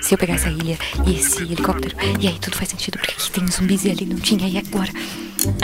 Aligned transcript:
Se 0.00 0.14
eu 0.14 0.18
pegar 0.18 0.34
essa 0.34 0.48
ilha 0.50 0.78
e 1.06 1.18
esse 1.18 1.42
helicóptero, 1.42 1.96
e 2.20 2.28
aí 2.28 2.38
tudo 2.38 2.56
faz 2.56 2.68
sentido, 2.68 2.98
porque 2.98 3.12
aqui 3.12 3.30
tem 3.30 3.46
zumbis 3.50 3.84
e 3.84 3.90
ali 3.90 4.04
não 4.06 4.16
tinha, 4.16 4.48
e 4.48 4.58
agora? 4.58 4.90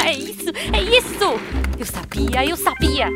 É 0.04 0.12
isso, 0.12 0.50
é 0.72 0.82
isso! 0.82 1.40
Eu 1.78 1.86
sabia, 1.86 2.46
eu 2.46 2.56
sabia! 2.56 3.08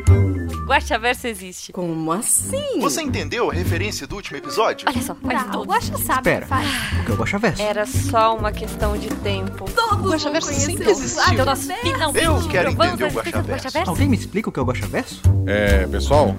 Guaxaverso 0.66 1.26
existe. 1.26 1.72
Como 1.72 2.10
assim? 2.12 2.81
Você 2.81 3.03
entendeu 3.03 3.51
a 3.51 3.54
referência 3.54 4.06
do 4.06 4.17
último 4.17 4.38
episódio? 4.38 4.88
Olha 4.88 5.03
só, 5.03 5.15
faz 5.15 5.45
Tá, 5.45 5.58
o. 5.58 5.65
Guaxa 5.65 5.99
sabe 5.99 6.31
o 6.31 6.33
Espera. 6.33 6.47
O 6.47 7.04
que 7.04 7.11
é 7.11 7.15
o 7.15 7.17
Guaxaverso? 7.19 7.63
Era 7.63 7.87
só 7.87 8.35
uma 8.37 8.51
questão 8.51 8.97
de 8.97 9.09
tempo. 9.17 9.67
Todos 9.71 10.06
O 10.06 10.11
Guaxaverso 10.11 10.53
sempre 10.54 10.91
existiu. 10.91 11.35
Então 11.35 11.45
nós 11.45 11.67
Guaxaverso. 11.67 11.93
finalmente 11.93 12.25
Eu 12.25 12.49
quero 12.49 12.71
entender 12.71 13.04
o 13.04 13.11
Guaxaverso. 13.11 13.91
Alguém 13.91 14.09
me 14.09 14.17
explica 14.17 14.49
o 14.49 14.53
que 14.53 14.59
é 14.59 14.63
o 14.63 14.65
Guaxaverso? 14.65 15.21
É, 15.47 15.87
pessoal, 15.87 16.34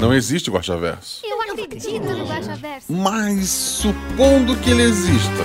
não 0.00 0.12
existe 0.12 0.50
Guaxaverso. 0.50 1.20
Eu 1.24 1.40
acredito 1.64 2.04
no 2.04 2.26
Guaxaverso. 2.26 2.92
Mas 2.92 3.48
supondo 3.48 4.56
que 4.62 4.70
ele 4.70 4.82
exista. 4.82 5.44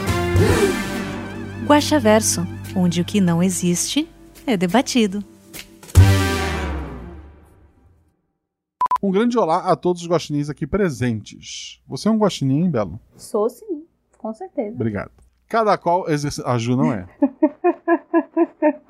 Guaxaverso, 1.66 2.46
onde 2.76 3.02
o 3.02 3.06
que 3.06 3.22
não 3.22 3.42
existe 3.42 4.08
é 4.46 4.58
debatido. 4.58 5.24
Um 9.02 9.12
grande 9.12 9.38
olá 9.38 9.72
a 9.72 9.78
todos 9.78 10.02
os 10.02 10.10
guaxinins 10.10 10.50
aqui 10.50 10.68
presentes. 10.68 11.82
Você 11.88 12.10
é 12.10 12.12
um 12.12 12.18
guaxinim, 12.18 12.64
hein, 12.64 12.70
Belo? 12.70 13.00
Sou 13.16 13.50
sim, 13.50 13.86
com 14.18 14.34
certeza. 14.34 14.76
Obrigado. 14.76 15.12
Cada 15.48 15.78
qual 15.78 16.10
exerce... 16.10 16.44
A 16.46 16.58
Ju 16.58 16.76
não 16.76 16.92
é. 16.92 17.08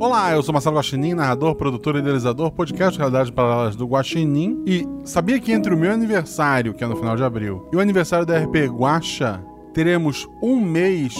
Olá, 0.00 0.32
eu 0.32 0.42
sou 0.42 0.52
Marcelo 0.52 0.76
Guaxinim, 0.76 1.14
narrador, 1.14 1.54
produtor 1.54 1.94
e 1.94 2.00
idealizador, 2.00 2.50
podcast 2.50 2.98
Realidade 2.98 3.30
Paralelas 3.30 3.76
do 3.76 3.86
Guaxinim. 3.86 4.60
E 4.66 4.84
sabia 5.04 5.38
que 5.38 5.52
entre 5.52 5.72
o 5.72 5.76
meu 5.78 5.92
aniversário, 5.92 6.74
que 6.74 6.82
é 6.82 6.86
no 6.86 6.96
final 6.96 7.16
de 7.16 7.22
abril, 7.22 7.68
e 7.72 7.76
o 7.76 7.80
aniversário 7.80 8.26
da 8.26 8.36
RP 8.36 8.66
Guaxa, 8.66 9.40
teremos 9.72 10.28
um 10.42 10.60
mês 10.60 11.14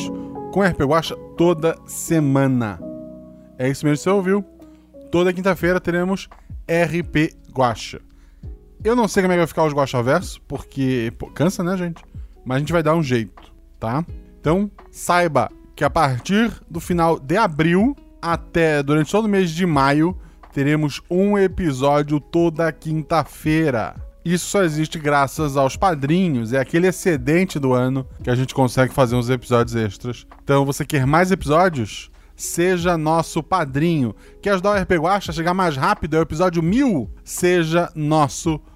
com 0.53 0.61
RP 0.61 0.81
Guaxa 0.81 1.17
toda 1.37 1.79
semana. 1.87 2.81
É 3.57 3.69
isso 3.69 3.87
mesmo 3.87 3.99
que 3.99 4.03
você 4.03 4.11
ouviu. 4.11 4.45
Toda 5.11 5.33
quinta-feira 5.33 5.81
teremos 5.81 6.29
RP 6.69 7.33
Guaxa. 7.57 8.01
Eu 8.83 8.97
não 8.97 9.07
sei 9.07 9.23
como 9.23 9.33
é 9.33 9.37
que 9.37 9.41
vai 9.41 9.47
ficar 9.47 9.65
os 9.65 9.73
Guaxaverso, 9.73 10.43
porque 10.49 11.13
pô, 11.17 11.29
cansa, 11.29 11.63
né, 11.63 11.77
gente? 11.77 12.05
Mas 12.45 12.57
a 12.57 12.59
gente 12.59 12.73
vai 12.73 12.83
dar 12.83 12.97
um 12.97 13.03
jeito, 13.03 13.53
tá? 13.79 14.05
Então, 14.41 14.69
saiba 14.91 15.49
que 15.77 15.85
a 15.85 15.91
partir 15.91 16.53
do 16.69 16.81
final 16.81 17.21
de 17.21 17.37
abril 17.37 17.97
até 18.25 18.83
durante 18.83 19.13
todo 19.13 19.27
o 19.27 19.29
mês 19.29 19.51
de 19.51 19.67
maio, 19.67 20.17
teremos 20.51 21.03
um 21.11 21.37
episódio 21.37 22.19
toda 22.19 22.73
quinta-feira. 22.73 23.95
Isso 24.25 24.47
só 24.47 24.65
existe 24.65 24.99
graças 24.99 25.59
aos 25.59 25.77
padrinhos, 25.77 26.55
é 26.55 26.59
aquele 26.59 26.87
excedente 26.87 27.59
do 27.59 27.75
ano 27.75 28.07
que 28.23 28.31
a 28.31 28.35
gente 28.35 28.55
consegue 28.55 28.95
fazer 28.95 29.15
uns 29.15 29.29
episódios 29.29 29.77
extras. 29.77 30.27
Então, 30.43 30.65
você 30.65 30.87
quer 30.87 31.07
mais 31.07 31.31
episódios? 31.31 32.11
Seja 32.35 32.97
nosso 32.97 33.43
padrinho. 33.43 34.17
Quer 34.41 34.53
ajudar 34.53 34.71
o 34.71 34.83
RP 34.83 34.93
Guacha 34.93 35.31
a 35.31 35.35
chegar 35.35 35.53
mais 35.53 35.77
rápido? 35.77 36.17
É 36.17 36.19
o 36.19 36.23
episódio 36.23 36.63
1000? 36.63 37.11
Seja 37.23 37.93
nosso 37.95 38.59
padrinho. 38.59 38.74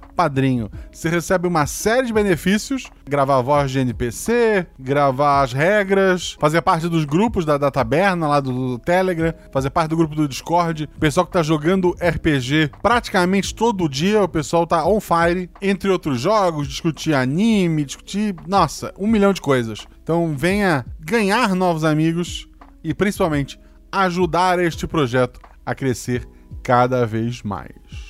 Você 0.90 1.08
recebe 1.08 1.46
uma 1.46 1.66
série 1.66 2.08
de 2.08 2.12
benefícios: 2.12 2.90
gravar 3.08 3.38
a 3.38 3.42
voz 3.42 3.70
de 3.70 3.78
NPC, 3.78 4.66
gravar 4.78 5.42
as 5.42 5.52
regras, 5.52 6.36
fazer 6.40 6.60
parte 6.62 6.88
dos 6.88 7.04
grupos 7.04 7.44
da, 7.44 7.56
da 7.56 7.70
taberna 7.70 8.26
lá 8.26 8.40
do, 8.40 8.78
Telegram, 8.80 9.32
fazer 9.52 9.70
parte 9.70 9.90
do 9.90 9.96
grupo 9.96 10.14
do 10.14 10.26
Discord. 10.26 10.88
O 10.96 11.00
pessoal 11.00 11.24
que 11.24 11.32
tá 11.32 11.42
jogando 11.42 11.94
RPG 12.00 12.72
praticamente 12.82 13.54
todo 13.54 13.88
dia, 13.88 14.22
o 14.22 14.28
pessoal 14.28 14.66
tá 14.66 14.84
on 14.86 15.00
fire, 15.00 15.48
entre 15.62 15.88
outros 15.88 16.20
jogos, 16.20 16.66
discutir 16.66 17.14
anime, 17.14 17.84
discutir, 17.84 18.34
nossa, 18.46 18.92
um 18.98 19.06
milhão 19.06 19.32
de 19.32 19.40
coisas. 19.40 19.86
Então 20.02 20.34
venha 20.36 20.84
ganhar 20.98 21.54
novos 21.54 21.84
amigos 21.84 22.48
e 22.82 22.92
principalmente 22.92 23.60
ajudar 23.92 24.58
este 24.58 24.86
projeto 24.86 25.40
a 25.64 25.74
crescer 25.74 26.26
cada 26.62 27.06
vez 27.06 27.42
mais. 27.42 28.07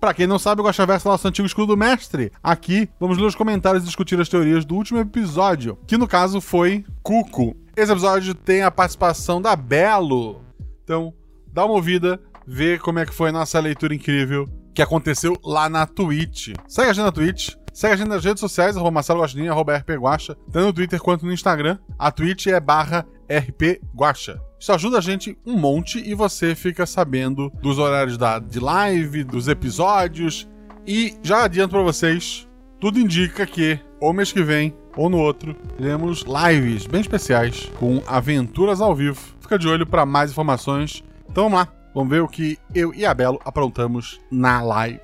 Pra 0.00 0.12
quem 0.12 0.26
não 0.26 0.38
sabe, 0.38 0.60
o 0.60 0.64
Guaxaverso 0.64 1.08
é 1.08 1.10
o 1.10 1.12
nosso 1.12 1.26
antigo 1.26 1.46
escudo 1.46 1.68
do 1.68 1.76
mestre. 1.76 2.30
Aqui, 2.42 2.88
vamos 3.00 3.18
ler 3.18 3.24
os 3.24 3.34
comentários 3.34 3.82
e 3.82 3.86
discutir 3.86 4.20
as 4.20 4.28
teorias 4.28 4.64
do 4.64 4.74
último 4.74 4.98
episódio, 4.98 5.78
que 5.86 5.96
no 5.96 6.06
caso 6.06 6.40
foi 6.40 6.84
Cuco. 7.02 7.56
Esse 7.76 7.92
episódio 7.92 8.34
tem 8.34 8.62
a 8.62 8.70
participação 8.70 9.40
da 9.40 9.56
Belo. 9.56 10.42
Então, 10.84 11.12
dá 11.52 11.64
uma 11.64 11.74
ouvida, 11.74 12.20
vê 12.46 12.78
como 12.78 12.98
é 12.98 13.06
que 13.06 13.14
foi 13.14 13.30
a 13.30 13.32
nossa 13.32 13.58
leitura 13.58 13.94
incrível 13.94 14.46
que 14.74 14.82
aconteceu 14.82 15.38
lá 15.42 15.70
na 15.70 15.86
Twitch. 15.86 16.50
Segue 16.68 16.90
a 16.90 16.92
gente 16.92 17.04
na 17.04 17.10
Twitch, 17.10 17.54
segue 17.76 17.92
a 17.92 17.96
gente 17.98 18.08
nas 18.08 18.24
redes 18.24 18.40
sociais, 18.40 18.74
arroba 18.74 18.90
Marcelo 18.90 19.20
Guaxinim, 19.20 19.48
arroba 19.48 19.76
rpguacha, 19.76 20.34
tanto 20.50 20.64
no 20.64 20.72
Twitter 20.72 20.98
quanto 20.98 21.26
no 21.26 21.32
Instagram. 21.32 21.76
A 21.98 22.10
Twitch 22.10 22.46
é 22.46 22.58
barra 22.58 23.06
rpguacha. 23.28 24.40
Isso 24.58 24.72
ajuda 24.72 24.96
a 24.96 25.00
gente 25.02 25.36
um 25.44 25.58
monte 25.58 25.98
e 25.98 26.14
você 26.14 26.54
fica 26.54 26.86
sabendo 26.86 27.52
dos 27.60 27.78
horários 27.78 28.16
da, 28.16 28.38
de 28.38 28.58
live, 28.58 29.22
dos 29.24 29.46
episódios. 29.46 30.48
E 30.86 31.18
já 31.22 31.44
adianto 31.44 31.74
pra 31.74 31.82
vocês, 31.82 32.48
tudo 32.80 32.98
indica 32.98 33.46
que 33.46 33.78
ou 34.00 34.14
mês 34.14 34.32
que 34.32 34.42
vem 34.42 34.74
ou 34.96 35.10
no 35.10 35.18
outro 35.18 35.52
teremos 35.76 36.24
lives 36.24 36.86
bem 36.86 37.02
especiais 37.02 37.70
com 37.78 38.02
aventuras 38.06 38.80
ao 38.80 38.94
vivo. 38.94 39.20
Fica 39.38 39.58
de 39.58 39.68
olho 39.68 39.86
para 39.86 40.06
mais 40.06 40.30
informações. 40.30 41.04
Então 41.28 41.44
vamos 41.44 41.58
lá, 41.58 41.68
vamos 41.94 42.08
ver 42.08 42.22
o 42.22 42.28
que 42.28 42.58
eu 42.74 42.94
e 42.94 43.04
a 43.04 43.12
Belo 43.12 43.38
aprontamos 43.44 44.18
na 44.30 44.62
live. 44.62 44.98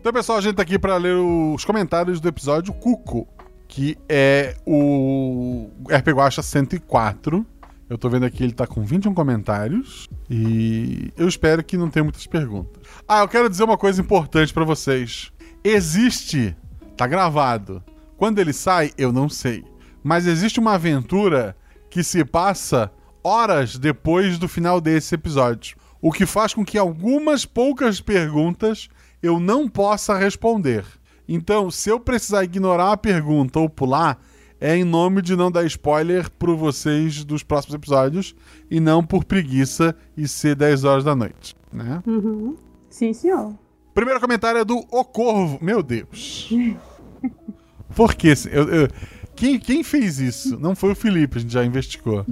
Então, 0.00 0.14
pessoal, 0.14 0.38
a 0.38 0.40
gente 0.40 0.54
tá 0.54 0.62
aqui 0.62 0.78
para 0.78 0.96
ler 0.96 1.14
os 1.14 1.62
comentários 1.62 2.20
do 2.20 2.28
episódio 2.28 2.72
Cuco, 2.72 3.28
que 3.68 3.98
é 4.08 4.56
o 4.64 5.68
RP 5.90 6.08
Guacha 6.08 6.42
104. 6.42 7.46
Eu 7.86 7.98
tô 7.98 8.08
vendo 8.08 8.24
aqui, 8.24 8.42
ele 8.42 8.54
tá 8.54 8.66
com 8.66 8.82
21 8.82 9.12
comentários. 9.12 10.08
E 10.30 11.12
eu 11.18 11.28
espero 11.28 11.62
que 11.62 11.76
não 11.76 11.90
tenha 11.90 12.02
muitas 12.02 12.26
perguntas. 12.26 12.82
Ah, 13.06 13.20
eu 13.20 13.28
quero 13.28 13.50
dizer 13.50 13.62
uma 13.62 13.76
coisa 13.76 14.00
importante 14.00 14.54
para 14.54 14.64
vocês. 14.64 15.30
Existe, 15.62 16.56
tá 16.96 17.06
gravado. 17.06 17.84
Quando 18.16 18.38
ele 18.38 18.54
sai, 18.54 18.92
eu 18.96 19.12
não 19.12 19.28
sei. 19.28 19.62
Mas 20.02 20.26
existe 20.26 20.58
uma 20.58 20.76
aventura 20.76 21.54
que 21.90 22.02
se 22.02 22.24
passa 22.24 22.90
horas 23.22 23.76
depois 23.76 24.38
do 24.38 24.48
final 24.48 24.80
desse 24.80 25.14
episódio. 25.14 25.76
O 26.00 26.10
que 26.10 26.24
faz 26.24 26.54
com 26.54 26.64
que 26.64 26.78
algumas 26.78 27.44
poucas 27.44 28.00
perguntas 28.00 28.88
eu 29.22 29.38
não 29.40 29.68
possa 29.68 30.16
responder. 30.16 30.84
Então, 31.28 31.70
se 31.70 31.88
eu 31.90 32.00
precisar 32.00 32.44
ignorar 32.44 32.92
a 32.92 32.96
pergunta 32.96 33.58
ou 33.60 33.68
pular, 33.68 34.18
é 34.60 34.76
em 34.76 34.84
nome 34.84 35.22
de 35.22 35.36
não 35.36 35.50
dar 35.50 35.64
spoiler 35.64 36.30
para 36.30 36.52
vocês 36.52 37.24
dos 37.24 37.42
próximos 37.42 37.74
episódios 37.74 38.34
e 38.70 38.78
não 38.80 39.04
por 39.04 39.24
preguiça 39.24 39.94
e 40.16 40.26
ser 40.28 40.54
10 40.56 40.84
horas 40.84 41.04
da 41.04 41.14
noite, 41.14 41.54
né? 41.72 42.02
Uhum. 42.06 42.56
Sim, 42.90 43.12
senhor. 43.12 43.54
Primeiro 43.94 44.20
comentário 44.20 44.60
é 44.60 44.64
do 44.64 44.76
O 44.90 45.04
Corvo. 45.04 45.58
Meu 45.62 45.82
Deus. 45.82 46.48
Por 47.94 48.14
que? 48.14 48.34
Eu, 48.50 48.68
eu- 48.68 48.88
quem, 49.34 49.58
quem 49.58 49.82
fez 49.82 50.18
isso? 50.18 50.58
Não 50.60 50.74
foi 50.76 50.92
o 50.92 50.94
Felipe, 50.96 51.38
a 51.38 51.40
gente 51.40 51.52
já 51.52 51.64
investigou. 51.64 52.26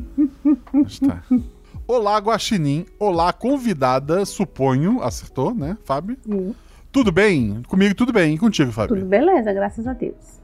Mas 0.72 0.98
tá. 0.98 1.22
Olá, 1.86 2.18
Guaxinim. 2.18 2.84
Olá, 2.98 3.32
convidada, 3.32 4.24
suponho. 4.26 5.02
Acertou, 5.02 5.54
né, 5.54 5.78
Fábio? 5.84 6.18
Sim. 6.22 6.54
Tudo 6.90 7.12
bem? 7.12 7.62
Comigo 7.68 7.94
tudo 7.94 8.12
bem. 8.12 8.34
E 8.34 8.38
contigo, 8.38 8.72
Fábio? 8.72 8.96
Tudo 8.96 9.06
beleza, 9.06 9.52
graças 9.52 9.86
a 9.86 9.92
Deus. 9.92 10.40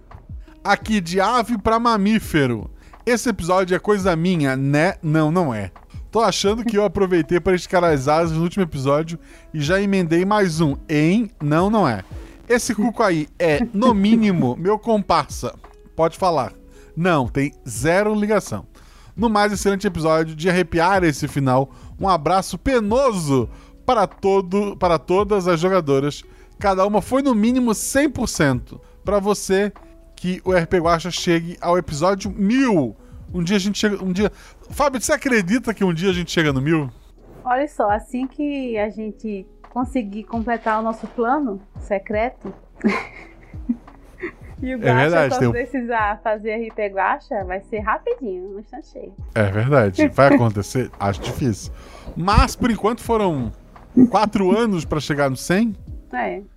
Aqui 0.62 1.00
de 1.00 1.20
ave 1.20 1.58
pra 1.58 1.78
mamífero. 1.78 2.70
Esse 3.06 3.28
episódio 3.28 3.74
é 3.74 3.78
coisa 3.78 4.14
minha, 4.14 4.56
né? 4.56 4.94
Não, 5.02 5.30
não 5.30 5.52
é. 5.54 5.70
Tô 6.10 6.20
achando 6.20 6.64
que 6.64 6.76
eu 6.76 6.84
aproveitei 6.86 7.40
para 7.40 7.54
esticar 7.54 7.82
as 7.84 8.08
asas 8.08 8.36
no 8.36 8.42
último 8.42 8.62
episódio 8.62 9.18
e 9.52 9.60
já 9.60 9.80
emendei 9.80 10.24
mais 10.24 10.60
um. 10.60 10.76
Em? 10.88 11.30
Não, 11.42 11.70
não 11.70 11.88
é. 11.88 12.02
Esse 12.48 12.74
cuco 12.74 13.02
aí 13.02 13.26
é, 13.38 13.66
no 13.72 13.92
mínimo, 13.94 14.56
meu 14.56 14.78
comparsa. 14.78 15.54
Pode 15.96 16.18
falar. 16.18 16.52
Não, 16.96 17.26
tem 17.26 17.52
zero 17.68 18.14
ligação. 18.14 18.66
No 19.16 19.28
mais 19.30 19.52
excelente 19.52 19.86
episódio 19.86 20.34
de 20.34 20.48
arrepiar 20.50 21.04
esse 21.04 21.26
final, 21.26 21.70
um 21.98 22.08
abraço 22.08 22.58
penoso 22.58 23.48
para 23.86 24.06
todo, 24.06 24.76
para 24.76 24.98
todas 24.98 25.46
as 25.46 25.60
jogadoras. 25.60 26.22
Cada 26.64 26.86
uma 26.86 27.02
foi 27.02 27.20
no 27.20 27.34
mínimo 27.34 27.72
100%. 27.72 28.80
Para 29.04 29.18
você 29.18 29.70
que 30.16 30.40
o 30.46 30.50
RP 30.50 30.76
Guacha 30.76 31.10
chegue 31.10 31.58
ao 31.60 31.76
episódio 31.76 32.30
1000. 32.30 32.96
Um 33.34 33.44
dia 33.44 33.56
a 33.56 33.60
gente 33.60 33.78
chega, 33.78 34.02
um 34.02 34.10
dia. 34.10 34.32
Fábio, 34.70 34.98
você 34.98 35.12
acredita 35.12 35.74
que 35.74 35.84
um 35.84 35.92
dia 35.92 36.08
a 36.08 36.12
gente 36.14 36.30
chega 36.30 36.54
no 36.54 36.62
1000? 36.62 36.88
Olha 37.44 37.68
só, 37.68 37.90
assim 37.90 38.26
que 38.26 38.78
a 38.78 38.88
gente 38.88 39.46
conseguir 39.68 40.24
completar 40.24 40.80
o 40.80 40.82
nosso 40.82 41.06
plano 41.08 41.60
secreto. 41.80 42.50
e 44.62 44.74
o 44.74 44.78
verdade, 44.78 45.34
só 45.34 45.40
tem 45.40 45.48
um- 45.48 45.52
precisar 45.52 46.18
fazer 46.22 46.66
RP 46.66 46.78
Guacha, 46.94 47.44
vai 47.44 47.60
ser 47.60 47.80
rapidinho, 47.80 48.52
no 48.52 48.60
instante 48.60 48.86
cheio. 48.86 49.12
É 49.34 49.50
verdade. 49.50 50.08
Vai 50.08 50.34
acontecer? 50.34 50.90
Acho 50.98 51.20
difícil. 51.20 51.70
Mas 52.16 52.56
por 52.56 52.70
enquanto 52.70 53.02
foram 53.02 53.52
quatro 54.08 54.56
anos 54.56 54.86
para 54.86 54.98
chegar 54.98 55.28
no 55.28 55.36
100. 55.36 55.76
É. 56.10 56.53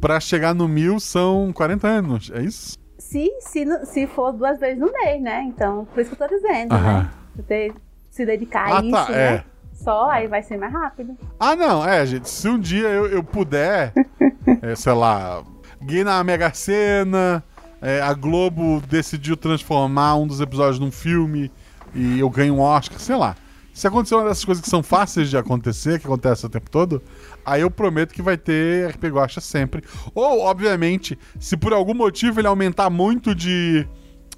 Pra 0.00 0.20
chegar 0.20 0.54
no 0.54 0.68
mil 0.68 1.00
são 1.00 1.52
40 1.52 1.86
anos, 1.88 2.30
é 2.34 2.42
isso? 2.42 2.76
Se, 2.98 3.30
se, 3.40 3.64
se 3.86 4.06
for 4.06 4.32
duas 4.32 4.58
vezes 4.60 4.78
no 4.78 4.92
mês, 4.92 5.20
né? 5.20 5.42
Então, 5.44 5.86
por 5.86 6.00
isso 6.00 6.14
que 6.14 6.22
eu 6.22 6.28
tô 6.28 6.34
dizendo, 6.34 6.72
Aham. 6.74 7.02
né? 7.02 7.10
Você 7.36 7.72
se 8.10 8.26
dedicar 8.26 8.68
Ah, 8.72 8.78
a 8.78 8.82
isso, 8.82 8.90
tá, 8.90 9.08
né? 9.10 9.18
é. 9.34 9.44
Só, 9.72 10.10
aí 10.10 10.26
vai 10.26 10.42
ser 10.42 10.56
mais 10.58 10.72
rápido. 10.72 11.16
Ah, 11.38 11.54
não, 11.54 11.86
é, 11.86 12.04
gente. 12.04 12.28
Se 12.28 12.48
um 12.48 12.58
dia 12.58 12.88
eu, 12.88 13.06
eu 13.06 13.22
puder, 13.22 13.92
é, 14.62 14.74
sei 14.74 14.92
lá, 14.92 15.42
ganhei 15.80 16.02
na 16.04 16.22
Mega 16.24 16.52
Sena, 16.52 17.42
é, 17.80 18.00
a 18.00 18.12
Globo 18.12 18.82
decidiu 18.88 19.36
transformar 19.36 20.16
um 20.16 20.26
dos 20.26 20.40
episódios 20.40 20.80
num 20.80 20.90
filme 20.90 21.50
e 21.94 22.18
eu 22.18 22.28
ganho 22.28 22.54
um 22.54 22.60
Oscar, 22.60 22.98
sei 22.98 23.14
lá. 23.16 23.36
Se 23.78 23.86
acontecer 23.86 24.16
uma 24.16 24.24
dessas 24.24 24.44
coisas 24.44 24.60
que 24.60 24.68
são 24.68 24.82
fáceis 24.82 25.30
de 25.30 25.36
acontecer, 25.36 26.00
que 26.00 26.06
acontece 26.06 26.44
o 26.44 26.48
tempo 26.48 26.68
todo, 26.68 27.00
aí 27.46 27.60
eu 27.60 27.70
prometo 27.70 28.12
que 28.12 28.20
vai 28.20 28.36
ter 28.36 28.88
RP 28.90 29.04
Guacha 29.04 29.40
sempre. 29.40 29.84
Ou, 30.12 30.40
obviamente, 30.40 31.16
se 31.38 31.56
por 31.56 31.72
algum 31.72 31.94
motivo 31.94 32.40
ele 32.40 32.48
aumentar 32.48 32.90
muito 32.90 33.36
de 33.36 33.86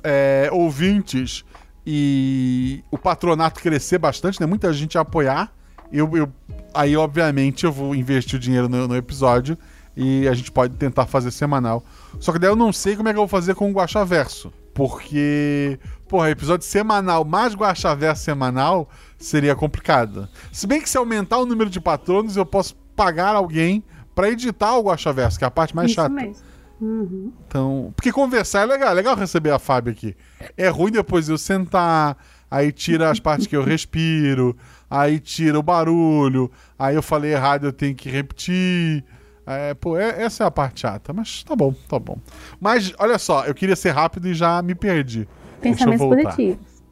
é, 0.04 0.50
ouvintes 0.52 1.42
e 1.86 2.84
o 2.90 2.98
patronato 2.98 3.62
crescer 3.62 3.96
bastante, 3.96 4.38
né? 4.38 4.46
Muita 4.46 4.70
gente 4.74 4.98
apoiar. 4.98 5.50
Eu, 5.90 6.14
eu- 6.18 6.30
aí, 6.74 6.94
obviamente, 6.94 7.64
eu 7.64 7.72
vou 7.72 7.94
investir 7.94 8.36
o 8.36 8.38
dinheiro 8.38 8.68
no, 8.68 8.86
no 8.88 8.94
episódio 8.94 9.56
e 9.96 10.28
a 10.28 10.34
gente 10.34 10.52
pode 10.52 10.76
tentar 10.76 11.06
fazer 11.06 11.30
semanal. 11.30 11.82
Só 12.18 12.30
que 12.30 12.38
daí 12.38 12.50
eu 12.50 12.56
não 12.56 12.74
sei 12.74 12.94
como 12.94 13.08
é 13.08 13.12
que 13.12 13.16
eu 13.18 13.22
vou 13.22 13.28
fazer 13.28 13.54
com 13.54 13.70
o 13.70 13.72
Guaxaverso. 13.72 14.52
Porque, 14.80 15.78
porra, 16.08 16.30
episódio 16.30 16.66
semanal 16.66 17.22
mais 17.22 17.54
Guaxaverso 17.54 18.24
semanal 18.24 18.88
seria 19.18 19.54
complicado. 19.54 20.26
Se 20.50 20.66
bem 20.66 20.80
que 20.80 20.88
se 20.88 20.96
aumentar 20.96 21.36
o 21.36 21.44
número 21.44 21.68
de 21.68 21.78
patronos, 21.78 22.34
eu 22.34 22.46
posso 22.46 22.74
pagar 22.96 23.36
alguém 23.36 23.84
pra 24.14 24.30
editar 24.30 24.74
o 24.78 24.84
Guaxaverso, 24.84 25.38
que 25.38 25.44
é 25.44 25.48
a 25.48 25.50
parte 25.50 25.76
mais 25.76 25.90
isso 25.90 25.96
chata. 25.96 26.08
mesmo. 26.08 26.42
Uhum. 26.80 27.30
Então, 27.46 27.92
porque 27.94 28.10
conversar 28.10 28.62
é 28.62 28.64
legal, 28.64 28.88
é 28.88 28.94
legal 28.94 29.14
receber 29.14 29.50
a 29.50 29.58
Fábio 29.58 29.92
aqui. 29.92 30.16
É 30.56 30.70
ruim 30.70 30.90
depois 30.90 31.28
eu 31.28 31.36
sentar, 31.36 32.16
aí 32.50 32.72
tira 32.72 33.10
as 33.10 33.20
partes 33.20 33.46
que 33.46 33.54
eu 33.54 33.62
respiro, 33.62 34.56
aí 34.88 35.20
tira 35.20 35.58
o 35.58 35.62
barulho, 35.62 36.50
aí 36.78 36.94
eu 36.94 37.02
falei 37.02 37.34
errado, 37.34 37.66
eu 37.66 37.72
tenho 37.74 37.94
que 37.94 38.08
repetir. 38.08 39.04
É, 39.52 39.74
pô, 39.74 39.96
é- 39.96 40.22
essa 40.22 40.44
é 40.44 40.46
a 40.46 40.50
parte 40.50 40.80
chata, 40.80 41.12
mas 41.12 41.42
tá 41.42 41.56
bom, 41.56 41.74
tá 41.88 41.98
bom. 41.98 42.16
Mas 42.60 42.92
olha 42.98 43.18
só, 43.18 43.44
eu 43.46 43.54
queria 43.54 43.76
ser 43.76 43.90
rápido 43.90 44.28
e 44.28 44.34
já 44.34 44.60
me 44.62 44.74
perdi. 44.74 45.26
Pensamentos 45.60 46.06
positivos. 46.06 46.82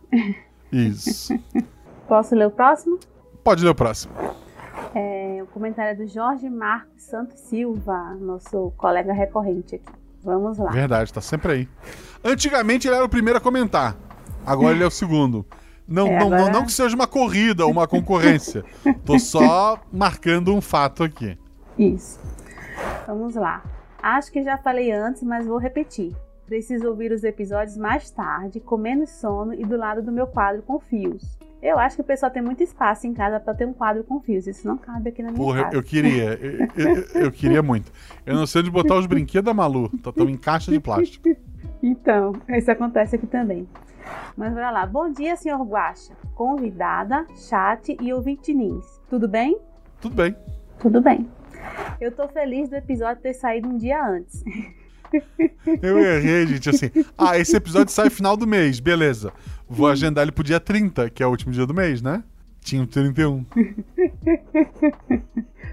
Isso. 0.73 1.39
Posso 2.09 2.35
ler 2.35 2.47
o 2.47 2.51
próximo? 2.51 2.99
Pode 3.45 3.63
ler 3.63 3.71
o 3.71 3.75
próximo. 3.75 4.13
É, 4.95 5.41
o 5.43 5.47
comentário 5.47 5.93
é 5.93 5.95
do 5.95 6.07
Jorge 6.11 6.49
Marcos 6.49 7.03
Santos 7.03 7.39
Silva, 7.41 8.15
nosso 8.21 8.73
colega 8.77 9.13
recorrente 9.13 9.75
aqui. 9.77 9.93
Vamos 10.25 10.59
lá. 10.59 10.71
Verdade, 10.71 11.13
tá 11.13 11.21
sempre 11.21 11.53
aí. 11.53 11.69
Antigamente 12.25 12.89
ele 12.89 12.97
era 12.97 13.05
o 13.05 13.09
primeiro 13.09 13.39
a 13.39 13.41
comentar, 13.41 13.97
agora 14.45 14.75
ele 14.75 14.83
é 14.83 14.87
o 14.87 14.91
segundo. 14.91 15.47
Não, 15.87 16.07
É, 16.07 16.19
não, 16.19 16.29
não, 16.31 16.37
agora- 16.39 16.53
não 16.53 16.67
que 16.67 16.73
seja 16.73 16.95
uma 16.95 17.07
corrida 17.07 17.65
ou 17.65 17.71
uma 17.73 17.87
concorrência. 17.87 18.65
Tô 19.05 19.19
só 19.19 19.79
marcando 19.93 20.55
um 20.55 20.61
fato 20.61 21.03
aqui. 21.03 21.39
Isso. 21.79 22.19
Vamos 23.07 23.35
lá. 23.35 23.63
Acho 24.03 24.31
que 24.33 24.43
já 24.43 24.57
falei 24.59 24.93
antes, 24.93 25.23
mas 25.23 25.47
vou 25.47 25.59
repetir. 25.59 26.15
Preciso 26.47 26.89
ouvir 26.89 27.13
os 27.13 27.25
episódios 27.25 27.77
mais 27.77 28.11
tarde, 28.11 28.59
com 28.61 28.77
menos 28.77 29.11
sono 29.11 29.53
e 29.53 29.65
do 29.65 29.77
lado 29.77 30.01
do 30.03 30.11
meu 30.13 30.27
quadro 30.27 30.63
com 30.63 30.79
fios. 30.81 31.37
Eu 31.61 31.79
acho 31.79 31.97
que 31.97 32.03
o 32.03 32.05
pessoal 32.05 32.31
tem 32.31 32.41
muito 32.41 32.63
espaço 32.63 33.07
em 33.07 33.13
casa 33.13 33.41
para 33.41 33.53
ter 33.53 33.67
um 33.67 33.73
quadro 33.73 34.05
com 34.05 34.21
fios. 34.21 34.47
Isso 34.47 34.67
não 34.67 34.79
cabe 34.79 35.09
aqui 35.11 35.23
na 35.23 35.31
minha 35.33 35.43
Porra, 35.45 35.59
eu, 35.59 35.65
casa. 35.65 35.77
eu 35.77 35.83
queria. 35.83 36.25
Eu, 36.41 36.69
eu- 36.77 37.23
eu 37.25 37.33
queria 37.33 37.63
muito. 37.63 37.93
Eu 38.25 38.35
não 38.37 38.47
sei 38.47 38.61
onde 38.63 38.71
botar 38.71 38.95
os 38.95 39.07
brinquedos 39.07 39.45
da 39.47 39.53
Malu. 39.53 39.91
Tá 39.99 40.13
tão 40.13 40.29
em 40.29 40.37
caixa 40.37 40.71
de 40.71 40.81
plástico. 40.81 41.29
Então, 41.83 42.33
isso 42.49 42.71
acontece 42.73 43.15
aqui 43.15 43.27
também. 43.27 43.69
Mas 44.37 44.53
bora 44.53 44.69
lá. 44.71 44.85
Bom 44.87 45.13
dia, 45.13 45.37
senhor 45.37 45.61
Guaxa. 45.65 46.13
Convidada, 46.35 47.25
chat 47.37 47.97
e 48.01 48.13
ouvintinins. 48.13 48.85
Tudo 49.09 49.29
bem? 49.29 49.59
Tudo 50.01 50.15
bem. 50.17 50.37
Tudo 50.81 51.01
bem. 51.01 51.29
Eu 52.01 52.13
tô 52.13 52.29
feliz 52.29 52.69
do 52.69 52.77
episódio 52.77 53.23
ter 53.23 53.35
saído 53.35 53.69
um 53.69 53.77
dia 53.77 54.05
antes. 54.05 54.43
Eu 55.83 55.99
errei, 55.99 56.47
gente. 56.47 56.71
Assim, 56.71 56.91
ah, 57.17 57.39
esse 57.39 57.57
episódio 57.57 57.93
sai 57.93 58.11
final 58.11 58.37
do 58.37 58.47
mês. 58.47 58.81
Beleza. 58.81 59.33
Vou 59.69 59.89
agendar 59.89 60.23
ele 60.23 60.33
pro 60.33 60.45
dia 60.45 60.61
30, 60.61 61.11
que 61.11 61.23
é 61.23 61.27
o 61.27 61.31
último 61.31 61.53
dia 61.53 61.67
do 61.67 61.75
mês, 61.75 62.01
né? 62.01 62.23
Tinha 62.61 62.83
o 62.83 62.87
31. 62.87 63.45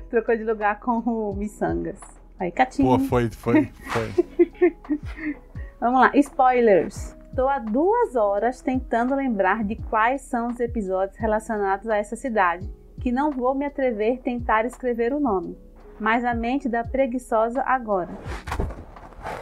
Trocou 0.09 0.37
de 0.37 0.43
lugar 0.43 0.79
com 0.79 0.99
o 0.99 1.35
Missangas. 1.35 1.99
Aí, 2.39 2.51
Catinho. 2.51 2.87
Pô, 2.87 2.99
foi, 2.99 3.29
foi, 3.29 3.69
foi. 3.87 4.11
Vamos 5.79 6.01
lá, 6.01 6.11
spoilers. 6.15 7.15
Estou 7.29 7.49
há 7.49 7.59
duas 7.59 8.15
horas 8.15 8.61
tentando 8.61 9.13
lembrar 9.13 9.63
de 9.63 9.75
quais 9.75 10.21
são 10.21 10.47
os 10.47 10.59
episódios 10.59 11.17
relacionados 11.17 11.89
a 11.89 11.97
essa 11.97 12.15
cidade, 12.15 12.69
que 13.01 13.11
não 13.11 13.29
vou 13.29 13.53
me 13.53 13.65
atrever 13.65 14.19
a 14.19 14.21
tentar 14.21 14.65
escrever 14.65 15.13
o 15.13 15.19
nome. 15.19 15.57
Mas 15.99 16.25
a 16.25 16.33
mente 16.33 16.67
dá 16.67 16.83
preguiçosa 16.83 17.61
agora. 17.61 18.09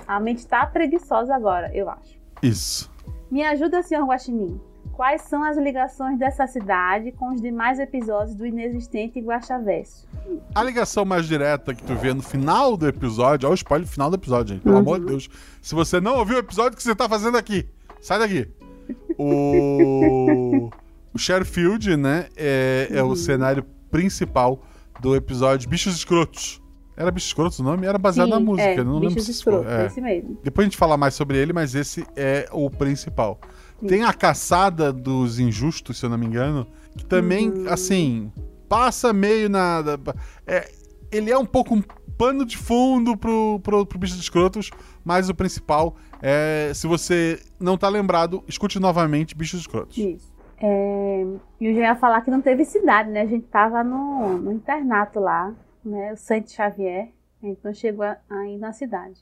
A 0.07 0.19
mente 0.19 0.45
tá 0.45 0.65
preguiçosa 0.65 1.33
agora, 1.35 1.71
eu 1.73 1.89
acho. 1.89 2.19
Isso. 2.41 2.91
Me 3.31 3.43
ajuda, 3.43 3.81
senhor 3.81 4.05
Guaxinim. 4.05 4.59
Quais 4.91 5.23
são 5.23 5.43
as 5.43 5.57
ligações 5.57 6.19
dessa 6.19 6.45
cidade 6.45 7.11
com 7.13 7.33
os 7.33 7.41
demais 7.41 7.79
episódios 7.79 8.35
do 8.35 8.45
inexistente 8.45 9.19
Guaxaverso? 9.19 10.07
A 10.53 10.61
ligação 10.61 11.03
mais 11.03 11.25
direta 11.25 11.73
que 11.73 11.83
tu 11.83 11.95
vê 11.95 12.13
no 12.13 12.21
final 12.21 12.77
do 12.77 12.87
episódio, 12.87 13.47
olha 13.47 13.53
o 13.53 13.55
spoiler 13.55 13.87
final 13.87 14.11
do 14.11 14.17
episódio, 14.17 14.53
gente. 14.53 14.63
Pelo 14.63 14.77
amor 14.77 14.99
de 14.99 15.07
Deus. 15.07 15.27
Se 15.61 15.73
você 15.73 15.99
não 15.99 16.17
ouviu 16.19 16.35
o 16.35 16.39
episódio, 16.39 16.73
o 16.73 16.77
que 16.77 16.83
você 16.83 16.93
tá 16.93 17.09
fazendo 17.09 17.37
aqui? 17.37 17.67
Sai 17.99 18.19
daqui. 18.19 18.47
O. 19.17 20.69
O 21.13 21.19
Sherfield, 21.19 21.95
né? 21.95 22.27
É, 22.35 22.87
é 22.89 23.03
o 23.03 23.15
cenário 23.15 23.63
principal 23.91 24.59
do 25.03 25.15
episódio 25.15 25.69
Bichos 25.69 25.95
Escrotos. 25.95 26.61
Era 26.95 27.11
Bichos 27.11 27.27
Escrotos 27.27 27.59
o 27.59 27.63
nome? 27.63 27.85
Era 27.85 27.97
baseado 27.97 28.29
na 28.29 28.39
música, 28.39 28.69
é, 28.69 28.83
não 28.83 28.93
lembro 28.99 29.09
bichos 29.15 29.27
escrotos, 29.27 29.69
É. 29.71 29.85
esse 29.87 29.99
mesmo. 29.99 30.39
Depois 30.43 30.63
a 30.65 30.69
gente 30.69 30.77
fala 30.77 30.95
mais 30.95 31.13
sobre 31.13 31.37
ele, 31.37 31.51
mas 31.51 31.75
esse 31.75 32.05
é 32.15 32.47
o 32.51 32.69
principal. 32.69 33.39
Tem 33.85 34.03
a 34.03 34.13
caçada 34.13 34.93
dos 34.93 35.39
injustos, 35.39 35.97
se 35.99 36.05
eu 36.05 36.09
não 36.09 36.17
me 36.17 36.25
engano, 36.25 36.65
que 36.97 37.03
também, 37.05 37.49
Uhum. 37.49 37.65
assim, 37.67 38.31
passa 38.69 39.11
meio 39.11 39.49
na. 39.49 39.81
da- 39.81 40.15
é, 40.47 40.71
ele 41.11 41.29
é 41.29 41.37
um 41.37 41.45
pouco 41.45 41.75
um 41.75 41.81
pano 42.17 42.45
de 42.45 42.57
fundo 42.57 43.17
pro, 43.17 43.59
pro, 43.61 43.85
pro 43.85 43.99
bicho 43.99 44.13
de 44.15 44.21
escrotos, 44.21 44.69
mas 45.03 45.27
o 45.29 45.35
principal 45.35 45.97
é. 46.21 46.71
Se 46.73 46.87
você 46.87 47.41
não 47.59 47.75
tá 47.77 47.89
lembrado, 47.89 48.41
escute 48.47 48.79
novamente 48.79 49.35
Bichos 49.35 49.59
Escrotos. 49.61 49.97
Isso. 49.97 50.32
É, 50.65 51.25
e 51.59 51.65
eu 51.65 51.73
já 51.75 51.81
ia 51.81 51.95
falar 51.95 52.21
que 52.21 52.31
não 52.31 52.41
teve 52.41 52.63
cidade, 52.63 53.09
né? 53.09 53.21
A 53.21 53.25
gente 53.25 53.45
tava 53.47 53.83
no, 53.83 54.37
no 54.37 54.51
internato 54.53 55.19
lá, 55.19 55.53
né? 55.83 56.13
O 56.13 56.17
Santo 56.17 56.49
Xavier. 56.51 57.09
A 57.41 57.45
gente 57.45 57.59
não 57.61 57.73
chegou 57.73 58.05
a, 58.05 58.15
a 58.29 58.47
ir 58.47 58.57
na 58.57 58.71
cidade. 58.71 59.21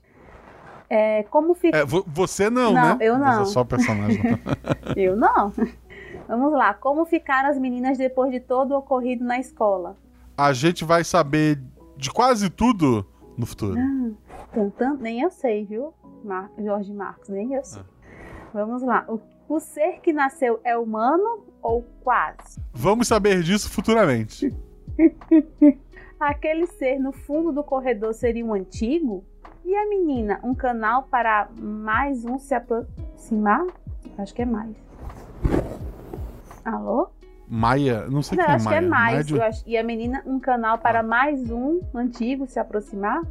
É, 0.87 1.23
como 1.23 1.55
fica. 1.55 1.79
É, 1.79 1.83
vo- 1.85 2.05
você 2.07 2.47
não, 2.47 2.73
Não, 2.73 2.89
né? 2.89 2.97
eu 2.99 3.17
não. 3.17 3.33
Você 3.37 3.41
é 3.41 3.45
só 3.45 3.61
o 3.61 3.65
personagem. 3.65 4.21
Eu 4.95 5.15
não. 5.15 5.51
Vamos 6.27 6.51
lá. 6.53 6.73
Como 6.75 7.05
ficaram 7.05 7.49
as 7.49 7.57
meninas 7.57 7.97
depois 7.97 8.29
de 8.31 8.39
todo 8.39 8.73
o 8.73 8.77
ocorrido 8.77 9.23
na 9.23 9.39
escola? 9.39 9.97
a 10.37 10.53
gente 10.53 10.83
vai 10.83 11.03
saber 11.03 11.59
de 11.97 12.09
quase 12.11 12.49
tudo 12.49 13.05
no 13.37 13.45
futuro. 13.45 13.75
Tan, 14.53 14.69
tan, 14.71 14.93
nem 14.99 15.21
eu 15.21 15.29
sei, 15.29 15.65
viu? 15.65 15.93
Mar- 16.23 16.49
Jorge 16.57 16.91
Marcos, 16.93 17.29
nem 17.29 17.53
eu 17.53 17.63
sei. 17.63 17.83
Vamos 18.53 18.81
lá. 18.81 19.05
O, 19.07 19.19
o 19.53 19.59
ser 19.59 19.99
que 20.01 20.13
nasceu 20.13 20.59
é 20.63 20.77
humano 20.77 21.45
ou 21.61 21.83
quase? 22.03 22.59
Vamos 22.73 23.07
saber 23.07 23.43
disso 23.43 23.69
futuramente. 23.69 24.55
Aquele 26.19 26.67
ser 26.67 26.99
no 26.99 27.11
fundo 27.11 27.51
do 27.51 27.63
corredor 27.63 28.13
seria 28.13 28.45
um 28.45 28.53
antigo? 28.53 29.25
E 29.65 29.75
a 29.75 29.87
menina, 29.89 30.39
um 30.43 30.53
canal 30.53 31.03
para 31.03 31.49
mais 31.59 32.23
um 32.25 32.37
se 32.37 32.53
aproximar? 32.53 33.65
Acho 34.17 34.33
que 34.33 34.41
é 34.41 34.45
mais. 34.45 34.75
Alô? 36.63 37.09
Maia, 37.47 38.07
não 38.07 38.21
sei 38.21 38.37
Não, 38.37 38.45
quem 38.45 38.53
é 38.53 38.55
acho 38.55 38.65
Maia. 38.65 38.79
que 38.79 38.85
é 38.85 38.87
mais. 38.87 39.11
Maia 39.13 39.23
de- 39.23 39.41
acho- 39.41 39.63
E 39.67 39.77
a 39.77 39.83
menina, 39.83 40.23
um 40.25 40.39
canal 40.39 40.77
para 40.77 41.03
mais 41.03 41.49
um 41.51 41.81
antigo 41.93 42.47
se 42.47 42.59
aproximar? 42.59 43.21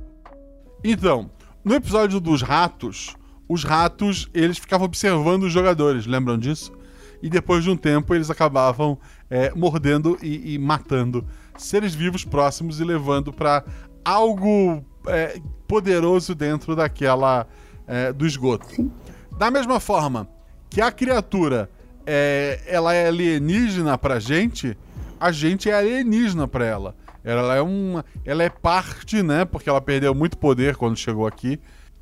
Então, 0.85 1.31
no 1.65 1.75
episódio 1.75 2.21
dos 2.21 2.43
ratos, 2.43 3.17
os 3.51 3.65
ratos, 3.65 4.31
eles 4.33 4.59
ficavam 4.59 4.85
observando 4.85 5.43
os 5.43 5.53
jogadores, 5.53 6.07
lembram 6.07 6.39
disso? 6.39 6.73
E 7.21 7.29
depois 7.29 7.65
de 7.65 7.71
um 7.71 7.77
tempo, 7.77 8.15
eles 8.15 8.31
acabavam 8.31 8.97
é, 9.29 9.53
mordendo 9.57 10.17
e, 10.23 10.55
e 10.55 10.59
matando 10.59 11.27
seres 11.59 11.93
vivos 11.93 12.25
próximos 12.25 12.79
e 12.79 12.85
levando 12.85 13.33
para 13.33 13.65
algo 14.05 14.85
é, 15.09 15.41
poderoso 15.67 16.33
dentro 16.33 16.77
daquela 16.77 17.45
é, 17.89 18.13
do 18.13 18.25
esgoto. 18.25 18.89
Da 19.37 19.51
mesma 19.51 19.81
forma 19.81 20.29
que 20.71 20.81
a 20.81 20.93
criatura 20.93 21.69
é, 22.07 22.61
ela 22.69 22.95
é 22.95 23.09
alienígena 23.09 23.99
pra 23.99 24.21
gente, 24.21 24.79
a 25.19 25.33
gente 25.33 25.69
é 25.69 25.75
alienígena 25.75 26.47
pra 26.47 26.65
ela. 26.65 26.95
Ela 27.25 27.57
é 27.57 27.61
uma. 27.61 28.05
Ela 28.25 28.45
é 28.45 28.49
parte, 28.49 29.25
né? 29.25 29.45
Porque 29.45 29.69
ela 29.69 29.81
perdeu 29.81 30.15
muito 30.15 30.39
poder 30.39 30.77
quando 30.77 30.97
chegou 30.97 31.27
aqui. 31.27 31.59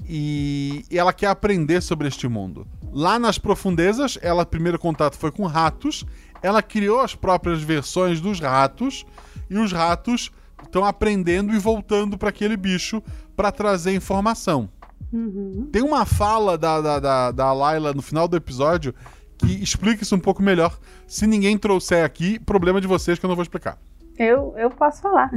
E, 0.07 0.85
e 0.91 0.99
ela 0.99 1.13
quer 1.13 1.29
aprender 1.29 1.81
sobre 1.81 2.09
este 2.09 2.29
mundo. 2.29 2.67
Lá 2.93 3.19
nas 3.19 3.39
profundezas, 3.39 4.19
ela 4.23 4.47
primeiro 4.47 4.79
contato 4.79 5.17
foi 5.17 5.31
com 5.31 5.47
ratos. 5.47 6.05
Ela 6.43 6.63
criou 6.63 7.01
as 7.01 7.15
próprias 7.15 7.63
versões 7.63 8.21
dos 8.21 8.41
ratos. 8.41 9.05
E 9.51 9.59
os 9.59 9.73
ratos 9.73 10.31
estão 10.63 10.85
aprendendo 10.85 11.55
e 11.55 11.59
voltando 11.59 12.19
para 12.19 12.29
aquele 12.29 12.57
bicho 12.57 13.03
para 13.37 13.53
trazer 13.53 13.95
informação. 13.95 14.69
Uhum. 15.13 15.69
Tem 15.73 15.83
uma 15.83 16.05
fala 16.05 16.59
da, 16.59 16.81
da, 16.81 17.01
da, 17.01 17.31
da 17.31 17.53
Layla 17.53 17.95
no 17.95 18.03
final 18.03 18.29
do 18.29 18.37
episódio 18.37 18.95
que 19.39 19.63
explica 19.63 20.03
isso 20.03 20.15
um 20.15 20.21
pouco 20.21 20.43
melhor. 20.43 20.79
Se 21.07 21.27
ninguém 21.27 21.57
trouxer 21.57 22.05
aqui, 22.05 22.39
problema 22.41 22.81
de 22.81 22.87
vocês 22.87 23.19
que 23.19 23.25
eu 23.25 23.29
não 23.29 23.37
vou 23.37 23.43
explicar. 23.43 23.79
Eu, 24.19 24.55
eu 24.57 24.71
posso 24.71 25.01
falar. 25.01 25.31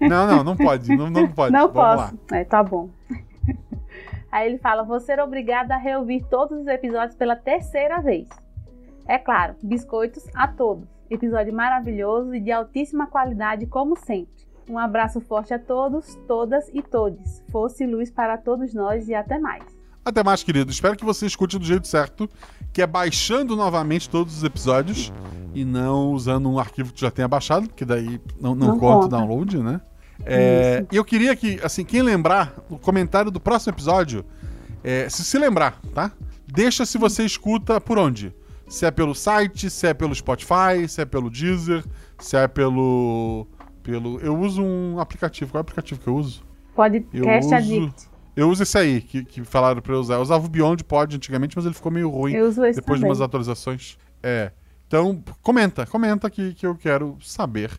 Não, 0.00 0.26
não, 0.26 0.44
não 0.44 0.56
pode. 0.56 0.96
Não, 0.96 1.10
não 1.10 1.28
pode. 1.28 1.52
Não 1.52 1.70
Vamos 1.70 1.74
posso. 1.74 2.14
lá. 2.30 2.38
É, 2.38 2.44
tá 2.44 2.62
bom. 2.62 2.88
Aí 4.30 4.48
ele 4.48 4.58
fala: 4.58 4.82
vou 4.82 5.00
ser 5.00 5.18
obrigada 5.20 5.74
a 5.74 5.78
reouvir 5.78 6.24
todos 6.30 6.60
os 6.60 6.66
episódios 6.66 7.16
pela 7.16 7.36
terceira 7.36 8.00
vez. 8.00 8.28
É 9.06 9.18
claro, 9.18 9.54
biscoitos 9.62 10.24
a 10.34 10.46
todos. 10.46 10.88
Episódio 11.08 11.52
maravilhoso 11.52 12.34
e 12.34 12.40
de 12.40 12.52
altíssima 12.52 13.06
qualidade, 13.08 13.66
como 13.66 13.96
sempre. 13.96 14.48
Um 14.68 14.78
abraço 14.78 15.20
forte 15.20 15.52
a 15.52 15.58
todos, 15.58 16.14
todas 16.28 16.68
e 16.72 16.80
todes. 16.80 17.42
Fosse 17.50 17.84
luz 17.84 18.08
para 18.10 18.38
todos 18.38 18.72
nós 18.72 19.08
e 19.08 19.14
até 19.14 19.36
mais. 19.38 19.64
Até 20.04 20.22
mais, 20.22 20.44
querido. 20.44 20.70
Espero 20.70 20.96
que 20.96 21.04
você 21.04 21.26
escute 21.26 21.58
do 21.58 21.64
jeito 21.64 21.88
certo, 21.88 22.28
que 22.72 22.80
é 22.80 22.86
baixando 22.86 23.56
novamente 23.56 24.08
todos 24.08 24.36
os 24.36 24.44
episódios 24.44 25.12
e 25.52 25.64
não 25.64 26.12
usando 26.12 26.48
um 26.48 26.58
arquivo 26.58 26.92
que 26.92 27.00
já 27.00 27.10
tenha 27.10 27.26
baixado, 27.26 27.66
porque 27.66 27.84
daí 27.84 28.20
não, 28.40 28.54
não, 28.54 28.68
Não 28.68 28.78
conta 28.78 28.96
o 28.98 29.00
conta. 29.02 29.16
download, 29.16 29.58
né? 29.58 29.80
É, 30.24 30.84
e 30.92 30.96
eu 30.96 31.04
queria 31.04 31.34
que, 31.34 31.58
assim, 31.62 31.84
quem 31.84 32.02
lembrar, 32.02 32.54
o 32.68 32.78
comentário 32.78 33.30
do 33.30 33.40
próximo 33.40 33.72
episódio, 33.72 34.24
é, 34.84 35.08
se 35.08 35.24
se 35.24 35.38
lembrar, 35.38 35.80
tá? 35.94 36.12
Deixa 36.46 36.84
se 36.84 36.98
você 36.98 37.24
escuta 37.24 37.80
por 37.80 37.98
onde. 37.98 38.34
Se 38.68 38.86
é 38.86 38.90
pelo 38.90 39.14
site, 39.14 39.68
se 39.70 39.86
é 39.86 39.94
pelo 39.94 40.14
Spotify, 40.14 40.86
se 40.88 41.00
é 41.00 41.04
pelo 41.04 41.28
Deezer, 41.30 41.84
se 42.18 42.36
é 42.36 42.46
pelo. 42.46 43.46
pelo. 43.82 44.20
Eu 44.20 44.38
uso 44.38 44.62
um 44.62 45.00
aplicativo. 45.00 45.50
Qual 45.50 45.58
é 45.58 45.60
o 45.60 45.62
aplicativo 45.62 46.00
que 46.00 46.06
eu 46.06 46.14
uso? 46.16 46.42
Podcast 46.74 47.16
Eu 47.26 47.38
uso- 47.38 47.54
Addict. 47.54 48.10
Eu 48.36 48.48
uso 48.48 48.62
esse 48.62 48.78
aí, 48.78 49.00
que, 49.00 49.24
que 49.24 49.42
falaram 49.44 49.82
pra 49.82 49.92
eu 49.92 50.00
usar. 50.00 50.14
Eu 50.14 50.20
usava 50.22 50.46
o 50.46 50.48
Beyond 50.48 50.84
Pod 50.84 51.16
antigamente, 51.16 51.56
mas 51.56 51.64
ele 51.66 51.74
ficou 51.74 51.90
meio 51.90 52.08
ruim 52.08 52.32
Eu 52.32 52.46
uso 52.48 52.64
esse 52.64 52.80
depois 52.80 52.98
de 52.98 53.02
também. 53.02 53.10
umas 53.10 53.20
atualizações. 53.20 53.98
É. 54.22 54.52
Então, 54.86 55.22
comenta, 55.42 55.84
comenta 55.86 56.30
que, 56.30 56.54
que 56.54 56.64
eu 56.66 56.74
quero 56.76 57.16
saber. 57.20 57.70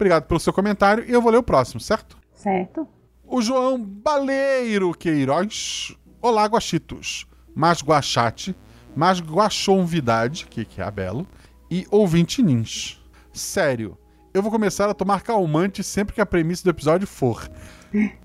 Obrigado 0.00 0.24
pelo 0.24 0.40
seu 0.40 0.50
comentário 0.50 1.04
e 1.06 1.12
eu 1.12 1.20
vou 1.20 1.30
ler 1.30 1.36
o 1.36 1.42
próximo, 1.42 1.78
certo? 1.78 2.16
Certo? 2.32 2.88
O 3.22 3.42
João 3.42 3.78
Baleiro 3.78 4.94
Queiroz. 4.94 5.94
Olá, 6.22 6.46
guaxitos. 6.46 7.26
Mais 7.54 7.82
guachate, 7.82 8.56
mais 8.96 9.20
guachonvidade, 9.20 10.46
que, 10.46 10.64
que 10.64 10.80
é 10.80 10.84
a 10.84 10.90
Belo, 10.90 11.26
e 11.70 11.86
ouvinte 11.90 12.42
nins. 12.42 12.98
Sério, 13.30 13.94
eu 14.32 14.40
vou 14.40 14.50
começar 14.50 14.88
a 14.88 14.94
tomar 14.94 15.20
calmante 15.20 15.84
sempre 15.84 16.14
que 16.14 16.20
a 16.22 16.24
premissa 16.24 16.64
do 16.64 16.70
episódio 16.70 17.06
for. 17.06 17.46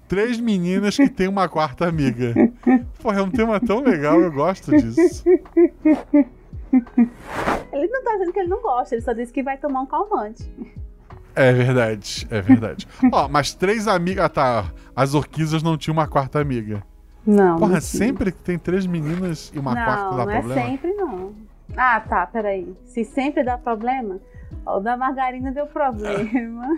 Três 0.07 0.39
meninas 0.39 0.95
que 0.95 1.09
têm 1.09 1.27
uma 1.27 1.49
quarta 1.49 1.89
amiga. 1.89 2.33
Porra, 3.01 3.19
é 3.19 3.21
um 3.21 3.29
tema 3.29 3.59
tão 3.59 3.81
legal, 3.81 4.21
eu 4.21 4.31
gosto 4.31 4.71
disso. 4.71 5.27
Ele 7.73 7.87
não 7.87 8.01
tá 8.01 8.13
dizendo 8.13 8.31
que 8.31 8.39
ele 8.39 8.47
não 8.47 8.61
gosta, 8.61 8.95
ele 8.95 9.01
só 9.01 9.11
disse 9.11 9.33
que 9.33 9.43
vai 9.43 9.57
tomar 9.57 9.81
um 9.81 9.85
calmante. 9.85 10.49
É 11.35 11.51
verdade, 11.51 12.27
é 12.29 12.41
verdade. 12.41 12.87
Ó, 13.11 13.27
mas 13.27 13.53
três 13.53 13.87
amigas. 13.87 14.25
Ah, 14.25 14.29
tá. 14.29 14.65
As 14.95 15.13
orquisas 15.13 15.61
não 15.61 15.77
tinham 15.77 15.93
uma 15.97 16.07
quarta 16.07 16.39
amiga. 16.39 16.81
Não. 17.25 17.57
Porra, 17.57 17.73
não 17.73 17.79
tinha. 17.79 17.81
sempre 17.81 18.31
que 18.31 18.39
tem 18.41 18.57
três 18.57 18.85
meninas 18.85 19.51
e 19.53 19.59
uma 19.59 19.73
não, 19.75 19.83
quarta 19.83 20.03
dá 20.15 20.25
não 20.25 20.31
problema? 20.41 20.61
é 20.61 20.65
sempre, 20.71 20.93
não. 20.93 21.33
Ah, 21.75 21.99
tá, 21.99 22.25
peraí. 22.27 22.73
Se 22.85 23.03
sempre 23.03 23.43
dá 23.43 23.57
problema, 23.57 24.19
o 24.65 24.79
da 24.79 24.95
margarina 24.95 25.51
deu 25.51 25.65
problema. 25.67 26.67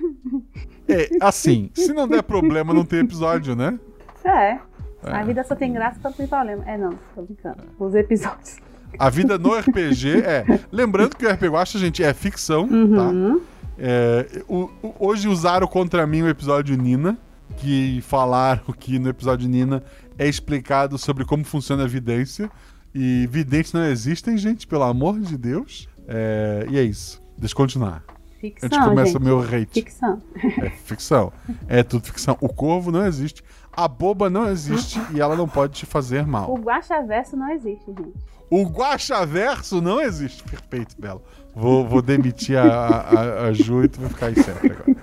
É, 0.89 1.09
assim, 1.19 1.69
se 1.73 1.91
não 1.91 2.07
der 2.07 2.23
problema, 2.23 2.73
não 2.73 2.85
tem 2.85 2.99
episódio, 2.99 3.57
né? 3.57 3.77
É. 4.23 4.57
A 5.03 5.21
vida 5.21 5.43
só 5.43 5.53
tem 5.53 5.73
graça 5.73 5.99
quando 6.01 6.15
tem 6.15 6.25
problema. 6.27 6.63
É, 6.65 6.77
não, 6.77 6.91
tô 7.13 7.23
brincando. 7.23 7.57
Os 7.77 7.93
episódios. 7.93 8.55
A 8.97 9.09
vida 9.09 9.37
no 9.37 9.53
RPG 9.53 10.21
é. 10.21 10.45
Lembrando 10.71 11.17
que 11.17 11.25
o 11.25 11.29
RPG 11.29 11.49
Guacha, 11.49 11.77
gente, 11.77 12.01
é 12.01 12.13
ficção, 12.13 12.63
Uhum. 12.63 12.95
tá? 12.95 13.45
É, 13.77 14.43
o- 14.47 14.69
o- 14.81 14.95
hoje 14.99 15.27
usaram 15.27 15.67
contra 15.67 16.05
mim 16.07 16.21
o 16.23 16.29
episódio 16.29 16.75
Nina, 16.77 17.17
que 17.57 18.01
falaram 18.01 18.73
que 18.77 18.97
no 18.99 19.09
episódio 19.09 19.47
Nina 19.47 19.83
é 20.17 20.27
explicado 20.27 20.97
sobre 20.97 21.25
como 21.25 21.43
funciona 21.43 21.83
a 21.83 21.87
vidência. 21.87 22.49
E 22.93 23.27
videntes 23.31 23.73
não 23.73 23.83
existem, 23.85 24.37
gente, 24.37 24.65
pelo 24.65 24.83
amor 24.83 25.19
de 25.19 25.37
Deus. 25.37 25.87
É, 26.07 26.65
e 26.69 26.77
é 26.77 26.83
isso. 26.83 27.21
Deixa 27.37 27.53
eu 27.53 27.57
continuar. 27.57 28.03
Ficção, 28.39 28.67
Antes 28.67 28.79
começa 28.87 29.11
gente. 29.13 29.17
o 29.17 29.23
meu 29.23 29.39
hate. 29.41 29.73
Ficção. 29.73 30.21
É 30.61 30.69
ficção. 30.69 31.33
É 31.67 31.83
tudo 31.83 32.05
ficção. 32.05 32.37
O 32.39 32.47
corvo 32.49 32.91
não 32.91 33.05
existe. 33.05 33.43
A 33.71 33.87
boba 33.87 34.29
não 34.29 34.47
existe 34.49 34.99
e 35.13 35.19
ela 35.19 35.35
não 35.35 35.47
pode 35.47 35.73
te 35.73 35.85
fazer 35.85 36.25
mal. 36.25 36.51
O 36.51 36.57
Guaxaverso 36.59 37.35
não 37.35 37.51
existe, 37.51 37.85
gente. 37.87 38.13
O 38.49 38.63
Guaxaverso 38.65 39.81
não 39.81 39.99
existe. 40.01 40.41
Perfeito, 40.43 40.95
Belo. 40.99 41.21
Vou, 41.59 41.87
vou 41.87 42.03
demitir 42.03 42.55
a, 42.55 42.67
a, 42.67 43.45
a 43.47 43.53
Ju 43.53 43.83
e 43.83 43.87
tu 43.87 43.99
vai 43.99 44.09
ficar 44.09 44.25
aí 44.27 44.35
sempre 44.35 44.73
agora. 44.73 44.95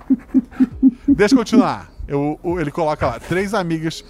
Deixa 1.05 1.35
eu 1.35 1.39
continuar. 1.39 1.91
Eu, 2.07 2.39
ele 2.61 2.71
coloca 2.71 3.05
lá, 3.05 3.19
três 3.19 3.53
amigas 3.53 4.05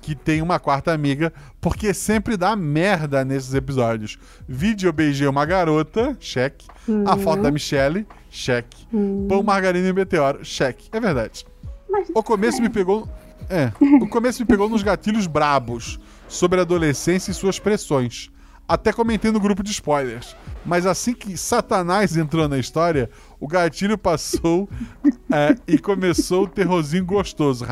que 0.00 0.14
tem 0.16 0.42
uma 0.42 0.58
quarta 0.58 0.92
amiga, 0.92 1.32
porque 1.60 1.94
sempre 1.94 2.36
dá 2.36 2.56
merda 2.56 3.24
nesses 3.24 3.54
episódios. 3.54 4.18
Vídeo 4.48 4.88
eu 4.88 4.92
beijei 4.92 5.28
uma 5.28 5.44
garota, 5.46 6.16
cheque. 6.18 6.66
A 7.06 7.16
foto 7.16 7.42
da 7.42 7.50
Michelle, 7.52 8.04
cheque. 8.28 8.88
Pão, 9.28 9.44
margarina 9.44 9.86
e 9.88 9.92
meteoro, 9.92 10.44
cheque. 10.44 10.88
É 10.90 10.98
verdade. 10.98 11.46
Mas 11.88 12.08
O 12.12 12.24
começo 12.24 12.60
me 12.60 12.68
pegou. 12.68 13.08
É. 13.48 13.70
O 14.00 14.08
começo 14.08 14.42
me 14.42 14.46
pegou 14.46 14.68
nos 14.68 14.82
gatilhos 14.82 15.28
brabos 15.28 16.00
sobre 16.26 16.58
a 16.58 16.62
adolescência 16.62 17.30
e 17.30 17.34
suas 17.34 17.60
pressões. 17.60 18.32
Até 18.66 18.92
comentei 18.92 19.30
no 19.30 19.40
grupo 19.40 19.62
de 19.62 19.70
spoilers. 19.70 20.34
Mas 20.64 20.86
assim 20.86 21.12
que 21.12 21.36
Satanás 21.36 22.16
entrou 22.16 22.48
na 22.48 22.58
história, 22.58 23.10
o 23.38 23.46
gatilho 23.46 23.98
passou 23.98 24.68
é, 25.30 25.54
e 25.68 25.78
começou 25.78 26.44
o 26.44 26.48
terrorzinho 26.48 27.04
gostoso. 27.04 27.66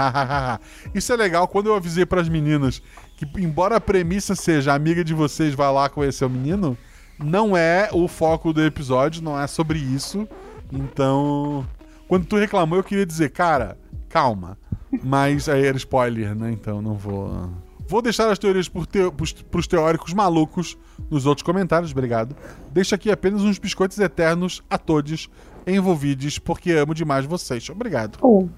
Isso 0.95 1.13
é 1.13 1.17
legal 1.17 1.49
quando 1.49 1.69
eu 1.69 1.75
avisei 1.75 2.05
pras 2.05 2.29
meninas 2.29 2.83
que, 3.17 3.27
embora 3.41 3.77
a 3.77 3.81
premissa 3.81 4.35
seja 4.35 4.73
a 4.73 4.75
amiga 4.75 5.03
de 5.03 5.15
vocês 5.15 5.55
vai 5.55 5.73
lá 5.73 5.89
conhecer 5.89 6.25
o 6.25 6.31
menino, 6.31 6.77
não 7.19 7.57
é 7.57 7.89
o 7.93 8.07
foco 8.09 8.53
do 8.53 8.63
episódio, 8.63 9.23
não 9.23 9.41
é 9.41 9.47
sobre 9.47 9.79
isso. 9.79 10.29
Então, 10.71 11.67
quando 12.09 12.27
tu 12.27 12.37
reclamou, 12.37 12.79
eu 12.79 12.85
queria 12.85 13.07
dizer, 13.07 13.31
cara, 13.31 13.79
calma. 14.09 14.59
Mas 15.03 15.49
aí 15.49 15.65
era 15.65 15.77
spoiler, 15.77 16.35
né? 16.35 16.51
Então 16.53 16.83
não 16.83 16.95
vou. 16.95 17.51
Vou 17.93 18.01
deixar 18.01 18.31
as 18.31 18.39
teorias 18.39 18.71
pros, 18.71 19.35
pros 19.35 19.67
teóricos 19.67 20.15
malucos 20.15 20.79
nos 21.11 21.27
outros 21.27 21.45
comentários, 21.45 21.93
obrigado. 21.93 22.35
Deixo 22.71 22.95
aqui 22.95 23.11
apenas 23.11 23.43
uns 23.43 23.59
biscoitos 23.59 23.99
eternos 23.99 24.63
a 24.71 24.79
todos 24.79 25.29
envolvidos, 25.67 26.39
porque 26.39 26.73
amo 26.73 26.95
demais 26.95 27.27
vocês. 27.27 27.69
Obrigado. 27.69 28.17
Oh. 28.23 28.49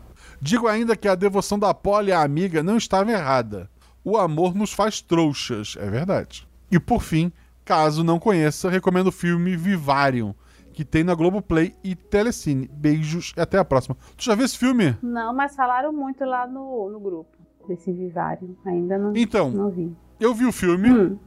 Digo 0.40 0.68
ainda 0.68 0.94
que 0.94 1.08
a 1.08 1.16
devoção 1.16 1.58
da 1.58 1.74
Polly 1.74 2.12
à 2.12 2.22
amiga 2.22 2.62
não 2.62 2.76
estava 2.76 3.10
errada. 3.10 3.68
O 4.04 4.16
amor 4.16 4.54
nos 4.54 4.72
faz 4.72 5.00
trouxas, 5.00 5.76
é 5.80 5.90
verdade. 5.90 6.46
E 6.70 6.78
por 6.78 7.02
fim, 7.02 7.32
caso 7.64 8.04
não 8.04 8.20
conheça, 8.20 8.70
recomendo 8.70 9.08
o 9.08 9.12
filme 9.12 9.56
Vivarium, 9.56 10.32
que 10.72 10.84
tem 10.84 11.02
na 11.02 11.12
Globoplay 11.12 11.74
e 11.82 11.96
Telecine. 11.96 12.70
Beijos 12.72 13.32
e 13.36 13.40
até 13.40 13.58
a 13.58 13.64
próxima. 13.64 13.96
Tu 14.16 14.26
já 14.26 14.36
viu 14.36 14.44
esse 14.44 14.56
filme? 14.56 14.96
Não, 15.02 15.34
mas 15.34 15.56
falaram 15.56 15.92
muito 15.92 16.24
lá 16.24 16.46
no, 16.46 16.88
no 16.88 17.00
grupo 17.00 17.33
desse 17.68 17.92
Vivário. 17.92 18.56
Ainda 18.64 18.96
não, 18.98 19.12
Então, 19.16 19.50
não 19.50 19.70
vi. 19.70 19.94
Eu 20.20 20.34
vi 20.34 20.44
o 20.46 20.52
filme. 20.52 20.90
Hum. 20.90 21.18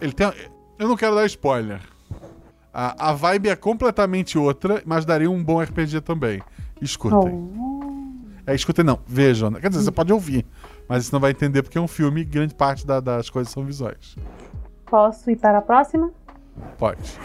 Ele 0.00 0.12
tem. 0.12 0.32
Eu 0.78 0.88
não 0.88 0.96
quero 0.96 1.14
dar 1.14 1.26
spoiler. 1.26 1.80
A, 2.72 3.10
a 3.10 3.12
vibe 3.12 3.48
é 3.50 3.56
completamente 3.56 4.38
outra, 4.38 4.82
mas 4.86 5.04
daria 5.04 5.30
um 5.30 5.42
bom 5.44 5.60
RPG 5.60 6.00
também. 6.00 6.40
Escutem. 6.80 7.50
Oh. 7.58 7.82
É, 8.46 8.54
escutem 8.54 8.84
não, 8.84 8.98
vejam. 9.06 9.52
Quer 9.52 9.68
dizer, 9.68 9.82
você 9.84 9.90
pode 9.92 10.12
ouvir, 10.12 10.44
mas 10.88 11.04
você 11.06 11.14
não 11.14 11.20
vai 11.20 11.30
entender 11.30 11.62
porque 11.62 11.78
é 11.78 11.80
um 11.80 11.86
filme 11.86 12.22
e 12.22 12.24
grande 12.24 12.54
parte 12.54 12.86
da- 12.86 12.98
das 12.98 13.28
coisas 13.30 13.52
são 13.52 13.64
visuais. 13.64 14.16
Posso 14.86 15.30
ir 15.30 15.36
para 15.36 15.58
a 15.58 15.62
próxima? 15.62 16.10
Pode. 16.78 17.18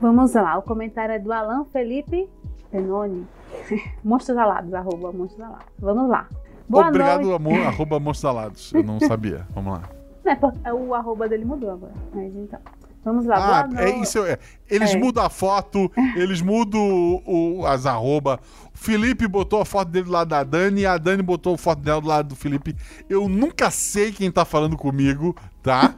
Vamos 0.00 0.34
lá, 0.34 0.58
o 0.58 0.62
comentário 0.62 1.14
é 1.14 1.18
do 1.18 1.32
Alan 1.32 1.64
Felipe 1.72 2.28
Penoni. 2.70 3.26
Monstros 4.04 4.36
Alados, 4.36 4.74
arroba 4.74 5.10
Monstros 5.12 5.40
Alados. 5.44 5.66
Vamos 5.78 6.08
lá. 6.10 6.28
Boa 6.68 6.88
Obrigado, 6.88 7.22
noite. 7.22 7.36
amor, 7.36 7.60
arroba 7.66 7.98
monstros 7.98 8.24
alados. 8.30 8.72
Eu 8.74 8.82
não 8.82 9.00
sabia. 9.00 9.46
Vamos 9.54 9.72
lá. 9.72 9.82
É, 10.26 10.68
é, 10.68 10.72
o 10.74 10.94
arroba 10.94 11.28
dele 11.28 11.44
mudou 11.44 11.70
agora. 11.70 11.92
Mas 12.14 12.34
então. 12.34 12.60
Vamos 13.04 13.24
lá, 13.24 13.66
Ah, 13.72 13.82
é 13.84 13.96
isso. 14.00 14.22
É. 14.24 14.36
Eles 14.68 14.92
É. 14.92 14.98
mudam 14.98 15.24
a 15.24 15.30
foto, 15.30 15.90
eles 16.16 16.42
mudam 16.42 16.80
o, 17.24 17.60
o- 17.60 17.66
as 17.66 17.86
arroba. 17.86 18.38
O 18.74 18.76
Felipe 18.78 19.26
botou 19.26 19.62
a 19.62 19.64
foto 19.64 19.88
dele 19.88 20.04
do 20.06 20.10
lado 20.12 20.28
da 20.28 20.44
Dani 20.44 20.82
e 20.82 20.86
a 20.86 20.98
Dani 20.98 21.22
botou 21.22 21.54
a 21.54 21.58
foto 21.58 21.80
dela 21.80 22.00
do 22.02 22.08
lado 22.08 22.28
do 22.30 22.36
Felipe. 22.36 22.76
Eu 23.08 23.26
nunca 23.28 23.70
sei 23.70 24.12
quem 24.12 24.30
tá 24.30 24.44
falando 24.44 24.76
comigo, 24.76 25.34
tá? 25.62 25.94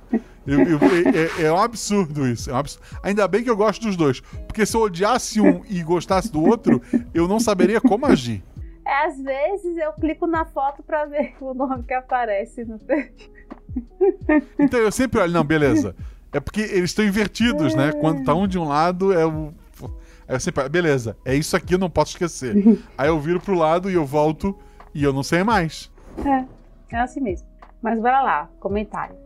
Eu- 0.47 0.61
eu- 0.63 0.79
é, 1.43 1.47
é 1.47 1.53
um 1.53 1.61
absurdo 1.61 2.27
isso. 2.29 2.51
É 2.51 2.55
um 2.55 2.59
absurdo. 2.59 2.85
Ainda 3.03 3.27
bem 3.27 3.43
que 3.43 3.51
eu 3.51 3.57
gosto 3.57 3.83
dos 3.83 3.97
dois. 3.97 4.21
Porque 4.47 4.65
se 4.65 4.77
eu 4.77 4.83
odiasse 4.83 5.41
um 5.41 5.63
e 5.69 5.83
gostasse 5.83 6.31
do 6.31 6.43
outro, 6.45 6.81
eu 7.13 7.27
não 7.27 7.41
saberia 7.41 7.81
como 7.81 8.07
agir. 8.07 8.43
É, 8.91 9.07
às 9.07 9.21
vezes 9.23 9.77
eu 9.77 9.93
clico 9.93 10.27
na 10.27 10.45
foto 10.45 10.83
pra 10.83 11.05
ver 11.05 11.35
o 11.41 11.55
nome 11.55 11.85
que 11.85 11.95
aparece 11.95 12.65
no 12.65 12.77
perfil. 12.79 13.31
Então 14.59 14.81
eu 14.81 14.91
sempre 14.91 15.21
olho, 15.21 15.33
não, 15.33 15.45
beleza. 15.45 15.95
É 16.33 16.41
porque 16.41 16.61
eles 16.61 16.91
estão 16.91 17.05
invertidos, 17.05 17.73
né? 17.75 17.93
Quando 17.93 18.25
tá 18.25 18.35
um 18.35 18.49
de 18.49 18.59
um 18.59 18.65
lado, 18.67 19.13
é 19.13 19.25
o. 19.25 19.53
Aí 20.27 20.37
eu 20.37 20.41
sempre, 20.41 20.69
beleza, 20.69 21.17
é 21.25 21.35
isso 21.35 21.57
aqui, 21.57 21.75
eu 21.75 21.79
não 21.79 21.91
posso 21.91 22.13
esquecer. 22.13 22.55
Aí 22.99 23.09
eu 23.09 23.19
viro 23.21 23.41
pro 23.41 23.55
lado 23.55 23.89
e 23.91 23.95
eu 23.95 24.05
volto 24.05 24.57
e 24.95 25.03
eu 25.05 25.13
não 25.13 25.23
sei 25.23 25.43
mais. 25.45 25.91
É, 26.25 26.97
é 26.97 27.01
assim 27.01 27.21
mesmo. 27.21 27.47
Mas 27.83 27.99
bora 28.01 28.21
lá, 28.23 28.49
comentário. 28.61 29.17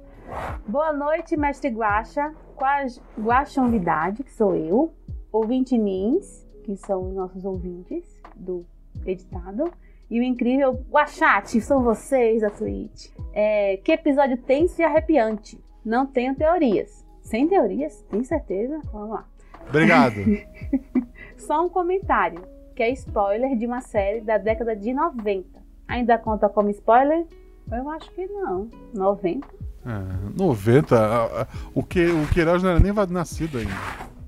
Boa 0.66 0.92
noite, 0.92 1.36
mestre 1.36 1.68
Guaxa, 1.70 2.32
Quas- 2.56 3.00
Guaxonvidade, 3.18 4.22
que 4.24 4.32
sou 4.32 4.54
eu, 4.56 4.94
ouvinte 5.32 5.76
Nins, 5.76 6.46
que 6.64 6.76
são 6.76 7.08
os 7.08 7.14
nossos 7.14 7.44
ouvintes 7.44 8.04
do 8.34 8.64
editado, 9.06 9.70
e 10.10 10.20
o 10.20 10.22
incrível 10.22 10.80
Guaxate, 10.90 11.60
são 11.60 11.82
vocês 11.82 12.42
da 12.42 12.50
Twitch. 12.50 13.08
É, 13.32 13.78
que 13.78 13.92
episódio 13.92 14.36
tenso 14.36 14.80
e 14.80 14.84
arrepiante. 14.84 15.58
Não 15.84 16.06
tenho 16.06 16.34
teorias. 16.34 17.04
Sem 17.22 17.48
teorias? 17.48 18.04
Tem 18.10 18.22
certeza? 18.22 18.80
Vamos 18.92 19.10
lá. 19.10 19.24
Obrigado. 19.68 20.14
Só 21.38 21.64
um 21.64 21.68
comentário, 21.68 22.42
que 22.76 22.82
é 22.82 22.90
spoiler 22.90 23.56
de 23.56 23.66
uma 23.66 23.80
série 23.80 24.20
da 24.20 24.38
década 24.38 24.76
de 24.76 24.92
90. 24.92 25.46
Ainda 25.88 26.18
conta 26.18 26.48
como 26.48 26.70
spoiler? 26.70 27.26
Eu 27.72 27.88
acho 27.90 28.10
que 28.12 28.26
não. 28.26 28.68
90? 28.92 29.46
É, 29.86 30.38
90, 30.38 30.96
a- 30.98 31.42
a- 31.42 31.46
o, 31.74 31.82
que, 31.82 32.06
o 32.06 32.26
Queiroz 32.32 32.62
não 32.62 32.70
era 32.70 32.80
nem 32.80 32.92
nascido 33.10 33.58
ainda. 33.58 33.72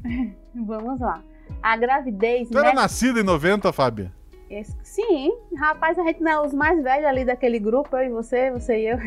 Vamos 0.54 1.00
lá. 1.00 1.22
A 1.62 1.76
gravidez. 1.76 2.48
Tu 2.48 2.58
era 2.58 2.72
nascido 2.72 3.20
em 3.20 3.22
90, 3.22 3.72
Fábio? 3.72 4.10
Esse- 4.48 4.76
Sim, 4.82 5.32
rapaz, 5.56 5.98
a 5.98 6.04
gente 6.04 6.22
não 6.22 6.30
é 6.32 6.40
os 6.46 6.54
mais 6.54 6.82
velhos 6.82 7.06
ali 7.06 7.24
daquele 7.24 7.58
grupo, 7.58 7.96
eu 7.96 8.04
e 8.06 8.10
você, 8.10 8.50
você 8.50 8.78
e 8.78 8.86
eu. 8.88 8.98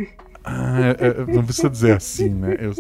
Ah, 0.43 0.79
é- 0.99 1.33
não 1.33 1.43
precisa 1.45 1.69
dizer 1.69 1.97
assim, 1.97 2.29
né? 2.29 2.55
Eu, 2.59 2.71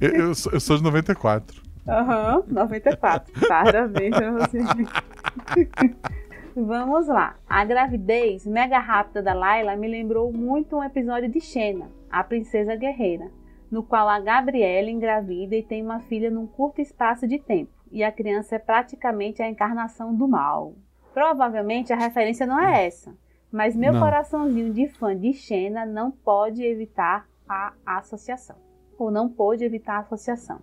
eu, 0.00 0.10
eu 0.28 0.34
sou, 0.34 0.52
eu 0.52 0.60
sou 0.60 0.76
de 0.76 0.82
94. 0.82 1.60
Aham, 1.88 2.42
94. 2.48 3.32
Parabéns 3.48 4.10
pra 4.16 4.30
você. 4.30 4.58
Vamos 6.54 7.08
lá. 7.08 7.36
A 7.48 7.64
gravidez 7.64 8.46
mega 8.46 8.78
rápida 8.78 9.22
da 9.22 9.32
Layla 9.32 9.74
me 9.76 9.88
lembrou 9.88 10.30
muito 10.32 10.76
um 10.76 10.84
episódio 10.84 11.28
de 11.30 11.40
Xena, 11.40 11.86
a 12.10 12.22
princesa 12.22 12.76
guerreira, 12.76 13.30
no 13.70 13.82
qual 13.82 14.08
a 14.08 14.20
Gabriela 14.20 14.90
engravida 14.90 15.56
e 15.56 15.62
tem 15.62 15.82
uma 15.82 16.00
filha 16.00 16.30
num 16.30 16.46
curto 16.46 16.80
espaço 16.80 17.26
de 17.26 17.38
tempo, 17.38 17.70
e 17.90 18.04
a 18.04 18.12
criança 18.12 18.56
é 18.56 18.58
praticamente 18.58 19.42
a 19.42 19.48
encarnação 19.48 20.14
do 20.14 20.28
mal. 20.28 20.74
Provavelmente 21.12 21.92
a 21.92 21.96
referência 21.96 22.46
não 22.46 22.58
é 22.58 22.86
essa, 22.86 23.14
mas 23.50 23.76
meu 23.76 23.92
Não. 23.92 24.00
coraçãozinho 24.00 24.72
de 24.72 24.88
fã 24.88 25.16
de 25.16 25.32
Xena 25.32 25.84
não 25.84 26.10
pode 26.10 26.64
evitar 26.64 27.26
a 27.48 27.74
associação. 27.98 28.56
Ou 28.98 29.10
não 29.10 29.28
pôde 29.28 29.64
evitar 29.64 29.96
a 29.96 30.00
associação. 30.00 30.60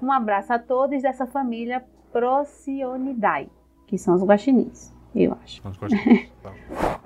Um 0.00 0.10
abraço 0.10 0.52
a 0.52 0.58
todos 0.58 1.02
dessa 1.02 1.26
família 1.26 1.84
Procyon 2.12 3.14
que 3.86 3.98
são 3.98 4.14
os 4.14 4.22
guaxinins, 4.22 4.92
eu 5.14 5.36
acho. 5.42 5.62
Gosto 5.62 5.88
disso, 5.88 6.32
tá. 6.42 6.52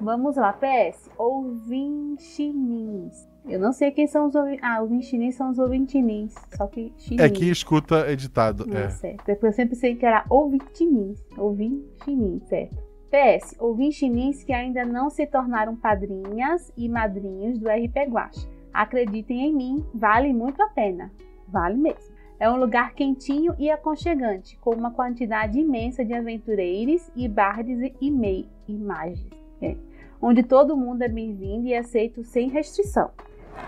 Vamos 0.01 0.37
lá, 0.37 0.53
PS, 0.53 1.11
ouvintinins. 1.19 3.28
Eu 3.49 3.59
não 3.59 3.73
sei 3.73 3.91
quem 3.91 4.07
são 4.07 4.27
os 4.27 4.35
ouvintinins. 4.35 4.63
Ah, 4.63 4.81
ouvintinins 4.83 5.35
são 5.35 5.51
os 5.51 5.59
ouvintinins, 5.59 6.35
só 6.57 6.67
que 6.67 6.93
chinins. 6.99 7.21
É 7.23 7.29
que 7.31 7.51
escuta 7.51 8.11
editado. 8.11 8.67
Ah, 8.73 8.79
É. 8.81 8.89
certo. 8.91 9.25
Depois 9.27 9.53
eu 9.53 9.57
sempre 9.57 9.75
sei 9.75 9.95
que 9.97 10.05
era 10.05 10.25
ouvintinins. 10.29 11.25
Ouvintinins, 11.37 12.43
certo. 12.45 12.77
PS, 13.11 13.57
ouvintinins 13.59 14.45
que 14.45 14.53
ainda 14.53 14.85
não 14.85 15.09
se 15.09 15.27
tornaram 15.27 15.75
padrinhas 15.75 16.71
e 16.77 16.89
madrinhos 16.91 17.59
do 17.59 17.69
RP 17.69 17.97
Guache. 18.11 18.47
Acreditem 18.73 19.47
em 19.49 19.55
mim, 19.55 19.85
vale 19.95 20.33
muito 20.33 20.63
a 20.63 20.69
pena. 20.69 21.11
Vale 21.49 21.77
mesmo. 21.79 22.15
É 22.39 22.49
um 22.51 22.57
lugar 22.57 22.93
quentinho 22.95 23.55
e 23.59 23.71
aconchegante, 23.71 24.59
com 24.59 24.71
uma 24.75 24.91
quantidade 24.93 25.59
imensa 25.59 26.05
de 26.05 26.13
aventureiros 26.13 27.11
e 27.17 27.27
bardes 27.27 27.93
e 28.01 28.11
mei 28.11 28.47
e 28.69 28.77
magos. 28.77 29.27
É. 29.63 29.75
Onde 30.21 30.43
todo 30.43 30.77
mundo 30.77 31.03
é 31.03 31.09
bem-vindo 31.09 31.67
e 31.67 31.75
aceito 31.75 32.23
sem 32.23 32.49
restrição. 32.51 33.11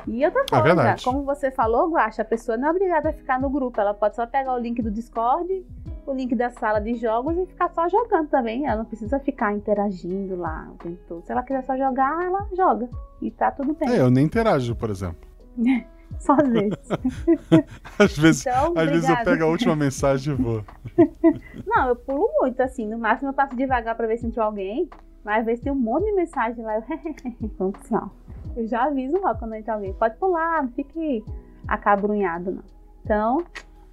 E 0.06 0.24
outra 0.24 0.42
É 0.42 0.46
coisa, 0.48 0.62
verdade. 0.64 1.04
como 1.04 1.22
você 1.24 1.50
falou, 1.50 1.90
Guaxa, 1.90 2.22
a 2.22 2.24
pessoa 2.24 2.56
não 2.56 2.68
é 2.68 2.70
obrigada 2.70 3.10
a 3.10 3.12
ficar 3.12 3.40
no 3.40 3.50
grupo. 3.50 3.80
Ela 3.80 3.94
pode 3.94 4.16
só 4.16 4.26
pegar 4.26 4.54
o 4.54 4.58
link 4.58 4.80
do 4.82 4.90
Discord, 4.90 5.64
o 6.06 6.12
link 6.12 6.34
da 6.34 6.50
sala 6.50 6.80
de 6.80 6.94
jogos 6.94 7.36
e 7.36 7.46
ficar 7.46 7.68
só 7.70 7.88
jogando 7.88 8.28
também. 8.28 8.66
Ela 8.66 8.76
não 8.78 8.84
precisa 8.84 9.18
ficar 9.20 9.52
interagindo 9.52 10.36
lá 10.36 10.68
o 10.72 10.74
tempo 10.82 10.98
todo. 11.06 11.24
Se 11.26 11.32
ela 11.32 11.42
quiser 11.42 11.62
só 11.64 11.76
jogar, 11.76 12.24
ela 12.24 12.46
joga. 12.56 12.88
E 13.20 13.30
tá 13.30 13.50
tudo 13.50 13.74
bem. 13.74 13.88
É, 13.90 14.00
eu 14.00 14.10
nem 14.10 14.24
interajo, 14.24 14.74
por 14.74 14.90
exemplo. 14.90 15.18
Só 16.18 16.32
às 16.32 16.48
vezes. 16.48 16.76
Às 17.96 18.18
vezes, 18.18 18.44
Então, 18.44 18.74
às 18.76 18.90
vezes 18.90 19.08
eu 19.08 19.16
pego 19.24 19.44
a 19.44 19.46
última 19.46 19.76
mensagem 19.76 20.34
e 20.34 20.36
vou. 20.36 20.64
Não, 21.64 21.88
eu 21.88 21.94
pulo 21.94 22.28
muito, 22.40 22.60
assim. 22.60 22.84
No 22.84 22.98
máximo 22.98 23.30
eu 23.30 23.32
passo 23.32 23.54
devagar 23.54 23.94
pra 23.96 24.08
ver 24.08 24.18
se 24.18 24.26
entrou 24.26 24.44
alguém. 24.44 24.88
Mas 25.24 25.40
às 25.40 25.46
vezes 25.46 25.62
tem 25.62 25.72
um 25.72 25.76
monte 25.76 26.04
de 26.06 26.12
mensagem 26.12 26.64
lá. 26.64 26.76
Eu, 26.76 27.50
vamos 27.58 27.90
lá. 27.90 28.10
Eu 28.56 28.66
já 28.66 28.84
aviso 28.84 29.20
lá 29.20 29.34
quando 29.34 29.54
entra 29.54 29.74
alguém. 29.74 29.92
Pode 29.92 30.16
pular, 30.16 30.62
não 30.62 30.70
fique 30.72 31.24
acabrunhado, 31.68 32.50
não. 32.52 32.62
Então, 33.04 33.44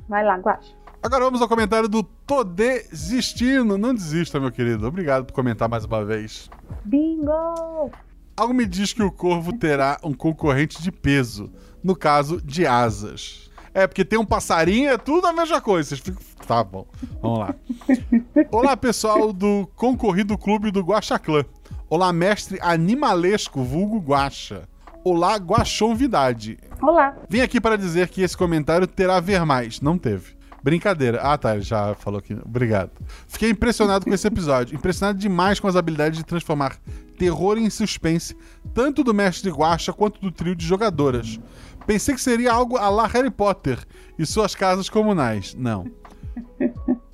vai 0.07 0.23
lá, 0.23 0.37
Guaxa. 0.37 0.75
Agora 1.03 1.25
vamos 1.25 1.41
ao 1.41 1.47
comentário 1.47 1.87
do 1.87 2.03
Tô 2.03 2.43
Desistindo. 2.43 3.77
Não 3.77 3.93
desista, 3.93 4.39
meu 4.39 4.51
querido. 4.51 4.87
Obrigado 4.87 5.25
por 5.25 5.33
comentar 5.33 5.69
mais 5.69 5.85
uma 5.85 6.03
vez. 6.03 6.49
Bingo! 6.83 7.91
Algo 8.35 8.53
me 8.53 8.65
diz 8.65 8.93
que 8.93 9.03
o 9.03 9.11
corvo 9.11 9.53
terá 9.57 9.99
um 10.03 10.13
concorrente 10.13 10.81
de 10.81 10.91
peso. 10.91 11.51
No 11.83 11.95
caso, 11.95 12.41
de 12.41 12.65
asas. 12.65 13.46
É, 13.77 13.85
porque 13.85 14.03
tem 14.03 14.17
um 14.17 14.25
passarinho, 14.25 14.89
é 14.89 14.97
tudo 14.97 15.27
a 15.27 15.31
mesma 15.31 15.61
coisa. 15.61 15.89
Vocês 15.89 15.99
ficam... 15.99 16.19
Tá 16.47 16.63
bom, 16.63 16.87
vamos 17.21 17.37
lá. 17.37 17.55
Olá, 18.51 18.75
pessoal 18.75 19.31
do 19.31 19.69
Concorrido 19.75 20.35
Clube 20.35 20.71
do 20.71 20.81
Guaxaclã. 20.81 21.45
Olá, 21.87 22.11
mestre 22.11 22.57
animalesco, 22.59 23.61
vulgo 23.61 23.99
Guaxa. 23.99 24.67
Olá, 25.03 25.35
Guaxonvidade. 25.35 26.57
Olá! 26.81 27.15
Vim 27.29 27.41
aqui 27.41 27.61
para 27.61 27.77
dizer 27.77 28.09
que 28.09 28.23
esse 28.23 28.35
comentário 28.35 28.87
terá 28.87 29.17
a 29.17 29.19
ver 29.19 29.45
mais. 29.45 29.79
Não 29.79 29.95
teve. 29.95 30.35
Brincadeira. 30.67 31.21
Ah, 31.21 31.37
tá, 31.37 31.53
ele 31.53 31.61
já 31.63 31.95
falou 31.95 32.19
aqui. 32.19 32.33
Obrigado. 32.45 32.91
Fiquei 33.25 33.49
impressionado 33.49 34.03
com 34.03 34.13
esse 34.13 34.27
episódio. 34.27 34.75
Impressionado 34.75 35.17
demais 35.17 35.61
com 35.61 35.67
as 35.69 35.77
habilidades 35.77 36.17
de 36.19 36.25
transformar 36.25 36.75
terror 37.17 37.57
em 37.57 37.69
suspense, 37.69 38.35
tanto 38.73 39.01
do 39.01 39.13
mestre 39.13 39.49
Guacha 39.49 39.93
quanto 39.93 40.19
do 40.19 40.29
trio 40.29 40.53
de 40.53 40.65
jogadoras. 40.65 41.39
Pensei 41.85 42.13
que 42.13 42.19
seria 42.21 42.51
algo 42.51 42.75
a 42.75 42.89
la 42.89 43.07
Harry 43.07 43.31
Potter 43.31 43.79
e 44.19 44.25
suas 44.25 44.53
casas 44.55 44.89
comunais. 44.89 45.55
Não. 45.57 45.85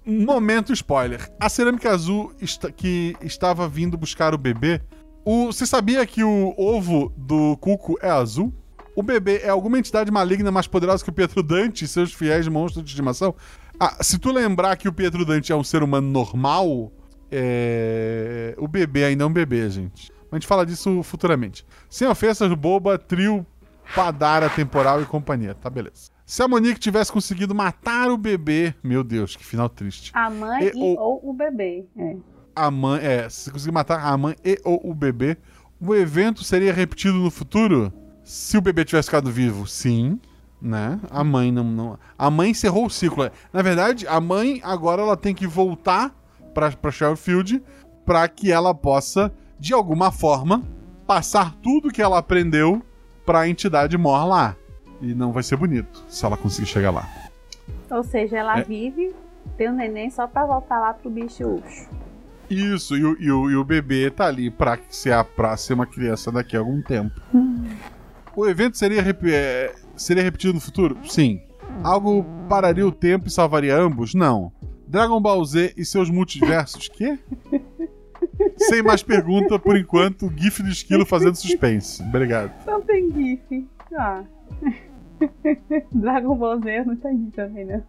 Momento 0.03 0.73
spoiler. 0.73 1.31
A 1.39 1.47
cerâmica 1.47 1.91
azul 1.91 2.33
esta- 2.41 2.71
que 2.71 3.15
estava 3.21 3.67
vindo 3.69 3.95
buscar 3.97 4.33
o 4.33 4.37
bebê. 4.37 4.81
O, 5.23 5.45
você 5.53 5.65
sabia 5.67 6.03
que 6.07 6.23
o 6.23 6.53
ovo 6.57 7.13
do 7.15 7.55
Cuco 7.57 7.97
é 8.01 8.09
azul? 8.09 8.51
O 8.95 9.01
bebê 9.03 9.39
é 9.43 9.49
alguma 9.49 9.79
entidade 9.79 10.11
maligna 10.11 10.51
mais 10.51 10.67
poderosa 10.67 11.03
que 11.03 11.09
o 11.09 11.13
Pietro 11.13 11.41
Dante 11.41 11.85
e 11.85 11.87
seus 11.87 12.13
fiéis 12.13 12.47
monstros 12.47 12.83
de 12.83 12.89
estimação? 12.91 13.35
Ah, 13.79 14.03
se 14.03 14.19
tu 14.19 14.31
lembrar 14.31 14.75
que 14.77 14.87
o 14.87 14.93
Pietro 14.93 15.25
Dante 15.25 15.51
é 15.51 15.55
um 15.55 15.63
ser 15.63 15.81
humano 15.81 16.07
normal, 16.09 16.91
é... 17.31 18.55
o 18.57 18.67
bebê 18.67 19.05
ainda 19.05 19.23
é 19.23 19.27
um 19.27 19.33
bebê, 19.33 19.69
gente. 19.69 20.11
Mas 20.23 20.31
a 20.31 20.35
gente 20.37 20.47
fala 20.47 20.65
disso 20.65 21.01
futuramente. 21.03 21.65
Sem 21.89 22.07
ofensas, 22.07 22.53
boba, 22.53 22.97
trio, 22.97 23.45
padara, 23.95 24.49
temporal 24.49 25.01
e 25.01 25.05
companhia. 25.05 25.53
Tá, 25.55 25.69
beleza. 25.69 26.11
Se 26.25 26.41
a 26.41 26.47
Monique 26.47 26.79
tivesse 26.79 27.11
conseguido 27.11 27.53
matar 27.53 28.09
o 28.09 28.17
bebê... 28.17 28.73
Meu 28.83 29.03
Deus, 29.03 29.35
que 29.35 29.45
final 29.45 29.67
triste. 29.69 30.11
A 30.13 30.29
mãe 30.29 30.65
E 30.65 30.69
e, 30.69 30.71
o- 30.75 30.99
ou 30.99 31.29
o 31.29 31.33
bebê. 31.33 31.85
É. 31.97 32.15
a 32.55 32.71
mãe. 32.71 33.03
É, 33.03 33.29
se 33.29 33.51
conseguir 33.51 33.73
matar 33.73 33.99
a 33.99 34.15
mãe 34.17 34.35
e 34.43 34.59
ou 34.63 34.79
o 34.89 34.93
bebê, 34.93 35.37
o 35.79 35.93
evento 35.93 36.43
seria 36.43 36.71
repetido 36.73 37.17
no 37.17 37.29
futuro? 37.29 37.91
Se 38.23 38.57
o 38.57 38.61
bebê 38.61 38.85
tivesse 38.85 39.07
ficado 39.07 39.29
vivo, 39.31 39.67
sim. 39.67 40.19
Né? 40.61 40.97
A 41.11 41.25
mãe 41.25 41.51
não, 41.51 41.63
não. 41.65 41.99
A 42.17 42.29
mãe 42.29 42.51
encerrou 42.51 42.85
o 42.85 42.89
ciclo. 42.89 43.29
Na 43.51 43.61
verdade, 43.61 44.07
a 44.07 44.21
mãe 44.21 44.61
agora 44.63 45.01
ela 45.01 45.17
tem 45.17 45.35
que 45.35 45.45
voltar 45.45 46.15
pra, 46.53 46.71
pra 46.71 46.89
Sheffield 46.89 47.61
pra 48.05 48.25
que 48.29 48.49
ela 48.49 48.73
possa, 48.73 49.29
de 49.59 49.73
alguma 49.73 50.09
forma, 50.09 50.63
passar 51.05 51.53
tudo 51.61 51.91
que 51.91 52.01
ela 52.01 52.17
aprendeu 52.17 52.81
pra 53.25 53.45
entidade 53.47 53.97
mor 53.97 54.23
lá. 54.25 54.55
E 55.01 55.13
não 55.13 55.33
vai 55.33 55.43
ser 55.43 55.57
bonito 55.57 56.01
se 56.07 56.25
ela 56.25 56.37
conseguir 56.37 56.67
chegar 56.67 56.91
lá. 56.91 57.09
Ou 57.91 58.01
seja, 58.03 58.37
ela 58.37 58.59
É. 58.59 58.63
vive, 58.63 59.13
tem 59.57 59.69
um 59.69 59.75
neném 59.75 60.09
só 60.09 60.27
pra 60.27 60.45
voltar 60.45 60.79
lá 60.79 60.93
pro 60.93 61.09
bicho. 61.09 61.61
Isso, 62.49 62.95
e 62.95 63.03
o, 63.03 63.17
e 63.21 63.31
o- 63.31 63.51
e 63.51 63.55
o 63.57 63.63
bebê 63.65 64.09
tá 64.09 64.27
ali 64.27 64.49
pra 64.49 64.77
ser, 64.89 65.11
a- 65.11 65.23
pra 65.25 65.57
ser 65.57 65.73
uma 65.73 65.85
criança 65.85 66.31
daqui 66.31 66.55
a 66.55 66.59
algum 66.59 66.81
tempo. 66.81 67.19
O 68.35 68.47
evento 68.47 68.77
seria, 68.77 69.01
rep- 69.01 69.23
é, 69.25 69.73
seria 69.95 70.23
repetido 70.23 70.53
no 70.53 70.59
futuro? 70.59 70.97
Sim. 71.07 71.41
Algo 71.83 72.25
pararia 72.49 72.85
o 72.85 72.91
tempo 72.91 73.27
e 73.27 73.31
salvaria 73.31 73.75
ambos? 73.75 74.13
Não. 74.13 74.51
Dragon 74.87 75.19
Ball 75.21 75.43
Z 75.45 75.73
e 75.77 75.85
seus 75.85 76.09
multiversos? 76.09 76.87
Quê? 76.87 77.17
Sem 78.57 78.81
mais 78.81 79.03
pergunta, 79.03 79.59
por 79.59 79.77
enquanto, 79.77 80.31
GIF 80.35 80.63
do 80.63 80.69
esquilo 80.69 81.05
fazendo 81.05 81.35
suspense. 81.35 82.01
Obrigado. 82.03 82.51
Não 82.65 82.81
tem 82.81 83.11
GIF. 83.11 83.67
Ah. 83.97 84.23
Dragon 85.91 86.35
Ball 86.35 86.59
Z 86.61 86.83
não 86.85 86.93
entendi 86.93 87.31
também, 87.31 87.65
né? 87.65 87.83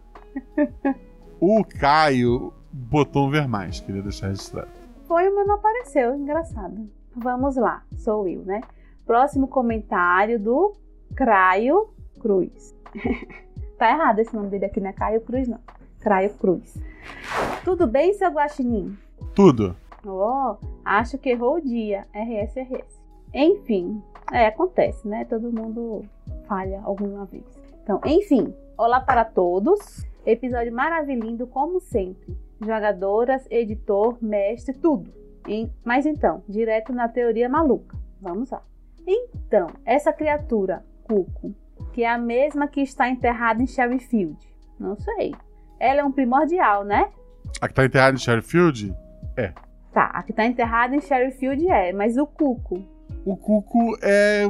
O 1.39 1.63
Caio 1.63 2.53
botou 2.71 3.27
um 3.27 3.31
ver 3.31 3.47
mais, 3.47 3.79
queria 3.79 4.01
deixar 4.01 4.27
registrado. 4.27 4.69
Foi, 5.07 5.29
mas 5.29 5.47
não 5.47 5.55
apareceu. 5.55 6.15
Engraçado. 6.15 6.89
Vamos 7.15 7.55
lá. 7.55 7.83
Sou 7.97 8.27
eu, 8.27 8.43
né? 8.43 8.61
Próximo 9.05 9.47
comentário 9.47 10.39
do 10.39 10.73
Craio 11.15 11.89
Cruz. 12.19 12.75
tá 13.77 13.89
errado 13.89 14.19
esse 14.19 14.35
nome 14.35 14.49
dele 14.49 14.65
aqui, 14.65 14.79
não 14.79 14.89
é 14.89 14.93
Caio 14.93 15.21
Cruz, 15.21 15.47
não. 15.47 15.59
Craio 15.99 16.33
Cruz. 16.35 16.77
Tudo 17.63 17.87
bem, 17.87 18.13
seu 18.13 18.29
guaxinim? 18.31 18.97
Tudo. 19.35 19.75
Oh, 20.05 20.55
acho 20.83 21.17
que 21.17 21.29
errou 21.29 21.55
o 21.55 21.61
dia. 21.61 22.05
RS, 22.13 22.55
RS. 22.55 23.01
Enfim, 23.33 24.01
é, 24.31 24.47
acontece, 24.47 25.07
né? 25.07 25.25
Todo 25.25 25.51
mundo 25.51 26.05
falha 26.47 26.81
alguma 26.83 27.25
vez. 27.25 27.43
Então, 27.83 27.99
enfim, 28.05 28.53
olá 28.77 28.99
para 28.99 29.25
todos. 29.25 30.05
Episódio 30.25 30.73
maravilhoso, 30.73 31.45
como 31.47 31.79
sempre. 31.79 32.35
Jogadoras, 32.59 33.45
editor, 33.51 34.17
mestre, 34.21 34.73
tudo. 34.75 35.11
Mas 35.83 36.05
então, 36.05 36.41
direto 36.47 36.91
na 36.91 37.07
teoria 37.07 37.47
maluca. 37.47 37.95
Vamos 38.19 38.49
lá. 38.49 38.61
Então, 39.07 39.67
essa 39.85 40.11
criatura, 40.11 40.83
Cuco, 41.03 41.53
que 41.93 42.03
é 42.03 42.09
a 42.09 42.17
mesma 42.17 42.67
que 42.67 42.81
está 42.81 43.09
enterrada 43.09 43.61
em 43.61 43.67
Sherryfield. 43.67 44.37
Não 44.79 44.95
sei. 44.97 45.33
Ela 45.79 46.01
é 46.01 46.03
um 46.03 46.11
primordial, 46.11 46.83
né? 46.83 47.09
A 47.61 47.67
que 47.67 47.73
tá 47.73 47.85
enterrada 47.85 48.15
em 48.15 48.19
Sherfield? 48.19 48.93
Tá, 49.93 50.05
a 50.07 50.23
que 50.23 50.31
está 50.31 50.45
enterrada 50.45 50.95
em 50.95 51.01
Sherryfield 51.01 51.69
é, 51.69 51.93
mas 51.93 52.17
o 52.17 52.25
Cuco, 52.25 52.83
O 53.25 53.37
Cuco 53.37 53.97
é 54.01 54.45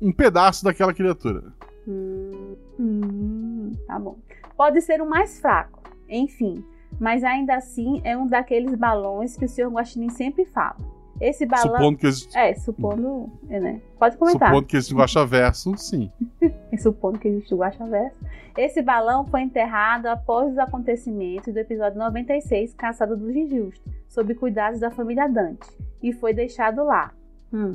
um 0.00 0.12
pedaço 0.12 0.64
daquela 0.64 0.94
criatura. 0.94 1.42
Hum, 1.86 2.56
hum, 2.78 3.72
tá 3.86 3.98
bom. 3.98 4.18
Pode 4.56 4.80
ser 4.82 5.02
o 5.02 5.08
mais 5.08 5.40
fraco, 5.40 5.82
enfim, 6.08 6.64
mas 7.00 7.24
ainda 7.24 7.56
assim 7.56 8.00
é 8.04 8.16
um 8.16 8.26
daqueles 8.26 8.74
balões 8.74 9.36
que 9.36 9.44
o 9.44 9.48
Sr. 9.48 9.68
Guaxinim 9.68 10.10
sempre 10.10 10.44
fala. 10.44 10.76
Esse 11.20 11.46
balão. 11.46 11.76
Supondo 11.76 11.98
que 11.98 12.06
existe, 12.06 12.36
É, 12.36 12.54
supondo. 12.54 13.30
É, 13.48 13.60
né? 13.60 13.80
Pode 13.98 14.16
comentar. 14.16 14.48
supondo 14.48 14.66
que 14.66 14.76
existe 14.76 14.94
um 14.94 14.98
guaxaverso, 14.98 15.76
sim. 15.76 16.10
Supondo 16.78 17.18
que 17.18 17.28
existe 17.28 17.54
o 17.54 17.58
Guaxaverso. 17.58 18.16
Esse 18.56 18.82
balão 18.82 19.24
foi 19.24 19.42
enterrado 19.42 20.06
após 20.06 20.52
os 20.52 20.58
acontecimentos 20.58 21.52
do 21.52 21.58
episódio 21.58 21.98
96, 21.98 22.74
Caçada 22.74 23.16
dos 23.16 23.34
Injustos, 23.34 23.82
sob 24.08 24.34
cuidados 24.34 24.80
da 24.80 24.90
família 24.90 25.28
Dante, 25.28 25.68
e 26.02 26.12
foi 26.12 26.32
deixado 26.32 26.84
lá. 26.84 27.12
Hum. 27.52 27.72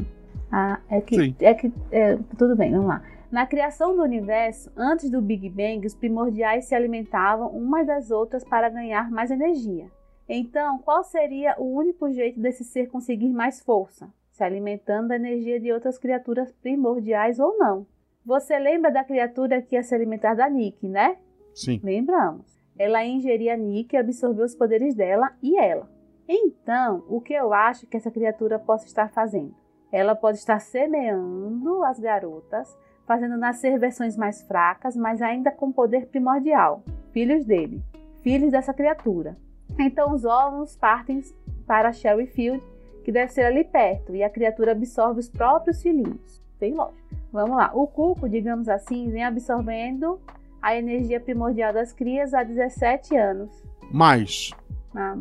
Ah, 0.52 0.80
é 0.90 1.02
que. 1.02 1.16
Sim. 1.16 1.36
É 1.40 1.54
que 1.54 1.72
é, 1.92 2.18
tudo 2.38 2.56
bem, 2.56 2.72
vamos 2.72 2.88
lá. 2.88 3.02
Na 3.32 3.46
criação 3.46 3.96
do 3.96 4.02
universo, 4.02 4.72
antes 4.76 5.10
do 5.10 5.22
Big 5.22 5.50
Bang, 5.50 5.86
os 5.86 5.94
primordiais 5.94 6.66
se 6.66 6.74
alimentavam 6.74 7.48
umas 7.50 7.86
das 7.86 8.10
outras 8.10 8.44
para 8.44 8.70
ganhar 8.70 9.12
mais 9.12 9.30
energia. 9.30 9.86
Então, 10.32 10.78
qual 10.78 11.04
seria 11.04 11.56
o 11.58 11.76
único 11.76 12.08
jeito 12.12 12.40
desse 12.40 12.64
ser 12.64 12.88
conseguir 12.88 13.30
mais 13.30 13.60
força? 13.62 14.14
Se 14.32 14.44
alimentando 14.44 15.08
da 15.08 15.16
energia 15.16 15.60
de 15.60 15.72
outras 15.72 15.98
criaturas 15.98 16.52
primordiais 16.52 17.40
ou 17.40 17.58
não? 17.58 17.88
Você 18.24 18.60
lembra 18.60 18.92
da 18.92 19.04
criatura 19.04 19.60
que 19.60 19.76
ia 19.76 19.82
se 19.82 19.96
alimentar 19.96 20.36
da 20.36 20.48
Nick, 20.48 20.88
né? 20.88 21.18
Sim. 21.56 21.82
Lembramos. 21.84 22.46
Ela 22.78 23.04
ia 23.04 23.12
ingerir 23.12 23.52
a 23.52 23.58
Nick 23.58 23.96
e 23.96 23.98
absorver 23.98 24.44
os 24.44 24.54
poderes 24.54 24.94
dela 24.94 25.34
e 25.42 25.58
ela. 25.58 25.90
Então, 26.28 27.04
o 27.10 27.20
que 27.20 27.34
eu 27.34 27.52
acho 27.52 27.88
que 27.88 27.98
essa 27.98 28.12
criatura 28.12 28.60
possa 28.60 28.86
estar 28.86 29.10
fazendo? 29.10 29.56
Ela 29.92 30.14
pode 30.14 30.38
estar 30.38 30.60
semeando 30.60 31.84
as 31.84 32.00
garotas, 32.00 32.78
fazendo 33.08 33.36
nascer 33.36 33.80
versões 33.80 34.16
mais 34.16 34.44
fracas, 34.44 34.96
mas 34.96 35.24
ainda 35.24 35.52
com 35.52 35.72
poder 35.72 36.06
primordial. 36.06 36.84
Filhos 37.12 37.44
dele. 37.46 37.82
Filhos 38.22 38.52
dessa 38.52 38.76
criatura. 38.76 39.36
Então, 39.80 40.14
os 40.14 40.26
ovos 40.26 40.76
partem 40.76 41.22
para 41.66 41.92
Sherryfield, 41.94 42.62
que 43.04 43.12
deve 43.12 43.32
ser 43.32 43.44
ali 43.46 43.64
perto, 43.64 44.14
e 44.16 44.24
a 44.24 44.30
criatura 44.30 44.74
absorve 44.74 45.20
os 45.20 45.30
próprios 45.30 45.82
filhinhos. 45.82 46.42
Tem 46.60 46.74
lógica. 46.74 47.00
Vamos 47.32 47.56
lá. 47.58 47.72
O 47.74 47.88
cuco, 47.88 48.28
digamos 48.28 48.68
assim, 48.68 49.10
vem 49.10 49.24
absorvendo 49.24 50.20
a 50.62 50.76
energia 50.76 51.20
primordial 51.20 51.72
das 51.72 51.94
crias 51.94 52.34
há 52.34 52.44
17 52.44 53.16
anos. 53.16 53.50
Mas, 53.92 54.52
Ah, 54.96 55.16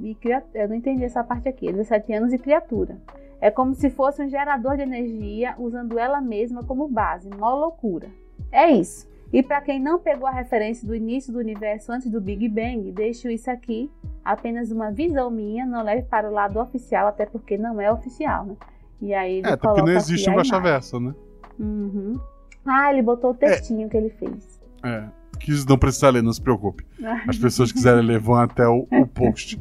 e 0.00 0.16
cria- 0.16 0.42
Eu 0.52 0.68
não 0.68 0.74
entendi 0.74 1.04
essa 1.04 1.22
parte 1.22 1.48
aqui. 1.48 1.72
17 1.72 2.12
anos 2.12 2.32
e 2.32 2.38
criatura. 2.38 2.98
É 3.40 3.50
como 3.52 3.72
se 3.74 3.88
fosse 3.88 4.20
um 4.20 4.28
gerador 4.28 4.74
de 4.76 4.82
energia 4.82 5.54
usando 5.58 5.96
ela 5.96 6.20
mesma 6.20 6.64
como 6.64 6.88
base. 6.88 7.30
Mó 7.30 7.54
loucura. 7.54 8.08
É 8.50 8.68
isso. 8.70 9.08
E 9.32 9.42
para 9.42 9.62
quem 9.62 9.80
não 9.80 9.98
pegou 9.98 10.28
a 10.28 10.30
referência 10.30 10.86
do 10.86 10.94
início 10.94 11.32
do 11.32 11.38
universo 11.38 11.90
antes 11.90 12.10
do 12.10 12.20
Big 12.20 12.46
Bang, 12.48 12.92
deixo 12.92 13.30
isso 13.30 13.50
aqui. 13.50 13.90
Apenas 14.22 14.70
uma 14.70 14.90
visão 14.90 15.30
minha, 15.30 15.64
não 15.64 15.82
leve 15.82 16.02
para 16.02 16.28
o 16.28 16.32
lado 16.32 16.60
oficial, 16.60 17.06
até 17.06 17.24
porque 17.24 17.56
não 17.56 17.80
é 17.80 17.90
oficial, 17.90 18.44
né? 18.44 18.56
E 19.00 19.14
aí 19.14 19.38
ele 19.38 19.48
é, 19.48 19.56
porque 19.56 19.80
não 19.80 19.92
existe 19.92 20.28
um 20.28 20.32
a 20.32 20.34
imagem. 20.34 20.52
guaxaverso, 20.52 21.00
né? 21.00 21.14
Uhum. 21.58 22.20
Ah, 22.64 22.92
ele 22.92 23.02
botou 23.02 23.30
o 23.30 23.34
textinho 23.34 23.88
que 23.88 23.96
ele 23.96 24.10
fez. 24.10 24.60
É. 24.84 25.04
Que 25.40 25.50
não 25.66 25.78
precisa 25.78 26.10
ler, 26.10 26.22
não 26.22 26.32
se 26.32 26.40
preocupe. 26.40 26.84
As 27.26 27.38
pessoas 27.38 27.72
que 27.72 27.78
quiserem 27.78 28.04
ler 28.04 28.20
vão 28.20 28.36
até 28.36 28.68
o, 28.68 28.86
o 28.92 29.06
post. 29.06 29.58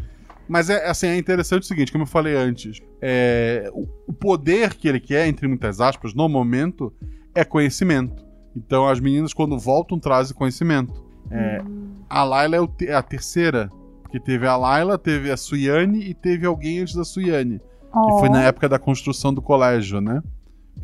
Mas 0.48 0.70
é 0.70 0.86
assim, 0.88 1.08
é 1.08 1.18
interessante 1.18 1.64
o 1.64 1.66
seguinte, 1.66 1.94
como 1.94 2.04
eu 2.04 2.08
falei 2.08 2.36
antes, 2.36 2.82
é, 3.02 3.72
o, 3.74 3.88
o 4.06 4.14
poder 4.14 4.74
que 4.74 4.88
ele 4.88 5.00
quer, 5.00 5.26
entre 5.28 5.48
muitas 5.48 5.80
aspas, 5.80 6.14
no 6.14 6.28
momento, 6.28 6.94
é 7.34 7.46
conhecimento. 7.46 8.31
Então 8.56 8.88
as 8.88 9.00
meninas, 9.00 9.34
quando 9.34 9.58
voltam, 9.58 9.98
trazem 10.00 10.36
conhecimento. 10.36 11.04
É, 11.30 11.62
A 12.10 12.24
Layla 12.24 12.58
é, 12.58 12.68
te- 12.68 12.88
é 12.88 12.94
a 12.94 13.02
terceira. 13.02 13.70
Porque 14.02 14.20
teve 14.20 14.46
a 14.46 14.58
Layla, 14.58 14.98
teve 14.98 15.32
a 15.32 15.38
Suyane 15.38 16.02
e 16.10 16.14
teve 16.14 16.46
alguém 16.46 16.80
antes 16.80 16.94
da 16.96 17.06
Suyane. 17.06 17.60
Que 17.60 18.20
foi 18.20 18.30
na 18.30 18.42
época 18.44 18.68
da 18.68 18.78
construção 18.80 19.34
do 19.34 19.42
colégio, 19.42 20.02
né? 20.02 20.22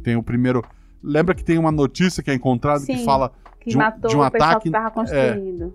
Tem 0.04 0.16
o 0.16 0.24
primeiro. 0.24 0.64
Lembra 1.04 1.36
que 1.36 1.44
tem 1.44 1.58
uma 1.58 1.72
notícia 1.72 2.24
que 2.24 2.32
é 2.32 2.34
encontrada 2.34 2.86
que 2.86 2.98
Sim. 2.98 3.04
fala 3.06 3.32
que 3.60 3.70
de 3.70 3.76
um- 3.78 3.80
matou 3.80 4.10
de 4.10 4.16
um 4.18 4.22
o 4.22 4.32
pessoal 4.32 4.50
ataque- 4.52 4.64
que 4.64 4.70
estava 4.70 4.92
construindo. 4.92 5.74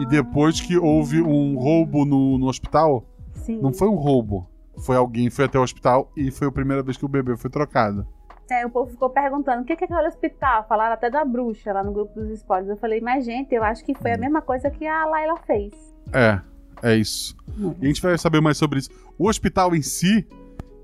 e 0.00 0.06
depois 0.06 0.60
que 0.60 0.76
houve 0.76 1.20
um 1.22 1.56
roubo 1.56 2.04
no, 2.04 2.36
no 2.38 2.46
hospital, 2.48 3.04
Sim. 3.34 3.60
não 3.60 3.72
foi 3.72 3.88
um 3.88 3.94
roubo. 3.96 4.46
Foi 4.84 4.96
alguém 4.96 5.24
que 5.28 5.30
foi 5.34 5.44
até 5.46 5.58
o 5.58 5.62
hospital 5.62 6.10
e 6.16 6.30
foi 6.30 6.48
a 6.48 6.52
primeira 6.52 6.82
vez 6.82 6.96
que 6.96 7.04
o 7.04 7.08
bebê 7.08 7.36
foi 7.36 7.48
trocado. 7.50 8.06
É, 8.50 8.66
o 8.66 8.70
povo 8.70 8.90
ficou 8.90 9.08
perguntando 9.08 9.62
o 9.62 9.64
que 9.64 9.72
é 9.72 9.76
aquele 9.76 10.06
hospital. 10.06 10.66
Falaram 10.68 10.92
até 10.94 11.08
da 11.08 11.24
bruxa 11.24 11.72
lá 11.72 11.82
no 11.82 11.92
grupo 11.92 12.20
dos 12.20 12.30
spoilers. 12.30 12.68
Eu 12.70 12.76
falei, 12.76 13.00
mas 13.00 13.24
gente, 13.24 13.54
eu 13.54 13.62
acho 13.64 13.84
que 13.84 13.94
foi 13.94 14.12
a 14.12 14.18
mesma 14.18 14.42
coisa 14.42 14.70
que 14.70 14.86
a 14.86 15.06
Layla 15.06 15.36
fez. 15.46 15.72
É, 16.12 16.40
é 16.82 16.96
isso. 16.96 17.36
E 17.80 17.84
a 17.84 17.86
gente 17.86 18.02
vai 18.02 18.18
saber 18.18 18.40
mais 18.40 18.58
sobre 18.58 18.80
isso. 18.80 18.90
O 19.18 19.28
hospital 19.28 19.74
em 19.74 19.80
si, 19.82 20.26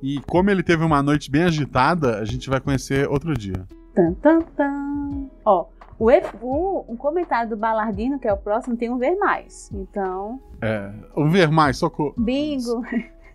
e 0.03 0.21
como 0.23 0.51
ele 0.51 0.63
teve 0.63 0.85
uma 0.85 1.03
noite 1.03 1.31
bem 1.31 1.45
agitada, 1.45 2.19
a 2.19 2.25
gente 2.25 2.49
vai 2.49 2.61
conhecer 2.61 3.09
outro 3.09 3.35
dia. 3.37 3.67
Tan, 3.95 4.15
tan, 4.15 4.41
tan. 4.57 5.27
Ó, 5.45 5.67
o, 5.99 6.09
o, 6.41 6.85
o 6.93 6.97
comentário 6.97 7.51
do 7.51 7.57
Balardino, 7.57 8.19
que 8.19 8.29
é 8.29 8.33
o 8.33 8.37
próximo, 8.37 8.77
tem 8.77 8.89
um 8.89 8.99
ver 8.99 9.17
mais. 9.17 9.71
Então, 9.75 10.41
É, 10.63 10.91
o 11.15 11.29
ver 11.29 11.51
mais, 11.51 11.77
socorro. 11.77 12.15
bingo. 12.17 12.83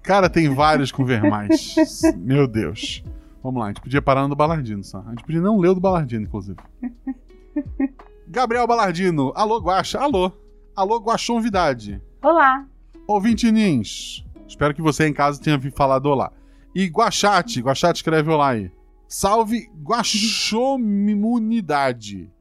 Cara, 0.02 0.30
tem 0.30 0.54
vários 0.54 0.92
com 0.92 1.04
ver 1.06 1.22
mais. 1.22 1.76
Meu 2.18 2.48
Deus. 2.48 3.04
Vamos 3.43 3.60
lá, 3.60 3.65
a 3.65 3.69
gente 3.69 3.82
podia 3.82 4.01
parar 4.01 4.23
no 4.23 4.29
do 4.29 4.36
Balardino 4.38 4.82
só. 4.84 5.03
A 5.06 5.10
gente 5.10 5.25
podia 5.25 5.41
não 5.41 5.60
ler 5.60 5.67
o 5.67 5.73
do 5.73 5.82
Balardino, 5.82 6.23
inclusive. 6.23 6.58
Gabriel 8.25 8.65
Balardino, 8.65 9.34
alô 9.36 9.60
Guaxa, 9.60 9.99
alô. 9.99 10.32
Alô 10.73 10.97
Guaxonvidade. 10.97 12.01
Olá. 12.21 12.65
Ouvinte 13.06 13.51
Nins, 13.51 14.23
espero 14.47 14.73
que 14.73 14.82
você 14.82 15.06
em 15.08 15.13
casa 15.13 15.41
tenha 15.41 15.60
falado 15.75 16.06
olá. 16.06 16.32
E 16.73 16.86
Guaxate, 16.86 17.60
Guaxate 17.60 17.99
escreve 17.99 18.32
olá 18.32 18.51
aí. 18.51 18.71
Salve 19.10 19.69
Guaxomunidade. 19.84 22.32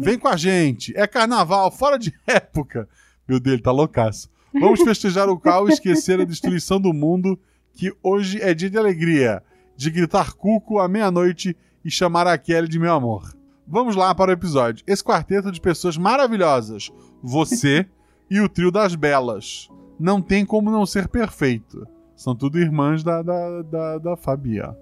Vem 0.00 0.18
com 0.18 0.28
a 0.28 0.36
gente, 0.36 0.92
é 0.96 1.06
carnaval, 1.06 1.70
fora 1.70 1.98
de 1.98 2.12
época. 2.26 2.86
Meu 3.26 3.40
Deus, 3.40 3.54
ele 3.54 3.62
tá 3.62 3.72
loucaço. 3.72 4.28
Vamos 4.52 4.82
festejar 4.82 5.30
o 5.30 5.40
caos 5.40 5.70
e 5.70 5.72
esquecer 5.72 6.20
a 6.20 6.24
destruição 6.24 6.78
do 6.78 6.92
mundo, 6.92 7.38
que 7.72 7.90
hoje 8.02 8.38
é 8.42 8.52
dia 8.52 8.68
de 8.68 8.76
alegria, 8.78 9.42
de 9.76 9.90
gritar 9.90 10.32
cuco 10.32 10.78
à 10.78 10.88
meia-noite 10.88 11.56
e 11.84 11.90
chamar 11.90 12.26
a 12.26 12.36
Kelly 12.38 12.68
de 12.68 12.78
meu 12.78 12.92
amor. 12.92 13.36
Vamos 13.66 13.96
lá 13.96 14.14
para 14.14 14.30
o 14.30 14.32
episódio. 14.32 14.84
Esse 14.86 15.02
quarteto 15.02 15.50
de 15.50 15.60
pessoas 15.60 15.96
maravilhosas, 15.96 16.90
você 17.22 17.86
e 18.30 18.40
o 18.40 18.48
trio 18.48 18.70
das 18.70 18.94
belas. 18.94 19.68
Não 19.98 20.20
tem 20.20 20.44
como 20.44 20.70
não 20.70 20.84
ser 20.86 21.08
perfeito. 21.08 21.86
São 22.14 22.34
tudo 22.34 22.58
irmãs 22.58 23.02
da, 23.02 23.22
da, 23.22 23.62
da, 23.62 23.98
da 23.98 24.16
Fabia. 24.16 24.76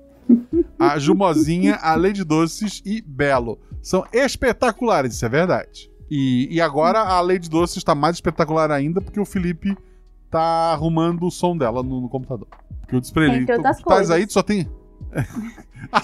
A 0.78 0.98
Jumozinha, 0.98 1.76
a 1.76 1.94
Lady 1.94 2.24
Doces 2.24 2.82
e 2.84 3.02
Belo. 3.02 3.58
São 3.82 4.06
espetaculares, 4.12 5.14
isso 5.14 5.24
é 5.24 5.28
verdade. 5.28 5.90
E, 6.10 6.48
e 6.50 6.60
agora 6.60 7.00
a 7.00 7.20
Lady 7.20 7.48
Doces 7.48 7.78
está 7.78 7.94
mais 7.94 8.16
espetacular 8.16 8.70
ainda 8.70 9.00
porque 9.00 9.20
o 9.20 9.24
Felipe 9.24 9.76
tá 10.30 10.72
arrumando 10.72 11.26
o 11.26 11.30
som 11.30 11.56
dela 11.56 11.82
no, 11.82 12.00
no 12.00 12.08
computador. 12.08 12.48
Porque 12.80 12.96
eu 12.96 13.00
disse 13.00 13.12
pra 13.12 13.26
ele, 13.26 13.46
tu, 13.46 13.62
tu 13.62 13.84
coisas. 13.84 14.10
aí, 14.10 14.26
tu 14.26 14.32
só 14.32 14.42
tem... 14.42 14.68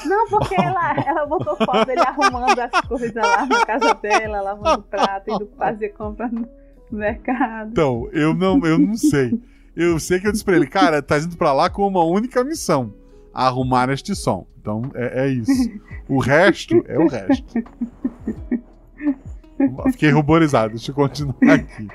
Não, 0.06 0.28
porque 0.28 0.54
ela, 0.60 0.94
ela 1.06 1.26
botou 1.26 1.56
foto 1.56 1.84
dele 1.86 2.00
arrumando 2.00 2.58
as 2.58 2.80
coisas 2.82 3.14
lá 3.14 3.46
na 3.46 3.66
casa 3.66 3.94
dela, 3.94 4.40
lavando 4.40 4.82
prato, 4.82 5.30
indo 5.30 5.50
fazer 5.56 5.90
compra 5.90 6.28
no 6.28 6.48
mercado. 6.90 7.70
Então, 7.70 8.08
eu 8.12 8.34
não, 8.34 8.64
eu 8.64 8.78
não 8.78 8.94
sei. 8.94 9.40
Eu 9.74 9.98
sei 9.98 10.20
que 10.20 10.26
eu 10.26 10.32
disse 10.32 10.44
pra 10.44 10.56
ele, 10.56 10.66
cara, 10.66 11.00
tá 11.00 11.18
indo 11.18 11.36
pra 11.36 11.52
lá 11.52 11.70
com 11.70 11.86
uma 11.86 12.04
única 12.04 12.44
missão: 12.44 12.92
arrumar 13.32 13.88
este 13.90 14.14
som. 14.14 14.46
Então 14.60 14.82
é, 14.94 15.24
é 15.24 15.28
isso. 15.28 15.70
O 16.08 16.18
resto 16.18 16.84
é 16.86 16.98
o 16.98 17.08
resto. 17.08 17.54
Fiquei 19.92 20.10
ruborizado, 20.10 20.70
deixa 20.70 20.90
eu 20.90 20.94
continuar 20.94 21.36
aqui. 21.42 21.88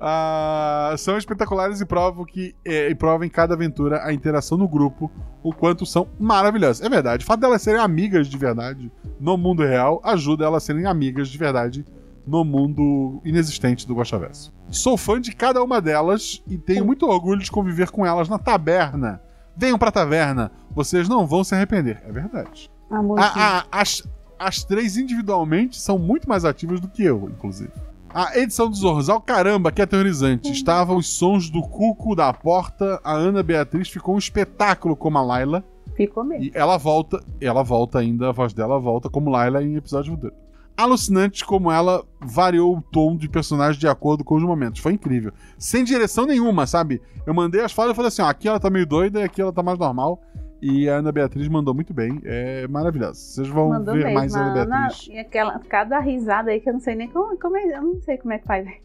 Ah, 0.00 0.94
são 0.98 1.16
espetaculares 1.16 1.80
e 1.80 1.86
provam 1.86 2.24
que 2.24 2.54
é, 2.64 2.88
e 2.90 2.94
provam 2.94 3.26
em 3.26 3.30
cada 3.30 3.54
aventura 3.54 4.02
a 4.04 4.12
interação 4.12 4.58
no 4.58 4.68
grupo, 4.68 5.10
o 5.42 5.52
quanto 5.52 5.86
são 5.86 6.06
maravilhosas. 6.18 6.84
É 6.84 6.88
verdade, 6.88 7.24
o 7.24 7.26
fato 7.26 7.40
delas 7.40 7.62
serem 7.62 7.80
amigas 7.80 8.26
de 8.28 8.36
verdade 8.36 8.92
no 9.18 9.36
mundo 9.36 9.62
real 9.62 10.00
ajuda 10.04 10.44
elas 10.44 10.62
a 10.62 10.66
serem 10.66 10.86
amigas 10.86 11.28
de 11.28 11.38
verdade 11.38 11.84
no 12.26 12.44
mundo 12.44 13.20
inexistente 13.24 13.86
do 13.86 13.94
Guaxaverso. 13.94 14.52
Sou 14.70 14.96
fã 14.96 15.20
de 15.20 15.32
cada 15.34 15.62
uma 15.62 15.80
delas 15.80 16.42
e 16.46 16.58
tenho 16.58 16.84
muito 16.84 17.06
orgulho 17.08 17.40
de 17.40 17.50
conviver 17.50 17.90
com 17.90 18.04
elas 18.04 18.28
na 18.28 18.38
taberna. 18.38 19.20
Venham 19.56 19.78
pra 19.78 19.90
taverna, 19.92 20.50
vocês 20.70 21.08
não 21.08 21.26
vão 21.26 21.42
se 21.44 21.54
arrepender. 21.54 22.02
É 22.06 22.12
verdade. 22.12 22.70
A- 23.18 23.58
a- 23.70 23.80
as, 23.80 24.02
as 24.38 24.62
três 24.64 24.96
individualmente 24.96 25.80
são 25.80 25.98
muito 25.98 26.28
mais 26.28 26.44
ativas 26.44 26.80
do 26.80 26.88
que 26.88 27.02
eu, 27.04 27.30
inclusive. 27.32 27.72
A 28.16 28.38
edição 28.38 28.70
do 28.70 28.74
Zorzal, 28.74 29.20
caramba, 29.20 29.70
que 29.70 29.82
aterrorizante. 29.82 30.50
Estavam 30.50 30.96
os 30.96 31.06
sons 31.06 31.50
do 31.50 31.60
cuco 31.60 32.16
da 32.16 32.32
porta. 32.32 32.98
A 33.04 33.12
Ana 33.12 33.42
Beatriz 33.42 33.90
ficou 33.90 34.14
um 34.14 34.18
espetáculo 34.18 34.96
como 34.96 35.18
a 35.18 35.22
Laila. 35.22 35.62
ficou 35.94 36.24
mesmo. 36.24 36.44
E 36.44 36.50
ela 36.54 36.78
volta, 36.78 37.22
ela 37.38 37.62
volta 37.62 37.98
ainda, 37.98 38.30
a 38.30 38.32
voz 38.32 38.54
dela 38.54 38.78
volta 38.78 39.10
como 39.10 39.28
Laila 39.28 39.62
em 39.62 39.76
episódio 39.76 40.14
futuro. 40.14 40.32
Alucinante 40.74 41.44
como 41.44 41.70
ela 41.70 42.02
variou 42.18 42.78
o 42.78 42.80
tom 42.80 43.18
de 43.18 43.28
personagem 43.28 43.78
de 43.78 43.86
acordo 43.86 44.24
com 44.24 44.36
os 44.36 44.42
momentos. 44.42 44.80
Foi 44.80 44.94
incrível. 44.94 45.30
Sem 45.58 45.84
direção 45.84 46.24
nenhuma, 46.24 46.66
sabe? 46.66 47.02
Eu 47.26 47.34
mandei 47.34 47.60
as 47.60 47.72
falas 47.72 47.92
e 47.92 47.96
falei 47.96 48.08
assim: 48.08 48.22
ó, 48.22 48.28
aqui 48.28 48.48
ela 48.48 48.58
tá 48.58 48.70
meio 48.70 48.86
doida 48.86 49.20
e 49.20 49.24
aqui 49.24 49.42
ela 49.42 49.52
tá 49.52 49.62
mais 49.62 49.78
normal. 49.78 50.22
E 50.60 50.88
a 50.88 50.96
Ana 50.96 51.12
Beatriz 51.12 51.46
mandou 51.48 51.74
muito 51.74 51.92
bem. 51.92 52.20
É 52.24 52.66
maravilhosa. 52.68 53.14
Vocês 53.20 53.48
vão 53.48 53.68
Mandou 53.68 53.94
ver 53.94 54.04
mesmo. 54.04 54.14
mais 54.14 54.34
a 54.34 54.40
Ana 54.40 54.48
a 54.48 54.62
Ana, 54.62 54.78
Beatriz. 54.80 55.08
e 55.08 55.18
aquela, 55.18 55.58
cada 55.68 55.98
risada 56.00 56.50
aí 56.50 56.60
que 56.60 56.68
eu 56.68 56.72
não 56.72 56.80
sei 56.80 56.94
nem 56.94 57.08
como, 57.08 57.38
como 57.38 57.56
é, 57.56 57.76
eu 57.76 57.82
não 57.82 58.00
sei 58.00 58.16
como 58.18 58.32
é 58.32 58.38
que 58.38 58.46
faz. 58.46 58.66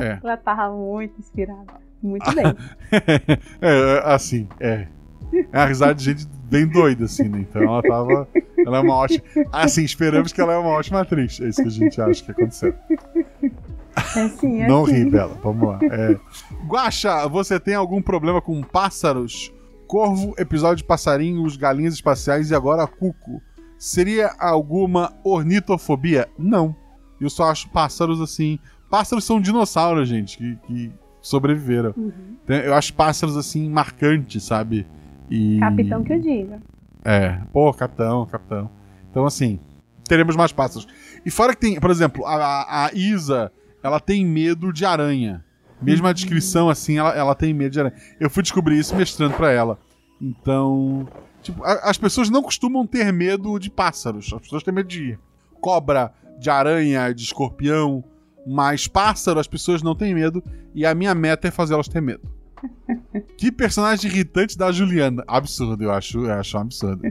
É. 0.00 0.18
Ela 0.22 0.36
tava 0.36 0.70
muito 0.74 1.18
inspirada. 1.18 1.74
Muito 2.02 2.32
bem. 2.34 2.44
é, 3.60 4.02
assim, 4.04 4.48
é. 4.60 4.86
É 5.52 5.58
a 5.58 5.66
risada 5.66 5.94
de 5.94 6.04
gente 6.04 6.26
bem 6.44 6.66
doida, 6.66 7.04
assim, 7.06 7.28
né? 7.28 7.40
Então 7.40 7.62
ela 7.62 7.82
tava. 7.82 8.28
Ela 8.58 8.78
é 8.78 8.80
uma 8.80 8.94
ótima. 8.94 9.22
Assim, 9.52 9.82
esperamos 9.82 10.32
que 10.32 10.40
ela 10.40 10.52
é 10.52 10.56
uma 10.56 10.70
ótima 10.70 11.00
atriz. 11.00 11.40
É 11.40 11.48
isso 11.48 11.62
que 11.62 11.68
a 11.68 11.70
gente 11.70 12.00
acha 12.00 12.24
que 12.24 12.30
aconteceu. 12.30 12.74
É 14.14 14.20
assim, 14.20 14.62
é 14.62 14.68
Não 14.68 14.84
assim. 14.84 15.04
ri, 15.04 15.10
Bela. 15.10 15.36
Vamos 15.42 15.68
lá. 15.68 15.78
É. 15.82 16.16
Guaxa, 16.66 17.26
você 17.28 17.58
tem 17.58 17.74
algum 17.74 18.00
problema 18.00 18.40
com 18.40 18.62
pássaros? 18.62 19.52
Corvo, 19.86 20.34
episódio 20.36 20.78
de 20.78 20.84
passarinhos, 20.84 21.56
galinhas 21.56 21.94
espaciais 21.94 22.50
e 22.50 22.54
agora 22.54 22.86
cuco. 22.86 23.40
Seria 23.78 24.34
alguma 24.38 25.12
ornitofobia? 25.22 26.28
Não. 26.38 26.74
Eu 27.20 27.30
só 27.30 27.50
acho 27.50 27.68
pássaros 27.70 28.20
assim. 28.20 28.58
Pássaros 28.90 29.24
são 29.24 29.40
dinossauros, 29.40 30.08
gente, 30.08 30.38
que, 30.38 30.56
que 30.66 30.92
sobreviveram. 31.20 31.92
Uhum. 31.96 32.36
Eu 32.48 32.74
acho 32.74 32.94
pássaros 32.94 33.36
assim 33.36 33.68
marcantes, 33.68 34.44
sabe? 34.44 34.86
E... 35.30 35.58
Capitão 35.58 36.02
que 36.02 36.12
eu 36.12 36.20
diga. 36.20 36.60
É, 37.04 37.38
pô, 37.52 37.72
capitão, 37.72 38.26
capitão. 38.26 38.70
Então, 39.10 39.24
assim, 39.24 39.60
teremos 40.04 40.36
mais 40.36 40.52
pássaros. 40.52 40.88
E 41.24 41.30
fora 41.30 41.54
que 41.54 41.60
tem, 41.60 41.78
por 41.78 41.90
exemplo, 41.90 42.24
a, 42.26 42.86
a 42.86 42.90
Isa, 42.92 43.52
ela 43.82 44.00
tem 44.00 44.24
medo 44.24 44.72
de 44.72 44.84
aranha. 44.84 45.44
Mesmo 45.80 46.06
a 46.06 46.12
descrição, 46.12 46.68
assim, 46.70 46.98
ela, 46.98 47.14
ela 47.14 47.34
tem 47.34 47.52
medo 47.52 47.72
de 47.72 47.80
aranha. 47.80 47.94
Eu 48.18 48.30
fui 48.30 48.42
descobrir 48.42 48.78
isso 48.78 48.94
mestrando 48.96 49.34
pra 49.34 49.50
ela. 49.52 49.78
Então, 50.20 51.06
tipo, 51.42 51.62
a- 51.64 51.80
as 51.90 51.98
pessoas 51.98 52.30
não 52.30 52.42
costumam 52.42 52.86
ter 52.86 53.12
medo 53.12 53.58
de 53.58 53.70
pássaros. 53.70 54.32
As 54.32 54.40
pessoas 54.40 54.62
têm 54.62 54.72
medo 54.74 54.88
de 54.88 55.18
cobra, 55.60 56.12
de 56.38 56.48
aranha, 56.50 57.12
de 57.12 57.22
escorpião. 57.24 58.02
Mas 58.46 58.86
pássaro, 58.86 59.38
as 59.40 59.46
pessoas 59.46 59.82
não 59.82 59.94
têm 59.94 60.14
medo. 60.14 60.42
E 60.74 60.86
a 60.86 60.94
minha 60.94 61.14
meta 61.14 61.48
é 61.48 61.50
fazê-las 61.50 61.88
ter 61.88 62.00
medo. 62.00 62.22
Que 63.36 63.52
personagem 63.52 64.10
irritante 64.10 64.56
da 64.56 64.72
Juliana. 64.72 65.22
Absurdo, 65.26 65.82
eu 65.84 65.90
acho, 65.92 66.24
eu 66.26 66.32
acho 66.32 66.56
um 66.56 66.60
absurdo. 66.62 67.02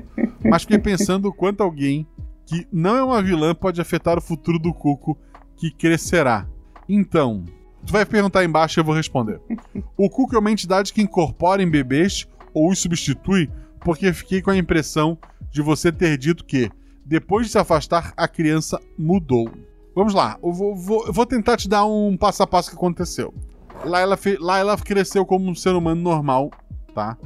Mas 0.43 0.63
fiquei 0.63 0.79
pensando 0.79 1.27
o 1.27 1.33
quanto 1.33 1.61
alguém 1.61 2.05
que 2.45 2.67
não 2.71 2.95
é 2.95 3.03
uma 3.03 3.21
vilã 3.21 3.53
pode 3.53 3.79
afetar 3.79 4.17
o 4.17 4.21
futuro 4.21 4.57
do 4.57 4.73
Cuco 4.73 5.17
que 5.55 5.69
crescerá. 5.71 6.47
Então, 6.89 7.43
tu 7.85 7.91
vai 7.93 8.05
perguntar 8.05 8.39
aí 8.39 8.45
embaixo 8.47 8.79
e 8.79 8.81
eu 8.81 8.83
vou 8.85 8.95
responder. 8.95 9.39
O 9.97 10.09
Cuco 10.09 10.35
é 10.35 10.39
uma 10.39 10.51
entidade 10.51 10.91
que 10.91 11.01
incorpora 11.01 11.63
em 11.63 11.69
bebês 11.69 12.27
ou 12.53 12.69
os 12.69 12.79
substitui 12.79 13.49
porque 13.79 14.11
fiquei 14.11 14.41
com 14.41 14.49
a 14.51 14.57
impressão 14.57 15.17
de 15.51 15.61
você 15.61 15.91
ter 15.91 16.17
dito 16.17 16.43
que, 16.43 16.69
depois 17.05 17.45
de 17.45 17.51
se 17.53 17.57
afastar, 17.57 18.13
a 18.17 18.27
criança 18.27 18.79
mudou. 18.97 19.49
Vamos 19.95 20.13
lá, 20.13 20.37
eu 20.43 20.51
vou, 20.51 20.75
vou- 20.75 21.05
eu 21.07 21.13
vou 21.13 21.25
tentar 21.25 21.55
te 21.55 21.69
dar 21.69 21.85
um 21.85 22.17
passo 22.17 22.43
a 22.43 22.47
passo 22.47 22.69
que 22.71 22.75
aconteceu. 22.75 23.33
Laila, 23.85 24.17
fe- 24.17 24.37
Laila 24.39 24.75
cresceu 24.77 25.25
como 25.25 25.49
um 25.49 25.55
ser 25.55 25.75
humano 25.75 26.01
normal, 26.01 26.51
tá? 26.93 27.17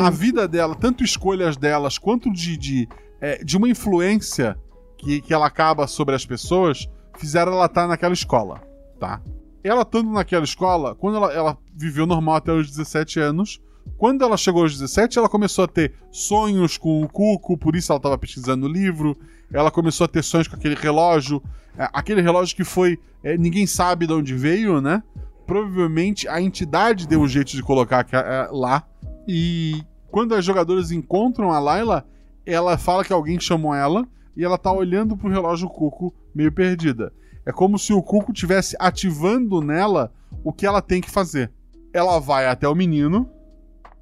A 0.00 0.10
vida 0.10 0.48
dela, 0.48 0.74
tanto 0.74 1.04
escolhas 1.04 1.56
delas 1.56 1.96
quanto 1.98 2.32
de, 2.32 2.56
de, 2.56 2.88
é, 3.20 3.44
de 3.44 3.56
uma 3.56 3.68
influência 3.68 4.56
que, 4.98 5.20
que 5.20 5.32
ela 5.34 5.46
acaba 5.46 5.86
sobre 5.86 6.14
as 6.14 6.24
pessoas, 6.26 6.88
fizeram 7.18 7.52
ela 7.52 7.66
estar 7.66 7.86
naquela 7.86 8.14
escola, 8.14 8.60
tá? 8.98 9.20
Ela 9.62 9.82
estando 9.82 10.10
naquela 10.10 10.44
escola, 10.44 10.94
quando 10.94 11.16
ela, 11.16 11.32
ela 11.32 11.58
viveu 11.74 12.06
normal 12.06 12.36
até 12.36 12.52
os 12.52 12.68
17 12.68 13.20
anos, 13.20 13.60
quando 13.98 14.22
ela 14.24 14.36
chegou 14.36 14.62
aos 14.62 14.72
17, 14.72 15.18
ela 15.18 15.28
começou 15.28 15.64
a 15.64 15.68
ter 15.68 15.94
sonhos 16.10 16.78
com 16.78 17.02
o 17.02 17.08
Cuco, 17.08 17.56
por 17.58 17.74
isso 17.76 17.92
ela 17.92 17.98
estava 17.98 18.16
pesquisando 18.16 18.66
o 18.66 18.68
livro. 18.68 19.16
Ela 19.52 19.70
começou 19.70 20.04
a 20.04 20.08
ter 20.08 20.22
sonhos 20.22 20.46
com 20.48 20.54
aquele 20.56 20.74
relógio, 20.76 21.42
é, 21.76 21.88
aquele 21.92 22.20
relógio 22.22 22.54
que 22.56 22.64
foi. 22.64 22.98
é, 23.22 23.36
ninguém 23.36 23.66
sabe 23.66 24.06
de 24.06 24.12
onde 24.12 24.34
veio, 24.34 24.80
né? 24.80 25.02
Provavelmente 25.46 26.28
a 26.28 26.40
entidade 26.40 27.06
deu 27.08 27.20
um 27.20 27.28
jeito 27.28 27.50
de 27.50 27.62
colocar 27.62 28.00
aqua- 28.00 28.20
é, 28.20 28.48
lá. 28.52 28.86
E 29.26 29.82
quando 30.10 30.34
as 30.34 30.44
jogadoras 30.44 30.90
encontram 30.92 31.50
a 31.50 31.58
Layla, 31.58 32.06
ela 32.46 32.78
fala 32.78 33.04
que 33.04 33.12
alguém 33.12 33.38
chamou 33.40 33.74
ela 33.74 34.06
e 34.36 34.44
ela 34.44 34.56
tá 34.56 34.72
olhando 34.72 35.16
pro 35.16 35.28
relógio 35.28 35.68
Cuco 35.68 36.14
meio 36.34 36.52
perdida. 36.52 37.12
É 37.44 37.52
como 37.52 37.78
se 37.78 37.92
o 37.92 38.02
Cuco 38.02 38.32
estivesse 38.32 38.76
ativando 38.78 39.60
nela 39.60 40.12
o 40.44 40.52
que 40.52 40.66
ela 40.66 40.82
tem 40.82 41.00
que 41.00 41.10
fazer. 41.10 41.50
Ela 41.92 42.18
vai 42.18 42.46
até 42.46 42.68
o 42.68 42.74
menino, 42.74 43.28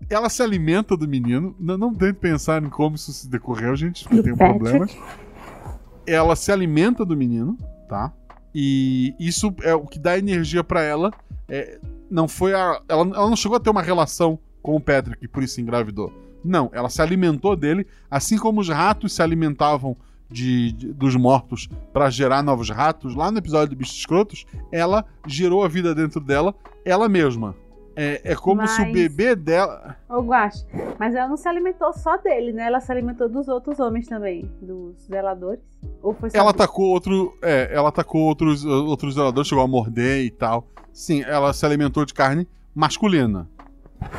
ela 0.08 0.28
se 0.28 0.42
alimenta 0.42 0.96
do 0.96 1.08
menino. 1.08 1.54
Não, 1.58 1.78
não 1.78 1.94
tente 1.94 2.18
pensar 2.18 2.62
em 2.62 2.68
como 2.68 2.96
isso 2.96 3.12
se 3.12 3.28
decorreu, 3.28 3.74
gente, 3.74 4.04
porque 4.04 4.22
tenho 4.22 4.36
Patrick. 4.36 4.58
problemas. 4.58 4.96
Ela 6.06 6.36
se 6.36 6.50
alimenta 6.50 7.04
do 7.04 7.16
menino, 7.16 7.56
tá? 7.88 8.12
E 8.54 9.14
isso 9.18 9.54
é 9.62 9.74
o 9.74 9.86
que 9.86 9.98
dá 9.98 10.18
energia 10.18 10.64
pra 10.64 10.82
ela. 10.82 11.12
É, 11.48 11.78
não 12.10 12.26
foi 12.26 12.54
a. 12.54 12.80
Ela, 12.88 13.02
ela 13.02 13.28
não 13.28 13.36
chegou 13.36 13.56
a 13.56 13.60
ter 13.60 13.70
uma 13.70 13.82
relação 13.82 14.38
com 14.62 14.76
o 14.76 14.80
Patrick 14.80 15.26
por 15.28 15.42
isso 15.42 15.60
engravidou. 15.60 16.12
Não, 16.44 16.70
ela 16.72 16.88
se 16.88 17.02
alimentou 17.02 17.56
dele, 17.56 17.86
assim 18.10 18.38
como 18.38 18.60
os 18.60 18.68
ratos 18.68 19.12
se 19.12 19.22
alimentavam 19.22 19.96
de, 20.30 20.72
de- 20.72 20.92
dos 20.92 21.14
mortos 21.16 21.68
pra 21.92 22.10
gerar 22.10 22.42
novos 22.42 22.70
ratos. 22.70 23.14
Lá 23.14 23.30
no 23.30 23.38
episódio 23.38 23.70
do 23.74 23.76
Bichos 23.78 23.96
Escrotos, 23.96 24.44
ela 24.72 25.04
gerou 25.26 25.64
a 25.64 25.68
vida 25.68 25.94
dentro 25.94 26.20
dela, 26.20 26.54
ela 26.84 27.08
mesma. 27.08 27.54
É, 28.00 28.20
é 28.32 28.36
como 28.36 28.64
se 28.64 28.80
o 28.80 28.84
Mas- 28.84 28.92
bebê 28.92 29.34
dela. 29.34 29.96
Ô, 30.08 30.20
Guache, 30.20 30.64
mas 31.00 31.16
ela 31.16 31.26
não 31.26 31.36
se 31.36 31.48
alimentou 31.48 31.92
só 31.92 32.16
dele, 32.16 32.52
né? 32.52 32.66
Ela 32.66 32.78
se 32.78 32.92
alimentou 32.92 33.28
dos 33.28 33.48
outros 33.48 33.80
homens 33.80 34.06
também, 34.06 34.48
dos 34.62 35.04
zeladores. 35.08 35.64
Ou 36.00 36.14
foi 36.14 36.30
só 36.30 36.38
Ela 36.38 36.50
atacou 36.50 36.84
outro. 36.90 37.36
É, 37.42 37.68
ela 37.74 37.88
atacou 37.88 38.20
outros, 38.22 38.64
outros 38.64 39.14
zeladores, 39.16 39.48
chegou 39.48 39.64
a 39.64 39.66
morder 39.66 40.24
e 40.24 40.30
tal. 40.30 40.68
Sim, 40.92 41.22
ela 41.22 41.52
se 41.52 41.66
alimentou 41.66 42.04
de 42.04 42.14
carne 42.14 42.46
masculina. 42.72 43.48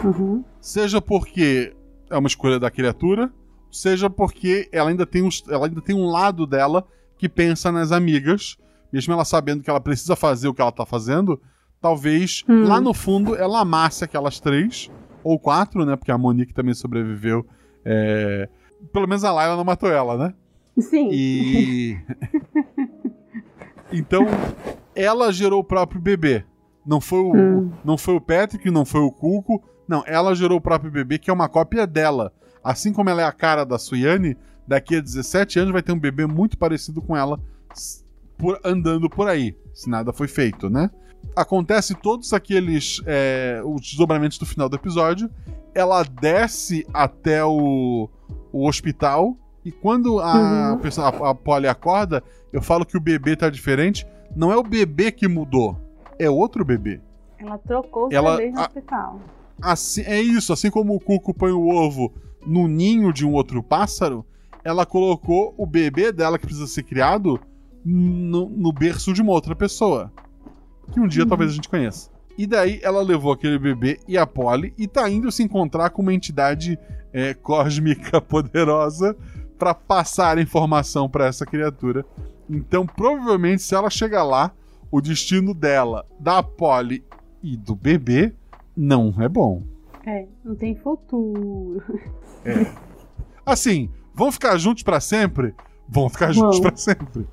Uhum. 0.03 0.43
Seja 0.59 1.01
porque 1.01 1.73
é 2.09 2.17
uma 2.17 2.27
escolha 2.27 2.59
da 2.59 2.69
criatura, 2.69 3.31
seja 3.71 4.09
porque 4.09 4.67
ela 4.71 4.89
ainda 4.89 5.05
tem, 5.05 5.21
uns, 5.23 5.43
ela 5.49 5.67
ainda 5.67 5.81
tem 5.81 5.95
um 5.95 6.05
lado 6.07 6.45
dela 6.47 6.85
que 7.17 7.27
pensa 7.29 7.71
nas 7.71 7.91
amigas, 7.91 8.57
mesmo 8.91 9.13
ela 9.13 9.25
sabendo 9.25 9.61
que 9.63 9.69
ela 9.69 9.79
precisa 9.81 10.15
fazer 10.15 10.47
o 10.47 10.53
que 10.53 10.61
ela 10.61 10.71
tá 10.71 10.85
fazendo, 10.85 11.39
talvez 11.81 12.43
Hum. 12.47 12.65
lá 12.67 12.79
no 12.81 12.93
fundo 12.93 13.35
ela 13.35 13.59
amasse 13.61 14.03
aquelas 14.03 14.39
três, 14.39 14.89
ou 15.23 15.37
quatro, 15.37 15.85
né? 15.85 15.95
Porque 15.95 16.11
a 16.11 16.17
Monique 16.17 16.53
também 16.53 16.73
sobreviveu. 16.73 17.45
é, 17.85 18.47
Pelo 18.93 19.07
menos 19.07 19.23
a 19.25 19.31
Layla 19.31 19.57
não 19.57 19.63
matou 19.65 19.89
ela, 19.91 20.17
né? 20.17 20.33
Sim. 20.79 21.09
E. 21.11 21.97
então, 23.91 24.25
ela 24.95 25.31
gerou 25.31 25.59
o 25.59 25.63
próprio 25.63 25.99
bebê. 26.01 26.43
Não 26.85 27.01
foi 27.01 27.19
o, 27.19 27.35
Hum. 27.35 27.71
não 27.83 27.97
foi 27.97 28.15
o 28.15 28.21
Patrick, 28.21 28.69
não 28.71 28.85
foi 28.85 29.01
o 29.01 29.11
Cuco. 29.11 29.61
Não, 29.87 30.03
ela 30.05 30.33
gerou 30.35 30.57
o 30.57 30.61
próprio 30.61 30.91
bebê, 30.91 31.17
que 31.17 31.29
é 31.29 31.33
uma 31.33 31.49
cópia 31.49 31.85
dela. 31.85 32.31
Assim 32.63 32.91
como 32.93 33.09
ela 33.09 33.21
é 33.21 33.25
a 33.25 33.31
cara 33.31 33.63
da 33.63 33.77
Suyane, 33.79 34.35
daqui 34.67 34.95
a 34.97 35.01
17 35.01 35.59
anos 35.59 35.71
vai 35.73 35.81
ter 35.81 35.91
um 35.91 35.99
bebê 35.99 36.25
muito 36.25 36.57
parecido 36.57 37.01
com 37.01 37.15
ela 37.15 37.39
por- 38.37 38.59
andando 38.63 39.09
por 39.09 39.27
aí. 39.27 39.55
Se 39.73 39.89
nada 39.89 40.11
foi 40.13 40.27
feito, 40.27 40.69
né? 40.69 40.89
Acontece 41.35 41.95
todos 41.95 42.31
aqueles 42.33 43.01
é, 43.05 43.61
os 43.65 43.81
desdobramentos 43.81 44.37
do 44.37 44.45
final 44.45 44.69
do 44.69 44.75
episódio. 44.75 45.29
Ela 45.73 46.03
desce 46.03 46.85
até 46.93 47.43
o, 47.43 48.09
o 48.51 48.67
hospital. 48.67 49.37
E 49.63 49.71
quando 49.71 50.19
a, 50.19 50.71
Uhum. 50.73 50.77
pessoa, 50.79 51.07
a, 51.09 51.29
a 51.31 51.35
Polly 51.35 51.67
acorda, 51.67 52.23
eu 52.51 52.61
falo 52.61 52.85
que 52.85 52.97
o 52.97 53.01
bebê 53.01 53.35
tá 53.35 53.49
diferente. 53.49 54.07
Não 54.35 54.51
é 54.51 54.57
o 54.57 54.63
bebê 54.63 55.11
que 55.11 55.27
mudou, 55.27 55.77
é 56.17 56.29
outro 56.29 56.63
bebê. 56.63 57.01
Ela 57.37 57.57
trocou 57.57 58.07
os 58.07 58.13
Ela- 58.13 58.37
bebês 58.37 58.53
no 58.53 58.59
a- 58.61 58.63
hospital. 58.63 59.19
Assim, 59.61 60.01
é 60.03 60.21
isso, 60.21 60.53
assim 60.53 60.69
como 60.71 60.95
o 60.95 60.99
Cuco 60.99 61.33
põe 61.33 61.51
o 61.51 61.67
ovo 61.67 62.13
no 62.49 62.67
ninho 62.67 63.13
de 63.13 63.25
um 63.25 63.33
outro 63.33 63.61
pássaro, 63.61 64.25
ela 64.63 64.85
colocou 64.85 65.53
o 65.57 65.65
bebê 65.65 66.11
dela 66.11 66.37
que 66.37 66.45
precisa 66.45 66.67
ser 66.67 66.83
criado 66.83 67.39
no, 67.85 68.49
no 68.49 68.73
berço 68.73 69.13
de 69.13 69.21
uma 69.21 69.31
outra 69.31 69.55
pessoa. 69.55 70.11
Que 70.91 70.99
um 70.99 71.07
dia 71.07 71.25
talvez 71.25 71.51
a 71.51 71.53
gente 71.53 71.69
conheça. 71.69 72.09
E 72.37 72.47
daí 72.47 72.79
ela 72.81 73.01
levou 73.01 73.31
aquele 73.31 73.59
bebê 73.59 73.99
e 74.07 74.17
a 74.17 74.25
Polly 74.25 74.73
e 74.77 74.87
tá 74.87 75.09
indo 75.09 75.31
se 75.31 75.43
encontrar 75.43 75.91
com 75.91 76.01
uma 76.01 76.13
entidade 76.13 76.79
é, 77.13 77.33
cósmica 77.33 78.19
poderosa 78.21 79.15
pra 79.57 79.73
passar 79.73 80.37
a 80.37 80.41
informação 80.41 81.09
pra 81.09 81.27
essa 81.27 81.45
criatura. 81.45 82.05
Então, 82.49 82.85
provavelmente, 82.85 83.61
se 83.61 83.75
ela 83.75 83.89
chegar 83.89 84.23
lá, 84.23 84.51
o 84.89 85.01
destino 85.01 85.53
dela, 85.53 86.05
da 86.19 86.41
Polly 86.41 87.03
e 87.43 87.55
do 87.55 87.75
bebê 87.75 88.33
não 88.75 89.13
é 89.19 89.29
bom. 89.29 89.61
É, 90.05 90.25
não 90.43 90.55
tem 90.55 90.75
futuro. 90.75 91.83
Assim, 93.45 93.89
vão 94.13 94.31
ficar 94.31 94.57
juntos 94.57 94.83
pra 94.83 94.99
sempre? 94.99 95.53
Vão 95.87 96.09
ficar 96.09 96.31
juntos 96.31 96.59
pra 96.59 96.75
sempre. 96.75 97.27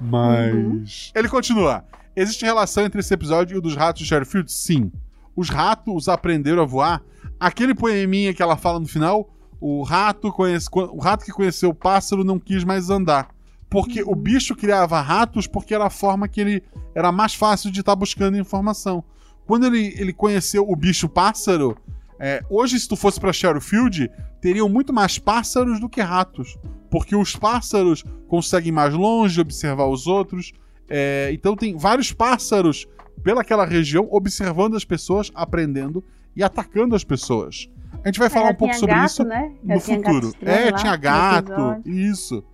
Mas. 0.00 1.12
Ele 1.14 1.28
continua. 1.28 1.84
Existe 2.16 2.44
relação 2.44 2.84
entre 2.84 3.00
esse 3.00 3.12
episódio 3.12 3.54
e 3.54 3.58
o 3.58 3.62
dos 3.62 3.76
ratos 3.76 4.02
de 4.02 4.08
Sherfield? 4.08 4.50
Sim. 4.50 4.90
Os 5.36 5.48
ratos 5.48 6.08
aprenderam 6.08 6.62
a 6.62 6.66
voar. 6.66 7.02
Aquele 7.38 7.74
poeminha 7.74 8.34
que 8.34 8.42
ela 8.42 8.56
fala 8.56 8.80
no 8.80 8.86
final, 8.86 9.30
o 9.60 9.82
rato, 9.82 10.32
conhece, 10.32 10.68
o 10.72 10.98
rato 10.98 11.24
que 11.24 11.32
conheceu 11.32 11.70
o 11.70 11.74
pássaro 11.74 12.24
não 12.24 12.38
quis 12.38 12.64
mais 12.64 12.90
andar. 12.90 13.28
Porque 13.68 14.02
o 14.02 14.14
bicho 14.14 14.56
criava 14.56 15.00
ratos 15.00 15.46
porque 15.46 15.74
era 15.74 15.86
a 15.86 15.90
forma 15.90 16.26
que 16.26 16.40
ele 16.40 16.62
era 16.94 17.12
mais 17.12 17.34
fácil 17.34 17.70
de 17.70 17.80
estar 17.80 17.94
buscando 17.94 18.36
informação. 18.36 19.04
Quando 19.46 19.66
ele, 19.66 19.94
ele 19.96 20.12
conheceu 20.12 20.68
o 20.68 20.74
bicho 20.74 21.08
pássaro, 21.08 21.76
é, 22.20 22.42
hoje, 22.50 22.78
se 22.78 22.86
tu 22.86 22.96
fosse 22.96 23.18
pra 23.18 23.32
Shadowfield, 23.32 24.10
teriam 24.42 24.68
muito 24.68 24.92
mais 24.92 25.18
pássaros 25.18 25.80
do 25.80 25.88
que 25.88 26.02
ratos. 26.02 26.58
Porque 26.90 27.16
os 27.16 27.34
pássaros 27.34 28.04
conseguem 28.28 28.70
mais 28.70 28.92
longe 28.92 29.40
observar 29.40 29.86
os 29.86 30.06
outros. 30.06 30.52
é, 30.88 31.30
então 31.32 31.56
tem 31.56 31.76
vários 31.76 32.12
pássaros 32.12 32.86
pelaquela 33.22 33.64
região 33.64 34.06
observando 34.10 34.76
as 34.76 34.84
pessoas, 34.84 35.30
aprendendo 35.34 36.04
e 36.36 36.42
atacando 36.42 36.94
as 36.94 37.04
pessoas. 37.04 37.70
A 38.04 38.08
gente 38.08 38.18
vai 38.18 38.28
falar 38.28 38.46
Ela 38.46 38.54
um 38.54 38.56
pouco 38.56 38.74
sobre 38.74 38.94
gato, 38.94 39.06
isso 39.06 39.24
né? 39.24 39.52
no 39.62 39.72
Ela 39.72 39.80
futuro. 39.80 40.32
É, 40.42 40.70
lá 40.70 40.72
tinha 40.72 40.96
gato, 40.96 41.82
isso. 41.86 42.44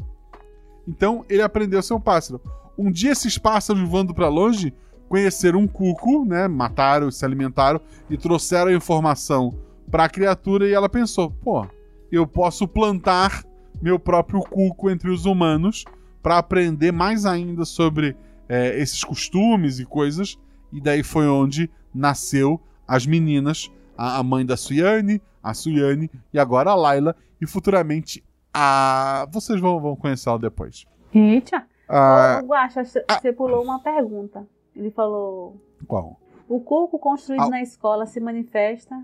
Então 0.86 1.24
ele 1.28 1.42
aprendeu 1.42 1.78
a 1.78 1.82
ser 1.82 1.94
um 1.94 2.00
pássaro. 2.00 2.40
Um 2.78 2.90
dia 2.90 3.12
esses 3.12 3.38
pássaros 3.38 3.82
voando 3.88 4.14
pra 4.14 4.28
longe 4.28 4.72
conheceram 5.08 5.60
um 5.60 5.66
cuco, 5.66 6.24
né? 6.24 6.48
Mataram, 6.48 7.10
se 7.10 7.24
alimentaram 7.24 7.80
e 8.08 8.16
trouxeram 8.16 8.70
a 8.70 8.74
informação 8.74 9.54
pra 9.90 10.08
criatura 10.08 10.68
e 10.68 10.72
ela 10.72 10.88
pensou: 10.88 11.30
pô, 11.30 11.66
eu 12.10 12.26
posso 12.26 12.66
plantar 12.66 13.44
meu 13.80 13.98
próprio 13.98 14.40
cuco 14.40 14.90
entre 14.90 15.10
os 15.10 15.26
humanos 15.26 15.84
pra 16.22 16.38
aprender 16.38 16.92
mais 16.92 17.26
ainda 17.26 17.64
sobre 17.64 18.16
é, 18.48 18.78
esses 18.80 19.04
costumes 19.04 19.78
e 19.78 19.84
coisas. 19.84 20.38
E 20.72 20.80
daí 20.80 21.02
foi 21.02 21.28
onde 21.28 21.70
nasceu 21.94 22.60
as 22.86 23.06
meninas, 23.06 23.70
a, 23.96 24.18
a 24.18 24.22
mãe 24.22 24.44
da 24.44 24.56
Suyane, 24.56 25.22
a 25.42 25.54
Suyane 25.54 26.10
e 26.32 26.38
agora 26.38 26.70
a 26.70 26.74
Layla 26.74 27.14
e 27.40 27.46
futuramente 27.46 28.24
a. 28.52 29.26
Vocês 29.30 29.60
vão, 29.60 29.80
vão 29.80 29.94
conhecer 29.94 30.28
ela 30.28 30.38
depois. 30.38 30.84
Eita. 31.14 31.64
Ah, 31.88 32.40
Ô, 32.42 32.46
Guaxa, 32.46 32.82
você 32.84 33.32
pulou 33.32 33.62
uma 33.62 33.78
pergunta. 33.78 34.44
Ele 34.76 34.90
falou: 34.90 35.56
qual? 35.86 36.20
o 36.48 36.60
cuco 36.60 36.98
construído 36.98 37.42
Ah. 37.42 37.48
na 37.48 37.62
escola 37.62 38.06
se 38.06 38.20
manifesta. 38.20 38.94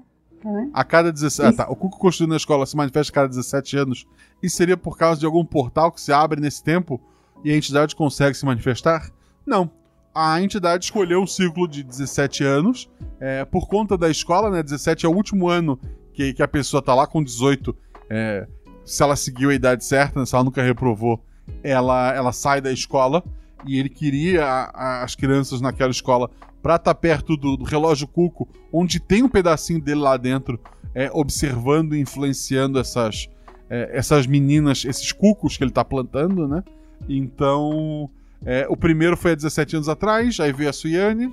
Tá? 0.43 0.67
A 0.73 0.85
cada 0.85 1.13
17. 1.13 1.49
Ah, 1.49 1.53
tá. 1.65 1.71
O 1.73 1.77
Cuco 1.77 1.99
construído 2.01 2.31
na 2.31 2.37
escola 2.37 2.67
se 2.67 2.77
manifesta 2.77 3.13
a 3.13 3.15
cada 3.15 3.29
17 3.29 3.77
anos. 3.77 4.07
Isso 4.43 4.57
seria 4.57 4.77
por 4.77 4.99
causa 4.99 5.21
de 5.21 5.25
algum 5.27 5.45
portal 5.45 5.93
que 5.93 6.01
se 6.01 6.13
abre 6.13 6.41
nesse 6.41 6.65
tempo 6.65 7.01
e 7.45 7.53
a 7.53 7.57
entidade 7.57 7.95
consegue 7.95 8.37
se 8.37 8.45
manifestar? 8.45 9.09
Não. 9.47 9.71
A 10.13 10.43
entidade 10.43 10.85
escolheu 10.85 11.21
um 11.23 11.27
ciclo 11.29 11.69
de 11.69 11.85
17 11.85 12.43
anos. 12.45 12.91
é, 13.21 13.45
por 13.45 13.69
conta 13.69 13.97
da 13.97 14.11
escola, 14.11 14.51
né? 14.51 14.65
17 14.65 15.07
é 15.07 15.09
o 15.09 15.15
último 15.15 15.49
ano 15.49 15.79
que, 16.13 16.35
que 16.35 16.43
a 16.43 16.49
pessoa 16.49 16.83
tá 16.83 16.93
lá 16.93 17.07
com 17.07 17.23
18. 17.23 17.75
é, 18.11 18.49
se 18.85 19.01
ela 19.01 19.15
seguiu 19.15 19.51
a 19.51 19.55
idade 19.55 19.85
certa, 19.85 20.19
né, 20.19 20.27
se 20.27 20.35
ela 20.35 20.43
nunca 20.43 20.61
reprovou, 20.61 21.21
ela, 21.63 22.13
ela 22.13 22.33
sai 22.33 22.61
da 22.61 22.73
escola. 22.73 23.23
E 23.67 23.79
ele 23.79 23.89
queria 23.89 24.45
a- 24.45 24.71
a- 24.75 25.03
as 25.05 25.15
crianças 25.15 25.61
naquela 25.61 25.91
escola 25.91 26.31
pra 26.63 26.77
estar 26.77 26.95
perto 26.95 27.37
do, 27.37 27.57
do 27.57 27.65
relógio 27.65 28.07
Cuco, 28.07 28.49
onde 28.73 29.01
tem 29.01 29.23
um 29.23 29.29
pedacinho 29.29 29.81
dele 29.81 30.01
lá 30.01 30.17
dentro, 30.17 30.61
é, 30.95 31.11
observando 31.13 31.95
e 31.95 32.01
influenciando 32.01 32.79
essas, 32.79 33.29
é, 33.69 33.91
essas 33.93 34.27
meninas, 34.27 34.85
esses 34.85 35.11
cucos 35.13 35.57
que 35.57 35.65
ele 35.65 35.71
tá 35.73 35.85
plantando, 35.85 36.47
né? 36.47 36.63
Então, 37.09 38.09
é, 38.45 38.67
o 38.69 38.77
primeiro 38.77 39.17
foi 39.17 39.33
há 39.33 39.35
17 39.35 39.77
anos 39.77 39.89
atrás, 39.89 40.39
aí 40.41 40.53
veio 40.53 40.71
a 40.71 40.73
Suyane, 40.73 41.33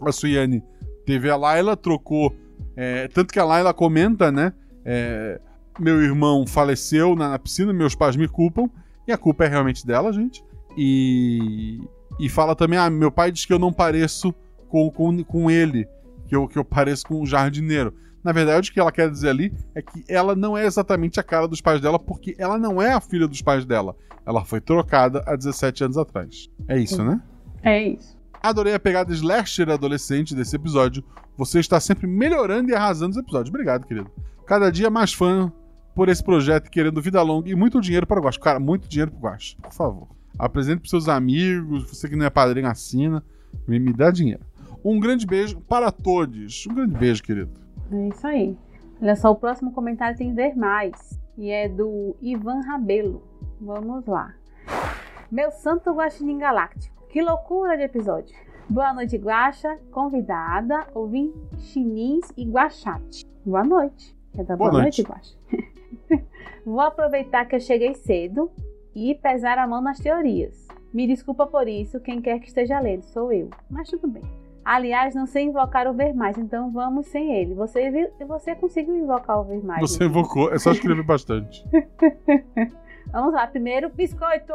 a 0.00 0.12
Suyane 0.12 0.62
teve 1.06 1.28
a 1.30 1.36
Layla, 1.36 1.76
trocou. 1.76 2.34
é, 2.76 3.08
tanto 3.08 3.32
que 3.32 3.38
a 3.38 3.44
Layla 3.44 3.74
comenta, 3.74 4.30
né? 4.30 4.52
é, 4.84 5.40
meu 5.78 6.00
irmão 6.02 6.46
faleceu 6.46 7.14
na, 7.14 7.28
na 7.30 7.38
piscina, 7.38 7.72
meus 7.72 7.94
pais 7.94 8.16
me 8.16 8.26
culpam, 8.28 8.68
e 9.06 9.12
a 9.12 9.18
culpa 9.18 9.44
é 9.44 9.48
realmente 9.48 9.86
dela, 9.86 10.12
gente. 10.12 10.42
E, 10.80 11.80
e 12.20 12.28
fala 12.28 12.54
também: 12.54 12.78
ah, 12.78 12.88
meu 12.88 13.10
pai 13.10 13.32
diz 13.32 13.44
que 13.44 13.52
eu 13.52 13.58
não 13.58 13.72
pareço 13.72 14.32
com, 14.68 14.88
com, 14.92 15.24
com 15.24 15.50
ele, 15.50 15.88
que 16.28 16.36
eu, 16.36 16.46
que 16.46 16.56
eu 16.56 16.64
pareço 16.64 17.04
com 17.04 17.20
um 17.20 17.26
jardineiro. 17.26 17.92
Na 18.22 18.30
verdade, 18.30 18.70
o 18.70 18.72
que 18.72 18.78
ela 18.78 18.92
quer 18.92 19.10
dizer 19.10 19.30
ali 19.30 19.52
é 19.74 19.82
que 19.82 20.04
ela 20.08 20.36
não 20.36 20.56
é 20.56 20.64
exatamente 20.64 21.18
a 21.18 21.22
cara 21.22 21.48
dos 21.48 21.60
pais 21.60 21.80
dela, 21.80 21.98
porque 21.98 22.36
ela 22.38 22.56
não 22.58 22.80
é 22.80 22.92
a 22.92 23.00
filha 23.00 23.26
dos 23.26 23.42
pais 23.42 23.64
dela. 23.64 23.96
Ela 24.24 24.44
foi 24.44 24.60
trocada 24.60 25.22
há 25.26 25.34
17 25.34 25.84
anos 25.84 25.98
atrás. 25.98 26.48
É 26.68 26.78
isso, 26.78 27.02
né? 27.02 27.20
É 27.62 27.88
isso. 27.88 28.16
Adorei 28.40 28.74
a 28.74 28.78
pegada 28.78 29.12
slasher 29.12 29.68
adolescente 29.68 30.34
desse 30.34 30.54
episódio. 30.54 31.02
Você 31.36 31.58
está 31.58 31.80
sempre 31.80 32.06
melhorando 32.06 32.70
e 32.70 32.74
arrasando 32.74 33.12
os 33.12 33.16
episódios. 33.16 33.48
Obrigado, 33.48 33.84
querido. 33.84 34.10
Cada 34.46 34.70
dia 34.70 34.90
mais 34.90 35.12
fã 35.12 35.52
por 35.94 36.08
esse 36.08 36.22
projeto, 36.22 36.70
querendo 36.70 37.02
vida 37.02 37.20
longa 37.22 37.50
e 37.50 37.54
muito 37.56 37.80
dinheiro 37.80 38.06
para 38.06 38.20
o 38.20 38.22
Guacho. 38.22 38.38
Cara, 38.38 38.60
muito 38.60 38.86
dinheiro 38.86 39.10
para 39.10 39.18
o 39.18 39.22
Guacho. 39.22 39.56
Por 39.56 39.72
favor. 39.72 40.17
Apresente 40.38 40.80
para 40.80 40.90
seus 40.90 41.08
amigos. 41.08 41.90
Você 41.90 42.08
que 42.08 42.14
não 42.14 42.26
é 42.26 42.30
padrinho, 42.30 42.68
assina. 42.68 43.24
Me, 43.66 43.78
me 43.78 43.92
dá 43.92 44.10
dinheiro. 44.10 44.44
Um 44.84 45.00
grande 45.00 45.26
beijo 45.26 45.60
para 45.62 45.90
todos. 45.90 46.66
Um 46.70 46.74
grande 46.74 46.96
beijo, 46.96 47.22
querido. 47.22 47.50
É 47.90 48.08
isso 48.08 48.26
aí. 48.26 48.56
Olha 49.00 49.16
só, 49.16 49.30
o 49.30 49.36
próximo 49.36 49.72
comentário 49.72 50.16
tem 50.16 50.34
ver 50.34 50.54
mais. 50.56 51.18
E 51.36 51.50
é 51.50 51.68
do 51.68 52.16
Ivan 52.22 52.60
Rabelo. 52.60 53.22
Vamos 53.60 54.06
lá. 54.06 54.34
Meu 55.30 55.50
santo 55.50 55.92
guaxinim 55.92 56.38
galáctico. 56.38 57.06
Que 57.08 57.20
loucura 57.20 57.76
de 57.76 57.82
episódio. 57.82 58.34
Boa 58.68 58.92
noite, 58.92 59.16
Guaxa, 59.16 59.78
convidada, 59.90 60.86
ouvintinins 60.94 62.30
e 62.36 62.44
guaxate. 62.44 63.24
Boa 63.44 63.64
noite. 63.64 64.14
Quer 64.32 64.44
dar 64.44 64.56
boa, 64.56 64.70
Boa 64.70 64.82
noite, 64.82 65.02
Guaxa? 65.02 65.34
Vou 66.66 66.80
aproveitar 66.80 67.46
que 67.46 67.56
eu 67.56 67.60
cheguei 67.60 67.94
cedo 67.94 68.50
e 68.98 69.14
pesar 69.14 69.58
a 69.58 69.66
mão 69.66 69.80
nas 69.80 69.98
teorias. 69.98 70.66
Me 70.92 71.06
desculpa 71.06 71.46
por 71.46 71.68
isso, 71.68 72.00
quem 72.00 72.20
quer 72.20 72.38
que 72.40 72.48
esteja 72.48 72.80
lendo, 72.80 73.02
sou 73.02 73.32
eu. 73.32 73.50
Mas 73.70 73.88
tudo 73.88 74.08
bem. 74.08 74.22
Aliás, 74.64 75.14
não 75.14 75.26
sei 75.26 75.44
invocar 75.44 75.86
o 75.86 75.94
ver 75.94 76.12
mais, 76.14 76.36
então 76.36 76.70
vamos 76.70 77.06
sem 77.06 77.34
ele. 77.34 77.54
Você, 77.54 77.90
vi- 77.90 78.10
você 78.26 78.54
conseguiu 78.54 78.96
invocar 78.96 79.40
o 79.40 79.44
ver 79.44 79.64
mais. 79.64 79.80
Você 79.80 80.00
né? 80.00 80.06
evocou, 80.06 80.52
é 80.52 80.58
só 80.58 80.72
escrever 80.72 81.02
bastante. 81.04 81.64
Vamos 83.10 83.32
lá, 83.32 83.46
primeiro 83.46 83.88
biscoito! 83.88 84.52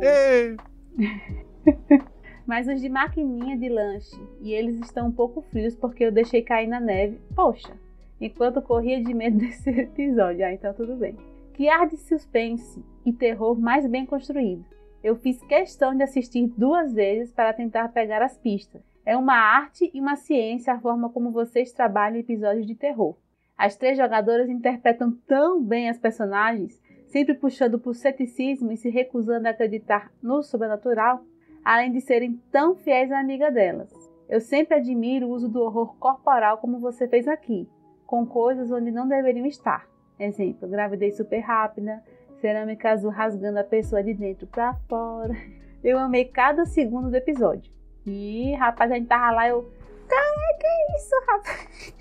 Ei! 0.00 0.56
Mas 2.46 2.66
os 2.68 2.80
de 2.80 2.88
maquininha 2.88 3.56
de 3.58 3.68
lanche. 3.68 4.16
E 4.40 4.52
eles 4.52 4.76
estão 4.80 5.08
um 5.08 5.12
pouco 5.12 5.42
frios 5.50 5.74
porque 5.74 6.04
eu 6.04 6.12
deixei 6.12 6.42
cair 6.42 6.66
na 6.66 6.80
neve. 6.80 7.18
Poxa, 7.34 7.72
enquanto 8.20 8.60
corria 8.62 9.02
de 9.02 9.12
medo 9.14 9.36
desse 9.38 9.68
episódio. 9.70 10.44
Ah, 10.46 10.52
então 10.52 10.72
tudo 10.74 10.96
bem. 10.96 11.16
Que 11.54 11.68
ar 11.68 11.86
de 11.86 11.96
suspense 11.96 12.84
e 13.06 13.12
terror 13.12 13.56
mais 13.56 13.86
bem 13.86 14.04
construído. 14.04 14.64
Eu 15.04 15.14
fiz 15.14 15.40
questão 15.44 15.94
de 15.94 16.02
assistir 16.02 16.48
duas 16.48 16.92
vezes 16.92 17.32
para 17.32 17.52
tentar 17.52 17.90
pegar 17.90 18.20
as 18.20 18.36
pistas. 18.36 18.82
É 19.06 19.16
uma 19.16 19.34
arte 19.34 19.88
e 19.94 20.00
uma 20.00 20.16
ciência 20.16 20.72
a 20.72 20.80
forma 20.80 21.08
como 21.10 21.30
vocês 21.30 21.72
trabalham 21.72 22.18
episódios 22.18 22.66
de 22.66 22.74
terror. 22.74 23.16
As 23.56 23.76
três 23.76 23.96
jogadoras 23.96 24.48
interpretam 24.48 25.12
tão 25.28 25.62
bem 25.62 25.88
as 25.88 25.96
personagens, 25.96 26.82
sempre 27.06 27.34
puxando 27.34 27.78
por 27.78 27.94
ceticismo 27.94 28.72
e 28.72 28.76
se 28.76 28.90
recusando 28.90 29.46
a 29.46 29.52
acreditar 29.52 30.10
no 30.20 30.42
sobrenatural, 30.42 31.22
além 31.64 31.92
de 31.92 32.00
serem 32.00 32.42
tão 32.50 32.74
fiéis 32.74 33.12
à 33.12 33.20
amiga 33.20 33.48
delas. 33.52 33.92
Eu 34.28 34.40
sempre 34.40 34.74
admiro 34.74 35.28
o 35.28 35.30
uso 35.30 35.48
do 35.48 35.62
horror 35.62 35.94
corporal 35.98 36.58
como 36.58 36.80
você 36.80 37.06
fez 37.06 37.28
aqui, 37.28 37.68
com 38.04 38.26
coisas 38.26 38.72
onde 38.72 38.90
não 38.90 39.06
deveriam 39.06 39.46
estar. 39.46 39.93
Exemplo, 40.18 40.68
gravidez 40.68 41.16
super 41.16 41.40
rápida, 41.40 42.02
cerâmica 42.40 42.90
azul 42.90 43.10
rasgando 43.10 43.58
a 43.58 43.64
pessoa 43.64 44.02
de 44.02 44.14
dentro 44.14 44.46
pra 44.46 44.74
fora. 44.88 45.34
Eu 45.82 45.98
amei 45.98 46.24
cada 46.24 46.64
segundo 46.64 47.10
do 47.10 47.16
episódio. 47.16 47.70
E, 48.06 48.54
rapaz, 48.54 48.90
a 48.90 48.94
gente 48.94 49.06
tava 49.06 49.30
lá, 49.32 49.48
eu. 49.48 49.70
Cara, 50.08 50.58
que 50.58 50.66
é 50.66 50.96
isso, 50.96 51.14
rapaz? 51.26 51.94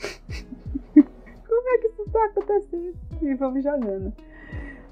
Como 1.48 1.70
é 1.70 1.78
que 1.80 1.88
isso 1.88 2.06
tá 2.12 2.26
acontecendo? 2.26 2.94
E 3.22 3.34
vamos 3.36 3.64
jogando. 3.64 4.14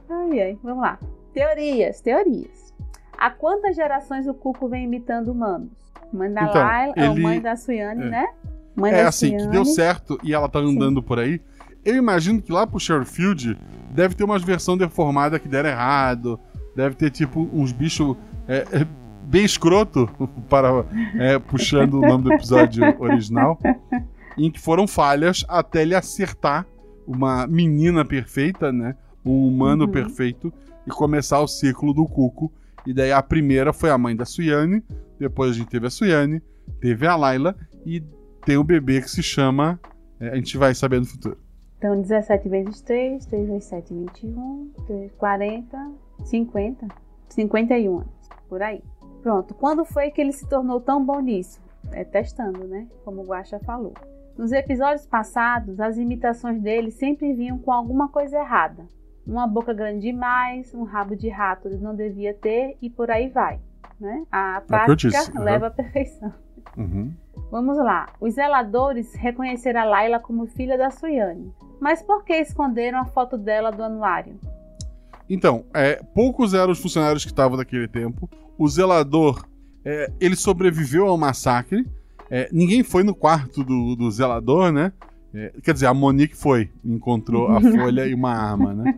Ai, 0.09 0.41
ai, 0.41 0.59
vamos 0.63 0.81
lá. 0.83 0.99
Teorias, 1.33 2.01
teorias. 2.01 2.73
Há 3.17 3.29
quantas 3.29 3.75
gerações 3.75 4.27
o 4.27 4.33
Cuco 4.33 4.67
vem 4.67 4.83
imitando 4.85 5.31
humanos? 5.31 5.71
Mãe 6.11 6.31
da 6.31 6.43
Então, 6.43 6.61
Laila, 6.61 6.93
é, 6.97 7.05
ele- 7.05 7.21
mãe 7.21 7.41
da 7.41 7.55
Suiane, 7.55 8.03
é. 8.03 8.09
né? 8.09 8.33
Mãe 8.75 8.93
É 8.93 9.03
assim, 9.03 9.37
que 9.37 9.47
deu 9.47 9.63
certo 9.65 10.17
e 10.23 10.33
ela 10.33 10.49
tá 10.49 10.59
andando 10.59 11.01
por 11.03 11.19
aí. 11.19 11.41
Eu 11.83 11.95
imagino 11.95 12.41
que 12.41 12.51
lá 12.51 12.65
pro 12.67 12.79
Sherfield 12.79 13.57
deve 13.91 14.15
ter 14.15 14.23
umas 14.23 14.43
versão 14.43 14.77
deformada 14.77 15.39
que 15.39 15.47
deram 15.47 15.69
errado. 15.69 16.39
Deve 16.75 16.95
ter, 16.95 17.09
tipo, 17.09 17.49
uns 17.51 17.71
bichos 17.71 18.15
é, 18.47 18.65
é, 18.71 18.87
bem 19.23 19.43
escroto, 19.43 20.09
para, 20.49 20.85
é, 21.15 21.39
puxando 21.39 21.95
o 21.95 22.01
nome 22.01 22.23
do 22.25 22.33
episódio 22.33 22.83
original, 23.01 23.59
em 24.37 24.49
que 24.51 24.59
foram 24.59 24.87
falhas 24.87 25.43
até 25.49 25.81
ele 25.81 25.95
acertar 25.95 26.65
uma 27.05 27.45
menina 27.47 28.05
perfeita, 28.05 28.71
né? 28.71 28.95
Um 29.25 29.47
humano 29.47 29.85
Uhum. 29.85 29.91
perfeito 29.91 30.53
e 30.87 30.89
começar 30.89 31.39
o 31.41 31.47
ciclo 31.47 31.93
do 31.93 32.05
Cuco. 32.05 32.51
E 32.85 32.93
daí 32.93 33.11
a 33.11 33.21
primeira 33.21 33.73
foi 33.73 33.89
a 33.91 33.97
mãe 33.97 34.15
da 34.15 34.25
Suiane, 34.25 34.83
depois 35.19 35.51
a 35.51 35.53
gente 35.53 35.67
teve 35.67 35.85
a 35.87 35.89
Suiane, 35.89 36.41
teve 36.79 37.05
a 37.05 37.15
Laila 37.15 37.55
e 37.85 38.01
tem 38.45 38.57
um 38.57 38.63
bebê 38.63 39.01
que 39.01 39.09
se 39.11 39.21
chama. 39.21 39.79
é, 40.19 40.29
a 40.29 40.35
gente 40.35 40.57
vai 40.57 40.73
saber 40.73 40.99
no 40.99 41.05
futuro. 41.05 41.37
Então, 41.81 41.99
17 41.99 42.47
vezes 42.47 42.79
3, 42.81 43.25
3 43.25 43.47
vezes 43.49 43.63
7, 43.63 43.91
21, 43.91 44.71
3, 44.85 45.11
40, 45.13 45.91
50, 46.25 46.87
51 47.27 47.97
anos, 47.97 48.29
por 48.47 48.61
aí. 48.61 48.83
Pronto, 49.23 49.55
quando 49.55 49.83
foi 49.83 50.11
que 50.11 50.21
ele 50.21 50.31
se 50.31 50.47
tornou 50.47 50.79
tão 50.79 51.03
bom 51.03 51.19
nisso? 51.19 51.59
É 51.91 52.03
testando, 52.03 52.67
né? 52.67 52.87
Como 53.03 53.23
o 53.23 53.25
Guaxa 53.25 53.57
falou. 53.61 53.95
Nos 54.37 54.51
episódios 54.51 55.07
passados, 55.07 55.79
as 55.79 55.97
imitações 55.97 56.61
dele 56.61 56.91
sempre 56.91 57.33
vinham 57.33 57.57
com 57.57 57.71
alguma 57.71 58.09
coisa 58.09 58.37
errada. 58.37 58.85
Uma 59.25 59.47
boca 59.47 59.73
grande 59.73 60.01
demais, 60.01 60.75
um 60.75 60.83
rabo 60.83 61.15
de 61.15 61.29
rato 61.29 61.67
ele 61.67 61.79
não 61.79 61.95
devia 61.95 62.35
ter 62.35 62.77
e 62.79 62.91
por 62.91 63.09
aí 63.09 63.27
vai. 63.27 63.59
Né? 63.99 64.23
A 64.31 64.57
É 64.57 64.67
prática 64.67 65.09
disse, 65.09 65.35
leva 65.35 65.65
à 65.65 65.71
perfeição. 65.71 66.31
Uhum. 66.77 67.11
Vamos 67.51 67.77
lá. 67.77 68.07
Os 68.21 68.35
zeladores 68.35 69.13
reconheceram 69.13 69.81
a 69.81 69.83
Laila 69.83 70.19
como 70.21 70.47
filha 70.47 70.77
da 70.77 70.89
Suiane. 70.89 71.51
Mas 71.81 72.01
por 72.01 72.23
que 72.23 72.33
esconderam 72.33 72.99
a 72.99 73.05
foto 73.05 73.37
dela 73.37 73.71
do 73.71 73.83
anuário? 73.83 74.39
Então, 75.29 75.65
é, 75.73 76.01
poucos 76.15 76.53
eram 76.53 76.71
os 76.71 76.79
funcionários 76.79 77.25
que 77.25 77.31
estavam 77.31 77.57
naquele 77.57 77.89
tempo. 77.89 78.29
O 78.57 78.69
zelador, 78.69 79.45
é, 79.83 80.09
ele 80.19 80.37
sobreviveu 80.37 81.07
ao 81.07 81.17
massacre. 81.17 81.85
É, 82.29 82.47
ninguém 82.53 82.83
foi 82.83 83.03
no 83.03 83.13
quarto 83.13 83.65
do, 83.65 83.97
do 83.97 84.09
zelador, 84.09 84.71
né? 84.71 84.93
É, 85.33 85.53
quer 85.61 85.73
dizer, 85.73 85.87
a 85.87 85.93
Monique 85.93 86.35
foi, 86.35 86.69
encontrou 86.83 87.49
a 87.49 87.59
folha 87.61 88.07
e 88.07 88.13
uma 88.13 88.33
arma, 88.33 88.73
né? 88.73 88.97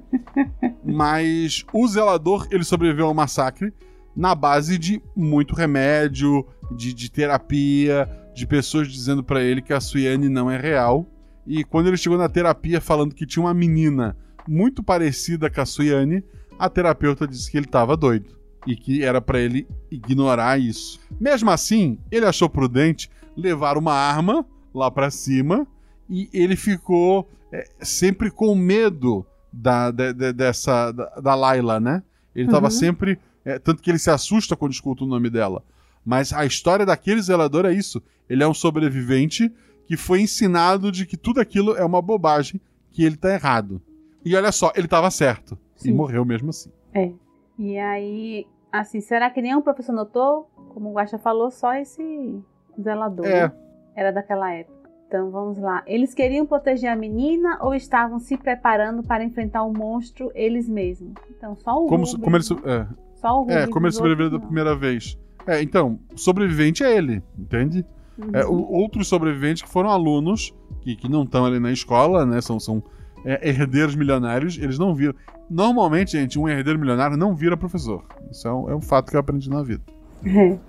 Mas 0.83 1.65
o 1.73 1.87
zelador, 1.87 2.47
ele 2.51 2.63
sobreviveu 2.63 3.07
ao 3.07 3.13
massacre 3.13 3.73
na 4.15 4.33
base 4.35 4.77
de 4.77 5.01
muito 5.15 5.53
remédio, 5.55 6.45
de, 6.75 6.93
de 6.93 7.09
terapia, 7.11 8.09
de 8.35 8.45
pessoas 8.47 8.87
dizendo 8.91 9.23
pra 9.23 9.41
ele 9.41 9.61
que 9.61 9.73
a 9.73 9.79
Suiane 9.79 10.29
não 10.29 10.49
é 10.49 10.57
real. 10.59 11.05
E 11.45 11.63
quando 11.63 11.87
ele 11.87 11.97
chegou 11.97 12.17
na 12.17 12.29
terapia 12.29 12.79
falando 12.79 13.13
que 13.15 13.25
tinha 13.25 13.43
uma 13.43 13.53
menina 13.53 14.15
muito 14.47 14.81
parecida 14.83 15.49
com 15.49 15.61
a 15.61 15.65
Suiane, 15.65 16.23
a 16.57 16.69
terapeuta 16.69 17.27
disse 17.27 17.49
que 17.51 17.57
ele 17.57 17.65
estava 17.65 17.97
doido 17.97 18.37
e 18.65 18.75
que 18.75 19.03
era 19.03 19.19
pra 19.19 19.39
ele 19.39 19.67
ignorar 19.91 20.59
isso. 20.59 20.99
Mesmo 21.19 21.49
assim, 21.51 21.97
ele 22.11 22.25
achou 22.25 22.49
prudente 22.49 23.09
levar 23.35 23.77
uma 23.77 23.93
arma 23.93 24.45
lá 24.73 24.89
pra 24.89 25.09
cima 25.11 25.67
e 26.09 26.29
ele 26.33 26.55
ficou 26.55 27.29
é, 27.51 27.67
sempre 27.81 28.31
com 28.31 28.55
medo 28.55 29.25
da, 29.51 29.91
de- 29.91 30.13
de- 30.13 30.33
dessa 30.33 30.91
da, 30.91 31.05
da 31.21 31.35
Laila, 31.35 31.79
né? 31.79 32.01
Ele 32.35 32.49
tava 32.49 32.65
Uhum. 32.67 32.71
sempre 32.71 33.19
é, 33.45 33.59
tanto 33.59 33.81
que 33.81 33.89
ele 33.91 33.99
se 33.99 34.09
assusta 34.09 34.55
quando 34.55 34.71
escuta 34.73 35.03
o 35.03 35.07
nome 35.07 35.29
dela. 35.29 35.63
Mas 36.05 36.33
a 36.33 36.45
história 36.45 36.85
daquele 36.85 37.21
zelador 37.21 37.65
é 37.65 37.73
isso. 37.73 38.01
Ele 38.29 38.43
é 38.43 38.47
um 38.47 38.53
sobrevivente 38.53 39.51
que 39.85 39.95
foi 39.97 40.21
ensinado 40.21 40.91
de 40.91 41.05
que 41.05 41.15
tudo 41.17 41.39
aquilo 41.39 41.75
é 41.75 41.83
uma 41.85 42.01
bobagem, 42.01 42.59
que 42.91 43.03
ele 43.03 43.17
tá 43.17 43.33
errado. 43.33 43.81
E 44.25 44.35
olha 44.35 44.51
só, 44.51 44.71
ele 44.75 44.87
tava 44.87 45.09
certo. 45.11 45.57
E 45.77 45.83
Sim. 45.83 45.93
morreu 45.93 46.23
mesmo 46.25 46.49
assim. 46.49 46.69
É. 46.93 47.11
E 47.59 47.77
aí, 47.77 48.47
assim, 48.71 49.01
será 49.01 49.29
que 49.29 49.41
nenhum 49.41 49.61
professor 49.61 49.93
notou? 49.93 50.49
Como 50.73 50.89
o 50.89 50.93
Guaxa 50.93 51.17
falou, 51.17 51.51
só 51.51 51.73
esse 51.73 52.41
zelador 52.81 53.25
É. 53.25 53.47
né? 53.47 53.53
era 53.95 54.11
daquela 54.11 54.51
época. 54.51 54.89
Então 55.07 55.29
vamos 55.29 55.59
lá. 55.59 55.83
Eles 55.85 56.13
queriam 56.13 56.45
proteger 56.45 56.89
a 56.89 56.95
menina 56.95 57.59
ou 57.61 57.75
estavam 57.75 58.19
se 58.19 58.35
preparando 58.35 59.03
para 59.03 59.23
enfrentar 59.23 59.63
o 59.63 59.71
monstro 59.71 60.31
eles 60.33 60.67
mesmos? 60.67 61.13
Então 61.29 61.55
só 61.55 61.73
o 61.83 61.85
Como, 61.87 62.03
Rubens, 62.05 62.15
como 62.23 62.35
ele, 62.35 62.43
so- 62.43 62.59
é, 62.67 62.87
só 63.23 63.37
o 63.37 63.39
Rubens 63.43 63.57
é, 63.57 63.67
como 63.67 63.85
ele 63.85 63.93
sobreviveu 63.93 64.29
da 64.29 64.39
primeira 64.39 64.75
vez. 64.75 65.17
É, 65.47 65.61
então, 65.63 65.97
sobrevivente 66.15 66.83
é 66.83 66.95
ele, 66.95 67.23
entende? 67.39 67.85
não. 68.17 68.39
É, 68.39 68.45
Uhum. 68.45 68.53
o- 68.53 68.71
outros 68.73 69.07
sobreviventes 69.07 69.63
que 69.63 69.69
foram 69.69 69.89
alunos, 69.89 70.53
que, 70.81 70.95
que 70.95 71.09
não 71.09 71.23
estão 71.23 71.45
ali 71.45 71.59
na 71.59 71.71
escola, 71.71 72.25
né? 72.25 72.39
São, 72.41 72.59
são 72.59 72.83
é, 73.25 73.47
herdeiros 73.49 73.95
milionários, 73.95 74.57
eles 74.57 74.77
não 74.77 74.93
viram. 74.93 75.15
Normalmente, 75.49 76.11
gente, 76.11 76.37
um 76.37 76.47
herdeiro 76.47 76.77
milionário 76.77 77.15
não 77.17 77.33
vira 77.33 77.55
professor. 77.57 78.03
Isso 78.29 78.47
é 78.47 78.53
um, 78.53 78.69
é 78.69 78.75
um 78.75 78.81
fato 78.81 79.09
que 79.09 79.15
eu 79.15 79.19
aprendi 79.21 79.49
na 79.49 79.63
vida. 79.63 79.81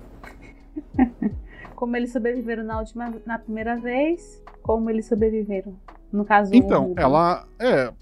Como 1.75 1.97
eles 1.97 2.13
sobreviveram 2.13 2.65
na 2.65 2.79
última, 2.79 3.13
na 3.27 3.39
primeira 3.39 3.77
vez, 3.77 4.43
como 4.63 4.89
eles 4.89 5.07
sobreviveram. 5.07 5.75
No 6.13 6.25
caso, 6.25 6.55
Então, 6.55 6.95
ela 6.97 7.47
é. 7.59 7.93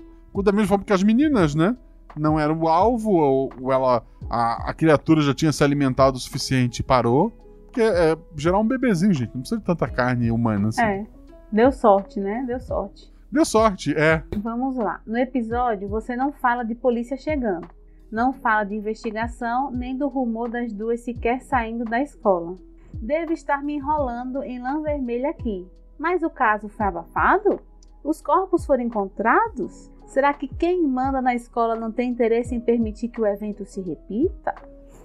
Da 0.42 0.52
mesma 0.52 0.68
forma 0.68 0.84
que 0.84 0.92
as 0.92 1.02
meninas, 1.02 1.54
né? 1.54 1.76
Não 2.16 2.38
era 2.38 2.52
o 2.52 2.68
alvo, 2.68 3.12
ou, 3.12 3.50
ou 3.60 3.72
ela. 3.72 4.02
A, 4.28 4.70
a 4.70 4.74
criatura 4.74 5.20
já 5.20 5.34
tinha 5.34 5.52
se 5.52 5.62
alimentado 5.62 6.16
o 6.16 6.20
suficiente 6.20 6.80
e 6.80 6.82
parou. 6.82 7.30
Porque 7.66 7.80
é 7.80 8.16
gerar 8.36 8.58
um 8.58 8.66
bebezinho, 8.66 9.12
gente. 9.14 9.34
Não 9.34 9.40
precisa 9.40 9.60
de 9.60 9.66
tanta 9.66 9.88
carne 9.88 10.30
humana 10.30 10.68
assim. 10.68 10.82
É. 10.82 11.06
Deu 11.50 11.72
sorte, 11.72 12.20
né? 12.20 12.44
Deu 12.46 12.60
sorte. 12.60 13.12
Deu 13.30 13.44
sorte, 13.44 13.94
é. 13.96 14.22
Vamos 14.38 14.76
lá. 14.76 15.00
No 15.06 15.16
episódio, 15.16 15.88
você 15.88 16.14
não 16.14 16.32
fala 16.32 16.64
de 16.64 16.74
polícia 16.74 17.16
chegando. 17.16 17.66
Não 18.10 18.32
fala 18.32 18.64
de 18.64 18.74
investigação, 18.74 19.70
nem 19.70 19.96
do 19.96 20.06
rumor 20.06 20.50
das 20.50 20.70
duas 20.70 21.00
sequer 21.00 21.40
saindo 21.40 21.84
da 21.84 22.02
escola. 22.02 22.56
Devo 22.92 23.32
estar 23.32 23.62
me 23.62 23.74
enrolando 23.74 24.42
em 24.42 24.60
lã 24.60 24.82
vermelha 24.82 25.30
aqui. 25.30 25.66
Mas 25.98 26.22
o 26.22 26.28
caso 26.28 26.68
foi 26.68 26.86
abafado? 26.86 27.58
Os 28.04 28.20
corpos 28.20 28.66
foram 28.66 28.82
encontrados? 28.82 29.90
Será 30.12 30.34
que 30.34 30.46
quem 30.46 30.86
manda 30.86 31.22
na 31.22 31.34
escola 31.34 31.74
não 31.74 31.90
tem 31.90 32.10
interesse 32.10 32.54
em 32.54 32.60
permitir 32.60 33.08
que 33.08 33.18
o 33.18 33.26
evento 33.26 33.64
se 33.64 33.80
repita? 33.80 34.54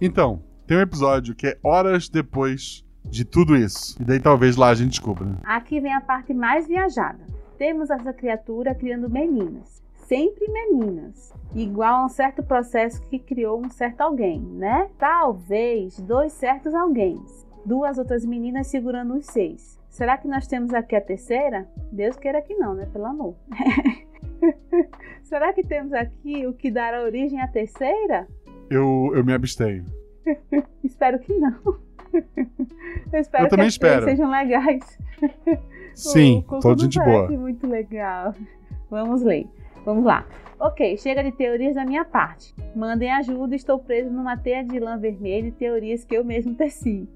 Então, 0.02 0.42
tem 0.68 0.76
um 0.76 0.82
episódio 0.82 1.34
que 1.34 1.48
é 1.48 1.58
horas 1.64 2.10
depois 2.10 2.84
de 3.06 3.24
tudo 3.24 3.56
isso. 3.56 3.96
E 4.02 4.04
daí 4.04 4.20
talvez 4.20 4.58
lá 4.58 4.68
a 4.68 4.76
gente 4.76 4.90
descubra. 4.90 5.24
né? 5.24 5.38
Aqui 5.46 5.80
vem 5.80 5.94
a 5.94 6.02
parte 6.02 6.34
mais 6.34 6.68
viajada. 6.68 7.26
Temos 7.58 7.90
essa 7.90 8.12
criatura 8.12 8.76
criando 8.76 9.10
meninas. 9.10 9.82
Sempre 9.96 10.46
meninas. 10.52 11.34
Igual 11.56 12.02
a 12.02 12.06
um 12.06 12.10
certo 12.10 12.44
processo 12.44 13.02
que 13.04 13.18
criou 13.18 13.66
um 13.66 13.70
certo 13.70 14.02
alguém, 14.02 14.42
né? 14.42 14.90
Talvez 15.00 15.98
dois 16.02 16.34
certos 16.34 16.76
alguém. 16.76 17.18
duas 17.66 17.98
outras 17.98 18.26
meninas 18.26 18.68
segurando 18.68 19.14
os 19.14 19.26
seis. 19.26 19.80
Será 19.90 20.18
que 20.18 20.28
nós 20.28 20.48
temos 20.48 20.74
aqui 20.74 20.98
a 20.98 21.02
terceira? 21.02 21.66
Deus 21.94 22.18
queira 22.18 22.42
que 22.42 22.56
não, 22.56 22.74
né? 22.74 22.86
Pelo 22.92 23.06
amor. 23.06 23.36
Será 25.24 25.54
que 25.54 25.64
temos 25.64 25.94
aqui 25.94 26.46
o 26.48 26.54
que 26.54 26.72
dará 26.72 27.04
origem 27.04 27.42
à 27.42 27.48
terceira? 27.48 28.28
Eu, 28.70 29.12
eu 29.14 29.24
me 29.24 29.34
abstenho. 29.34 29.86
Espero 30.84 31.20
que 31.20 31.34
não. 31.34 31.58
Eu 33.12 33.20
espero 33.20 33.46
Eu 33.46 33.50
também 33.50 33.66
que 33.66 33.68
as 33.68 33.74
espero. 33.74 34.06
sejam 34.06 34.30
legais. 34.32 34.98
Sim, 35.94 36.44
tô 36.62 36.74
de 36.74 37.00
boa. 37.00 37.30
muito 37.30 37.68
legal. 37.68 38.34
Vamos 38.90 39.22
ler. 39.22 39.48
Vamos 39.86 40.04
lá. 40.06 40.26
Ok, 40.60 40.98
chega 40.98 41.24
de 41.24 41.32
teorias 41.32 41.76
da 41.76 41.86
minha 41.86 42.04
parte. 42.04 42.56
Mandem 42.76 43.12
ajuda, 43.12 43.56
estou 43.56 43.78
preso 43.78 44.10
numa 44.10 44.36
teia 44.38 44.64
de 44.64 44.80
lã 44.80 44.98
vermelha 44.98 45.48
e 45.48 45.52
teorias 45.52 46.04
que 46.04 46.16
eu 46.16 46.24
mesmo 46.26 46.56
teci. 46.56 47.08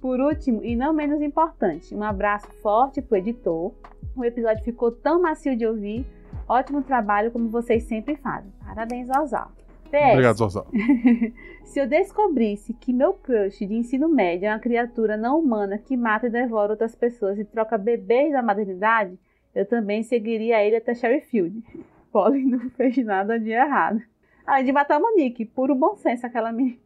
Por 0.00 0.20
último, 0.20 0.64
e 0.64 0.74
não 0.76 0.92
menos 0.92 1.20
importante, 1.22 1.94
um 1.94 2.02
abraço 2.02 2.48
forte 2.62 3.00
pro 3.00 3.16
editor. 3.16 3.72
O 4.14 4.24
episódio 4.24 4.64
ficou 4.64 4.90
tão 4.90 5.22
macio 5.22 5.56
de 5.56 5.66
ouvir. 5.66 6.04
Ótimo 6.48 6.82
trabalho 6.82 7.30
como 7.30 7.48
vocês 7.48 7.84
sempre 7.84 8.16
fazem. 8.16 8.52
Parabéns, 8.64 9.08
Osal. 9.10 9.52
PS, 9.86 10.12
Obrigado, 10.12 10.36
Zorzal. 10.36 10.66
se 11.64 11.80
eu 11.80 11.86
descobrisse 11.86 12.74
que 12.74 12.92
meu 12.92 13.14
crush 13.14 13.58
de 13.58 13.74
ensino 13.74 14.08
médio 14.08 14.46
é 14.46 14.52
uma 14.52 14.58
criatura 14.58 15.16
não 15.16 15.38
humana 15.38 15.78
que 15.78 15.96
mata 15.96 16.26
e 16.26 16.30
devora 16.30 16.72
outras 16.72 16.94
pessoas 16.94 17.38
e 17.38 17.44
troca 17.44 17.78
bebês 17.78 18.32
da 18.32 18.42
maternidade, 18.42 19.18
eu 19.54 19.66
também 19.66 20.02
seguiria 20.02 20.62
ele 20.62 20.76
até 20.76 20.94
Sherryfield. 20.94 21.62
Polly 22.12 22.44
não 22.44 22.70
fez 22.70 22.96
nada 22.98 23.38
de 23.38 23.50
errado. 23.50 24.00
Além 24.46 24.64
de 24.64 24.72
matar 24.72 24.96
a 24.96 25.00
Monique, 25.00 25.44
puro 25.44 25.74
bom 25.74 25.96
senso 25.96 26.26
aquela 26.26 26.52
menina. 26.52 26.78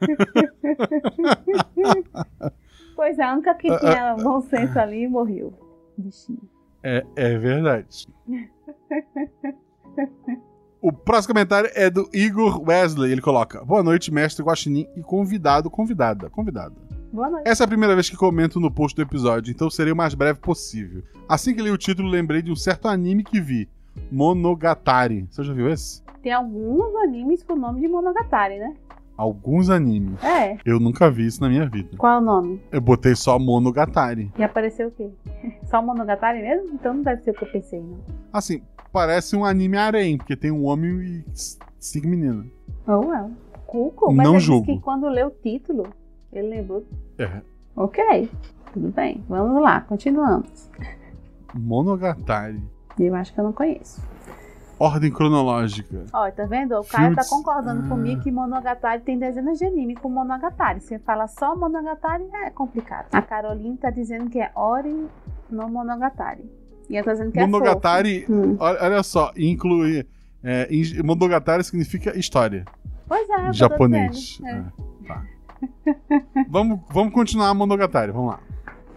pois 2.94 3.18
é, 3.18 3.22
a 3.22 3.32
única 3.32 3.54
que 3.54 3.68
tinha 3.78 4.14
bom 4.14 4.40
senso 4.42 4.78
ali 4.78 5.08
morreu. 5.08 5.52
Bichinho. 5.96 6.48
É, 6.82 7.04
é 7.16 7.36
verdade. 7.36 8.06
O 10.82 10.90
próximo 10.90 11.34
comentário 11.34 11.70
é 11.74 11.90
do 11.90 12.08
Igor 12.10 12.62
Wesley. 12.66 13.12
Ele 13.12 13.20
coloca: 13.20 13.62
Boa 13.62 13.82
noite, 13.82 14.10
mestre 14.10 14.42
Guaxinim 14.42 14.88
e 14.96 15.02
convidado, 15.02 15.70
convidada, 15.70 16.30
convidada. 16.30 16.74
Boa 17.12 17.28
noite. 17.28 17.46
Essa 17.46 17.64
é 17.64 17.66
a 17.66 17.68
primeira 17.68 17.94
vez 17.94 18.08
que 18.08 18.16
comento 18.16 18.58
no 18.58 18.70
post 18.70 18.96
do 18.96 19.02
episódio, 19.02 19.50
então 19.50 19.68
serei 19.68 19.92
o 19.92 19.96
mais 19.96 20.14
breve 20.14 20.38
possível. 20.38 21.02
Assim 21.28 21.54
que 21.54 21.60
li 21.60 21.70
o 21.70 21.76
título, 21.76 22.08
lembrei 22.08 22.40
de 22.40 22.50
um 22.50 22.56
certo 22.56 22.88
anime 22.88 23.22
que 23.22 23.40
vi: 23.42 23.68
Monogatari. 24.10 25.26
Você 25.30 25.44
já 25.44 25.52
viu 25.52 25.68
esse? 25.68 26.02
Tem 26.22 26.32
alguns 26.32 26.94
animes 27.02 27.42
com 27.42 27.52
o 27.52 27.58
nome 27.58 27.82
de 27.82 27.88
Monogatari, 27.88 28.58
né? 28.58 28.74
Alguns 29.20 29.68
animes. 29.68 30.24
É. 30.24 30.56
Eu 30.64 30.80
nunca 30.80 31.10
vi 31.10 31.26
isso 31.26 31.42
na 31.42 31.50
minha 31.50 31.68
vida. 31.68 31.90
Qual 31.98 32.14
é 32.14 32.16
o 32.16 32.22
nome? 32.22 32.58
Eu 32.72 32.80
botei 32.80 33.14
só 33.14 33.38
Monogatari. 33.38 34.32
E 34.38 34.42
apareceu 34.42 34.88
o 34.88 34.90
quê? 34.90 35.10
Só 35.68 35.82
Monogatari 35.82 36.40
mesmo? 36.40 36.70
Então 36.72 36.94
não 36.94 37.02
deve 37.02 37.20
ser 37.22 37.32
o 37.32 37.34
que 37.34 37.44
eu 37.44 37.52
pensei, 37.52 37.80
não. 37.80 37.98
Assim, 38.32 38.62
parece 38.90 39.36
um 39.36 39.44
anime 39.44 39.76
harém, 39.76 40.16
porque 40.16 40.34
tem 40.34 40.50
um 40.50 40.64
homem 40.64 40.90
e 41.02 41.24
cinco 41.78 42.08
meninas. 42.08 42.46
Ou 42.86 43.12
é. 43.14 43.28
Cuco, 43.66 44.10
mas 44.10 44.24
Não 44.24 44.32
ele 44.32 44.38
disse 44.38 44.46
julgo. 44.46 44.64
que 44.64 44.80
quando 44.80 45.06
leu 45.10 45.26
o 45.26 45.30
título, 45.30 45.86
ele 46.32 46.48
lembrou. 46.48 46.82
É. 47.18 47.42
Ok, 47.76 48.30
tudo 48.72 48.88
bem. 48.88 49.22
Vamos 49.28 49.60
lá, 49.62 49.82
continuamos. 49.82 50.70
Monogatari. 51.54 52.62
Eu 52.98 53.14
acho 53.14 53.34
que 53.34 53.40
eu 53.40 53.44
não 53.44 53.52
conheço. 53.52 54.02
Ordem 54.80 55.12
cronológica. 55.12 56.06
Ó, 56.10 56.30
tá 56.30 56.46
vendo? 56.46 56.74
O 56.74 56.82
Caio 56.82 57.14
tá 57.14 57.22
concordando 57.28 57.84
Ah. 57.84 57.88
comigo 57.90 58.22
que 58.22 58.32
Monogatari 58.32 59.02
tem 59.02 59.18
dezenas 59.18 59.58
de 59.58 59.66
anime 59.66 59.94
com 59.94 60.08
Monogatari. 60.08 60.80
Você 60.80 60.98
fala 60.98 61.28
só 61.28 61.54
Monogatari, 61.54 62.24
é 62.46 62.48
complicado. 62.48 63.06
A 63.12 63.20
Caroline 63.20 63.76
tá 63.76 63.90
dizendo 63.90 64.30
que 64.30 64.40
é 64.40 64.50
Ori 64.54 65.06
no 65.50 65.68
Monogatari. 65.68 66.50
E 66.88 66.96
eu 66.96 67.04
tô 67.04 67.12
dizendo 67.12 67.30
que 67.30 67.38
é 67.38 67.46
Monogatari. 67.46 68.24
Hum. 68.28 68.56
olha, 68.58 68.78
olha 68.82 69.02
só, 69.02 69.30
inclui. 69.36 70.06
É, 70.42 70.66
Monogatari 71.04 71.62
significa 71.62 72.18
história. 72.18 72.64
Pois 73.06 73.28
é, 73.28 73.52
japonês. 73.52 74.38
É. 74.42 74.50
É, 74.50 74.64
tá. 75.06 75.22
vamos, 76.48 76.80
vamos 76.88 77.12
continuar 77.12 77.50
a 77.50 77.54
Monogatari, 77.54 78.12
vamos 78.12 78.30
lá. 78.30 78.40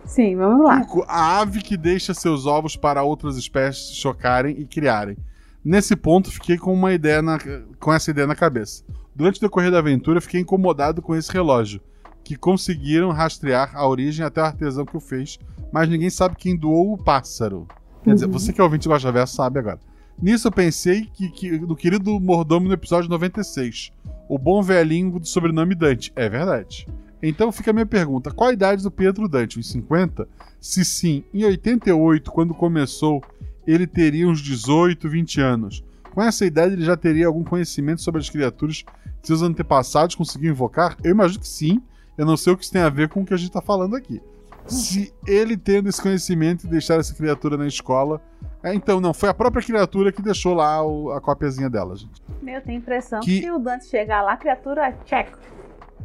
Sim, 0.05 0.37
vamos 0.37 0.65
lá. 0.65 0.81
A 1.09 1.41
ave 1.41 1.61
que 1.61 1.75
deixa 1.75 2.13
seus 2.13 2.45
ovos 2.45 2.77
para 2.77 3.03
outras 3.03 3.35
espécies 3.35 3.97
chocarem 3.97 4.55
e 4.57 4.65
criarem. 4.65 5.17
Nesse 5.63 5.95
ponto, 5.95 6.31
fiquei 6.31 6.57
com 6.57 6.73
uma 6.73 6.93
ideia 6.93 7.21
na- 7.21 7.39
com 7.79 7.93
essa 7.93 8.11
ideia 8.11 8.27
na 8.27 8.35
cabeça. 8.35 8.83
Durante 9.15 9.37
o 9.37 9.41
decorrer 9.41 9.71
da 9.71 9.79
aventura, 9.79 10.19
fiquei 10.21 10.41
incomodado 10.41 11.01
com 11.01 11.15
esse 11.15 11.31
relógio, 11.31 11.79
que 12.23 12.35
conseguiram 12.35 13.11
rastrear 13.11 13.71
a 13.75 13.87
origem 13.87 14.25
até 14.25 14.41
o 14.41 14.45
artesão 14.45 14.85
que 14.85 14.97
o 14.97 14.99
fez, 14.99 15.39
mas 15.71 15.87
ninguém 15.89 16.09
sabe 16.09 16.35
quem 16.35 16.55
doou 16.57 16.93
o 16.93 16.97
pássaro. 16.97 17.67
Quer 18.03 18.13
dizer, 18.15 18.25
Uhum. 18.25 18.31
você 18.33 18.51
que 18.51 18.59
é 18.59 18.63
ouvinte 18.63 18.87
do 18.87 18.89
Gosta 18.91 19.11
Verso 19.11 19.35
sabe 19.35 19.59
agora. 19.59 19.79
Nisso 20.21 20.47
eu 20.47 20.51
pensei 20.51 21.07
que, 21.13 21.29
que- 21.29 21.57
do 21.57 21.75
querido 21.75 22.19
mordomo 22.19 22.67
no 22.67 22.73
episódio 22.73 23.09
96. 23.09 23.91
O 24.29 24.37
bom 24.37 24.61
velhinho 24.61 25.19
do 25.19 25.25
sobrenome 25.27 25.73
Dante. 25.75 26.11
É 26.15 26.27
verdade. 26.29 26.87
Então 27.21 27.51
fica 27.51 27.71
a 27.71 27.73
minha 27.73 27.85
pergunta: 27.85 28.29
qual 28.31 28.49
a 28.49 28.53
idade 28.53 28.83
do 28.83 28.91
Pedro 28.91 29.27
Dante? 29.27 29.57
Uns 29.59 29.69
50? 29.71 30.27
Se 30.59 30.83
sim, 30.85 31.23
em 31.33 31.45
88, 31.45 32.31
quando 32.31 32.53
começou, 32.53 33.23
ele 33.65 33.87
teria 33.87 34.27
uns 34.27 34.39
18, 34.41 35.07
20 35.09 35.41
anos. 35.41 35.83
Com 36.11 36.21
essa 36.21 36.45
idade, 36.45 36.73
ele 36.73 36.85
já 36.85 36.95
teria 36.95 37.27
algum 37.27 37.43
conhecimento 37.43 38.01
sobre 38.01 38.21
as 38.21 38.29
criaturas 38.29 38.83
que 39.21 39.27
seus 39.27 39.41
antepassados 39.41 40.15
conseguiam 40.15 40.51
invocar? 40.51 40.95
Eu 41.03 41.11
imagino 41.11 41.39
que 41.39 41.47
sim. 41.47 41.81
Eu 42.17 42.25
não 42.25 42.37
sei 42.37 42.53
o 42.53 42.57
que 42.57 42.63
isso 42.63 42.71
tem 42.73 42.81
a 42.83 42.89
ver 42.89 43.09
com 43.09 43.21
o 43.21 43.25
que 43.25 43.33
a 43.33 43.37
gente 43.37 43.47
está 43.49 43.61
falando 43.61 43.95
aqui. 43.95 44.21
Se 44.67 45.11
ele 45.27 45.57
tendo 45.57 45.89
esse 45.89 46.01
conhecimento 46.01 46.65
e 46.65 46.69
deixar 46.69 46.99
essa 46.99 47.13
criatura 47.13 47.57
na 47.57 47.65
escola. 47.67 48.21
É, 48.61 48.73
então, 48.73 49.01
não, 49.01 49.13
foi 49.13 49.27
a 49.29 49.33
própria 49.33 49.61
criatura 49.65 50.11
que 50.11 50.21
deixou 50.21 50.53
lá 50.53 50.81
o- 50.85 51.11
a 51.11 51.19
copiazinha 51.19 51.69
dela, 51.69 51.95
gente. 51.97 52.21
Eu 52.45 52.61
tenho 52.61 52.77
a 52.77 52.79
impressão 52.81 53.19
Que- 53.19 53.39
que, 53.41 53.45
se 53.45 53.51
o 53.51 53.59
Dante 53.59 53.85
chegar 53.87 54.21
lá, 54.21 54.33
a 54.33 54.37
criatura 54.37 54.87
é 54.87 54.91
tcheco. 55.03 55.37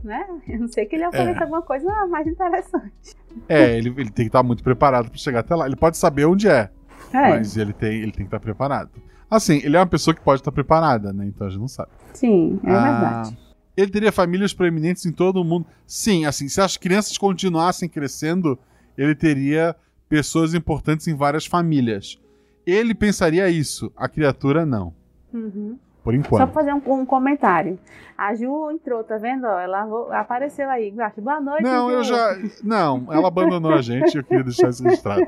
Né? 0.03 0.27
Eu 0.49 0.61
não 0.61 0.69
sei 0.69 0.87
que 0.87 0.97
ele 0.97 1.07
ofereça 1.07 1.39
É. 1.39 1.43
alguma 1.43 1.63
coisa 1.63 1.87
mais 2.07 2.27
interessante. 2.27 2.93
É, 3.49 3.77
ele, 3.77 3.91
ele 3.91 4.11
tem 4.11 4.25
que 4.25 4.29
estar 4.29 4.43
muito 4.43 4.63
preparado 4.65 5.09
para 5.09 5.19
chegar 5.19 5.41
até 5.41 5.55
lá. 5.55 5.67
Ele 5.67 5.77
pode 5.77 5.97
saber 5.97 6.25
onde 6.25 6.49
é, 6.49 6.71
É, 7.13 7.31
mas 7.31 7.57
ele 7.57 7.73
tem, 7.73 7.95
ele 7.97 8.13
tem 8.13 8.13
que 8.13 8.23
estar 8.25 8.41
preparado. 8.41 8.91
Assim, 9.31 9.61
ele 9.63 9.77
é 9.77 9.81
uma 9.81 9.87
pessoa 9.87 10.15
que 10.15 10.21
pode 10.23 10.41
estar 10.41 10.53
preparada, 10.53 11.13
né? 11.13 11.27
Então 11.27 11.47
a 11.47 11.51
gente 11.51 11.61
não 11.61 11.69
sabe. 11.69 11.91
sim, 12.15 12.59
é 12.65 12.71
Ah, 12.71 12.83
verdade. 12.83 13.39
Ele 13.77 13.91
teria 13.91 14.11
famílias 14.11 14.53
proeminentes 14.53 15.07
em 15.07 15.13
todo 15.13 15.41
o 15.41 15.45
mundo. 15.45 15.67
Sim, 15.87 16.25
assim, 16.25 16.49
se 16.49 16.61
as 16.61 16.77
crianças 16.77 17.17
continuassem 17.17 17.89
crescendo, 17.89 18.59
ele 18.97 19.15
teria 19.15 19.77
pessoas 20.09 20.53
importantes 20.55 21.07
em 21.07 21.15
várias 21.15 21.47
famílias. 21.47 22.19
Ele 22.67 22.95
pensaria 22.95 23.49
isso, 23.49 23.93
a 23.97 24.09
criatura 24.09 24.67
não, 24.67 24.93
Uhum. 25.33 25.79
Por 26.03 26.15
Só 26.15 26.19
enquanto. 26.19 26.51
pra 26.51 26.63
fazer 26.63 26.73
um, 26.73 26.83
um 26.93 27.07
comentário. 27.07 27.79
A 28.17 28.35
Ju 28.35 28.71
entrou, 28.73 29.05
tá 29.05 29.17
vendo? 29.17 29.47
Ela 29.47 29.87
apareceu 30.19 30.69
aí. 30.69 30.93
Boa 31.19 31.41
noite, 31.41 31.63
Não, 31.63 31.89
eu 31.91 32.03
já. 32.03 32.37
Não, 32.65 33.07
ela 33.11 33.29
abandonou 33.29 33.73
a 33.73 33.81
gente 33.81 34.17
eu 34.17 34.25
queria 34.25 34.43
deixar 34.43 34.71
isso 34.71 34.83
registrado. 34.83 35.27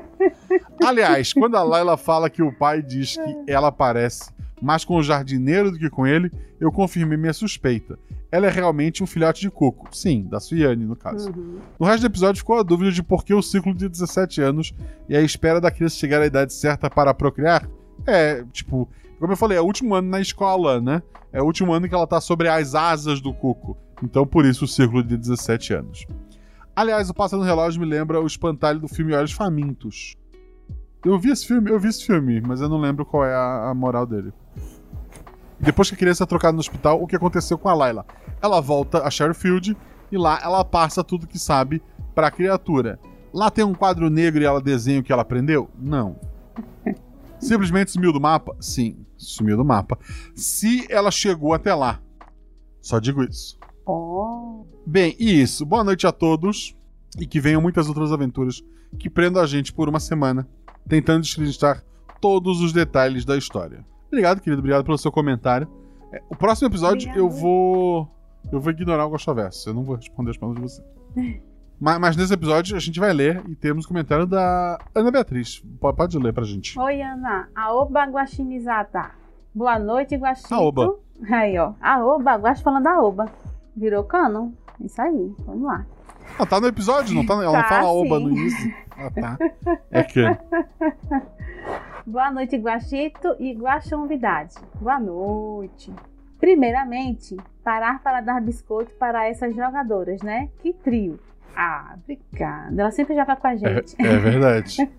Aliás, 0.83 1.31
quando 1.31 1.55
a 1.55 1.63
Laila 1.63 1.95
fala 1.95 2.29
que 2.29 2.43
o 2.43 2.51
pai 2.51 2.81
diz 2.81 3.15
que 3.15 3.51
ela 3.51 3.71
parece 3.71 4.29
mais 4.61 4.85
com 4.85 4.95
o 4.95 5.03
jardineiro 5.03 5.71
do 5.71 5.79
que 5.79 5.89
com 5.89 6.05
ele, 6.05 6.31
eu 6.59 6.71
confirmei 6.71 7.17
minha 7.17 7.33
suspeita. 7.33 7.97
Ela 8.31 8.47
é 8.47 8.49
realmente 8.49 9.03
um 9.03 9.07
filhote 9.07 9.41
de 9.41 9.49
coco. 9.49 9.89
Sim, 9.95 10.27
da 10.29 10.39
Suiane, 10.39 10.85
no 10.85 10.95
caso. 10.95 11.31
Uhum. 11.31 11.59
No 11.79 11.85
resto 11.85 12.01
do 12.01 12.07
episódio 12.07 12.39
ficou 12.39 12.59
a 12.59 12.63
dúvida 12.63 12.91
de 12.91 13.01
por 13.01 13.25
que 13.25 13.33
o 13.33 13.41
ciclo 13.41 13.73
de 13.73 13.89
17 13.89 14.41
anos 14.41 14.73
e 15.09 15.17
a 15.17 15.21
espera 15.21 15.59
da 15.59 15.71
criança 15.71 15.95
chegar 15.95 16.21
à 16.21 16.25
idade 16.25 16.53
certa 16.53 16.89
para 16.89 17.13
procriar. 17.13 17.67
É, 18.05 18.43
tipo, 18.51 18.87
como 19.21 19.33
eu 19.33 19.37
falei, 19.37 19.55
é 19.55 19.61
o 19.61 19.65
último 19.65 19.93
ano 19.93 20.09
na 20.09 20.19
escola, 20.19 20.81
né? 20.81 21.03
É 21.31 21.39
o 21.39 21.45
último 21.45 21.71
ano 21.71 21.87
que 21.87 21.93
ela 21.93 22.07
tá 22.07 22.19
sobre 22.19 22.47
as 22.47 22.73
asas 22.73 23.21
do 23.21 23.31
cuco. 23.31 23.77
Então, 24.01 24.25
por 24.25 24.45
isso, 24.45 24.65
o 24.65 24.67
ciclo 24.67 25.03
de 25.03 25.15
17 25.15 25.75
anos. 25.75 26.07
Aliás, 26.75 27.07
o 27.07 27.13
Pássaro 27.13 27.43
no 27.43 27.47
Relógio 27.47 27.79
me 27.79 27.85
lembra 27.85 28.19
o 28.19 28.25
espantalho 28.25 28.79
do 28.79 28.87
filme 28.87 29.13
Olhos 29.13 29.31
Famintos. 29.31 30.17
Eu 31.05 31.19
vi 31.19 31.29
esse 31.29 31.45
filme, 31.45 31.69
eu 31.69 31.79
vi 31.79 31.89
esse 31.89 32.03
filme, 32.03 32.41
mas 32.41 32.61
eu 32.61 32.67
não 32.67 32.79
lembro 32.79 33.05
qual 33.05 33.23
é 33.23 33.31
a, 33.31 33.69
a 33.69 33.73
moral 33.75 34.07
dele. 34.07 34.33
Depois 35.59 35.87
que 35.87 35.93
a 35.93 35.97
criança 35.99 36.23
é 36.23 36.27
trocada 36.27 36.53
no 36.53 36.59
hospital, 36.59 36.99
o 36.99 37.05
que 37.05 37.15
aconteceu 37.15 37.59
com 37.59 37.69
a 37.69 37.75
Layla? 37.75 38.03
Ela 38.41 38.59
volta 38.59 39.03
a 39.03 39.11
Sherfield 39.11 39.77
e 40.11 40.17
lá 40.17 40.39
ela 40.43 40.65
passa 40.65 41.03
tudo 41.03 41.27
que 41.27 41.37
sabe 41.37 41.79
para 42.15 42.25
a 42.25 42.31
criatura. 42.31 42.99
Lá 43.31 43.51
tem 43.51 43.63
um 43.63 43.75
quadro 43.75 44.09
negro 44.09 44.41
e 44.41 44.45
ela 44.45 44.59
desenha 44.59 44.99
o 44.99 45.03
que 45.03 45.13
ela 45.13 45.21
aprendeu? 45.21 45.69
Não. 45.79 46.15
Simplesmente 47.41 47.91
sumiu 47.91 48.13
do 48.13 48.21
mapa? 48.21 48.55
Sim, 48.59 49.05
sumiu 49.17 49.57
do 49.57 49.65
mapa. 49.65 49.97
Se 50.35 50.85
ela 50.89 51.09
chegou 51.11 51.53
até 51.53 51.73
lá. 51.73 51.99
Só 52.81 52.99
digo 52.99 53.23
isso. 53.23 53.57
Oh, 53.85 54.65
Bem, 54.85 55.15
e 55.19 55.41
isso. 55.41 55.65
Boa 55.65 55.83
noite 55.83 56.05
a 56.05 56.11
todos. 56.11 56.75
E 57.19 57.25
que 57.25 57.39
venham 57.39 57.61
muitas 57.61 57.87
outras 57.87 58.11
aventuras 58.11 58.63
que 58.97 59.09
prendam 59.09 59.41
a 59.41 59.45
gente 59.45 59.73
por 59.73 59.89
uma 59.89 59.99
semana, 59.99 60.47
tentando 60.87 61.21
descreditar 61.21 61.83
todos 62.21 62.61
os 62.61 62.71
detalhes 62.71 63.25
da 63.25 63.37
história. 63.37 63.85
Obrigado, 64.07 64.39
querido. 64.39 64.59
Obrigado 64.59 64.85
pelo 64.85 64.97
seu 64.97 65.11
comentário. 65.11 65.67
É, 66.13 66.21
o 66.29 66.35
próximo 66.35 66.67
episódio 66.67 67.09
Obrigada. 67.09 67.19
eu 67.19 67.29
vou. 67.29 68.09
Eu 68.51 68.59
vou 68.59 68.71
ignorar 68.71 69.05
o 69.05 69.09
Gostaverso. 69.09 69.69
Eu 69.69 69.73
não 69.73 69.83
vou 69.83 69.95
responder 69.95 70.31
as 70.31 70.37
perguntas 70.37 70.63
de 70.63 70.69
você. 70.69 71.41
Mas, 71.81 71.97
mas 71.99 72.15
nesse 72.15 72.31
episódio 72.33 72.75
a 72.77 72.79
gente 72.79 72.99
vai 72.99 73.11
ler 73.11 73.41
e 73.49 73.55
temos 73.55 73.87
comentário 73.87 74.27
da 74.27 74.77
Ana 74.93 75.09
Beatriz. 75.09 75.63
Pode, 75.79 75.97
pode 75.97 76.17
ler 76.19 76.31
pra 76.31 76.43
gente. 76.43 76.79
Oi, 76.79 77.01
Ana. 77.01 77.49
Aoba 77.55 78.05
Guaxinizata. 78.05 79.09
Boa 79.53 79.79
noite, 79.79 80.15
Guaxito. 80.15 80.53
Aoba. 80.53 80.95
Aí, 81.31 81.57
ó. 81.57 81.73
Aoba, 81.81 82.35
Guax 82.37 82.61
falando 82.61 82.85
Aoba. 82.85 83.25
Virou 83.75 84.03
cano. 84.03 84.53
Isso 84.79 85.01
aí, 85.01 85.33
vamos 85.43 85.63
lá. 85.63 85.83
Ah, 86.37 86.45
tá 86.45 86.59
no 86.61 86.67
episódio, 86.67 87.15
não 87.15 87.25
tá? 87.25 87.33
Ela 87.33 87.45
não 87.45 87.53
Tá, 87.53 87.67
fala 87.67 87.91
oba 87.91 88.17
sim. 88.17 88.23
no 88.25 88.29
início. 88.31 88.73
Ah, 88.95 89.09
tá. 89.11 89.37
É 89.89 90.03
que. 90.03 90.21
Boa 92.05 92.31
noite, 92.31 92.57
Guaxito 92.57 93.35
e 93.39 93.53
Guaxonvidade. 93.53 94.53
Boa 94.79 94.99
noite. 94.99 95.91
Primeiramente, 96.39 97.37
parar 97.63 98.01
para 98.03 98.21
dar 98.21 98.39
biscoito 98.41 98.93
para 98.95 99.27
essas 99.27 99.55
jogadoras, 99.55 100.21
né? 100.21 100.49
Que 100.61 100.73
trio. 100.73 101.19
Ah, 101.55 101.95
obrigada. 102.01 102.81
Ela 102.81 102.91
sempre 102.91 103.15
joga 103.15 103.35
com 103.35 103.47
a 103.47 103.53
É, 103.53 103.57
gente. 103.57 103.95
é 104.01 104.17
verdade. 104.17 104.77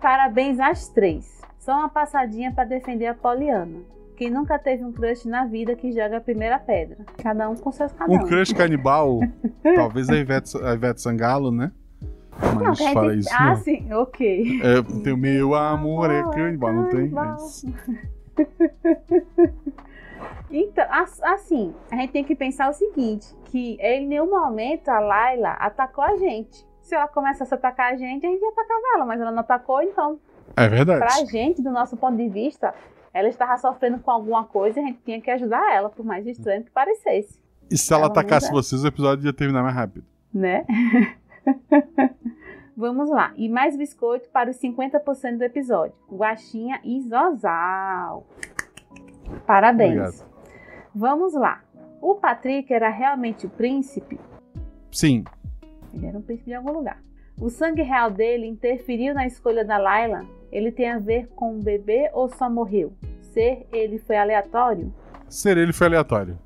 Parabéns 0.00 0.58
às 0.60 0.88
três. 0.88 1.40
Só 1.58 1.72
uma 1.72 1.88
passadinha 1.88 2.52
para 2.52 2.64
defender 2.64 3.06
a 3.06 3.14
Poliana. 3.14 3.78
Quem 4.16 4.30
nunca 4.30 4.58
teve 4.58 4.82
um 4.84 4.92
crush 4.92 5.26
na 5.28 5.44
vida 5.44 5.74
que 5.76 5.92
joga 5.92 6.18
a 6.18 6.20
primeira 6.20 6.58
pedra. 6.58 6.98
Cada 7.22 7.48
um 7.50 7.56
com 7.56 7.70
seus 7.70 7.92
cada 7.92 8.10
Um 8.12 8.24
crush 8.26 8.52
canibal, 8.52 9.20
talvez 9.74 10.08
a 10.08 10.16
Ivete, 10.16 10.56
a 10.62 10.74
Ivete 10.74 11.02
Sangalo, 11.02 11.50
né? 11.50 11.70
Não, 12.42 12.54
Mas 12.64 12.78
gente 12.78 12.94
fala 12.94 13.14
isso. 13.14 13.28
Ah, 13.32 13.48
não. 13.50 13.56
sim, 13.56 13.92
ok. 13.92 14.60
É, 14.62 14.82
tem 15.02 15.12
o 15.12 15.16
meu 15.16 15.54
amor 15.54 16.10
é 16.10 16.22
canibal, 16.30 16.72
não 16.72 16.88
tem? 16.88 17.12
É 17.12 17.36
isso. 17.36 17.66
Então, 20.50 20.84
as- 20.90 21.20
assim, 21.22 21.74
a 21.90 21.96
gente 21.96 22.12
tem 22.12 22.24
que 22.24 22.36
pensar 22.36 22.70
o 22.70 22.72
seguinte, 22.72 23.26
que 23.46 23.76
em 23.80 24.06
nenhum 24.06 24.30
momento 24.30 24.88
a 24.88 25.00
Laila 25.00 25.50
atacou 25.52 26.04
a 26.04 26.16
gente. 26.16 26.64
Se 26.80 26.94
ela 26.94 27.08
começasse 27.08 27.52
a 27.52 27.56
atacar 27.56 27.92
a 27.92 27.96
gente, 27.96 28.24
a 28.24 28.30
gente 28.30 28.40
ia 28.40 28.48
atacar 28.50 28.76
ela, 28.94 29.04
mas 29.04 29.20
ela 29.20 29.32
não 29.32 29.40
atacou, 29.40 29.82
então, 29.82 30.20
É 30.56 30.68
verdade. 30.68 31.00
pra 31.00 31.24
gente, 31.24 31.60
do 31.60 31.72
nosso 31.72 31.96
ponto 31.96 32.16
de 32.16 32.28
vista, 32.28 32.72
ela 33.12 33.26
estava 33.28 33.56
sofrendo 33.56 33.98
com 33.98 34.10
alguma 34.10 34.44
coisa 34.44 34.78
e 34.78 34.82
a 34.82 34.86
gente 34.86 35.00
tinha 35.04 35.20
que 35.20 35.30
ajudar 35.32 35.74
ela, 35.74 35.90
por 35.90 36.04
mais 36.06 36.24
estranho 36.26 36.62
que 36.62 36.70
parecesse, 36.70 37.40
E 37.68 37.76
se 37.76 37.92
ela 37.92 38.02
Ela 38.04 38.12
atacasse 38.12 38.52
vocês, 38.52 38.84
o 38.84 38.86
episódio 38.86 39.26
ia 39.26 39.32
terminar 39.32 39.64
mais 39.64 39.74
rápido. 39.74 40.06
né? 40.32 40.64
Vamos 42.76 43.08
lá. 43.10 43.32
E 43.36 43.48
mais 43.48 43.76
biscoito 43.76 44.28
para 44.30 44.50
os 44.50 44.56
50% 44.58 45.38
do 45.38 45.44
episódio. 45.44 45.94
Guaxinha 46.10 46.80
e 46.84 47.00
Zozal. 47.02 48.26
Parabéns. 49.46 49.98
Obrigado. 49.98 50.35
Vamos 50.98 51.34
lá. 51.34 51.60
O 52.00 52.14
Patrick 52.14 52.72
era 52.72 52.88
realmente 52.88 53.44
o 53.44 53.50
príncipe? 53.50 54.18
Sim. 54.90 55.24
Ele 55.92 56.06
era 56.06 56.16
um 56.16 56.22
príncipe 56.22 56.48
de 56.48 56.56
algum 56.56 56.72
lugar. 56.72 57.02
O 57.38 57.50
sangue 57.50 57.82
real 57.82 58.10
dele 58.10 58.46
interferiu 58.46 59.12
na 59.12 59.26
escolha 59.26 59.62
da 59.62 59.76
Layla? 59.76 60.24
Ele 60.50 60.72
tem 60.72 60.90
a 60.90 60.98
ver 60.98 61.28
com 61.36 61.58
o 61.58 61.62
bebê 61.62 62.10
ou 62.14 62.30
só 62.30 62.48
morreu? 62.48 62.94
Ser 63.20 63.66
ele 63.70 63.98
foi 63.98 64.16
aleatório? 64.16 64.90
Ser 65.28 65.58
ele 65.58 65.74
foi 65.74 65.86
aleatório. 65.86 66.38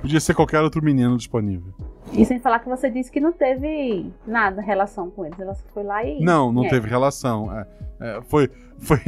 Podia 0.00 0.20
ser 0.20 0.34
qualquer 0.34 0.62
outro 0.62 0.82
menino 0.82 1.14
disponível. 1.18 1.74
E 2.14 2.24
sem 2.24 2.38
falar 2.38 2.60
que 2.60 2.68
você 2.68 2.88
disse 2.88 3.12
que 3.12 3.20
não 3.20 3.32
teve 3.32 4.10
nada 4.26 4.62
relação 4.62 5.10
com 5.10 5.26
eles. 5.26 5.38
Ela 5.38 5.54
só 5.54 5.66
foi 5.74 5.82
lá 5.82 6.02
e. 6.02 6.24
Não, 6.24 6.50
não 6.50 6.64
É. 6.64 6.70
teve 6.70 6.88
relação. 6.88 7.54
É, 7.54 7.66
é, 8.00 8.22
foi, 8.22 8.48
foi, 8.78 8.98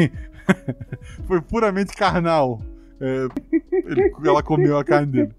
foi 1.27 1.41
puramente 1.41 1.95
carnal. 1.97 2.59
É, 3.01 3.29
ele- 3.73 4.13
ela 4.25 4.43
comeu 4.43 4.79
a 4.79 4.85
carne 4.85 5.13
dele. 5.13 5.33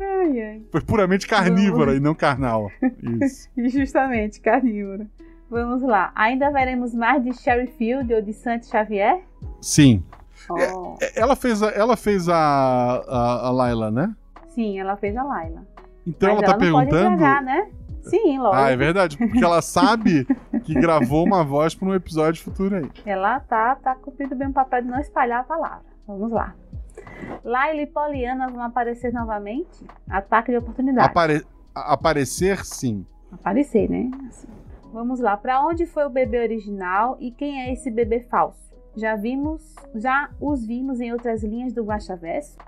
Ai, 0.00 0.40
ai. 0.40 0.62
Foi 0.72 0.80
puramente 0.80 1.26
carnívora 1.26 1.94
e 1.94 2.00
não 2.00 2.14
carnal. 2.14 2.70
Isso. 3.20 3.48
Justamente, 3.68 4.40
carnívoro. 4.40 5.06
Vamos 5.50 5.82
lá. 5.82 6.10
Ainda 6.14 6.50
veremos 6.50 6.94
mais 6.94 7.22
de 7.22 7.34
Sherry 7.34 7.66
Field 7.66 8.12
ou 8.14 8.22
de 8.22 8.32
Santi 8.32 8.66
Xavier? 8.66 9.20
Sim. 9.60 10.02
Oh, 10.48 10.96
É, 11.00 11.20
Ela 11.20 11.36
fez 11.36 11.62
a, 11.62 11.68
ela 11.70 11.96
fez 11.96 12.28
a, 12.28 12.34
a, 12.36 13.46
a 13.48 13.50
Layla, 13.50 13.90
né? 13.90 14.14
Sim, 14.48 14.80
ela 14.80 14.96
fez 14.96 15.14
a 15.16 15.22
Layla. 15.22 15.62
Então 16.06 16.34
Mas 16.34 16.42
ela 16.42 16.52
tá 16.58 16.64
não 16.64 16.72
pode 16.72 16.90
perguntando. 16.90 17.14
entregar, 17.14 17.42
né? 17.42 17.68
Sim, 18.02 18.38
lógico. 18.38 18.62
Ah, 18.64 18.70
é 18.70 18.76
verdade. 18.76 19.16
Porque 19.16 19.44
ela 19.44 19.62
sabe 19.62 20.26
que 20.64 20.74
gravou 20.74 21.24
uma 21.24 21.44
voz 21.44 21.74
para 21.74 21.86
um 21.88 21.94
episódio 21.94 22.42
futuro 22.42 22.76
aí. 22.76 22.90
Ela 23.06 23.38
tá, 23.40 23.76
tá 23.76 23.94
cumprindo 23.94 24.34
bem 24.34 24.48
o 24.48 24.52
papel 24.52 24.82
de 24.82 24.88
não 24.88 24.98
espalhar 24.98 25.40
a 25.40 25.44
palavra. 25.44 25.84
Vamos 26.08 26.32
lá. 26.32 26.54
Laila 27.44 27.80
e 27.82 27.86
Poliana 27.86 28.48
vão 28.48 28.62
aparecer 28.62 29.12
novamente? 29.12 29.84
Ataque 30.08 30.52
de 30.52 30.58
oportunidade. 30.58 31.08
Apare- 31.08 31.44
aparecer, 31.74 32.64
sim. 32.64 33.04
Aparecer, 33.30 33.88
né? 33.90 34.10
Assim. 34.28 34.48
Vamos 34.92 35.20
lá. 35.20 35.36
Pra 35.36 35.64
onde 35.66 35.86
foi 35.86 36.04
o 36.04 36.10
bebê 36.10 36.40
original 36.42 37.16
e 37.20 37.30
quem 37.30 37.62
é 37.62 37.72
esse 37.72 37.90
bebê 37.90 38.20
falso? 38.20 38.60
Já 38.94 39.16
vimos, 39.16 39.74
já 39.94 40.28
os 40.38 40.66
vimos 40.66 41.00
em 41.00 41.12
outras 41.12 41.42
linhas 41.42 41.72
do 41.72 41.82
Guaxaverso? 41.82 42.58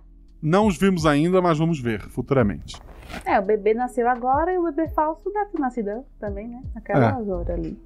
Não 0.41 0.67
os 0.67 0.79
vimos 0.79 1.05
ainda, 1.07 1.41
mas 1.43 1.59
vamos 1.59 1.79
ver 1.81 2.01
futuramente. 2.09 2.81
É, 3.27 3.39
o 3.39 3.43
bebê 3.43 3.75
nasceu 3.75 4.09
agora 4.09 4.53
e 4.53 4.59
o 4.59 4.65
bebê 4.65 4.89
falso 4.89 5.31
deve 5.31 5.51
ter 5.51 5.59
nascido 5.61 6.05
também, 6.19 6.49
né? 6.49 6.63
Naquela 6.75 7.19
hora 7.19 7.53
ali. 7.55 7.79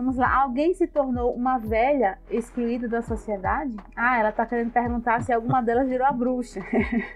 Vamos 0.00 0.16
lá. 0.16 0.34
Alguém 0.34 0.72
se 0.72 0.86
tornou 0.86 1.34
uma 1.34 1.58
velha 1.58 2.16
excluída 2.30 2.88
da 2.88 3.02
sociedade? 3.02 3.76
Ah, 3.94 4.18
ela 4.18 4.32
tá 4.32 4.46
querendo 4.46 4.70
perguntar 4.70 5.20
se 5.20 5.30
alguma 5.30 5.60
delas 5.60 5.86
virou 5.86 6.06
a 6.06 6.10
bruxa. 6.10 6.60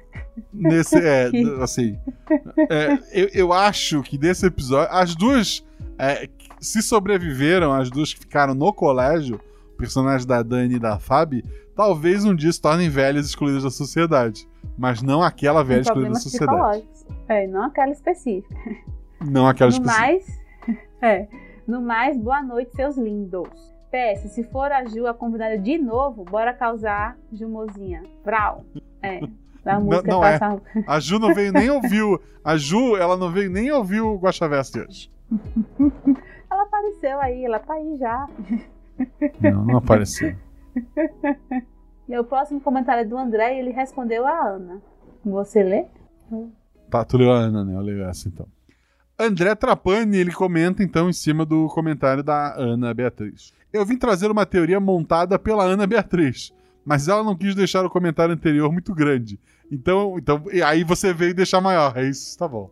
Nesse, 0.53 0.99
é, 0.99 1.30
assim. 1.62 1.99
é, 2.68 2.99
eu, 3.11 3.28
eu 3.32 3.53
acho 3.55 4.03
que 4.03 4.18
desse 4.18 4.45
episódio. 4.45 4.95
As 4.95 5.16
duas. 5.16 5.64
é, 5.99 6.28
se 6.61 6.82
sobreviveram, 6.82 7.72
as 7.72 7.89
duas 7.89 8.12
que 8.12 8.20
ficaram 8.20 8.55
no 8.55 8.70
colégio, 8.70 9.41
personagens 9.78 10.26
da 10.26 10.43
Dani 10.43 10.74
e 10.74 10.78
da 10.78 10.99
Fabi, 10.99 11.43
talvez 11.74 12.22
um 12.26 12.35
dia 12.35 12.53
se 12.53 12.61
tornem 12.61 12.91
velhas 12.91 13.24
excluídas 13.24 13.62
da 13.62 13.70
sociedade. 13.70 14.47
Mas 14.76 15.01
não 15.01 15.22
aquela 15.22 15.64
velha 15.64 15.80
excluída 15.80 16.11
da 16.11 16.20
sociedade. 16.20 16.87
É, 17.28 17.47
não 17.47 17.64
aquela 17.64 17.93
específica. 17.93 18.55
Não 19.22 19.47
aquela 19.47 19.70
no 19.70 19.76
específica. 19.76 20.07
mais, 20.07 20.43
é, 21.01 21.28
no 21.66 21.80
mais, 21.80 22.16
boa 22.16 22.42
noite, 22.42 22.74
seus 22.74 22.96
lindos. 22.96 23.48
PS, 23.90 24.28
se 24.30 24.42
for 24.44 24.72
a 24.72 24.84
Ju 24.84 25.06
a 25.06 25.14
convidada 25.14 25.56
de 25.56 25.78
novo, 25.78 26.24
bora 26.24 26.52
causar 26.52 27.16
Jumozinha. 27.32 28.02
Vral. 28.24 28.64
É, 29.02 29.20
da 29.64 29.74
Não- 29.78 29.84
música 29.86 30.10
não 30.10 30.20
pra 30.20 30.30
é. 30.30 30.34
essa- 30.34 30.60
A 30.86 30.98
Ju 31.00 31.18
não 31.18 31.32
veio 31.34 31.52
nem 31.52 31.70
ouvir. 31.70 32.02
o- 32.02 32.20
A 32.44 32.56
Ju, 32.56 32.96
ela 32.96 33.16
não 33.16 33.30
veio 33.30 33.50
nem 33.50 33.70
ouvir 33.70 34.00
o 34.00 34.16
Guaxaverso 34.18 34.72
de 34.72 34.80
hoje. 34.80 35.10
Ela 36.50 36.62
apareceu 36.62 37.18
aí, 37.20 37.44
ela 37.44 37.58
tá 37.58 37.74
aí 37.74 37.96
já. 37.96 38.28
Não, 39.40 39.64
não 39.64 39.76
apareceu. 39.78 40.34
E 42.06 42.18
o 42.18 42.22
próximo 42.22 42.60
comentário 42.60 43.00
é 43.00 43.04
do 43.04 43.16
André 43.16 43.54
e 43.56 43.58
ele 43.60 43.70
respondeu 43.70 44.26
a 44.26 44.38
Ana. 44.46 44.80
Você 45.24 45.62
lê? 45.62 45.86
Tá, 46.90 47.02
tu 47.02 47.16
leu 47.16 47.32
a 47.32 47.36
Ana, 47.36 47.64
né? 47.64 47.74
Eu 47.74 47.80
leio 47.80 48.04
essa 48.04 48.28
então. 48.28 48.46
André 49.18 49.54
Trapani, 49.54 50.16
ele 50.16 50.32
comenta 50.32 50.82
então 50.82 51.08
em 51.08 51.12
cima 51.12 51.46
do 51.46 51.68
comentário 51.68 52.22
da 52.22 52.54
Ana 52.56 52.92
Beatriz. 52.92 53.52
Eu 53.72 53.86
vim 53.86 53.96
trazer 53.96 54.28
uma 54.28 54.44
teoria 54.44 54.80
montada 54.80 55.38
pela 55.38 55.62
Ana 55.62 55.86
Beatriz, 55.86 56.52
mas 56.84 57.06
ela 57.06 57.22
não 57.22 57.36
quis 57.36 57.54
deixar 57.54 57.84
o 57.86 57.90
comentário 57.90 58.34
anterior 58.34 58.72
muito 58.72 58.92
grande. 58.92 59.38
Então, 59.70 60.16
então 60.18 60.42
aí 60.66 60.82
você 60.82 61.12
veio 61.12 61.32
deixar 61.32 61.60
maior, 61.60 61.96
é 61.96 62.08
isso, 62.08 62.36
tá 62.36 62.48
bom. 62.48 62.68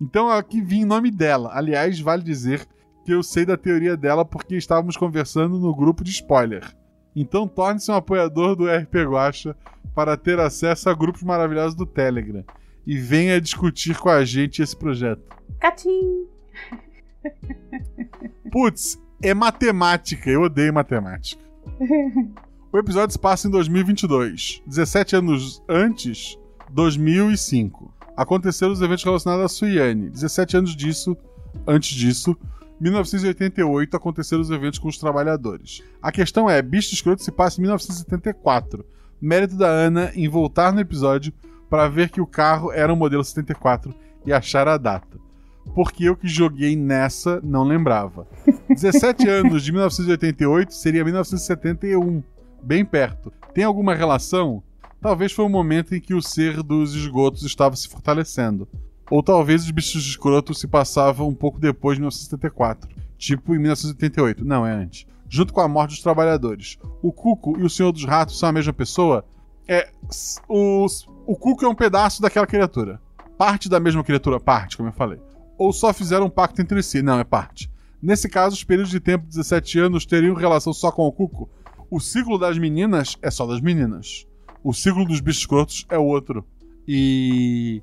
Então 0.00 0.30
aqui 0.30 0.62
vim 0.62 0.80
em 0.80 0.86
nome 0.86 1.10
dela. 1.10 1.50
Aliás, 1.52 2.00
vale 2.00 2.22
dizer 2.22 2.66
que 3.04 3.12
eu 3.12 3.22
sei 3.22 3.44
da 3.44 3.56
teoria 3.56 3.98
dela 3.98 4.24
porque 4.24 4.56
estávamos 4.56 4.96
conversando 4.96 5.58
no 5.58 5.74
grupo 5.74 6.02
de 6.02 6.10
spoiler. 6.10 6.74
Então 7.14 7.46
torne-se 7.46 7.90
um 7.90 7.94
apoiador 7.94 8.56
do 8.56 8.66
RP 8.66 8.94
Guacha 9.06 9.54
para 9.94 10.16
ter 10.16 10.40
acesso 10.40 10.88
a 10.88 10.94
grupos 10.94 11.22
maravilhosos 11.22 11.74
do 11.74 11.84
Telegram 11.84 12.44
e 12.86 12.96
venha 12.98 13.40
discutir 13.40 13.98
com 13.98 14.08
a 14.08 14.24
gente 14.24 14.62
esse 14.62 14.76
projeto. 14.76 15.22
Catim! 15.58 16.26
Putz, 18.52 18.98
é 19.22 19.34
matemática, 19.34 20.30
eu 20.30 20.42
odeio 20.42 20.72
matemática. 20.72 21.42
O 22.72 22.78
episódio 22.78 23.12
se 23.12 23.18
passa 23.18 23.48
em 23.48 23.50
2022, 23.50 24.62
17 24.66 25.16
anos 25.16 25.62
antes, 25.66 26.36
2005. 26.68 27.90
Aconteceram 28.14 28.72
os 28.72 28.82
eventos 28.82 29.02
relacionados 29.02 29.46
a 29.46 29.48
Suiane. 29.48 30.10
17 30.10 30.58
anos 30.58 30.76
disso, 30.76 31.16
antes 31.66 31.96
disso, 31.96 32.36
1988 32.78 33.96
aconteceram 33.96 34.42
os 34.42 34.50
eventos 34.50 34.78
com 34.78 34.88
os 34.88 34.98
trabalhadores. 34.98 35.82
A 36.02 36.12
questão 36.12 36.50
é, 36.50 36.60
Bicho 36.60 36.92
Escroto 36.92 37.22
se 37.22 37.32
passa 37.32 37.60
em 37.60 37.62
1974. 37.62 38.84
Mérito 39.22 39.56
da 39.56 39.68
Ana 39.68 40.12
em 40.14 40.28
voltar 40.28 40.70
no 40.72 40.80
episódio 40.80 41.32
para 41.68 41.88
ver 41.88 42.10
que 42.10 42.20
o 42.20 42.26
carro 42.26 42.72
era 42.72 42.92
um 42.92 42.96
modelo 42.96 43.24
74 43.24 43.94
e 44.24 44.32
achar 44.32 44.68
a 44.68 44.76
data. 44.76 45.18
Porque 45.74 46.04
eu 46.04 46.16
que 46.16 46.28
joguei 46.28 46.76
nessa 46.76 47.40
não 47.42 47.64
lembrava. 47.64 48.26
17 48.68 49.26
anos 49.28 49.62
de 49.62 49.72
1988 49.72 50.72
seria 50.72 51.04
1971, 51.04 52.22
bem 52.62 52.84
perto. 52.84 53.32
Tem 53.52 53.64
alguma 53.64 53.94
relação? 53.94 54.62
Talvez 55.00 55.32
foi 55.32 55.44
o 55.44 55.48
momento 55.48 55.94
em 55.94 56.00
que 56.00 56.14
o 56.14 56.22
ser 56.22 56.62
dos 56.62 56.94
esgotos 56.94 57.42
estava 57.42 57.76
se 57.76 57.88
fortalecendo. 57.88 58.68
Ou 59.10 59.22
talvez 59.22 59.62
os 59.64 59.70
bichos 59.70 60.04
escrotos 60.04 60.58
se 60.58 60.66
passavam 60.66 61.28
um 61.28 61.34
pouco 61.34 61.60
depois 61.60 61.96
de 61.96 62.00
1974, 62.00 62.88
tipo 63.16 63.54
em 63.54 63.58
1988. 63.58 64.44
Não, 64.44 64.66
é 64.66 64.72
antes. 64.72 65.06
Junto 65.28 65.52
com 65.52 65.60
a 65.60 65.68
morte 65.68 65.90
dos 65.90 66.02
trabalhadores. 66.02 66.78
O 67.02 67.12
Cuco 67.12 67.58
e 67.58 67.62
o 67.62 67.70
Senhor 67.70 67.92
dos 67.92 68.04
Ratos 68.04 68.38
são 68.38 68.48
a 68.48 68.52
mesma 68.52 68.72
pessoa? 68.72 69.24
É. 69.68 69.90
Os, 70.48 71.06
o 71.26 71.36
Cuco 71.36 71.64
é 71.64 71.68
um 71.68 71.74
pedaço 71.74 72.22
daquela 72.22 72.46
criatura. 72.46 73.00
Parte 73.36 73.68
da 73.68 73.80
mesma 73.80 74.04
criatura, 74.04 74.38
parte, 74.38 74.76
como 74.76 74.88
eu 74.88 74.92
falei. 74.92 75.20
Ou 75.58 75.72
só 75.72 75.92
fizeram 75.92 76.26
um 76.26 76.30
pacto 76.30 76.62
entre 76.62 76.82
si? 76.82 77.02
Não, 77.02 77.18
é 77.18 77.24
parte. 77.24 77.70
Nesse 78.00 78.28
caso, 78.28 78.54
os 78.54 78.62
períodos 78.64 78.90
de 78.90 79.00
tempo 79.00 79.24
de 79.24 79.30
17 79.30 79.78
anos 79.80 80.06
teriam 80.06 80.34
relação 80.34 80.72
só 80.72 80.92
com 80.92 81.06
o 81.06 81.12
Cuco. 81.12 81.50
O 81.90 81.98
ciclo 81.98 82.38
das 82.38 82.56
meninas 82.58 83.16
é 83.20 83.30
só 83.30 83.46
das 83.46 83.60
meninas. 83.60 84.26
O 84.62 84.72
ciclo 84.72 85.04
dos 85.04 85.20
bichos 85.20 85.40
escrotos 85.40 85.84
é 85.88 85.98
outro. 85.98 86.44
E. 86.86 87.82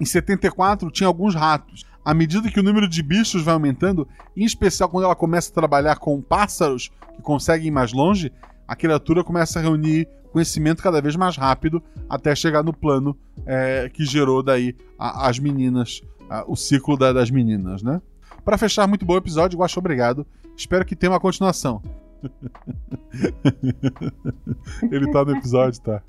Em 0.00 0.04
74 0.04 0.90
tinha 0.90 1.06
alguns 1.06 1.34
ratos. 1.34 1.84
À 2.04 2.14
medida 2.14 2.50
que 2.50 2.58
o 2.58 2.62
número 2.62 2.88
de 2.88 3.02
bichos 3.02 3.42
vai 3.42 3.54
aumentando, 3.54 4.08
em 4.36 4.44
especial 4.44 4.88
quando 4.88 5.04
ela 5.04 5.14
começa 5.14 5.50
a 5.50 5.54
trabalhar 5.54 5.96
com 5.96 6.20
pássaros 6.20 6.90
que 7.14 7.22
conseguem 7.22 7.68
ir 7.68 7.70
mais 7.70 7.92
longe, 7.92 8.32
a 8.66 8.74
criatura 8.74 9.22
começa 9.22 9.58
a 9.58 9.62
reunir 9.62 10.08
conhecimento 10.30 10.82
cada 10.82 11.00
vez 11.00 11.16
mais 11.16 11.36
rápido 11.36 11.82
até 12.08 12.34
chegar 12.34 12.62
no 12.62 12.72
plano 12.72 13.16
é, 13.46 13.88
que 13.92 14.04
gerou 14.04 14.42
daí 14.42 14.74
a- 14.98 15.28
as 15.28 15.38
meninas, 15.38 16.00
a- 16.28 16.44
o 16.46 16.56
ciclo 16.56 16.96
da- 16.96 17.12
das 17.12 17.30
meninas, 17.30 17.82
né? 17.82 18.00
Pra 18.44 18.58
fechar, 18.58 18.86
muito 18.86 19.04
bom 19.04 19.16
episódio, 19.16 19.58
Guaxa, 19.58 19.78
obrigado. 19.78 20.26
Espero 20.56 20.84
que 20.84 20.96
tenha 20.96 21.12
uma 21.12 21.20
continuação. 21.20 21.82
Ele 24.90 25.10
tá 25.10 25.24
no 25.24 25.36
episódio, 25.36 25.80
tá? 25.80 26.02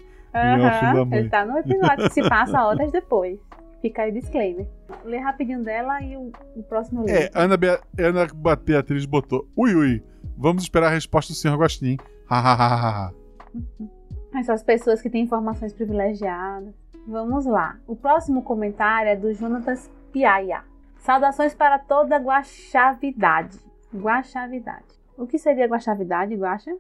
Mãe. 1.06 1.20
ele 1.20 1.30
tá 1.30 1.46
no 1.46 1.58
episódio 1.58 2.10
se 2.12 2.22
passa 2.30 2.64
horas 2.64 2.92
depois. 2.92 3.38
Fica 3.82 4.04
aí 4.04 4.12
o 4.12 4.14
disclaimer. 4.14 4.68
Lê 5.04 5.18
rapidinho 5.18 5.64
dela 5.64 6.02
e 6.02 6.16
o, 6.16 6.32
o 6.56 6.64
próximo 6.64 7.04
lê. 7.04 7.12
É, 7.24 7.32
Ana, 7.34 7.58
Bea 7.58 7.80
Ana 8.00 8.28
Beatriz 8.64 9.06
botou. 9.06 9.46
Ui, 9.58 9.74
ui. 9.76 10.04
Vamos 10.38 10.64
esperar 10.64 10.88
a 10.88 10.92
resposta 10.92 11.34
do 11.34 11.36
senhor 11.36 11.58
Gostin. 11.58 11.98
Hahaha. 12.30 13.12
Essas 14.34 14.64
pessoas 14.64 15.02
que 15.02 15.10
têm 15.10 15.24
informações 15.24 15.74
privilegiadas. 15.74 16.74
Vamos 17.08 17.46
lá. 17.46 17.78
O 17.88 17.96
próximo 17.96 18.44
comentário 18.44 19.10
é 19.10 19.16
do 19.16 19.34
Jonatas 19.34 19.90
Piaia. 20.12 20.64
Saudações 21.00 21.54
para 21.54 21.80
toda 21.80 22.18
guaxavidade. 22.18 23.60
Guaxavidade. 23.94 24.86
O 25.18 25.28
que 25.28 25.38
seria 25.38 25.68
guaxavidade, 25.68 26.36
guaxa? 26.36 26.72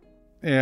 é 0.41 0.59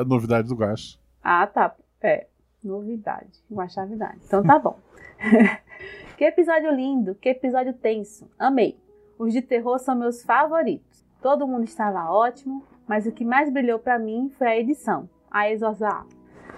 a 0.00 0.04
novidade 0.04 0.48
do 0.48 0.54
Guax. 0.54 0.98
Ah, 1.22 1.46
tá. 1.46 1.74
É. 2.02 2.26
Novidade. 2.62 3.42
Guaxavidade. 3.50 4.18
Então 4.26 4.42
tá 4.42 4.58
bom. 4.58 4.78
que 6.16 6.24
episódio 6.24 6.70
lindo. 6.70 7.14
Que 7.14 7.30
episódio 7.30 7.72
tenso. 7.72 8.28
Amei. 8.38 8.78
Os 9.18 9.32
de 9.32 9.40
terror 9.40 9.78
são 9.78 9.94
meus 9.94 10.22
favoritos. 10.22 11.04
Todo 11.22 11.46
mundo 11.46 11.64
estava 11.64 12.10
ótimo, 12.10 12.62
mas 12.86 13.06
o 13.06 13.12
que 13.12 13.24
mais 13.24 13.50
brilhou 13.50 13.78
pra 13.78 13.98
mim 13.98 14.30
foi 14.36 14.46
a 14.46 14.58
edição. 14.58 15.08
A 15.30 15.50
exorçar. 15.50 16.06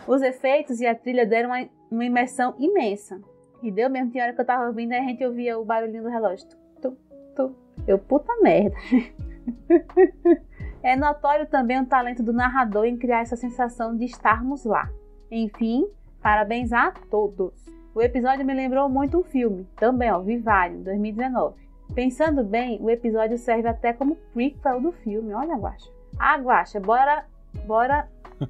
Os 0.09 0.23
efeitos 0.23 0.81
e 0.81 0.87
a 0.87 0.95
trilha 0.95 1.27
deram 1.27 1.51
uma, 1.51 1.69
uma 1.91 2.05
imersão 2.05 2.55
imensa. 2.59 3.21
E 3.63 3.71
deu 3.71 3.91
mesmo, 3.91 4.11
tinha 4.11 4.25
hora 4.25 4.33
que 4.33 4.41
eu 4.41 4.47
tava 4.47 4.67
ouvindo, 4.67 4.93
a 4.93 5.01
gente 5.01 5.25
ouvia 5.25 5.59
o 5.59 5.65
barulhinho 5.65 6.03
do 6.03 6.09
relógio. 6.09 6.49
Tu, 6.49 6.57
tu, 6.81 6.97
tu. 7.37 7.55
Eu, 7.87 7.99
puta 7.99 8.33
merda. 8.43 8.77
É 10.81 10.95
notório 10.95 11.47
também 11.47 11.81
o 11.81 11.87
talento 11.87 12.23
do 12.23 12.33
narrador 12.33 12.85
em 12.85 12.97
criar 12.97 13.21
essa 13.21 13.37
sensação 13.37 13.97
de 13.97 14.05
estarmos 14.05 14.65
lá. 14.65 14.89
Enfim, 15.31 15.89
parabéns 16.23 16.73
a 16.73 16.93
todos. 17.11 17.53
O 17.95 18.01
episódio 18.01 18.47
me 18.47 18.55
lembrou 18.55 18.89
muito 18.89 19.19
um 19.19 19.25
filme, 19.25 19.67
também, 19.77 20.11
ó, 20.13 20.21
Vivário, 20.21 20.79
2019. 20.79 21.57
Pensando 21.95 22.45
bem, 22.45 22.79
o 22.81 22.89
episódio 22.89 23.37
serve 23.37 23.67
até 23.67 23.93
como 23.93 24.17
prequel 24.33 24.81
do 24.81 24.93
filme. 24.93 25.35
Olha, 25.35 25.57
Guaxa. 25.57 25.91
Ah, 26.19 26.37
Guaxa, 26.37 26.79
bora, 26.79 27.25
bora 27.67 28.09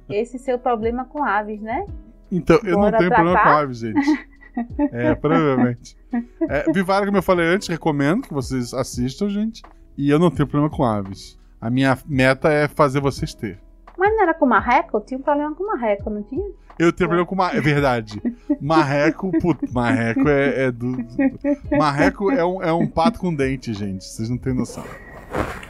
esse 0.09 0.37
seu 0.37 0.59
problema 0.59 1.05
com 1.05 1.23
aves, 1.23 1.61
né? 1.61 1.85
Então, 2.31 2.59
eu 2.63 2.77
Bora 2.77 2.91
não 2.91 2.97
tenho 2.99 3.11
problema 3.11 3.33
tratar? 3.33 3.51
com 3.51 3.57
aves, 3.57 3.77
gente. 3.79 4.27
É, 4.91 5.15
provavelmente. 5.15 5.97
É, 6.47 6.71
Vivário, 6.71 7.07
como 7.07 7.17
eu 7.17 7.23
falei 7.23 7.47
antes, 7.47 7.67
recomendo 7.67 8.21
que 8.23 8.33
vocês 8.33 8.73
assistam, 8.73 9.29
gente. 9.29 9.63
E 9.97 10.09
eu 10.09 10.19
não 10.19 10.29
tenho 10.29 10.47
problema 10.47 10.69
com 10.69 10.83
aves. 10.83 11.39
A 11.59 11.69
minha 11.69 11.97
meta 12.05 12.49
é 12.51 12.67
fazer 12.67 13.01
vocês 13.01 13.33
ter. 13.33 13.59
Mas 13.97 14.11
não 14.11 14.21
era 14.23 14.33
com 14.33 14.45
marreco? 14.45 14.97
Eu 14.97 15.01
tinha 15.01 15.19
um 15.19 15.23
problema 15.23 15.53
com 15.53 15.65
marreco, 15.65 16.09
não 16.09 16.23
tinha? 16.23 16.45
Eu 16.77 16.93
tenho 16.93 17.09
problema 17.09 17.25
com 17.25 17.35
marreco. 17.35 17.57
É 17.57 17.61
verdade. 17.61 18.21
Marreco, 18.61 19.31
puto, 19.41 19.73
marreco 19.73 20.29
é, 20.29 20.67
é 20.67 20.71
do. 20.71 20.95
Marreco 21.77 22.31
é 22.31 22.45
um, 22.45 22.63
é 22.63 22.71
um 22.71 22.87
pato 22.87 23.19
com 23.19 23.33
dente, 23.35 23.73
gente. 23.73 24.05
Vocês 24.05 24.29
não 24.29 24.37
têm 24.37 24.53
noção. 24.53 24.85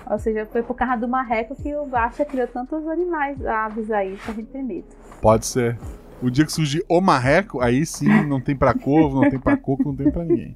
Ou 0.09 0.17
seja, 0.17 0.45
foi 0.47 0.63
por 0.63 0.73
causa 0.75 0.97
do 0.97 1.07
marreco 1.07 1.55
que 1.55 1.73
o 1.75 1.85
Guaxa 1.85 2.25
criou 2.25 2.47
tantos 2.47 2.87
animais, 2.87 3.45
aves 3.45 3.91
aí, 3.91 4.17
pra 4.25 4.33
gente 4.33 4.47
ter 4.49 4.63
medo. 4.63 4.87
Pode 5.21 5.45
ser. 5.45 5.77
O 6.21 6.29
dia 6.29 6.45
que 6.45 6.51
surgir 6.51 6.83
o 6.89 6.99
marreco, 6.99 7.61
aí 7.61 7.85
sim 7.85 8.25
não 8.27 8.41
tem 8.41 8.55
pra 8.55 8.73
corvo, 8.73 9.21
não 9.21 9.29
tem 9.29 9.39
pra 9.39 9.55
coco, 9.55 9.83
não 9.85 9.95
tem 9.95 10.11
pra 10.11 10.23
ninguém. 10.25 10.55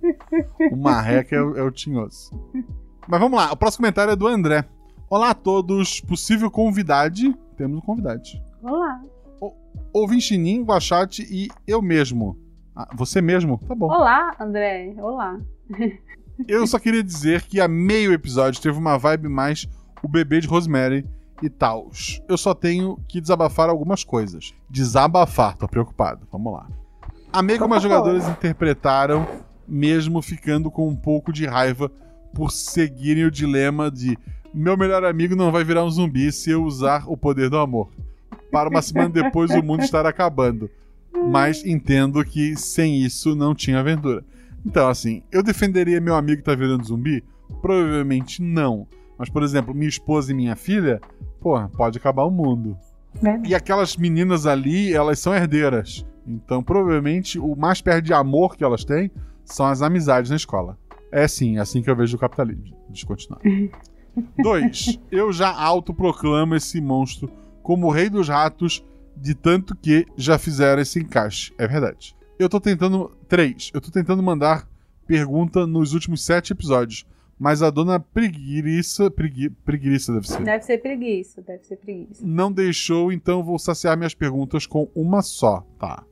O 0.72 0.76
marreco 0.76 1.34
é, 1.36 1.42
o- 1.42 1.58
é 1.58 1.62
o 1.64 1.72
tinhoso. 1.72 2.32
Mas 3.08 3.20
vamos 3.20 3.38
lá, 3.38 3.52
o 3.52 3.56
próximo 3.56 3.84
comentário 3.84 4.12
é 4.12 4.16
do 4.16 4.28
André. 4.28 4.66
Olá 5.10 5.30
a 5.30 5.34
todos, 5.36 6.02
possível 6.02 6.50
convidade. 6.50 7.34
Temos 7.56 7.78
um 7.78 7.82
convidade. 7.82 8.44
Olá. 8.62 9.02
Ouvinte 9.94 10.36
Nin, 10.38 10.64
Guachate 10.64 11.22
e 11.30 11.48
eu 11.68 11.82
mesmo. 11.82 12.38
Ah, 12.76 12.88
você 12.96 13.22
mesmo? 13.22 13.60
Tá 13.68 13.76
bom. 13.76 13.86
Olá, 13.86 14.36
André. 14.40 14.96
Olá. 14.98 15.40
Eu 16.48 16.66
só 16.66 16.80
queria 16.80 17.04
dizer 17.04 17.44
que 17.44 17.62
a 17.62 17.68
meio 17.68 18.14
episódio 18.14 18.62
teve 18.62 18.78
uma 18.78 18.98
vibe 18.98 19.30
mais 19.30 19.68
o 20.02 20.08
bebê 20.08 20.40
de 20.40 20.48
Rosemary 20.48 21.06
e 21.42 21.50
tal. 21.50 21.90
Eu 22.28 22.38
só 22.38 22.54
tenho 22.54 23.00
que 23.08 23.22
desabafar 23.22 23.70
algumas 23.70 24.04
coisas. 24.04 24.54
Desabafar, 24.70 25.56
tô 25.56 25.68
preocupado. 25.68 26.28
Vamos 26.32 26.54
lá. 26.54 26.68
Amei 27.32 27.58
como 27.58 27.74
as 27.74 27.82
jogadoras 27.82 28.28
interpretaram, 28.28 29.28
mesmo 29.68 30.22
ficando 30.22 30.70
com 30.70 30.88
um 30.88 30.96
pouco 30.96 31.32
de 31.32 31.46
raiva 31.46 31.92
por 32.34 32.52
seguirem 32.52 33.26
o 33.26 33.32
dilema 33.32 33.90
de 33.90 34.18
meu 34.54 34.78
melhor 34.78 35.04
amigo 35.04 35.36
não 35.36 35.52
vai 35.52 35.64
virar 35.64 35.84
um 35.84 35.90
zumbi 35.90 36.32
se 36.32 36.52
eu 36.52 36.64
usar 36.64 37.06
o 37.08 37.18
poder 37.18 37.50
do 37.50 37.58
amor. 37.58 37.90
Para 38.52 38.70
uma 38.70 38.84
semana 38.84 39.10
depois 39.10 39.50
o 39.50 39.64
mundo 39.64 39.84
estar 39.84 40.06
acabando. 40.06 40.70
Mas 41.28 41.66
entendo 41.66 42.24
que 42.24 42.56
sem 42.56 43.02
isso 43.02 43.36
não 43.36 43.56
tinha 43.56 43.80
aventura. 43.80 44.24
Então, 44.66 44.88
assim, 44.88 45.24
eu 45.32 45.44
defenderia 45.44 46.00
meu 46.00 46.16
amigo 46.16 46.38
que 46.38 46.46
tá 46.46 46.56
virando 46.56 46.86
zumbi? 46.86 47.24
Provavelmente 47.62 48.42
não. 48.42 48.88
Mas, 49.18 49.30
por 49.30 49.44
exemplo, 49.44 49.74
minha 49.74 49.90
esposa 49.90 50.32
e 50.32 50.36
minha 50.36 50.56
filha, 50.56 51.00
porra, 51.40 51.70
pode 51.70 51.98
acabar 51.98 52.24
o 52.24 52.32
mundo. 52.32 52.78
E 53.46 53.54
aquelas 53.54 53.96
meninas 53.96 54.46
ali, 54.46 54.94
elas 54.94 55.20
são 55.20 55.34
herdeiras. 55.34 56.06
Então, 56.26 56.64
provavelmente, 56.64 57.38
o 57.38 57.56
mais 57.56 57.82
perto 57.82 58.06
de 58.06 58.14
amor 58.14 58.56
que 58.56 58.64
elas 58.64 58.84
têm 58.84 59.12
são 59.46 59.66
as 59.66 59.82
amizades 59.82 60.30
na 60.30 60.38
escola. 60.38 60.78
É 61.12 61.28
sim, 61.28 61.58
é 61.58 61.60
assim 61.60 61.82
que 61.82 61.90
eu 61.90 61.96
vejo 61.96 62.18
o 62.18 62.20
capitalismo. 62.20 62.76
Deixa 62.88 63.04
eu 63.04 63.08
continuar. 63.08 63.40
Dois, 64.42 65.00
eu 65.12 65.32
já 65.32 65.52
autoproclamo 65.52 66.56
esse 66.56 66.80
monstro 66.80 67.30
como 67.62 67.88
o 67.88 67.92
rei 67.92 68.10
dos 68.10 68.28
ratos, 68.28 68.86
de 69.16 69.34
tanto 69.34 69.76
que 69.76 70.06
já 70.18 70.38
fizeram 70.38 70.82
esse 70.82 71.00
encaixe. 71.00 71.54
É 71.58 71.68
verdade. 71.68 72.16
Eu 72.38 72.50
tô 72.50 72.60
tentando. 72.60 73.12
Três, 73.34 73.72
eu 73.74 73.82
tô 73.82 73.90
tentando 73.90 74.22
mandar 74.22 74.70
pergunta 75.08 75.66
nos 75.66 75.96
últimos 75.96 76.24
sete 76.24 76.54
episódios. 76.54 77.04
Mas 77.40 77.64
a 77.64 77.72
dona 77.72 78.00
Preguiça. 78.00 79.10
Pregui, 79.10 79.50
preguiça 79.50 80.14
deve 80.14 80.28
ser. 80.28 80.44
Deve 80.44 80.64
ser 80.64 80.78
preguiça, 80.78 81.42
deve 81.42 81.64
ser 81.66 81.78
preguiça. 81.78 82.24
Não 82.24 82.52
deixou, 82.52 83.12
então 83.12 83.44
vou 83.44 83.58
saciar 83.58 83.98
minhas 83.98 84.14
perguntas 84.14 84.68
com 84.68 84.88
uma 84.94 85.24
só, 85.24 85.66
tá? 85.80 86.04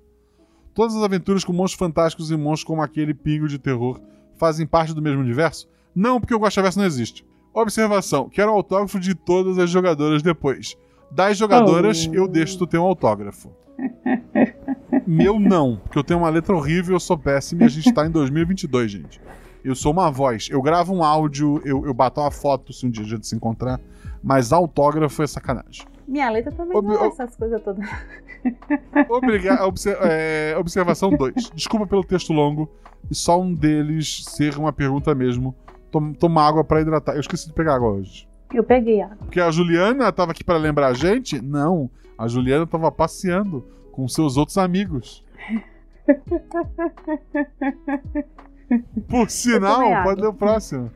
Todas 0.74 0.96
as 0.96 1.04
aventuras 1.04 1.44
com 1.44 1.54
monstros 1.54 1.78
fantásticos 1.78 2.32
e 2.32 2.36
monstros 2.36 2.64
como 2.64 2.82
aquele 2.82 3.14
pingo 3.14 3.48
de 3.48 3.60
terror 3.60 4.02
fazem 4.36 4.66
parte 4.66 4.92
do 4.92 5.02
mesmo 5.02 5.22
universo? 5.22 5.70
Não, 5.94 6.20
porque 6.20 6.34
o 6.34 6.40
Guaxaverso 6.40 6.80
não 6.80 6.88
existe. 6.88 7.24
Observação: 7.54 8.30
quero 8.30 8.50
o 8.52 8.56
autógrafo 8.56 9.00
de 9.00 9.14
todas 9.14 9.60
as 9.60 9.70
jogadoras 9.70 10.24
depois. 10.24 10.76
Das 11.12 11.38
jogadoras, 11.38 12.08
Oh. 12.08 12.16
eu 12.16 12.28
deixo 12.28 12.58
tu 12.58 12.66
ter 12.66 12.80
um 12.80 12.84
autógrafo. 12.88 13.52
Meu 15.08 15.40
não, 15.40 15.78
porque 15.78 15.98
eu 15.98 16.04
tenho 16.04 16.20
uma 16.20 16.30
letra 16.30 16.56
horrível, 16.56 16.96
eu 16.96 17.00
sou 17.00 17.18
péssimo 17.18 17.62
e 17.62 17.66
a 17.66 17.68
gente 17.68 17.92
tá 17.94 18.06
em 18.06 18.10
2022, 18.12 18.92
gente. 18.92 19.22
Eu 19.64 19.76
sou 19.76 19.92
uma 19.92 20.10
voz. 20.10 20.48
Eu 20.52 20.62
gravo 20.62 20.94
um 20.94 21.04
áudio, 21.04 21.62
eu, 21.66 21.86
eu 21.86 21.94
bato 21.94 22.20
uma 22.20 22.32
foto 22.32 22.74
se 22.74 22.86
um 22.86 22.90
dia 22.90 23.04
a 23.04 23.08
gente 23.08 23.28
se 23.28 23.36
encontrar, 23.36 23.80
mas 24.24 24.52
autógrafo 24.52 25.22
é 25.22 25.28
sacanagem. 25.28 25.86
Minha 26.08 26.30
letra 26.30 26.52
também 26.52 26.76
Ob- 26.78 26.88
não 26.88 27.04
é 27.04 27.08
essas 27.08 27.36
coisas 27.36 27.62
todas. 27.62 27.88
Obrigado. 29.10 29.64
Obser- 29.68 29.98
é, 30.02 30.56
observação 30.58 31.10
2. 31.12 31.52
Desculpa 31.54 31.86
pelo 31.88 32.04
texto 32.04 32.34
longo 32.34 32.70
e 33.10 33.16
só 33.16 33.40
um 33.40 33.54
deles 33.54 34.24
ser 34.26 34.58
uma 34.58 34.74
pergunta 34.74 35.14
mesmo. 35.16 35.56
Tom- 35.92 36.14
Toma 36.14 36.42
água 36.46 36.64
pra 36.64 36.82
hidratar. 36.82 37.14
Eu 37.14 37.20
esqueci 37.22 37.48
de 37.48 37.54
pegar 37.54 37.76
água 37.76 37.92
hoje. 37.92 38.28
Eu 38.54 38.64
peguei 38.64 39.02
água. 39.02 39.18
Porque 39.20 39.40
a 39.40 39.52
Juliana 39.52 40.12
tava 40.12 40.32
aqui 40.32 40.44
pra 40.44 40.58
lembrar 40.58 40.88
a 40.88 40.94
gente? 40.94 41.42
Não. 41.42 41.90
A 42.18 42.28
Juliana 42.28 42.66
tava 42.68 42.92
passeando 42.92 43.66
com 43.92 44.08
seus 44.08 44.38
outros 44.38 44.58
amigos. 44.58 45.24
Por 49.10 49.30
sinal, 49.30 50.04
pode 50.04 50.22
ler 50.22 50.28
o 50.28 50.34
próximo. 50.34 50.90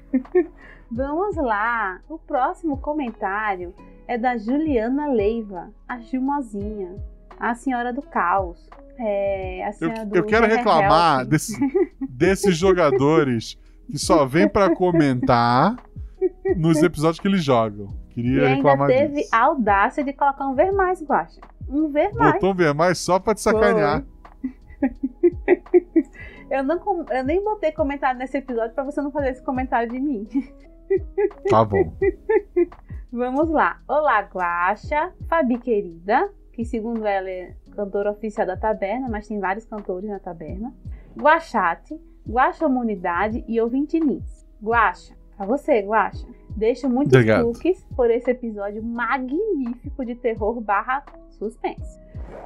Vamos 0.92 1.36
lá. 1.36 2.00
O 2.08 2.18
próximo 2.18 2.78
comentário 2.78 3.74
é 4.08 4.18
da 4.18 4.38
Juliana 4.38 5.08
Leiva, 5.08 5.72
a 5.88 6.00
Gilmozinha, 6.00 6.96
a 7.40 7.54
senhora 7.56 7.92
do 7.92 8.02
caos. 8.02 8.70
É, 8.98 9.64
a 9.66 9.70
Eu, 9.70 9.74
senhora 9.74 10.06
do 10.06 10.16
eu 10.16 10.24
quero 10.26 10.46
reclamar 10.48 11.26
desse- 11.26 11.58
desses 12.10 12.56
jogadores 12.56 13.58
que 13.92 13.98
só 13.98 14.26
vêm 14.26 14.48
pra 14.48 14.74
comentar 14.74 15.76
nos 16.56 16.82
episódios 16.82 17.20
que 17.20 17.28
eles 17.28 17.44
jogam. 17.44 17.88
E 18.12 18.14
Queria 18.14 18.44
ainda 18.44 18.56
reclamar 18.56 18.88
teve 18.88 19.16
disso. 19.16 19.30
a 19.34 19.40
audácia 19.44 20.02
de 20.02 20.14
colocar 20.14 20.48
um 20.48 20.56
ver 20.56 20.72
mais, 20.72 21.04
Guaxa. 21.04 21.42
Um 21.68 21.90
ver 21.90 22.14
mais. 22.14 22.34
Botou 22.34 22.52
um 22.52 22.56
ver 22.56 22.74
mais 22.74 22.98
só 23.00 23.20
pra 23.20 23.34
te 23.34 23.42
sacanear. 23.42 24.04
Eu, 26.50 26.64
não, 26.64 26.80
eu 27.10 27.24
nem 27.24 27.44
botei 27.44 27.72
comentário 27.72 28.20
nesse 28.20 28.38
episódio 28.38 28.76
pra 28.76 28.84
você 28.84 29.02
não 29.02 29.12
fazer 29.12 29.32
esse 29.32 29.44
comentário 29.44 29.90
de 29.90 30.00
mim. 30.00 30.28
Tá 31.50 31.66
bom. 31.66 31.92
Vamos 33.12 33.50
lá. 33.50 33.82
Olá, 33.88 34.22
Guaxa, 34.22 35.12
Fabi 35.28 35.58
querida, 35.58 36.32
que 36.54 36.64
segundo 36.64 37.04
ela 37.08 37.28
é 37.28 37.56
cantora 37.76 38.12
oficial 38.12 38.46
da 38.46 38.56
taberna, 38.56 39.10
mas 39.10 39.28
tem 39.28 39.40
vários 39.40 39.66
cantores 39.66 40.08
na 40.08 40.20
taberna. 40.20 40.72
Guaxate, 41.18 42.00
Guaxa 42.30 42.68
Humanidade 42.68 43.44
e 43.48 43.60
Ouvinte 43.60 44.00
Nis. 44.00 44.46
Guaxa, 44.62 45.16
pra 45.36 45.48
você, 45.48 45.82
Guaxa. 45.82 46.28
Deixo 46.56 46.90
muitos 46.90 47.14
Obrigado. 47.14 47.44
cookies 47.46 47.84
por 47.96 48.10
esse 48.10 48.32
episódio 48.32 48.82
magnífico 48.84 50.06
de 50.06 50.16
terror 50.16 50.60
barra 50.62 51.04
suspense. 51.32 52.00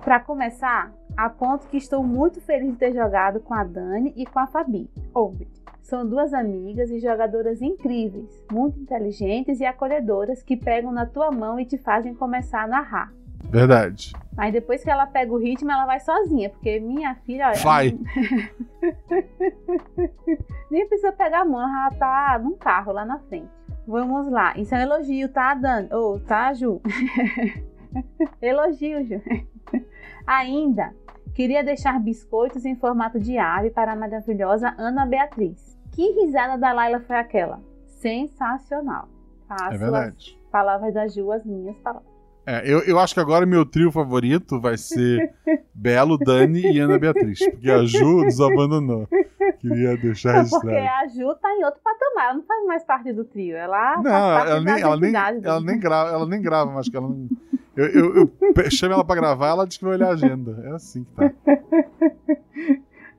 Pra 0.03 0.19
começar, 0.19 0.91
aponto 1.15 1.67
que 1.67 1.77
estou 1.77 2.03
muito 2.03 2.41
feliz 2.41 2.71
de 2.71 2.77
ter 2.77 2.93
jogado 2.93 3.39
com 3.39 3.53
a 3.53 3.63
Dani 3.63 4.13
e 4.15 4.25
com 4.25 4.39
a 4.39 4.47
Fabi. 4.47 4.89
Orbit. 5.13 5.49
São 5.81 6.07
duas 6.07 6.33
amigas 6.33 6.89
e 6.91 6.99
jogadoras 6.99 7.61
incríveis, 7.61 8.43
muito 8.51 8.79
inteligentes 8.79 9.59
e 9.59 9.65
acolhedoras 9.65 10.43
que 10.43 10.55
pegam 10.57 10.91
na 10.91 11.05
tua 11.05 11.31
mão 11.31 11.59
e 11.59 11.65
te 11.65 11.77
fazem 11.77 12.13
começar 12.13 12.63
a 12.63 12.67
narrar. 12.67 13.13
Verdade. 13.45 14.11
Mas 14.35 14.51
depois 14.53 14.83
que 14.83 14.89
ela 14.89 15.07
pega 15.07 15.31
o 15.31 15.37
ritmo, 15.37 15.71
ela 15.71 15.85
vai 15.85 15.99
sozinha, 15.99 16.49
porque 16.49 16.79
minha 16.79 17.15
filha. 17.25 17.47
olha, 17.47 17.57
Vai. 17.57 17.97
Nem 20.69 20.87
precisa 20.87 21.11
pegar 21.11 21.41
a 21.41 21.45
mão, 21.45 21.61
ela 21.61 21.91
tá 21.91 22.39
num 22.43 22.55
carro 22.57 22.91
lá 22.91 23.05
na 23.05 23.19
frente. 23.19 23.49
Vamos 23.89 24.31
lá. 24.31 24.55
Isso 24.55 24.75
é 24.75 24.77
um 24.77 24.81
elogio, 24.81 25.27
tá, 25.29 25.55
Dani? 25.55 25.89
Ou, 25.91 26.19
tá, 26.19 26.53
Ju? 26.53 26.79
elogio, 28.39 29.03
Ju. 29.03 29.19
Ainda, 30.27 30.93
queria 31.33 31.63
deixar 31.63 31.99
biscoitos 31.99 32.65
em 32.65 32.75
formato 32.75 33.19
de 33.19 33.39
ave 33.39 33.71
para 33.71 33.93
a 33.93 33.95
maravilhosa 33.95 34.75
Ana 34.77 35.07
Beatriz. 35.07 35.75
Que 35.91 36.11
risada 36.11 36.55
da 36.55 36.71
Laila 36.71 36.99
foi 36.99 37.15
aquela? 37.15 37.59
Sensacional. 37.87 39.09
Faço 39.47 39.73
É 39.73 39.77
verdade. 39.79 40.37
as 40.39 40.51
palavras 40.51 40.93
da 40.93 41.07
Ju, 41.07 41.31
as 41.31 41.43
minhas 41.43 41.75
palavras. 41.79 42.07
É, 42.45 42.61
eu, 42.71 42.81
eu 42.83 42.99
acho 42.99 43.15
que 43.15 43.19
agora 43.19 43.43
meu 43.43 43.65
trio 43.65 43.91
favorito 43.91 44.61
vai 44.61 44.77
ser 44.77 45.33
Belo, 45.73 46.15
Dani 46.15 46.61
e 46.61 46.77
Ana 46.77 46.99
Beatriz. 46.99 47.39
Porque 47.39 47.71
a 47.71 47.83
Ju 47.85 48.23
nos 48.23 48.39
abandonou. 48.39 49.07
Queria 49.59 49.97
deixar 49.97 50.33
Não, 50.35 50.49
porque 50.49 50.67
registrado. 50.67 51.05
a 51.05 51.07
Ju 51.07 51.35
tá 51.35 51.51
em 51.53 51.63
outro 51.65 51.79
patamar, 51.83 52.25
ela 52.25 52.33
não 52.35 52.43
faz 52.43 52.65
mais 52.65 52.83
parte 52.83 53.11
do 53.13 53.23
trio. 53.25 53.55
Ela 53.57 53.97
Não, 53.97 54.03
faz 54.03 54.13
parte 54.13 54.51
ela 54.51 54.59
da 54.63 54.71
nem, 54.73 54.81
ela, 54.83 54.97
nem, 54.97 55.13
ela, 55.43 55.61
nem 55.61 55.79
grava, 55.79 56.09
ela 56.11 56.25
nem 56.27 56.41
grava, 56.41 56.71
mas 56.71 56.87
que 56.89 56.95
ela 56.97 57.07
não. 57.09 57.27
Eu, 57.75 57.85
eu, 57.87 58.31
eu 58.55 58.71
chamo 58.71 58.93
ela 58.93 59.05
pra 59.05 59.15
gravar, 59.15 59.47
ela 59.49 59.65
diz 59.67 59.77
que 59.77 59.85
vai 59.85 59.93
olhar 59.95 60.07
a 60.09 60.13
agenda. 60.13 60.61
É 60.65 60.71
assim 60.71 61.03
que 61.03 61.11
tá. 61.13 61.31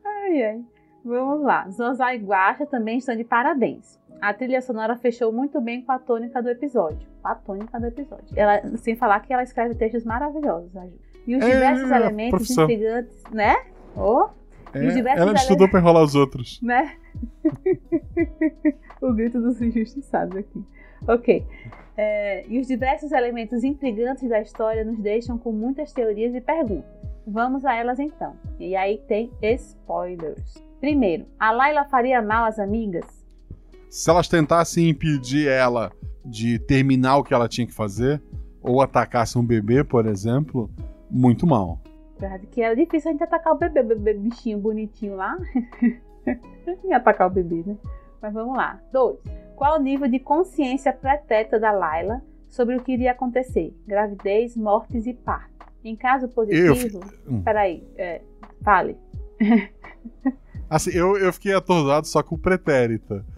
Ai, 0.04 0.42
ai. 0.42 0.60
Vamos 1.04 1.42
lá. 1.42 1.68
Zozá 1.70 2.14
e 2.14 2.18
Guaxa 2.18 2.66
também 2.66 2.98
estão 2.98 3.16
de 3.16 3.24
parabéns. 3.24 3.98
A 4.20 4.34
trilha 4.34 4.60
sonora 4.60 4.96
fechou 4.96 5.32
muito 5.32 5.60
bem 5.60 5.82
com 5.82 5.92
a 5.92 5.98
tônica 5.98 6.42
do 6.42 6.50
episódio. 6.50 7.08
Com 7.22 7.28
a 7.28 7.34
tônica 7.34 7.80
do 7.80 7.86
episódio. 7.86 8.26
Ela, 8.36 8.76
sem 8.76 8.94
falar 8.96 9.20
que 9.20 9.32
ela 9.32 9.42
escreve 9.42 9.74
textos 9.74 10.04
maravilhosos, 10.04 10.76
a 10.76 10.84
Ju. 10.86 10.92
E 11.26 11.36
os 11.36 11.42
É, 11.42 11.50
diversos 11.50 11.90
é, 11.90 11.96
elementos 11.96 12.38
profissão. 12.38 12.64
intrigantes, 12.64 13.22
né? 13.32 13.56
Oh, 13.96 14.28
É, 14.74 15.18
ela 15.18 15.32
estudou 15.32 15.68
pra 15.68 15.80
enrolar 15.80 16.02
os 16.02 16.14
outros. 16.14 16.60
né? 16.62 16.96
o 19.00 19.12
grito 19.12 19.40
dos 19.40 19.60
injustiçados 19.60 20.36
aqui. 20.36 20.64
Ok. 21.06 21.44
É, 21.96 22.44
e 22.48 22.58
os 22.58 22.66
diversos 22.66 23.12
elementos 23.12 23.64
intrigantes 23.64 24.28
da 24.28 24.40
história 24.40 24.84
nos 24.84 24.98
deixam 24.98 25.36
com 25.36 25.52
muitas 25.52 25.92
teorias 25.92 26.34
e 26.34 26.40
perguntas. 26.40 26.90
Vamos 27.26 27.64
a 27.64 27.74
elas 27.74 27.98
então. 27.98 28.34
E 28.58 28.74
aí 28.74 28.98
tem 29.06 29.30
spoilers. 29.42 30.54
Primeiro, 30.80 31.26
a 31.38 31.50
Layla 31.50 31.84
faria 31.84 32.22
mal 32.22 32.44
às 32.44 32.58
amigas? 32.58 33.04
Se 33.90 34.08
elas 34.08 34.28
tentassem 34.28 34.88
impedir 34.88 35.48
ela 35.48 35.92
de 36.24 36.58
terminar 36.58 37.18
o 37.18 37.24
que 37.24 37.34
ela 37.34 37.48
tinha 37.48 37.66
que 37.66 37.72
fazer, 37.72 38.22
ou 38.62 38.80
atacassem 38.80 39.40
um 39.40 39.44
bebê, 39.44 39.82
por 39.84 40.06
exemplo, 40.06 40.70
muito 41.10 41.46
mal. 41.46 41.80
Que 42.50 42.62
era 42.62 42.74
difícil 42.76 43.10
a 43.10 43.12
gente 43.12 43.22
atacar 43.24 43.52
o 43.54 43.58
bebê, 43.58 43.80
o 43.80 43.84
bebê 43.84 44.14
bichinho 44.14 44.58
bonitinho 44.58 45.16
lá. 45.16 45.36
e 46.84 46.92
atacar 46.92 47.26
o 47.28 47.30
bebê, 47.30 47.62
né? 47.66 47.76
Mas 48.20 48.32
vamos 48.32 48.56
lá. 48.56 48.78
Dois. 48.92 49.18
Qual 49.56 49.78
o 49.78 49.82
nível 49.82 50.08
de 50.08 50.18
consciência 50.18 50.92
pretérita 50.92 51.58
da 51.58 51.70
Layla 51.72 52.22
sobre 52.48 52.76
o 52.76 52.82
que 52.82 52.92
iria 52.92 53.12
acontecer? 53.12 53.74
Gravidez, 53.86 54.56
mortes 54.56 55.06
e 55.06 55.14
parto. 55.14 55.50
Em 55.84 55.96
caso 55.96 56.28
positivo. 56.28 57.00
Hum. 57.28 57.42
Peraí, 57.42 57.82
é, 57.96 58.20
fale. 58.62 58.96
Assim, 60.68 60.90
eu, 60.90 61.16
eu 61.18 61.32
fiquei 61.32 61.52
atordoado 61.54 62.06
só 62.06 62.22
com 62.22 62.34
o 62.34 62.38
pretérita. 62.38 63.24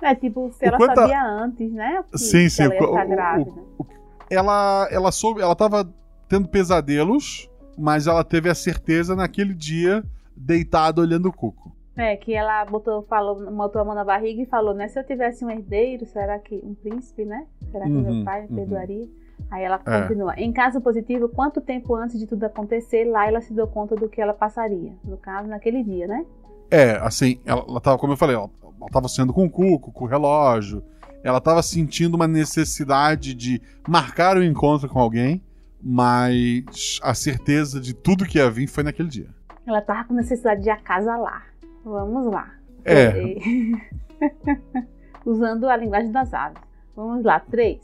É 0.00 0.14
tipo, 0.14 0.50
se 0.52 0.64
O 0.64 0.68
ela 0.68 0.76
a- 0.76 0.94
sabia 0.94 1.22
antes, 1.26 1.72
né? 1.72 2.02
Que, 2.10 2.18
Sim, 2.18 2.44
que 2.44 2.50
sim, 2.50 2.62
Ela 2.62 2.74
ia 2.74 2.82
o- 2.82 3.42
o-. 3.80 3.86
Ela, 4.30 4.88
ela 4.90 5.12
soube, 5.12 5.40
ela 5.42 5.54
tava 5.56 5.92
tendo 6.28 6.48
pesadelos, 6.48 7.48
mas 7.76 8.06
ela 8.06 8.22
teve 8.24 8.48
a 8.48 8.54
certeza 8.54 9.16
naquele 9.16 9.54
dia, 9.54 10.04
deitada 10.36 11.00
olhando 11.00 11.28
o 11.28 11.32
cuco. 11.32 11.72
É, 11.96 12.16
que 12.16 12.32
ela 12.32 12.64
botou, 12.64 13.02
falou, 13.02 13.50
botou 13.50 13.82
a 13.82 13.84
mão 13.84 13.94
na 13.94 14.04
barriga 14.04 14.40
e 14.42 14.46
falou, 14.46 14.72
né? 14.72 14.86
Se 14.86 15.00
eu 15.00 15.04
tivesse 15.04 15.44
um 15.44 15.50
herdeiro, 15.50 16.06
será 16.06 16.38
que 16.38 16.54
um 16.62 16.72
príncipe, 16.72 17.24
né? 17.24 17.44
Será 17.72 17.86
que 17.86 17.90
Uhum, 17.90 18.14
meu 18.14 18.24
pai 18.24 18.42
me 18.42 18.48
uhum. 18.50 18.54
perdoaria? 18.54 19.08
Aí 19.50 19.64
ela 19.64 19.80
É. 19.84 20.02
continua. 20.02 20.34
Em 20.36 20.52
caso 20.52 20.80
positivo, 20.80 21.28
quanto 21.28 21.60
tempo 21.60 21.96
antes 21.96 22.18
de 22.18 22.26
tudo 22.26 22.44
acontecer, 22.44 23.04
Laila 23.04 23.40
se 23.40 23.52
deu 23.52 23.66
conta 23.66 23.96
do 23.96 24.08
que 24.08 24.20
ela 24.20 24.32
passaria? 24.32 24.92
No 25.04 25.16
caso, 25.16 25.48
naquele 25.48 25.82
dia, 25.82 26.06
né? 26.06 26.24
É, 26.70 26.92
assim, 26.98 27.40
ela, 27.44 27.64
ela 27.66 27.80
tava, 27.80 27.98
como 27.98 28.12
eu 28.12 28.16
falei, 28.16 28.36
ela, 28.36 28.50
ela 28.62 28.90
tava 28.90 29.08
sendo 29.08 29.32
com 29.32 29.46
o 29.46 29.50
cuco, 29.50 29.90
com 29.90 30.04
o 30.04 30.08
relógio. 30.08 30.84
Ela 31.24 31.40
tava 31.40 31.62
sentindo 31.62 32.14
uma 32.14 32.28
necessidade 32.28 33.34
de 33.34 33.60
marcar 33.88 34.36
o 34.36 34.44
encontro 34.44 34.88
com 34.88 35.00
alguém, 35.00 35.42
mas 35.82 36.98
a 37.02 37.14
certeza 37.14 37.80
de 37.80 37.94
tudo 37.94 38.24
que 38.24 38.38
ia 38.38 38.50
vir 38.50 38.66
foi 38.66 38.82
naquele 38.82 39.08
dia. 39.08 39.28
Ela 39.66 39.80
tava 39.80 40.04
com 40.04 40.14
necessidade 40.14 40.62
de 40.62 40.70
acasalar. 40.70 41.46
Vamos 41.84 42.32
lá. 42.32 42.50
É, 42.84 43.12
Usando 45.24 45.68
a 45.68 45.76
linguagem 45.76 46.10
das 46.10 46.32
aves. 46.32 46.60
Vamos 46.96 47.24
lá. 47.24 47.38
3. 47.38 47.78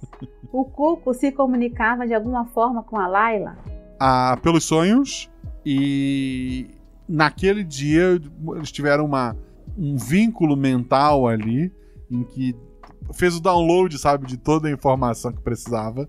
O 0.53 0.64
Cuco 0.64 1.12
se 1.12 1.30
comunicava 1.30 2.07
de 2.07 2.14
alguma 2.14 2.47
forma 2.47 2.82
com 2.82 2.99
a 2.99 3.07
Laila? 3.07 3.57
a, 3.99 4.38
pelos 4.42 4.64
sonhos 4.64 5.30
e 5.64 6.68
naquele 7.09 7.64
dia 7.64 8.20
eles 8.57 8.70
tiveram 8.70 9.05
uma, 9.05 9.36
um 9.76 9.97
vínculo 9.97 10.57
mental 10.57 11.26
ali 11.26 11.72
em 12.11 12.22
que 12.22 12.55
fez 13.12 13.36
o 13.36 13.40
download, 13.40 13.97
sabe, 13.99 14.26
de 14.26 14.36
toda 14.36 14.68
a 14.68 14.70
informação 14.70 15.32
que 15.32 15.40
precisava 15.40 16.09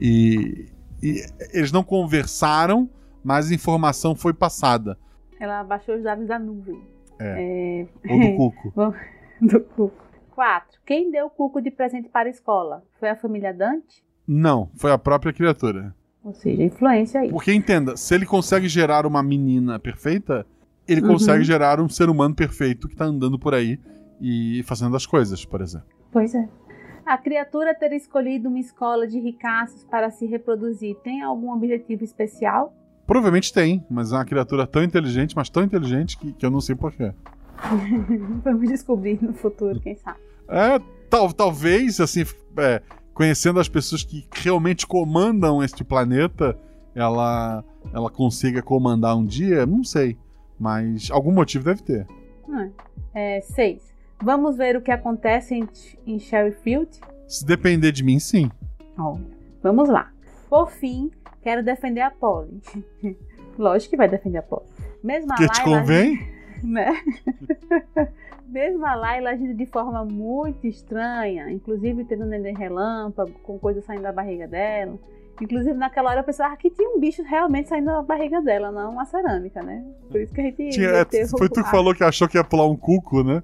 e, 0.00 0.66
e 1.04 1.22
eles 1.52 1.70
não 1.70 1.82
conversaram, 1.84 2.88
mas 3.22 3.50
a 3.50 3.54
informação 3.54 4.14
foi 4.14 4.32
passada 4.32 4.98
Ela 5.38 5.62
baixou 5.64 5.96
os 5.96 6.02
dados 6.02 6.26
da 6.26 6.38
nuvem. 6.38 6.80
É, 7.18 7.86
ou 8.08 8.18
do 8.20 8.36
cuco. 8.36 8.94
do 9.40 9.60
Cuco. 9.60 10.04
4. 10.34 10.80
Quem 10.84 11.10
deu 11.12 11.26
o 11.26 11.30
Cuco 11.30 11.60
de 11.62 11.70
presente 11.70 12.08
para 12.08 12.28
a 12.28 12.30
escola? 12.30 12.82
Foi 12.98 13.08
a 13.08 13.14
família 13.16 13.52
Dante? 13.54 14.02
Não, 14.26 14.68
foi 14.74 14.90
a 14.90 14.98
própria 14.98 15.32
criatura. 15.32 15.94
Ou 16.24 16.34
seja, 16.34 16.62
influência 16.62 17.20
aí. 17.20 17.30
Porque 17.30 17.52
entenda, 17.52 17.96
se 17.96 18.14
ele 18.14 18.26
consegue 18.26 18.66
gerar 18.68 19.06
uma 19.06 19.22
menina 19.22 19.78
perfeita, 19.78 20.44
ele 20.88 21.02
Uhum. 21.02 21.08
consegue 21.08 21.44
gerar 21.44 21.80
um 21.80 21.88
ser 21.88 22.08
humano 22.08 22.34
perfeito 22.34 22.88
que 22.88 22.96
tá 22.96 23.04
andando 23.04 23.38
por 23.38 23.54
aí 23.54 23.78
e 24.20 24.62
fazendo 24.64 24.96
as 24.96 25.06
coisas, 25.06 25.44
por 25.44 25.60
exemplo. 25.60 25.86
Pois 26.10 26.34
é. 26.34 26.48
A 27.06 27.18
criatura 27.18 27.74
ter 27.74 27.92
escolhido 27.92 28.48
uma 28.48 28.58
escola 28.58 29.06
de 29.06 29.20
ricaços 29.20 29.84
para 29.84 30.10
se 30.10 30.24
reproduzir 30.26 30.96
tem 31.04 31.22
algum 31.22 31.52
objetivo 31.52 32.02
especial? 32.02 32.74
Provavelmente 33.06 33.52
tem, 33.52 33.84
mas 33.90 34.10
é 34.10 34.16
uma 34.16 34.24
criatura 34.24 34.66
tão 34.66 34.82
inteligente, 34.82 35.36
mas 35.36 35.50
tão 35.50 35.62
inteligente 35.62 36.16
que, 36.16 36.32
que 36.32 36.46
eu 36.46 36.50
não 36.50 36.62
sei 36.62 36.74
porquê. 36.74 37.12
Vamos 38.42 38.68
descobrir 38.68 39.22
no 39.22 39.34
futuro, 39.34 39.78
quem 39.80 39.96
sabe. 39.96 40.18
É, 40.48 40.78
tal, 41.10 41.30
talvez, 41.32 42.00
assim, 42.00 42.22
é, 42.56 42.80
conhecendo 43.12 43.60
as 43.60 43.68
pessoas 43.68 44.02
que 44.02 44.26
realmente 44.32 44.86
comandam 44.86 45.62
este 45.62 45.84
planeta, 45.84 46.58
ela, 46.94 47.62
ela 47.92 48.08
consiga 48.10 48.62
comandar 48.62 49.14
um 49.14 49.26
dia, 49.26 49.66
não 49.66 49.84
sei. 49.84 50.16
Mas 50.58 51.10
algum 51.10 51.32
motivo 51.32 51.64
deve 51.64 51.82
ter. 51.82 52.06
É, 53.14 53.40
seis. 53.42 53.93
Vamos 54.24 54.56
ver 54.56 54.74
o 54.76 54.80
que 54.80 54.90
acontece 54.90 55.54
em, 55.54 55.68
em 56.06 56.18
Sherryfield? 56.18 56.88
Se 57.28 57.44
depender 57.44 57.92
de 57.92 58.02
mim, 58.02 58.18
sim. 58.18 58.50
Olha, 58.98 59.20
vamos 59.62 59.88
lá. 59.88 60.10
Por 60.48 60.70
fim, 60.70 61.10
quero 61.42 61.62
defender 61.62 62.00
a 62.00 62.10
Polly. 62.10 62.60
Lógico 63.58 63.90
que 63.90 63.96
vai 63.96 64.08
defender 64.08 64.38
a 64.38 64.42
Polly. 64.42 64.64
Mesmo 65.02 65.32
a 65.32 65.36
Que 65.36 65.46
te 65.48 65.60
Layla- 65.62 65.80
convém? 65.80 66.18
né? 66.62 66.92
Mesmo 68.48 68.86
a 68.86 68.94
Laila 68.94 69.30
agindo 69.30 69.54
de 69.54 69.66
forma 69.66 70.04
muito 70.04 70.66
estranha, 70.66 71.50
inclusive 71.50 72.04
tendo 72.04 72.24
neném 72.24 72.54
relâmpago, 72.54 73.32
com 73.42 73.58
coisa 73.58 73.80
saindo 73.82 74.02
da 74.02 74.12
barriga 74.12 74.46
dela. 74.46 74.98
Inclusive, 75.40 75.74
naquela 75.76 76.10
hora 76.10 76.20
eu 76.20 76.24
pensava 76.24 76.56
que 76.56 76.70
tinha 76.70 76.88
um 76.88 77.00
bicho 77.00 77.22
realmente 77.24 77.68
saindo 77.68 77.86
da 77.86 78.02
barriga 78.02 78.40
dela, 78.40 78.70
não 78.70 78.92
uma 78.92 79.04
cerâmica, 79.04 79.60
né? 79.62 79.84
Por 80.08 80.20
isso 80.20 80.32
que 80.32 80.40
a 80.40 80.44
gente. 80.44 80.68
Tinha- 80.70 80.88
é, 80.90 81.26
foi 81.26 81.48
tu 81.48 81.62
que 81.64 81.70
falou 81.70 81.92
que 81.94 82.04
achou 82.04 82.28
que 82.28 82.38
ia 82.38 82.44
pular 82.44 82.66
um 82.68 82.76
cuco, 82.76 83.24
né? 83.24 83.42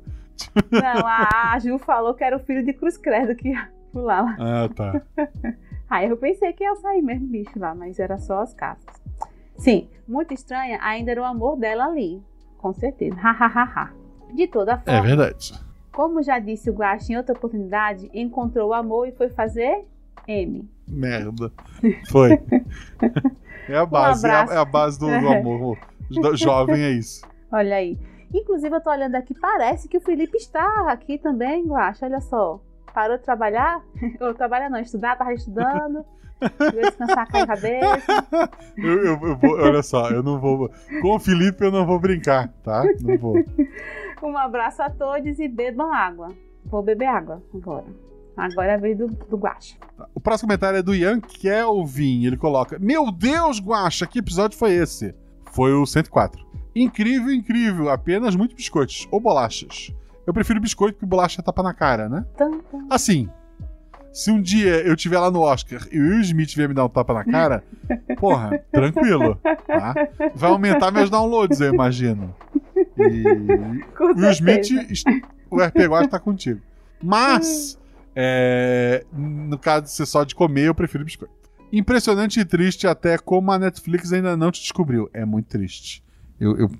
Não, 0.70 1.07
a, 1.07 1.59
Ju 1.59 1.78
falou 1.78 2.14
que 2.14 2.24
era 2.24 2.36
o 2.36 2.41
filho 2.41 2.64
de 2.64 2.72
Cruz 2.72 2.97
Credo 2.97 3.34
que 3.34 3.49
ia 3.49 3.68
pular 3.93 4.22
lá. 4.22 4.36
Ah, 4.38 4.68
tá. 4.74 5.03
Aí 5.91 6.09
eu 6.09 6.16
pensei 6.16 6.53
que 6.53 6.62
ia 6.62 6.74
sair 6.76 7.03
mesmo 7.03 7.26
bicho 7.26 7.59
lá, 7.59 7.74
mas 7.74 7.99
era 7.99 8.16
só 8.18 8.41
as 8.41 8.55
cascas. 8.55 9.01
Sim, 9.57 9.88
muito 10.07 10.32
estranha 10.32 10.78
ainda 10.82 11.11
era 11.11 11.20
o 11.20 11.24
amor 11.24 11.57
dela 11.57 11.86
ali. 11.86 12.22
Com 12.59 12.72
certeza. 12.72 13.16
Ha, 13.20 13.30
ha, 13.30 13.47
ha, 13.47 13.62
ha. 13.64 13.91
De 14.34 14.47
toda 14.47 14.78
forma. 14.78 14.99
É 14.99 15.03
verdade. 15.03 15.53
Como 15.93 16.22
já 16.22 16.38
disse 16.38 16.70
o 16.70 16.74
Guache 16.74 17.12
em 17.12 17.16
outra 17.16 17.34
oportunidade, 17.36 18.09
encontrou 18.14 18.68
o 18.70 18.74
amor 18.74 19.09
e 19.09 19.12
foi 19.12 19.28
fazer 19.30 19.84
M. 20.28 20.68
Merda. 20.88 21.51
Foi. 22.11 22.30
É 23.68 23.76
a 23.76 23.86
base, 23.86 24.26
é 24.26 24.30
a, 24.30 24.47
é 24.51 24.57
a 24.57 24.64
base 24.64 24.99
do, 24.99 25.07
do 25.07 25.28
amor 25.28 25.78
jo- 26.11 26.34
jovem, 26.36 26.82
é 26.82 26.91
isso. 26.91 27.24
Olha 27.53 27.76
aí. 27.76 27.97
Inclusive, 28.33 28.74
eu 28.74 28.81
tô 28.81 28.91
olhando 28.91 29.14
aqui, 29.16 29.35
parece 29.35 29.89
que 29.89 29.97
o 29.97 30.01
Felipe 30.01 30.37
está 30.37 30.91
aqui 30.91 31.18
também, 31.18 31.66
Guache. 31.66 32.05
Olha 32.05 32.20
só. 32.20 32.61
Parou 32.95 33.16
de 33.16 33.22
trabalhar? 33.24 33.83
Ou 34.20 34.35
trabalhar 34.35 34.68
não, 34.70 34.81
estudar, 34.81 35.16
tava 35.16 35.33
estudando. 35.35 36.05
Veio 36.59 36.83
descansar 36.87 37.31
com 37.31 37.37
a 37.39 37.47
cabeça. 37.47 38.26
Eu, 38.78 39.05
eu- 39.05 39.20
eu 39.28 39.37
vou- 39.37 39.59
olha 39.61 39.83
só, 39.83 40.09
eu 40.11 40.22
não 40.22 40.41
vou. 40.41 40.70
Com 41.03 41.14
o 41.16 41.18
Felipe 41.20 41.62
eu 41.64 41.70
não 41.70 41.85
vou 41.85 41.99
brincar, 42.01 42.49
tá? 42.62 42.83
Não 43.03 43.18
vou. 43.18 43.35
Um 44.22 44.37
abraço 44.37 44.83
a 44.83 44.91
todos 44.91 45.39
e 45.39 45.49
bebam 45.49 45.91
água. 45.91 46.28
Vou 46.66 46.83
beber 46.83 47.07
água 47.07 47.43
agora. 47.55 47.87
Agora 48.37 48.72
é 48.72 48.74
a 48.74 48.76
vez 48.78 48.97
do, 48.99 49.07
do 49.07 49.37
Guache. 49.39 49.78
O 50.14 50.20
próximo 50.20 50.47
comentário 50.49 50.78
é 50.78 50.83
do 50.83 50.95
Ian 50.95 51.20
Kelvin. 51.20 52.26
Ele 52.26 52.37
coloca: 52.37 52.78
Meu 52.78 53.11
Deus, 53.11 53.59
Guacha, 53.61 54.07
que 54.07 54.18
episódio 54.18 54.59
foi 54.59 54.72
esse? 54.72 55.14
Foi 55.53 55.72
o 55.72 55.87
104. 55.87 56.47
Incrível, 56.75 57.33
incrível. 57.33 57.89
Apenas 57.91 58.35
muitos 58.37 58.57
biscoitos 58.57 59.09
ou 59.11 59.21
bolachas. 59.21 59.93
Eu 60.27 60.33
prefiro 60.33 60.61
biscoito 60.61 60.95
porque 60.95 61.07
bolacha 61.07 61.41
é 61.41 61.45
tapa 61.45 61.62
na 61.62 61.75
cara, 61.75 62.09
né? 62.09 62.25
Tum. 62.37 62.61
Assim, 62.89 63.29
se 64.12 64.31
um 64.31 64.41
dia 64.41 64.81
eu 64.83 64.95
estiver 64.95 65.18
lá 65.18 65.31
no 65.31 65.41
Oscar 65.41 65.87
e 65.91 65.99
o 65.99 66.03
Will 66.03 66.21
Smith 66.21 66.55
vier 66.55 66.68
me 66.68 66.75
dar 66.75 66.85
um 66.85 66.89
tapa 66.89 67.14
na 67.14 67.25
cara, 67.25 67.64
porra, 68.18 68.59
tranquilo, 68.73 69.39
tá? 69.66 69.95
Vai 70.35 70.51
aumentar 70.51 70.91
meus 70.91 71.11
downloads, 71.11 71.61
eu 71.61 71.73
imagino. 71.73 72.35
E 72.99 73.23
Com 73.97 74.14
Will 74.14 74.31
Smith, 74.31 74.66
certeza. 74.66 75.05
o 75.51 75.62
RP 75.62 75.77
Guard 75.89 76.11
tá 76.11 76.18
contigo. 76.18 76.61
Mas, 77.03 77.79
é, 78.14 79.05
no 79.12 79.59
caso 79.59 79.85
de 79.85 79.91
ser 79.91 80.07
só 80.07 80.25
de 80.25 80.35
comer, 80.35 80.66
eu 80.66 80.75
prefiro 80.75 81.05
biscoito. 81.05 81.33
Impressionante 81.73 82.41
e 82.41 82.45
triste 82.45 82.87
até 82.87 83.16
como 83.16 83.53
a 83.53 83.59
Netflix 83.59 84.12
ainda 84.12 84.37
não 84.37 84.51
te 84.51 84.61
descobriu. 84.61 85.09
É 85.14 85.25
muito 85.25 85.47
triste. 85.47 86.03
Eu, 86.41 86.57
eu- 86.57 86.70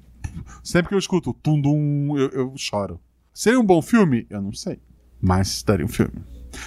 sempre 0.65 0.89
que 0.89 0.95
eu 0.95 0.99
escuto 0.99 1.33
Tundum, 1.35 2.17
eu, 2.19 2.29
eu 2.31 2.53
choro. 2.57 3.01
Seria 3.33 3.61
um 3.61 3.65
bom 3.65 3.81
filme? 3.83 4.27
Eu 4.31 4.41
não 4.43 4.53
sei. 4.53 4.81
Mas 5.21 5.63
daria 5.63 5.85
um 5.85 5.89
filme. 5.89 6.15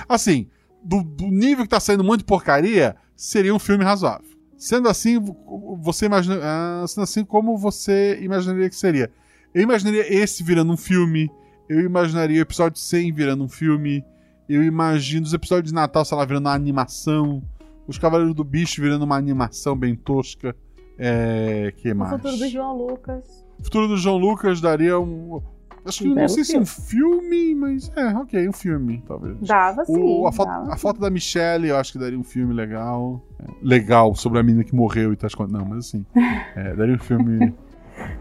Assim, 0.08 0.48
do, 0.84 1.04
do 1.04 1.28
nível 1.28 1.64
que 1.64 1.70
tá 1.70 1.80
saindo 1.80 2.18
de 2.18 2.24
porcaria, 2.24 2.96
seria 3.16 3.54
um 3.54 3.60
filme 3.60 3.84
razoável. 3.84 4.28
Sendo 4.58 4.88
assim, 4.88 5.20
vo- 5.20 5.78
você 5.82 6.06
imagina. 6.06 6.40
ah, 6.42 6.86
sendo 6.88 7.04
assim, 7.04 7.26
como 7.26 7.58
você 7.58 8.18
imaginaria 8.22 8.70
que 8.70 8.76
seria? 8.76 9.12
Eu 9.54 9.62
imaginaria 9.62 10.06
esse 10.14 10.44
virando 10.44 10.72
um 10.72 10.78
filme. 10.78 11.30
Eu 11.68 11.82
imaginaria 11.82 12.40
o 12.40 12.42
episódio 12.42 12.80
100 12.80 13.12
virando 13.12 13.44
um 13.44 13.50
filme. 13.50 14.04
Eu 14.48 14.64
imagino 14.64 15.26
os 15.26 15.34
episódios 15.34 15.70
de 15.72 15.76
Natal, 15.76 16.06
sei 16.06 16.18
lá, 16.18 16.26
virando 16.26 16.46
uma 16.48 16.54
animação. 16.54 17.44
Os 17.88 17.98
Cavaleiros 17.98 18.36
do 18.36 18.44
Bicho 18.44 18.82
virando 18.82 19.04
uma 19.04 19.18
animação 19.18 19.76
bem 19.76 19.96
tosca. 19.96 20.56
É. 20.98 21.74
que 21.78 21.92
O 21.92 21.96
mais? 21.96 22.12
futuro 22.12 22.38
do 22.38 22.48
João 22.48 22.78
Lucas. 22.78 23.46
O 23.60 23.64
futuro 23.64 23.88
do 23.88 23.98
João 23.98 24.18
Lucas 24.18 24.62
daria 24.62 25.00
um. 25.00 25.42
Acho 25.86 26.04
que 26.04 26.10
Um 26.10 26.16
não 26.16 26.28
sei 26.30 26.46
se 26.46 26.58
um 26.58 26.66
filme, 26.66 27.54
mas 27.56 27.92
é, 27.98 28.06
ok, 28.16 28.48
um 28.48 28.54
filme, 28.54 29.04
talvez. 29.06 29.38
Dava 29.42 29.84
sim. 29.84 29.98
O- 30.02 30.26
a, 30.26 30.32
foto, 30.32 30.48
dava 30.48 30.74
a 30.74 30.78
foto 30.78 31.00
da 31.02 31.10
Michelle, 31.10 31.68
eu 31.68 31.76
acho 31.76 31.92
que 31.92 32.00
daria 32.00 32.18
um 32.18 32.24
filme 32.24 32.54
legal. 32.54 33.22
É, 33.40 33.44
legal, 33.62 34.16
sobre 34.16 34.40
a 34.40 34.44
menina 34.44 34.64
que 34.64 34.74
morreu 34.74 35.12
e 35.12 35.18
tal. 35.18 35.30
Não, 35.50 35.66
mas 35.66 35.80
assim. 35.80 36.06
é, 36.56 36.74
daria 36.74 36.96
um 36.96 37.00
filme. 37.00 37.54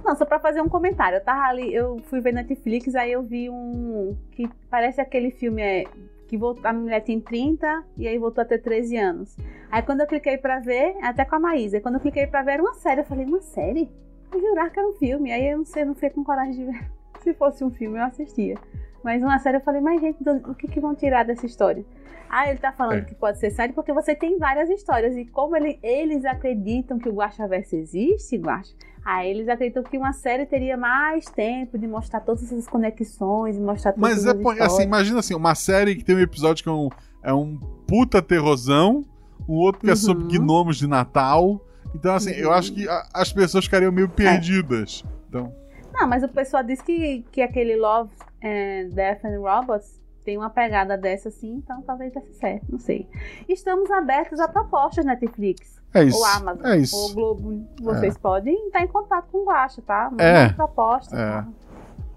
Não, 0.04 0.16
só 0.16 0.24
pra 0.24 0.40
fazer 0.40 0.60
um 0.60 0.68
comentário. 0.68 1.18
Eu 1.18 1.24
tava 1.24 1.42
ali, 1.42 1.72
eu 1.72 2.00
fui 2.10 2.20
ver 2.20 2.32
Netflix, 2.32 2.94
aí 2.96 3.12
eu 3.12 3.22
vi 3.22 3.48
um. 3.48 4.16
que 4.32 4.48
parece 4.68 5.00
aquele 5.00 5.30
filme 5.30 5.62
é, 5.62 5.84
que 6.33 6.39
voltou, 6.39 6.66
a 6.66 6.72
mulher 6.72 7.01
tem 7.05 7.20
30 7.20 7.85
e 7.95 8.09
aí 8.09 8.16
voltou 8.16 8.41
a 8.41 8.45
ter 8.47 8.57
13 8.57 8.97
anos. 8.97 9.37
Aí 9.70 9.83
quando 9.83 10.01
eu 10.01 10.07
cliquei 10.07 10.39
pra 10.39 10.61
ver, 10.61 10.97
até 11.03 11.26
com 11.26 11.37
a 11.37 11.39
Maísa, 11.39 11.78
quando 11.78 11.97
eu 11.97 12.01
cliquei 12.01 12.26
pra 12.26 12.43
ver 12.43 12.53
era 12.53 12.62
uma 12.62 12.72
série, 12.72 13.03
eu 13.03 13.05
falei, 13.05 13.26
uma 13.26 13.43
série? 13.43 13.91
Eu 14.33 14.41
jurar 14.41 14.70
que 14.70 14.78
era 14.78 14.89
um 14.89 14.95
filme. 14.95 15.30
Aí 15.30 15.47
eu 15.51 15.59
não 15.59 15.64
sei, 15.66 15.85
não 15.85 15.93
fiquei 15.95 16.09
com 16.09 16.24
coragem 16.24 16.55
de 16.55 16.64
ver. 16.72 16.91
Se 17.20 17.35
fosse 17.35 17.62
um 17.62 17.70
filme, 17.70 17.99
eu 17.99 18.03
assistia. 18.05 18.57
Mas 19.05 19.22
uma 19.22 19.39
série 19.41 19.59
eu 19.59 19.61
falei, 19.61 19.83
mas 19.83 20.01
gente, 20.01 20.24
o 20.26 20.55
que, 20.55 20.68
que 20.68 20.80
vão 20.80 20.95
tirar 20.95 21.22
dessa 21.22 21.45
história? 21.45 21.85
Ah, 22.30 22.49
ele 22.49 22.59
tá 22.59 22.72
falando 22.72 23.01
É. 23.01 23.05
que 23.05 23.14
pode 23.14 23.39
ser 23.39 23.51
série 23.51 23.74
porque 23.74 23.93
você 23.93 24.14
tem 24.14 24.39
várias 24.39 24.70
histórias. 24.70 25.14
E 25.14 25.26
como 25.26 25.55
ele- 25.55 25.78
eles 25.83 26.24
acreditam 26.24 26.99
que 26.99 27.11
o 27.11 27.12
Guaxaverso 27.12 27.76
existe, 27.76 28.39
Guaxa, 28.39 28.72
aí 29.05 29.30
eles 29.30 29.48
acreditam 29.48 29.82
que 29.82 29.96
uma 29.98 30.12
série 30.12 30.46
teria 30.46 30.76
mais 30.76 31.24
tempo 31.26 31.78
de 31.78 31.86
mostrar 31.86 32.20
todas 32.20 32.44
essas 32.44 32.66
conexões, 32.68 33.57
e 33.57 33.61
mostrar 33.61 33.92
todas 33.92 34.24
Mas 34.24 34.26
é 34.26 34.62
assim, 34.64 34.82
imagina 34.82 35.18
assim, 35.20 35.34
uma 35.34 35.55
série 35.55 35.96
que 35.96 36.05
tem 36.05 36.14
um 36.16 36.20
episódio 36.20 36.62
que 36.62 36.68
é 36.68 36.72
um, 36.72 36.88
é 37.22 37.32
um 37.34 37.57
puta 37.86 38.20
terrorzão, 38.22 39.05
um 39.48 39.55
outro 39.55 39.80
que 39.82 39.90
é 39.90 39.94
sobre 39.96 40.24
Uhum. 40.24 40.44
gnomos 40.44 40.76
de 40.76 40.86
Natal. 40.86 41.61
Então, 41.94 42.14
assim, 42.14 42.30
eu 42.32 42.48
Uhum. 42.48 42.55
acho 42.55 42.72
que 42.72 42.88
a- 42.88 43.07
as 43.12 43.32
pessoas 43.32 43.64
ficariam 43.64 43.92
meio 43.92 44.09
perdidas. 44.09 45.05
Então, 45.28 45.53
Não, 45.92 46.09
mas 46.09 46.22
o 46.22 46.28
pessoal 46.28 46.62
diz 46.62 46.80
que, 46.80 47.22
que 47.30 47.42
aquele 47.42 47.76
Love, 47.76 48.11
eh, 48.40 48.88
Death 48.92 49.24
and 49.26 49.38
Robots 49.40 50.00
tem 50.24 50.38
uma 50.38 50.48
pegada 50.48 50.96
dessa 50.96 51.28
assim, 51.28 51.57
então 51.57 51.82
talvez 51.82 52.12
desse 52.14 52.32
certo, 52.34 52.64
não 52.70 52.78
sei. 52.78 53.07
Estamos 53.48 53.90
abertos 53.90 54.40
a 54.40 54.48
propostas 54.48 55.05
Netflix. 55.05 55.82
É 55.95 56.05
isso. 56.05 56.18
ou 56.18 56.24
Amazon, 56.24 56.66
é 56.66 56.76
isso. 56.78 56.97
ou 56.97 57.14
Globo, 57.14 57.66
vocês 57.80 58.16
podem 58.16 58.66
estar 58.66 58.82
em 58.82 58.88
contato 58.88 59.26
com 59.30 59.38
o 59.38 59.45
Guaxa, 59.47 59.82
tá? 59.82 60.09
Manda 60.11 60.22
É. 60.22 60.47
uma 60.47 60.53
proposta. 60.55 61.16
É. 61.16 61.30
tá? 61.43 61.49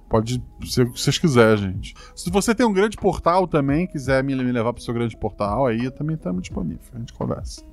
Pode 0.07 0.41
ser 0.65 0.83
o 0.83 0.91
que 0.91 1.01
vocês 1.01 1.17
quiserem, 1.17 1.57
gente. 1.73 1.95
Se 2.15 2.29
você 2.29 2.53
tem 2.53 2.65
um 2.65 2.71
grande 2.71 2.95
portal 2.95 3.47
também, 3.47 3.87
quiser 3.87 4.23
me, 4.23 4.35
me 4.35 4.51
levar 4.51 4.71
pro 4.71 4.81
seu 4.83 4.93
grande 4.93 5.17
portal, 5.17 5.65
aí 5.65 5.83
eu 5.85 5.91
também 5.91 6.15
estamos 6.15 6.41
disponível. 6.43 6.79
A 6.93 6.99
gente 6.99 7.11
conversa. 7.13 7.63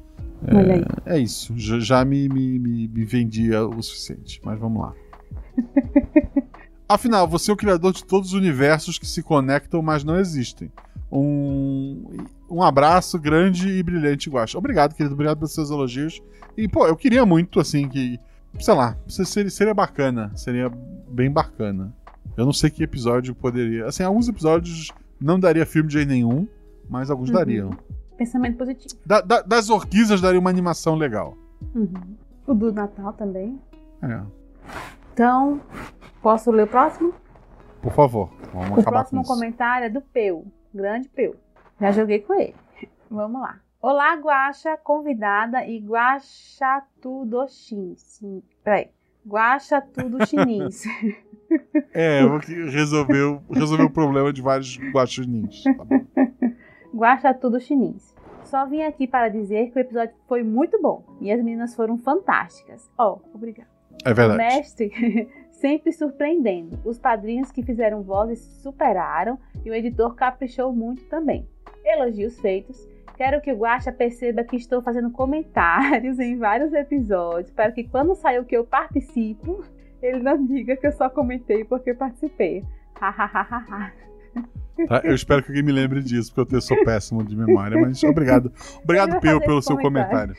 Aí. 0.48 0.84
É 1.06 1.18
isso. 1.18 1.52
Já, 1.56 1.78
já 1.78 2.04
me, 2.04 2.28
me, 2.28 2.58
me, 2.58 2.88
me 2.88 3.04
vendia 3.04 3.64
o 3.66 3.82
suficiente. 3.82 4.40
Mas 4.42 4.58
vamos 4.58 4.82
lá. 4.82 4.92
Afinal, 6.88 7.28
você 7.28 7.50
é 7.50 7.54
o 7.54 7.56
criador 7.56 7.92
de 7.92 8.04
todos 8.04 8.28
os 8.30 8.34
universos 8.34 8.98
que 8.98 9.06
se 9.06 9.22
conectam, 9.22 9.80
mas 9.82 10.02
não 10.02 10.18
existem. 10.18 10.70
Um, 11.10 12.04
um 12.52 12.62
abraço 12.62 13.18
grande 13.18 13.68
e 13.68 13.82
brilhante, 13.82 14.28
Guaxa. 14.30 14.58
Obrigado, 14.58 14.94
querido. 14.94 15.14
Obrigado 15.14 15.38
pelos 15.38 15.54
seus 15.54 15.70
elogios. 15.70 16.20
E, 16.56 16.68
pô, 16.68 16.86
eu 16.86 16.96
queria 16.96 17.24
muito, 17.24 17.58
assim, 17.60 17.88
que. 17.88 18.20
Sei 18.60 18.74
lá, 18.74 18.96
seria, 19.08 19.50
seria 19.50 19.74
bacana. 19.74 20.30
Seria 20.36 20.70
bem 21.08 21.30
bacana. 21.30 21.92
Eu 22.36 22.44
não 22.44 22.52
sei 22.52 22.68
que 22.70 22.82
episódio 22.82 23.34
poderia. 23.34 23.86
Assim, 23.86 24.02
alguns 24.02 24.28
episódios 24.28 24.90
não 25.20 25.40
daria 25.40 25.64
filme 25.64 25.88
de 25.88 25.94
jeito 25.94 26.08
nenhum, 26.08 26.46
mas 26.88 27.10
alguns 27.10 27.28
Uhum. 27.30 27.34
dariam. 27.36 27.70
Pensamento 28.18 28.58
positivo. 28.58 29.00
Da- 29.06 29.20
da- 29.22 29.40
das 29.42 29.70
orquídeas 29.70 30.20
daria 30.20 30.38
uma 30.38 30.50
animação 30.50 30.94
legal. 30.96 31.36
Uhum. 31.74 31.92
O 32.46 32.54
do 32.54 32.72
Natal 32.72 33.12
também. 33.14 33.58
É. 34.02 34.20
Então, 35.14 35.60
posso 36.22 36.50
ler 36.50 36.64
o 36.64 36.66
próximo? 36.66 37.14
Por 37.80 37.92
favor, 37.92 38.30
vamos 38.52 38.70
O 38.70 38.80
acabar 38.80 39.00
próximo 39.00 39.20
com 39.22 39.24
isso. 39.24 39.34
comentário 39.34 39.86
é 39.86 39.90
do 39.90 40.00
Peu, 40.00 40.44
grande 40.74 41.08
Peu. 41.08 41.34
Já 41.82 41.90
joguei 41.90 42.20
com 42.20 42.32
ele. 42.34 42.54
Vamos 43.10 43.40
lá. 43.40 43.58
Olá, 43.80 44.14
Guaxa, 44.14 44.76
convidada 44.76 45.66
e 45.66 45.80
Guaxa 45.80 46.80
tudo 47.00 47.44
chins. 47.48 48.20
Peraí. 48.62 48.88
Guaxa 49.26 49.80
tudo 49.80 50.24
chinês. 50.24 50.84
É, 51.92 52.20
resolveu, 52.70 53.42
resolveu 53.50 53.86
o 53.86 53.90
problema 53.90 54.32
de 54.32 54.40
vários 54.40 54.78
guaxinins. 54.90 55.64
Tá 55.64 55.84
bom. 55.84 56.06
Guaxa 56.94 57.34
tudo 57.34 57.60
chinês. 57.60 58.14
Só 58.44 58.64
vim 58.64 58.82
aqui 58.82 59.06
para 59.06 59.28
dizer 59.28 59.70
que 59.70 59.78
o 59.78 59.80
episódio 59.80 60.14
foi 60.26 60.42
muito 60.42 60.80
bom 60.80 61.04
e 61.20 61.30
as 61.30 61.42
meninas 61.42 61.74
foram 61.74 61.98
fantásticas. 61.98 62.88
Oh, 62.98 63.18
obrigada. 63.34 63.68
É 64.04 64.14
verdade. 64.14 64.38
Mestre, 64.38 65.28
sempre 65.50 65.92
surpreendendo. 65.92 66.78
Os 66.84 66.98
padrinhos 66.98 67.50
que 67.50 67.62
fizeram 67.62 68.02
vozes 68.02 68.38
superaram 68.62 69.38
e 69.64 69.70
o 69.70 69.74
editor 69.74 70.14
caprichou 70.14 70.72
muito 70.72 71.04
também. 71.04 71.46
Elogios 71.84 72.38
feitos. 72.40 72.88
Quero 73.16 73.40
que 73.40 73.52
o 73.52 73.56
Guaxa 73.56 73.92
perceba 73.92 74.42
que 74.42 74.56
estou 74.56 74.82
fazendo 74.82 75.10
comentários 75.10 76.18
em 76.18 76.36
vários 76.36 76.72
episódios 76.72 77.50
para 77.50 77.70
que 77.70 77.84
quando 77.84 78.14
sair 78.14 78.38
o 78.38 78.44
que 78.44 78.56
eu 78.56 78.64
participo, 78.64 79.64
ele 80.02 80.20
não 80.20 80.44
diga 80.44 80.76
que 80.76 80.86
eu 80.86 80.92
só 80.92 81.08
comentei 81.08 81.64
porque 81.64 81.94
participei. 81.94 82.64
Hahaha. 83.00 83.92
Tá? 84.88 85.00
Eu 85.04 85.14
espero 85.14 85.42
que 85.42 85.50
alguém 85.50 85.62
me 85.62 85.72
lembre 85.72 86.02
disso, 86.02 86.32
porque 86.34 86.56
eu 86.56 86.60
sou 86.60 86.82
péssimo 86.84 87.22
de 87.22 87.36
memória, 87.36 87.80
mas 87.80 88.02
obrigado. 88.02 88.52
Obrigado, 88.82 89.20
Peu, 89.20 89.40
pelo 89.40 89.62
seu 89.62 89.76
comentário. 89.76 90.34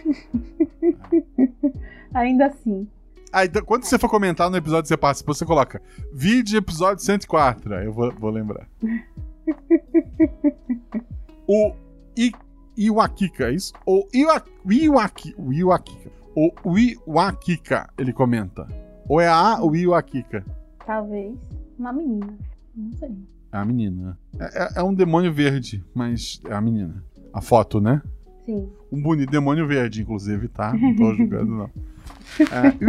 Ainda 2.14 2.48
assim. 2.48 2.88
Ah, 3.32 3.46
então, 3.46 3.64
quando 3.64 3.84
você 3.84 3.98
for 3.98 4.10
comentar 4.10 4.50
no 4.50 4.58
episódio 4.58 4.84
que 4.84 4.88
você 4.90 4.98
participa, 4.98 5.34
você 5.34 5.46
coloca 5.46 5.82
vídeo 6.12 6.58
episódio 6.58 7.04
104. 7.04 7.76
Aí 7.76 7.86
eu 7.86 7.94
vou, 7.94 8.12
vou 8.12 8.30
lembrar. 8.30 8.68
o 11.54 11.76
I, 12.18 12.32
Iwakika, 12.76 13.50
é 13.50 13.54
isso? 13.54 13.74
O 13.86 14.08
Iwa, 14.12 14.44
Iwaki, 14.66 15.36
Iwakika. 15.38 16.10
O 16.36 16.78
Iwakika, 16.80 17.90
ele 17.96 18.12
comenta. 18.12 18.68
Ou 19.08 19.22
é 19.22 19.28
a 19.28 19.60
ou 19.62 19.76
Iwakika? 19.76 20.44
Talvez 20.84 21.38
uma 21.78 21.94
menina. 21.94 22.36
Não 22.76 22.92
sei. 22.94 23.16
É 23.52 23.58
a 23.58 23.66
menina. 23.66 24.18
É, 24.40 24.64
é, 24.64 24.70
é 24.78 24.84
um 24.84 24.94
demônio 24.94 25.32
verde, 25.32 25.84
mas 25.94 26.42
é 26.46 26.54
a 26.54 26.62
menina. 26.62 27.04
A 27.32 27.40
foto, 27.40 27.80
né? 27.80 28.02
Sim. 28.46 28.68
Um 28.92 29.02
bonito 29.02 29.30
demônio 29.30 29.68
verde, 29.68 30.02
inclusive, 30.02 30.48
tá? 30.48 30.74
Não 30.74 30.96
tô 30.96 31.14
julgando, 31.16 31.52
não. 31.52 31.70
É, 32.40 32.76
e 32.82 32.86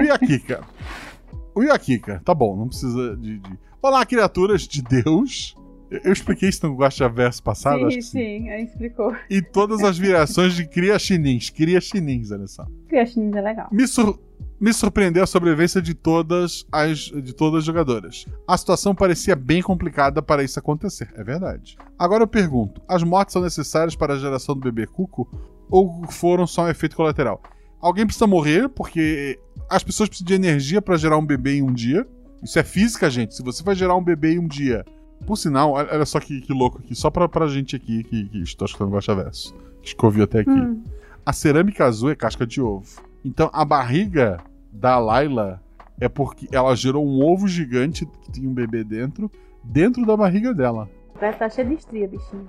o 1.55 1.63
Yakika, 1.63 2.21
tá 2.25 2.35
bom, 2.35 2.57
não 2.57 2.67
precisa 2.67 3.17
de, 3.17 3.39
de... 3.39 3.59
Olá, 3.83 4.05
criaturas 4.07 4.63
de 4.63 4.83
Deus. 4.83 5.55
Eu, 6.03 6.13
expliquei 6.13 6.49
isso 6.49 6.67
no 6.67 6.75
Guacha 6.75 7.09
Verso 7.09 7.43
passado, 7.43 7.91
sim. 7.91 8.01
sim, 8.01 8.49
aí 8.49 8.65
explicou. 8.65 9.15
E 9.29 9.43
todas 9.43 9.83
as 9.83 9.99
virações 9.99 10.55
de 10.55 10.67
Cria 10.67 10.99
Chinins. 10.99 11.51
Cria 11.51 11.81
Chinins, 11.81 12.31
olha 12.31 12.47
só. 12.47 12.67
Cria 12.89 13.07
Chinins 13.07 13.37
é 13.37 13.41
legal. 13.41 13.69
Me, 13.71 13.87
sur 13.87 14.19
me 14.61 14.73
surpreendeu 14.73 15.23
a 15.23 15.27
sobrevivência 15.27 15.83
de 15.83 15.95
todas 15.95 16.67
as 16.73 16.99
de 16.99 17.35
todas 17.35 17.59
as 17.59 17.65
jogadoras. 17.65 18.27
A 18.49 18.57
situação 18.57 18.95
parecia 18.95 19.37
bem 19.37 19.61
complicada 19.61 20.23
para 20.23 20.43
isso 20.43 20.59
acontecer, 20.59 21.13
é 21.17 21.23
verdade. 21.23 21.77
Agora 21.99 22.23
eu 22.23 22.29
pergunto: 22.29 22.81
as 22.89 23.03
mortes 23.03 23.33
são 23.33 23.43
necessárias 23.43 23.95
para 23.95 24.15
a 24.15 24.19
geração 24.19 24.55
do 24.55 24.61
bebê 24.61 24.87
Cuco 24.87 25.29
ou 25.71 26.05
foram 26.11 26.47
só 26.47 26.65
um 26.65 26.69
efeito 26.69 26.97
colateral? 26.97 27.43
Alguém 27.81 28.07
precisa 28.07 28.27
morrer 28.27 28.69
porque 28.69 29.39
as 29.69 29.83
pessoas 29.83 30.09
precisam 30.09 30.27
de 30.27 30.35
energia 30.35 30.81
para 30.81 30.97
gerar 30.97 31.19
um 31.19 31.27
bebê 31.27 31.57
em 31.57 31.63
um 31.63 31.73
dia. 31.73 32.07
Isso 32.43 32.59
é 32.59 32.63
física, 32.63 33.11
gente. 33.11 33.35
Se 33.35 33.43
você 33.43 33.63
vai 33.63 33.75
gerar 33.75 33.97
um 33.97 34.05
bebê 34.05 34.35
em 34.35 34.39
um 34.39 34.49
dia, 34.49 34.85
por 35.27 35.37
sinal, 35.37 35.73
olha 35.73 36.05
só 36.05 36.21
que, 36.21 36.41
que 36.41 36.53
louco 36.53 36.79
aqui, 36.79 36.95
só 36.95 37.11
pra, 37.11 37.29
pra 37.29 37.47
gente 37.49 37.77
aqui 37.77 38.05
que, 38.05 38.29
que 38.29 38.43
estou 38.43 38.67
escutando 38.67 38.91
Gosta 38.91 39.15
Verso, 39.15 39.55
que 39.83 40.05
ouviu 40.05 40.25
até 40.25 40.41
aqui. 40.41 40.51
Hum. 40.51 40.83
A 41.25 41.33
cerâmica 41.33 41.85
azul 41.85 42.11
é 42.11 42.15
casca 42.15 42.47
de 42.47 42.61
ovo. 42.61 43.03
Então 43.25 43.49
a 43.53 43.65
barriga 43.65 44.39
da 44.71 44.99
Layla 44.99 45.63
é 46.01 46.09
porque 46.09 46.49
ela 46.53 46.75
gerou 46.75 47.07
um 47.07 47.25
ovo 47.25 47.49
gigante 47.49 48.05
que 48.07 48.33
tinha 48.33 48.49
um 48.49 48.55
bebê 48.55 48.85
dentro, 48.85 49.31
dentro 49.63 50.05
da 50.05 50.17
barriga 50.17 50.53
dela. 50.53 50.89
Vai 51.19 51.31
estar 51.31 51.49
cheio 51.49 51.69
de 51.69 51.75
estria, 51.75 52.09
bichinho. 52.09 52.47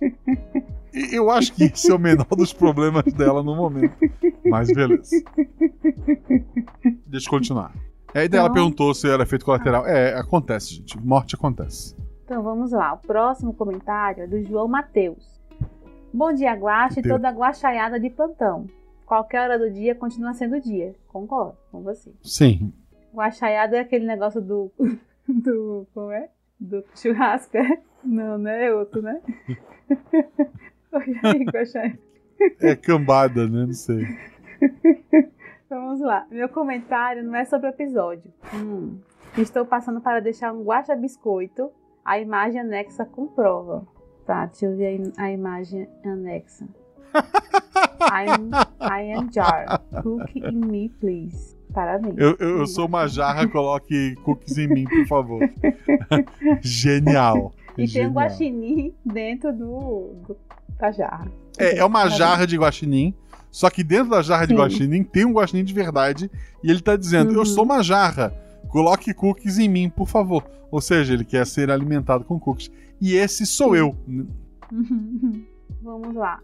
Eu 1.12 1.30
acho 1.30 1.52
que 1.52 1.64
esse 1.64 1.90
é 1.90 1.94
o 1.94 1.98
menor 1.98 2.26
dos 2.36 2.52
problemas 2.52 3.04
dela 3.12 3.42
no 3.42 3.54
momento. 3.54 3.94
Mas 4.44 4.72
beleza. 4.72 5.22
Deixa 7.06 7.26
eu 7.26 7.30
continuar. 7.30 7.72
Aí 8.14 8.28
daí 8.28 8.38
ela 8.38 8.48
Então- 8.48 8.54
perguntou 8.54 8.94
se 8.94 9.08
era 9.08 9.22
efeito 9.22 9.44
colateral. 9.44 9.86
É, 9.86 10.14
acontece, 10.18 10.74
gente. 10.74 10.98
Morte 10.98 11.34
acontece. 11.34 11.96
Então 12.24 12.42
vamos 12.42 12.72
lá. 12.72 12.94
O 12.94 12.98
próximo 12.98 13.52
comentário 13.54 14.24
é 14.24 14.26
do 14.26 14.42
João 14.42 14.68
Matheus. 14.68 15.40
Bom 16.12 16.32
dia, 16.32 16.52
Guaxa 16.54 17.00
e 17.00 17.02
toda 17.02 17.28
a 17.28 17.32
guaxaiada 17.32 17.98
de 18.00 18.10
plantão. 18.10 18.66
Qualquer 19.06 19.42
hora 19.42 19.58
do 19.58 19.70
dia 19.70 19.94
continua 19.94 20.32
sendo 20.34 20.60
dia. 20.60 20.94
Concordo 21.08 21.56
com 21.70 21.82
você. 21.82 22.12
Sim. 22.22 22.72
Guaxaiada 23.14 23.76
é 23.76 23.80
aquele 23.80 24.06
negócio 24.06 24.40
do. 24.40 24.70
do. 25.28 25.86
como 25.94 26.10
é? 26.12 26.28
Do 26.58 26.84
churrasco, 26.94 27.56
é? 27.56 27.78
Não, 28.04 28.38
né? 28.38 28.66
É 28.66 28.74
outro, 28.74 29.02
né? 29.02 29.20
Oi, 30.92 31.20
aí, 31.22 31.44
guaxaiada. 31.44 31.98
É 32.60 32.74
cambada, 32.74 33.46
né? 33.48 33.66
Não 33.66 33.72
sei. 33.72 34.04
Vamos 35.70 36.00
lá. 36.00 36.26
Meu 36.30 36.48
comentário 36.48 37.22
não 37.22 37.34
é 37.36 37.44
sobre 37.44 37.68
o 37.68 37.70
episódio. 37.70 38.32
Hum. 38.52 38.98
Estou 39.38 39.64
passando 39.64 40.00
para 40.00 40.20
deixar 40.20 40.52
um 40.52 40.64
guaxa 40.64 40.96
biscoito. 40.96 41.70
A 42.04 42.18
imagem 42.18 42.60
anexa 42.60 43.04
comprova. 43.04 43.86
Tá, 44.26 44.46
deixa 44.46 44.66
eu 44.66 44.76
ver 44.76 44.86
a, 44.86 44.92
im- 44.94 45.12
a 45.16 45.30
imagem 45.30 45.88
anexa. 46.04 46.66
I'm, 48.02 48.50
I 48.80 49.12
am 49.14 49.28
jar. 49.32 49.80
Cook 50.02 50.34
in 50.34 50.52
me, 50.66 50.88
please. 50.88 51.56
Parabéns. 51.72 52.16
Eu, 52.18 52.36
eu, 52.40 52.58
eu 52.58 52.66
sou 52.66 52.86
uma 52.86 53.06
jarra, 53.06 53.46
coloque 53.48 54.16
cookies 54.24 54.58
em 54.58 54.66
mim, 54.68 54.84
por 54.84 55.06
favor. 55.06 55.40
Genial. 56.60 57.52
E 57.72 57.74
tem 57.76 57.84
um 57.84 57.86
Genial. 57.86 58.12
guaxinim 58.12 58.94
dentro 59.04 59.52
do, 59.52 60.14
do- 60.26 60.36
da 60.78 60.90
jarra. 60.90 61.30
É, 61.58 61.76
é 61.78 61.84
uma 61.84 62.00
Parabéns. 62.00 62.18
jarra 62.18 62.46
de 62.46 62.56
guaxinim, 62.56 63.14
só 63.50 63.68
que 63.68 63.82
dentro 63.82 64.10
da 64.10 64.22
jarra 64.22 64.46
de 64.46 64.54
guaxinim 64.54 65.02
tem 65.02 65.24
um 65.24 65.32
guaxinim 65.32 65.64
de 65.64 65.74
verdade 65.74 66.30
e 66.62 66.70
ele 66.70 66.80
tá 66.80 66.96
dizendo: 66.96 67.32
Uhum. 67.32 67.38
"Eu 67.38 67.46
sou 67.46 67.64
uma 67.64 67.82
jarra, 67.82 68.32
coloque 68.68 69.12
cookies 69.12 69.58
em 69.58 69.68
mim, 69.68 69.88
por 69.88 70.08
favor". 70.08 70.44
Ou 70.70 70.80
seja, 70.80 71.14
ele 71.14 71.24
quer 71.24 71.46
ser 71.46 71.70
alimentado 71.70 72.24
com 72.24 72.38
cookies. 72.38 72.70
E 73.00 73.14
esse 73.14 73.44
sou 73.44 73.74
eu. 73.74 73.96
Vamos 75.82 76.14
lá. 76.14 76.40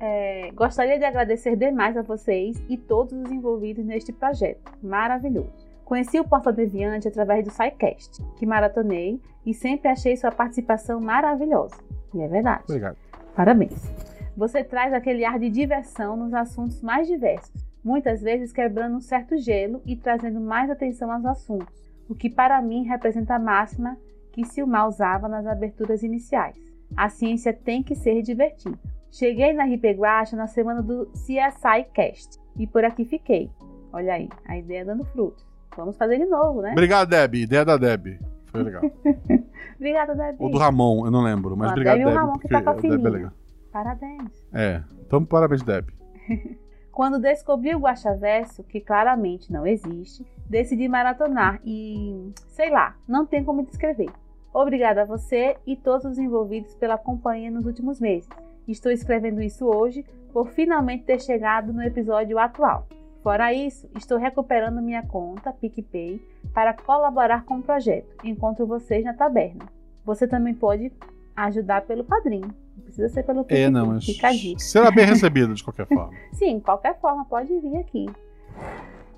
É, 0.00 0.50
gostaria 0.54 0.98
de 0.98 1.04
agradecer 1.04 1.56
demais 1.56 1.96
a 1.96 2.02
vocês 2.02 2.56
e 2.68 2.76
todos 2.76 3.12
os 3.12 3.30
envolvidos 3.30 3.84
neste 3.84 4.12
projeto. 4.12 4.72
Maravilhoso. 4.82 5.52
Conheci 5.84 6.18
o 6.20 6.24
Portal 6.24 6.52
Deviante 6.52 7.08
através 7.08 7.44
do 7.44 7.50
SciCast, 7.50 8.22
que 8.36 8.46
maratonei 8.46 9.20
e 9.44 9.52
sempre 9.52 9.88
achei 9.88 10.16
sua 10.16 10.30
participação 10.30 11.00
maravilhosa. 11.00 11.74
E 12.14 12.20
é 12.20 12.28
verdade. 12.28 12.62
Obrigado. 12.68 12.96
Parabéns. 13.34 13.90
Você 14.38 14.62
traz 14.62 14.92
aquele 14.92 15.24
ar 15.24 15.36
de 15.36 15.50
diversão 15.50 16.16
nos 16.16 16.32
assuntos 16.32 16.80
mais 16.80 17.08
diversos, 17.08 17.66
muitas 17.82 18.22
vezes 18.22 18.52
quebrando 18.52 18.96
um 18.96 19.00
certo 19.00 19.36
gelo 19.36 19.82
e 19.84 19.96
trazendo 19.96 20.40
mais 20.40 20.70
atenção 20.70 21.10
aos 21.10 21.24
assuntos, 21.26 21.74
o 22.08 22.14
que 22.14 22.30
para 22.30 22.62
mim 22.62 22.84
representa 22.84 23.34
a 23.34 23.38
máxima 23.40 23.96
que 24.30 24.44
Silmar 24.44 24.86
usava 24.86 25.26
nas 25.26 25.44
aberturas 25.44 26.04
iniciais. 26.04 26.56
A 26.96 27.08
ciência 27.08 27.52
tem 27.52 27.82
que 27.82 27.96
ser 27.96 28.22
divertida. 28.22 28.78
Cheguei 29.10 29.52
na 29.52 29.64
RP 29.64 29.86
Guacha 29.98 30.36
na 30.36 30.46
semana 30.46 30.80
do 30.82 31.06
CSI 31.06 31.86
Cast 31.92 32.38
e 32.56 32.64
por 32.64 32.84
aqui 32.84 33.04
fiquei. 33.04 33.50
Olha 33.92 34.14
aí, 34.14 34.28
a 34.46 34.56
ideia 34.56 34.84
dando 34.84 35.04
frutos. 35.06 35.44
Vamos 35.76 35.96
fazer 35.96 36.16
de 36.16 36.26
novo, 36.26 36.62
né? 36.62 36.70
Obrigado, 36.70 37.08
Deb. 37.08 37.34
Ideia 37.34 37.64
da 37.64 37.76
Deb. 37.76 38.20
Foi 38.46 38.62
legal. 38.62 38.82
Obrigada, 39.74 40.14
Debbie. 40.14 40.36
Ou 40.38 40.48
do 40.48 40.58
Ramon, 40.58 41.06
eu 41.06 41.10
não 41.10 41.22
lembro. 41.22 41.56
Mas 41.56 41.72
obrigado, 41.72 41.96
Deb 41.96 42.02
e 42.02 42.06
o 42.06 42.08
Deb. 42.10 42.18
Ramon 42.18 42.38
que 42.38 42.48
tá 42.48 42.62
com 42.62 42.70
a 42.70 42.72
Deb 42.74 42.84
é 42.84 42.88
filhinha. 42.88 43.32
Parabéns. 43.72 44.46
É. 44.52 44.82
Então, 45.06 45.24
parabéns, 45.24 45.62
Deb. 45.62 45.88
Quando 46.92 47.20
descobri 47.20 47.74
o 47.74 47.78
Guaxaverso, 47.78 48.64
que 48.64 48.80
claramente 48.80 49.52
não 49.52 49.64
existe, 49.64 50.26
decidi 50.48 50.88
maratonar 50.88 51.60
e, 51.64 52.32
sei 52.48 52.70
lá, 52.70 52.96
não 53.06 53.24
tem 53.24 53.44
como 53.44 53.64
descrever. 53.64 54.10
Obrigada 54.52 55.02
a 55.02 55.04
você 55.04 55.56
e 55.64 55.76
todos 55.76 56.04
os 56.04 56.18
envolvidos 56.18 56.74
pela 56.74 56.98
companhia 56.98 57.50
nos 57.50 57.66
últimos 57.66 58.00
meses. 58.00 58.28
Estou 58.66 58.90
escrevendo 58.90 59.40
isso 59.40 59.64
hoje 59.64 60.04
por 60.32 60.48
finalmente 60.48 61.04
ter 61.04 61.20
chegado 61.20 61.72
no 61.72 61.82
episódio 61.82 62.38
atual. 62.38 62.88
Fora 63.22 63.52
isso, 63.52 63.88
estou 63.96 64.18
recuperando 64.18 64.82
minha 64.82 65.02
conta 65.06 65.52
PicPay 65.52 66.20
para 66.52 66.74
colaborar 66.74 67.44
com 67.44 67.58
o 67.58 67.62
projeto. 67.62 68.08
Encontro 68.24 68.66
vocês 68.66 69.04
na 69.04 69.14
taberna. 69.14 69.66
Você 70.04 70.26
também 70.26 70.54
pode 70.54 70.92
ajudar 71.36 71.82
pelo 71.82 72.04
padrinho. 72.04 72.52
Precisa 72.98 73.14
ser 73.14 73.22
pelo 73.22 73.44
PicPay. 73.44 73.62
É, 73.62 73.70
não, 73.70 73.86
mas 73.86 74.04
Fica 74.04 74.28
será 74.58 74.90
bem 74.90 75.06
recebido 75.06 75.54
de 75.54 75.62
qualquer 75.62 75.86
forma. 75.86 76.12
Sim, 76.34 76.58
qualquer 76.58 76.98
forma, 76.98 77.24
pode 77.24 77.56
vir 77.60 77.76
aqui. 77.76 78.06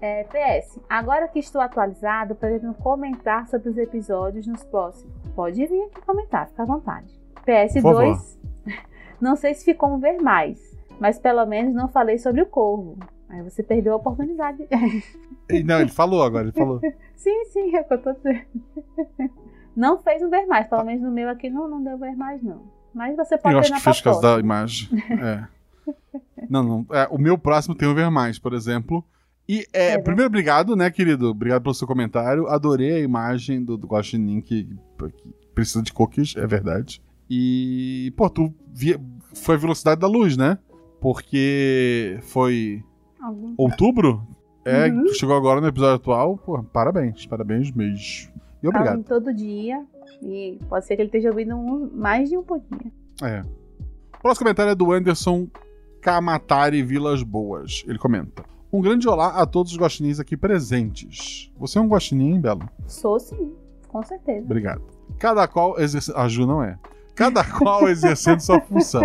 É, 0.02 0.24
PS, 0.24 0.78
agora 0.86 1.27
que 1.28 1.39
estou 1.39 1.62
atualizado, 1.62 2.35
pretendo 2.35 2.74
comentar 2.74 3.47
sobre 3.48 3.70
os 3.70 3.78
episódios 3.78 4.47
nos 4.47 4.62
próximos. 4.65 5.11
Pode 5.35 5.66
vir 5.66 5.82
aqui 5.85 6.01
comentar, 6.02 6.48
fica 6.48 6.62
à 6.62 6.66
vontade. 6.66 7.11
PS2, 7.47 8.39
não 9.19 9.35
sei 9.35 9.55
se 9.55 9.65
ficou 9.65 9.94
um 9.94 9.98
ver 9.98 10.20
mais, 10.20 10.61
mas 10.98 11.19
pelo 11.19 11.47
menos 11.47 11.74
não 11.74 11.89
falei 11.89 12.19
sobre 12.19 12.43
o 12.43 12.47
corvo. 12.47 12.98
Aí 13.31 13.40
você 13.43 13.62
perdeu 13.62 13.94
a 13.94 13.97
oportunidade. 13.97 14.69
Não, 15.65 15.81
ele 15.81 15.90
falou 15.90 16.23
agora, 16.23 16.44
ele 16.44 16.52
falou. 16.52 16.81
sim, 17.16 17.44
sim, 17.47 17.74
é 17.74 17.81
o 17.81 17.85
que 17.85 17.94
eu 17.94 18.02
tô 18.02 18.12
dizendo. 18.12 18.47
Não 19.74 19.98
fez 19.98 20.23
um 20.23 20.28
ver 20.28 20.47
mais, 20.47 20.66
pelo 20.69 20.85
menos 20.85 21.02
no 21.02 21.11
meu 21.11 21.31
aqui 21.31 21.48
não, 21.48 21.66
não 21.66 21.82
deu 21.82 21.97
ver 21.97 22.15
mais, 22.15 22.43
não. 22.43 22.80
Mas 22.95 23.17
você 23.17 23.37
pode 23.39 23.55
Eu 23.55 23.61
acho 23.61 23.73
que 23.73 23.81
fez 23.81 23.99
por 23.99 24.05
causa 24.05 24.21
da 24.21 24.41
imagem. 24.41 24.89
É. 25.21 25.45
Não, 26.49 26.62
não. 26.62 26.87
é, 26.97 27.07
o 27.11 27.19
meu 27.19 27.37
próximo 27.37 27.75
tem 27.75 27.87
o 27.89 27.95
ver 27.95 28.11
mais, 28.11 28.39
por 28.39 28.53
exemplo. 28.55 29.05
E 29.49 29.67
é, 29.73 29.99
primeiro, 29.99 30.27
obrigado, 30.29 30.75
né, 30.75 30.91
querido? 30.91 31.29
Obrigado 31.31 31.62
pelo 31.62 31.75
seu 31.75 31.87
comentário. 31.87 32.47
Adorei 32.49 32.93
a 32.95 32.99
imagem 33.01 33.62
do, 33.62 33.77
do 33.77 33.87
Guaxinim 33.87 34.41
que, 34.41 34.65
que 34.65 35.35
precisa 35.55 35.83
de 35.83 35.93
cookies, 35.93 36.35
é 36.37 36.47
verdade. 36.47 37.03
E, 37.29 38.12
pô, 38.17 38.29
tu 38.31 38.55
via, 38.73 38.99
foi 39.35 39.55
a 39.57 39.59
velocidade 39.59 40.01
da 40.01 40.07
luz, 40.07 40.37
né? 40.37 40.59
Porque 41.01 42.19
foi 42.23 42.83
Algum- 43.21 43.55
outubro? 43.59 44.27
É, 44.65 44.87
Uhum. 44.91 45.09
chegou 45.15 45.37
agora 45.37 45.61
no 45.61 45.67
episódio 45.67 45.97
atual. 45.97 46.37
Pô, 46.39 46.62
parabéns, 46.62 47.27
parabéns 47.27 47.71
mesmo. 47.73 48.30
E 48.62 48.69
obrigado. 48.69 48.91
ouvindo 48.97 49.07
todo 49.07 49.32
dia. 49.35 49.85
E 50.23 50.59
pode 50.69 50.87
ser 50.87 50.97
que 50.97 51.03
ele 51.03 51.09
esteja 51.09 51.28
ouvindo 51.31 51.57
um- 51.57 51.91
mais 51.95 52.28
de 52.28 52.37
um 52.37 52.43
pouquinho. 52.43 52.93
É. 53.23 53.43
O 54.16 54.20
próximo 54.23 54.45
comentário 54.45 54.70
é 54.73 54.74
do 54.74 54.93
Anderson 54.93 55.49
Kamatari 56.03 56.82
Vilas 56.82 57.23
Boas. 57.23 57.82
Ele 57.87 57.99
comenta: 57.99 58.45
Um 58.73 58.81
grande 58.81 59.09
olá 59.09 59.28
a 59.41 59.47
todos 59.47 59.73
os 59.73 59.78
guaxinins 59.78 60.20
aqui 60.20 60.37
presentes. 60.37 61.51
Você 61.59 61.78
é 61.78 61.81
um 61.81 61.89
guaxinim, 61.89 62.41
Belo? 62.41 62.69
Sou 62.87 63.19
sim, 63.19 63.55
com 63.89 64.03
certeza. 64.03 64.45
Obrigado. 64.45 64.82
Cada 65.19 65.47
qual 65.49 65.78
exercendo. 65.81 66.16
A 66.16 66.28
Ju 66.28 66.47
não 66.47 66.62
é. 66.62 66.78
Cada 67.15 67.43
qual 67.59 67.89
exercendo 67.89 68.41
sua 68.41 68.61
função. 68.61 69.03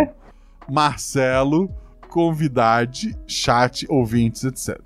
Marcelo, 0.69 1.69
convidade, 2.10 3.15
chat, 3.27 3.86
ouvintes, 3.90 4.44
etc. 4.44 4.80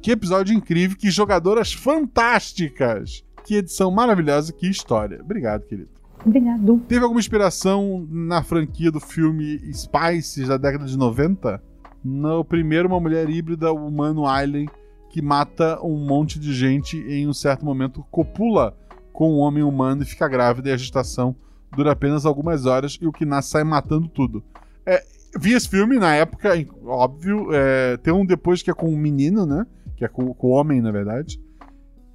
Que 0.00 0.10
episódio 0.12 0.54
incrível, 0.54 0.96
que 0.96 1.10
jogadoras 1.10 1.72
fantásticas! 1.72 3.23
Que 3.44 3.56
edição 3.56 3.90
maravilhosa, 3.90 4.52
que 4.52 4.68
história. 4.68 5.20
Obrigado, 5.22 5.64
querido. 5.66 5.90
Obrigado. 6.24 6.80
Teve 6.88 7.02
alguma 7.02 7.20
inspiração 7.20 8.06
na 8.10 8.42
franquia 8.42 8.90
do 8.90 9.00
filme 9.00 9.60
Spices 9.72 10.48
da 10.48 10.56
década 10.56 10.86
de 10.86 10.96
90? 10.96 11.62
No 12.02 12.44
primeiro, 12.44 12.88
uma 12.88 12.98
mulher 12.98 13.28
híbrida 13.28 13.72
humano 13.72 14.26
alien 14.26 14.68
que 15.10 15.20
mata 15.20 15.78
um 15.82 15.96
monte 15.96 16.40
de 16.40 16.52
gente 16.52 16.96
e 16.96 17.20
em 17.20 17.28
um 17.28 17.32
certo 17.34 17.64
momento 17.64 18.04
copula 18.10 18.76
com 19.12 19.32
um 19.32 19.38
homem 19.38 19.62
humano 19.62 20.02
e 20.02 20.06
fica 20.06 20.26
grávida 20.26 20.70
e 20.70 20.72
a 20.72 20.76
gestação 20.76 21.36
dura 21.76 21.92
apenas 21.92 22.26
algumas 22.26 22.66
horas 22.66 22.98
e 23.00 23.06
o 23.06 23.12
que 23.12 23.24
nasce 23.24 23.50
sai 23.50 23.62
matando 23.62 24.08
tudo. 24.08 24.42
É, 24.86 25.04
vi 25.38 25.52
esse 25.52 25.68
filme 25.68 25.98
na 25.98 26.14
época, 26.14 26.50
óbvio. 26.84 27.48
é, 27.52 27.96
tem 27.98 28.12
um 28.12 28.24
depois 28.24 28.62
que 28.62 28.70
é 28.70 28.74
com 28.74 28.88
um 28.88 28.96
menino, 28.96 29.44
né? 29.46 29.66
Que 29.96 30.04
é 30.04 30.08
com, 30.08 30.32
com 30.34 30.48
o 30.48 30.50
homem, 30.50 30.80
na 30.80 30.90
verdade. 30.90 31.40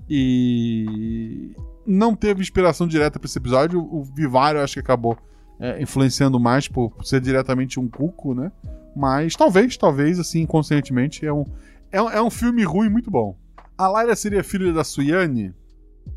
E 0.09 1.55
não 1.85 2.15
teve 2.15 2.41
inspiração 2.41 2.87
direta 2.87 3.19
para 3.19 3.27
esse 3.27 3.37
episódio. 3.37 3.79
O 3.79 4.03
Vivário 4.03 4.61
acho 4.61 4.73
que 4.73 4.79
acabou 4.79 5.17
é, 5.59 5.81
influenciando 5.81 6.39
mais 6.39 6.67
por, 6.67 6.93
ser 7.03 7.21
diretamente 7.21 7.79
um 7.79 7.87
cuco, 7.87 8.33
né? 8.33 8.51
Mas 8.95 9.35
talvez, 9.35 9.77
talvez, 9.77 10.19
assim, 10.19 10.41
inconscientemente, 10.41 11.25
é 11.25 11.31
um, 11.31 11.45
é 11.91 12.01
um, 12.01 12.09
é 12.09 12.21
um 12.21 12.29
filme 12.29 12.63
ruim 12.63 12.89
muito 12.89 13.11
bom. 13.11 13.37
A 13.77 13.87
Lyra 13.87 14.15
seria 14.15 14.43
filha 14.43 14.73
da 14.73 14.83
Suyane? 14.83 15.53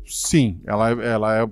Sim, 0.05 0.59
ela, 0.65 0.89
ela 0.89 1.43
é 1.43 1.49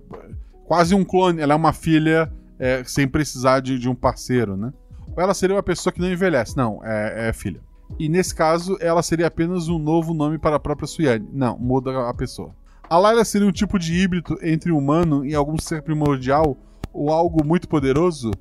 quase 0.65 0.95
um 0.95 1.03
clone. 1.03 1.41
Ela 1.41 1.53
é 1.53 1.55
uma 1.55 1.73
filha 1.73 2.31
é, 2.57 2.83
sem 2.83 3.07
precisar 3.07 3.59
de, 3.59 3.77
de 3.77 3.87
um 3.87 3.95
parceiro, 3.95 4.57
né? 4.57 4.73
Ou 5.15 5.21
ela 5.21 5.33
seria 5.33 5.55
uma 5.55 5.63
pessoa 5.63 5.93
que 5.93 5.99
não 5.99 6.11
envelhece? 6.11 6.55
Não, 6.57 6.83
é, 6.83 7.29
é 7.29 7.33
filha. 7.33 7.61
E 7.99 8.09
nesse 8.09 8.33
caso, 8.33 8.77
ela 8.79 9.03
seria 9.03 9.27
apenas 9.27 9.67
um 9.67 9.77
novo 9.77 10.13
nome 10.13 10.37
para 10.37 10.55
a 10.55 10.59
própria 10.59 10.87
Suyane. 10.87 11.27
Não, 11.31 11.57
muda 11.57 12.09
a 12.09 12.13
pessoa. 12.13 12.55
A 12.89 12.97
Layla 12.97 13.23
seria 13.23 13.47
um 13.47 13.51
tipo 13.51 13.79
de 13.79 13.93
híbrido 13.93 14.37
entre 14.41 14.71
humano 14.71 15.25
e 15.25 15.33
algum 15.33 15.57
ser 15.57 15.81
primordial 15.81 16.57
ou 16.93 17.09
algo 17.09 17.45
muito 17.45 17.69
poderoso? 17.69 18.31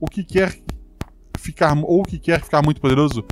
O 0.00 0.06
que 0.06 0.24
quer 0.24 0.58
ficar 1.38 1.76
ou 1.78 2.00
o 2.00 2.02
que 2.02 2.18
quer 2.18 2.42
ficar 2.42 2.62
muito 2.62 2.80
poderoso 2.80 3.24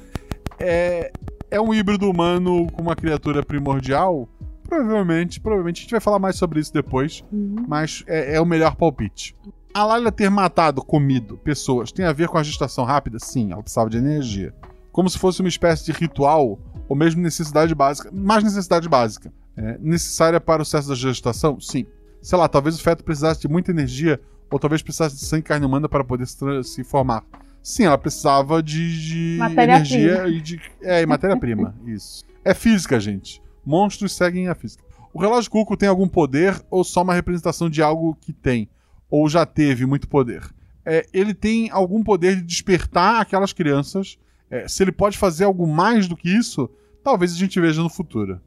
é 0.59 1.11
é 1.51 1.61
um 1.61 1.75
híbrido 1.75 2.09
humano 2.09 2.69
com 2.71 2.83
uma 2.83 2.95
criatura 2.95 3.45
primordial? 3.45 4.29
Provavelmente, 4.69 5.41
provavelmente 5.41 5.81
a 5.81 5.83
gente 5.83 5.91
vai 5.91 6.01
falar 6.01 6.21
mais 6.21 6.37
sobre 6.37 6.61
isso 6.61 6.73
depois, 6.73 7.25
mas 7.67 8.05
é, 8.07 8.37
é 8.37 8.41
o 8.41 8.47
melhor 8.47 8.77
palpite. 8.77 9.35
A 9.75 9.85
Layla 9.85 10.13
ter 10.13 10.31
matado, 10.31 10.83
comido 10.85 11.37
pessoas 11.39 11.91
tem 11.91 12.05
a 12.05 12.13
ver 12.13 12.29
com 12.29 12.39
a 12.39 12.43
gestação 12.45 12.85
rápida? 12.85 13.19
Sim, 13.19 13.51
ela 13.51 13.63
precisava 13.63 13.91
de 13.91 13.99
energia. 13.99 14.55
Como 14.93 15.09
se 15.09 15.19
fosse 15.19 15.41
uma 15.41 15.49
espécie 15.49 15.85
de 15.85 15.93
ritual 15.93 16.59
ou 16.89 16.97
mesmo 16.97 17.23
necessidade 17.23 17.75
básica, 17.75 18.11
mais 18.12 18.43
necessidade 18.43 18.89
básica. 18.89 19.33
É, 19.57 19.79
necessária 19.79 20.41
para 20.41 20.62
o 20.62 20.65
sucesso 20.65 20.89
da 20.89 20.95
gestação? 20.95 21.61
Sim. 21.61 21.87
Sei 22.23 22.37
lá, 22.37 22.49
talvez 22.49 22.77
o 22.77 22.83
feto 22.83 23.05
precisasse 23.05 23.41
de 23.41 23.49
muita 23.49 23.71
energia 23.71 24.21
ou 24.51 24.59
talvez 24.59 24.83
precisasse 24.83 25.17
de 25.17 25.25
sangue 25.25 25.41
e 25.41 25.45
carne 25.45 25.67
humana 25.67 25.89
para 25.89 26.05
poder 26.05 26.27
se, 26.27 26.39
se 26.65 26.85
formar. 26.85 27.25
Sim, 27.62 27.85
ela 27.85 27.99
precisava 27.99 28.62
de, 28.62 29.01
de 29.01 29.39
energia 29.41 30.27
e 30.29 30.41
de. 30.41 30.61
É, 30.83 31.03
e 31.03 31.07
matéria-prima. 31.07 31.75
Isso. 31.87 32.25
É 32.45 32.55
física, 32.55 32.99
gente. 32.99 33.43
Monstros 33.65 34.15
seguem 34.15 34.49
a 34.49 34.55
física. 34.55 34.83
O 35.12 35.21
relógio 35.21 35.51
Cuco 35.51 35.77
tem 35.77 35.89
algum 35.89 36.09
poder 36.09 36.61
ou 36.71 36.83
só 36.83 37.03
uma 37.03 37.15
representação 37.15 37.69
de 37.69 37.83
algo 37.83 38.17
que 38.21 38.33
tem? 38.33 38.69
Ou 39.11 39.29
já 39.29 39.45
teve 39.45 39.85
muito 39.85 40.09
poder? 40.09 40.49
É, 40.85 41.05
ele 41.12 41.35
tem 41.35 41.69
algum 41.71 42.03
poder 42.03 42.37
de 42.37 42.43
despertar 42.43 43.21
aquelas 43.21 43.53
crianças. 43.53 44.19
É, 44.51 44.66
se 44.66 44.82
ele 44.82 44.93
pode 44.93 45.16
fazer 45.16 45.44
algo 45.44 45.66
mais 45.66 46.09
do 46.09 46.16
que 46.16 46.28
isso, 46.28 46.68
talvez 47.05 47.32
a 47.32 47.36
gente 47.36 47.60
veja 47.60 47.82
no 47.82 47.89
futuro. 47.89 48.40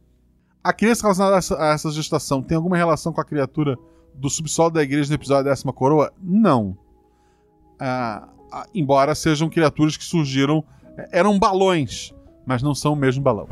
A 0.63 0.73
criança 0.73 1.03
relacionada 1.03 1.35
a 1.35 1.37
essa, 1.39 1.61
a 1.61 1.67
essa 1.73 1.91
gestação 1.91 2.41
tem 2.41 2.55
alguma 2.55 2.77
relação 2.77 3.11
com 3.13 3.21
a 3.21 3.25
criatura 3.25 3.77
do 4.13 4.29
subsolo 4.29 4.69
da 4.69 4.83
igreja 4.83 5.09
no 5.09 5.15
episódio 5.15 5.45
Décima 5.45 5.73
Coroa? 5.73 6.11
Não. 6.21 6.77
Ah, 7.79 8.27
ah, 8.51 8.67
embora 8.73 9.15
sejam 9.15 9.49
criaturas 9.49 9.97
que 9.97 10.03
surgiram. 10.03 10.63
é, 10.97 11.19
Eram 11.19 11.39
balões, 11.39 12.13
mas 12.45 12.61
não 12.61 12.75
são 12.75 12.93
o 12.93 12.95
mesmo 12.97 13.23
balão. 13.23 13.47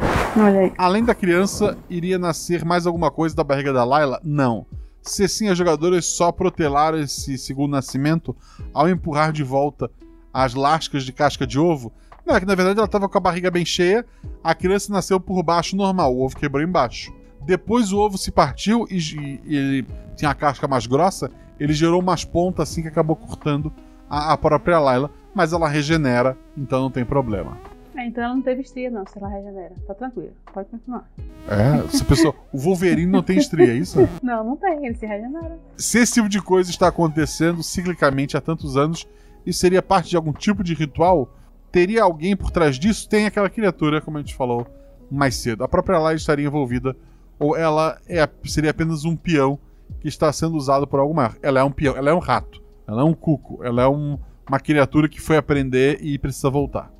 Além 0.77 1.03
da 1.03 1.15
criança, 1.15 1.77
iria 1.89 2.17
nascer 2.19 2.63
mais 2.63 2.85
alguma 2.85 3.11
coisa 3.11 3.35
da 3.35 3.43
barriga 3.43 3.73
da 3.73 3.83
Layla? 3.83 4.21
Não. 4.23 4.65
Se 5.01 5.27
sim, 5.27 5.49
as 5.49 5.57
jogadoras 5.57 6.05
só 6.05 6.31
protelaram 6.31 6.99
esse 6.99 7.37
segundo 7.37 7.71
nascimento 7.71 8.35
ao 8.73 8.87
empurrar 8.87 9.31
de 9.33 9.43
volta 9.43 9.89
as 10.33 10.53
lascas 10.53 11.03
de 11.03 11.11
casca 11.11 11.45
de 11.45 11.59
ovo? 11.59 11.91
É 12.35 12.39
que 12.39 12.45
na 12.45 12.55
verdade 12.55 12.79
ela 12.79 12.85
estava 12.85 13.09
com 13.09 13.17
a 13.17 13.21
barriga 13.21 13.51
bem 13.51 13.65
cheia, 13.65 14.05
a 14.43 14.55
criança 14.55 14.91
nasceu 14.91 15.19
por 15.19 15.41
baixo 15.43 15.75
normal, 15.75 16.15
o 16.15 16.23
ovo 16.23 16.35
quebrou 16.35 16.63
embaixo. 16.63 17.13
Depois 17.45 17.91
o 17.91 17.99
ovo 17.99 18.17
se 18.17 18.31
partiu 18.31 18.87
e, 18.89 18.97
e 19.45 19.55
ele 19.55 19.87
tinha 20.15 20.31
a 20.31 20.35
casca 20.35 20.67
mais 20.67 20.85
grossa, 20.85 21.31
ele 21.59 21.73
gerou 21.73 21.99
umas 21.99 22.23
pontas 22.23 22.69
assim 22.69 22.81
que 22.81 22.87
acabou 22.87 23.15
cortando 23.15 23.71
a, 24.09 24.33
a 24.33 24.37
própria 24.37 24.79
Layla, 24.79 25.11
mas 25.33 25.53
ela 25.53 25.67
regenera, 25.67 26.37
então 26.57 26.81
não 26.81 26.91
tem 26.91 27.05
problema. 27.05 27.57
É, 27.95 28.05
então 28.05 28.23
ela 28.23 28.33
não 28.33 28.41
teve 28.41 28.61
estria, 28.61 28.89
não, 28.89 29.05
se 29.05 29.17
ela 29.17 29.27
regenera. 29.27 29.73
Tá 29.85 29.93
tranquilo, 29.93 30.31
pode 30.53 30.69
continuar. 30.69 31.07
É, 31.47 31.85
essa 31.85 32.05
pessoa, 32.05 32.33
o 32.51 32.57
Wolverine 32.57 33.11
não 33.11 33.21
tem 33.21 33.37
estria, 33.37 33.71
é 33.71 33.75
isso? 33.75 33.99
Não, 34.23 34.43
não 34.43 34.55
tem, 34.55 34.85
ele 34.85 34.95
se 34.95 35.05
regenera. 35.05 35.59
Se 35.75 35.99
esse 35.99 36.13
tipo 36.13 36.29
de 36.29 36.41
coisa 36.41 36.69
está 36.69 36.87
acontecendo 36.87 37.61
ciclicamente 37.61 38.37
há 38.37 38.41
tantos 38.41 38.77
anos, 38.77 39.07
isso 39.45 39.59
seria 39.59 39.81
parte 39.81 40.09
de 40.09 40.15
algum 40.15 40.31
tipo 40.31 40.63
de 40.63 40.73
ritual? 40.73 41.29
Teria 41.71 42.03
alguém 42.03 42.35
por 42.35 42.51
trás 42.51 42.77
disso? 42.77 43.07
Tem 43.07 43.25
aquela 43.25 43.49
criatura, 43.49 44.01
como 44.01 44.17
a 44.17 44.21
gente 44.21 44.35
falou 44.35 44.67
mais 45.09 45.35
cedo. 45.35 45.63
A 45.63 45.67
própria 45.67 45.99
Lai 45.99 46.15
estaria 46.15 46.45
envolvida, 46.45 46.95
ou 47.39 47.55
ela 47.55 47.99
é, 48.07 48.27
seria 48.45 48.71
apenas 48.71 49.05
um 49.05 49.15
peão 49.15 49.57
que 49.99 50.07
está 50.07 50.31
sendo 50.33 50.55
usado 50.55 50.85
por 50.87 50.99
algo 50.99 51.13
maior. 51.13 51.35
Ela 51.41 51.59
é 51.59 51.63
um 51.63 51.71
peão, 51.71 51.95
ela 51.95 52.09
é 52.09 52.13
um 52.13 52.19
rato, 52.19 52.61
ela 52.87 53.01
é 53.01 53.05
um 53.05 53.13
cuco, 53.13 53.63
ela 53.63 53.81
é 53.83 53.87
um- 53.87 54.17
uma 54.47 54.59
criatura 54.59 55.07
que 55.07 55.21
foi 55.21 55.37
aprender 55.37 55.99
e 56.01 56.17
precisa 56.17 56.49
voltar. 56.49 56.91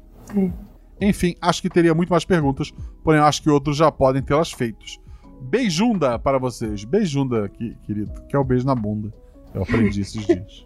Enfim, 1.00 1.36
acho 1.42 1.62
que 1.62 1.70
teria 1.70 1.94
muito 1.94 2.10
mais 2.10 2.24
perguntas, 2.24 2.72
porém 3.04 3.20
acho 3.20 3.42
que 3.42 3.50
outros 3.50 3.76
já 3.76 3.92
podem 3.92 4.22
tê-las 4.22 4.52
feitos. 4.52 5.00
Beijunda 5.42 6.20
para 6.20 6.38
vocês. 6.38 6.84
Beijunda, 6.84 7.50
que, 7.50 7.76
querido, 7.84 8.12
que 8.30 8.36
é 8.36 8.40
o 8.40 8.44
beijo 8.44 8.66
na 8.66 8.76
bunda. 8.76 9.12
Eu 9.54 9.64
aprendi 9.64 10.02
esses 10.02 10.26
dias. 10.26 10.66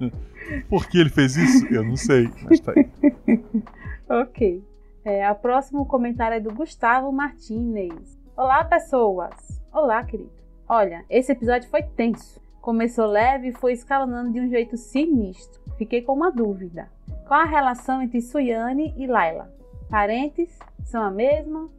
Por 0.68 0.86
que 0.88 0.98
ele 0.98 1.10
fez 1.10 1.36
isso? 1.36 1.66
Eu 1.72 1.84
não 1.84 1.96
sei, 1.96 2.28
mas 2.42 2.60
tá 2.60 2.72
aí. 2.76 2.88
Ok. 4.08 4.62
É, 5.02 5.30
o 5.30 5.34
próximo 5.34 5.86
comentário 5.86 6.36
é 6.36 6.40
do 6.40 6.52
Gustavo 6.52 7.10
Martinez. 7.10 8.18
Olá, 8.36 8.62
pessoas. 8.62 9.60
Olá, 9.72 10.04
querido. 10.04 10.30
Olha, 10.68 11.04
esse 11.08 11.32
episódio 11.32 11.68
foi 11.70 11.82
tenso. 11.82 12.38
Começou 12.60 13.06
leve 13.06 13.48
e 13.48 13.52
foi 13.52 13.72
escalonando 13.72 14.32
de 14.32 14.40
um 14.40 14.48
jeito 14.48 14.76
sinistro. 14.76 15.60
Fiquei 15.78 16.02
com 16.02 16.12
uma 16.12 16.30
dúvida. 16.30 16.88
Qual 17.26 17.40
a 17.40 17.44
relação 17.44 18.02
entre 18.02 18.20
Suyane 18.20 18.94
e 18.96 19.06
Layla? 19.06 19.50
Parentes? 19.88 20.58
São 20.84 21.02
a 21.02 21.10
mesma? 21.10 21.70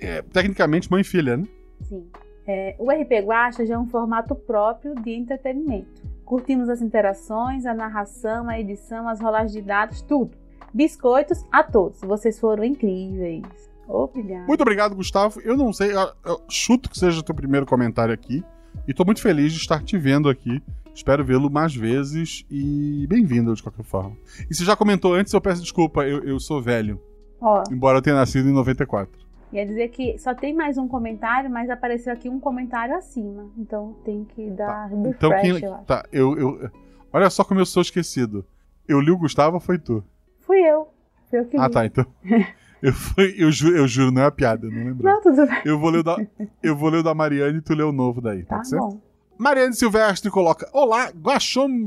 É, 0.00 0.22
tecnicamente, 0.22 0.90
mãe 0.90 1.00
e 1.00 1.04
filha, 1.04 1.36
né? 1.36 1.44
Sim. 1.82 2.08
É, 2.46 2.76
o 2.78 2.90
RP 2.90 3.24
Guacha 3.24 3.64
já 3.66 3.74
é 3.74 3.78
um 3.78 3.86
formato 3.86 4.34
próprio 4.34 4.94
de 4.94 5.12
entretenimento. 5.12 6.02
Curtimos 6.24 6.68
as 6.68 6.80
interações, 6.80 7.66
a 7.66 7.74
narração, 7.74 8.48
a 8.48 8.58
edição, 8.58 9.08
as 9.08 9.20
rolagens 9.20 9.52
de 9.52 9.60
dados, 9.60 10.00
tudo. 10.02 10.36
Biscoitos 10.72 11.44
a 11.52 11.62
todos. 11.62 12.00
Vocês 12.00 12.38
foram 12.40 12.64
incríveis. 12.64 13.44
Obrigada. 13.86 14.46
Muito 14.46 14.62
obrigado, 14.62 14.94
Gustavo. 14.94 15.40
Eu 15.42 15.56
não 15.56 15.72
sei, 15.72 15.92
eu, 15.94 16.10
eu 16.24 16.40
chuto 16.48 16.88
que 16.88 16.98
seja 16.98 17.20
o 17.20 17.22
teu 17.22 17.34
primeiro 17.34 17.66
comentário 17.66 18.12
aqui. 18.12 18.42
E 18.88 18.94
tô 18.94 19.04
muito 19.04 19.20
feliz 19.20 19.52
de 19.52 19.58
estar 19.58 19.82
te 19.82 19.96
vendo 19.96 20.28
aqui. 20.28 20.62
Espero 20.94 21.24
vê-lo 21.24 21.50
mais 21.50 21.74
vezes 21.74 22.44
e 22.50 23.06
bem-vindo 23.08 23.54
de 23.54 23.62
qualquer 23.62 23.84
forma. 23.84 24.16
E 24.48 24.54
se 24.54 24.64
já 24.64 24.74
comentou 24.76 25.14
antes, 25.14 25.32
eu 25.32 25.40
peço 25.40 25.60
desculpa, 25.60 26.04
eu, 26.04 26.22
eu 26.24 26.40
sou 26.40 26.62
velho. 26.62 27.00
Ó, 27.40 27.62
Embora 27.70 27.98
eu 27.98 28.02
tenha 28.02 28.16
nascido 28.16 28.48
em 28.48 28.52
94. 28.52 29.23
Ia 29.56 29.66
dizer 29.66 29.88
que 29.88 30.18
só 30.18 30.34
tem 30.34 30.54
mais 30.54 30.76
um 30.78 30.86
comentário, 30.88 31.50
mas 31.50 31.68
apareceu 31.70 32.12
aqui 32.12 32.28
um 32.28 32.40
comentário 32.40 32.94
acima. 32.96 33.50
Então 33.56 33.96
tem 34.04 34.24
que 34.24 34.50
dar 34.50 34.86
refresh, 34.86 35.14
Então 35.16 35.30
quem. 35.40 35.50
eu. 35.64 35.74
Tá, 35.86 36.04
eu, 36.12 36.38
eu. 36.38 36.70
Olha 37.12 37.30
só 37.30 37.44
como 37.44 37.60
eu 37.60 37.66
sou 37.66 37.82
esquecido. 37.82 38.44
Eu 38.88 39.00
li 39.00 39.10
o 39.10 39.16
Gustavo 39.18 39.58
foi 39.60 39.78
tu? 39.78 40.02
Fui 40.40 40.58
eu. 40.60 40.88
Fui 41.30 41.38
eu 41.40 41.44
que 41.46 41.56
Ah, 41.56 41.66
li. 41.68 41.72
tá, 41.72 41.86
então. 41.86 42.04
Eu, 42.82 42.92
fui, 42.92 43.34
eu, 43.38 43.50
ju, 43.50 43.74
eu 43.74 43.88
juro, 43.88 44.10
não 44.12 44.20
é 44.20 44.24
uma 44.26 44.30
piada, 44.30 44.68
não 44.68 44.84
lembro. 44.84 45.02
Não, 45.02 45.18
tudo 45.22 45.46
bem. 45.46 45.62
Eu 45.64 45.78
vou 45.78 45.88
ler 45.88 46.00
o 46.00 46.02
da, 46.02 46.18
eu 46.62 46.76
vou 46.76 46.90
ler 46.90 47.02
da 47.02 47.14
Mariane 47.14 47.56
e 47.56 47.62
tu 47.62 47.72
lê 47.74 47.82
o 47.82 47.92
novo 47.92 48.20
daí, 48.20 48.44
Tá 48.44 48.56
pode 48.56 48.68
ser? 48.68 48.76
bom. 48.78 49.00
Mariane 49.38 49.72
Silvestre 49.72 50.30
coloca: 50.30 50.68
Olá, 50.70 51.10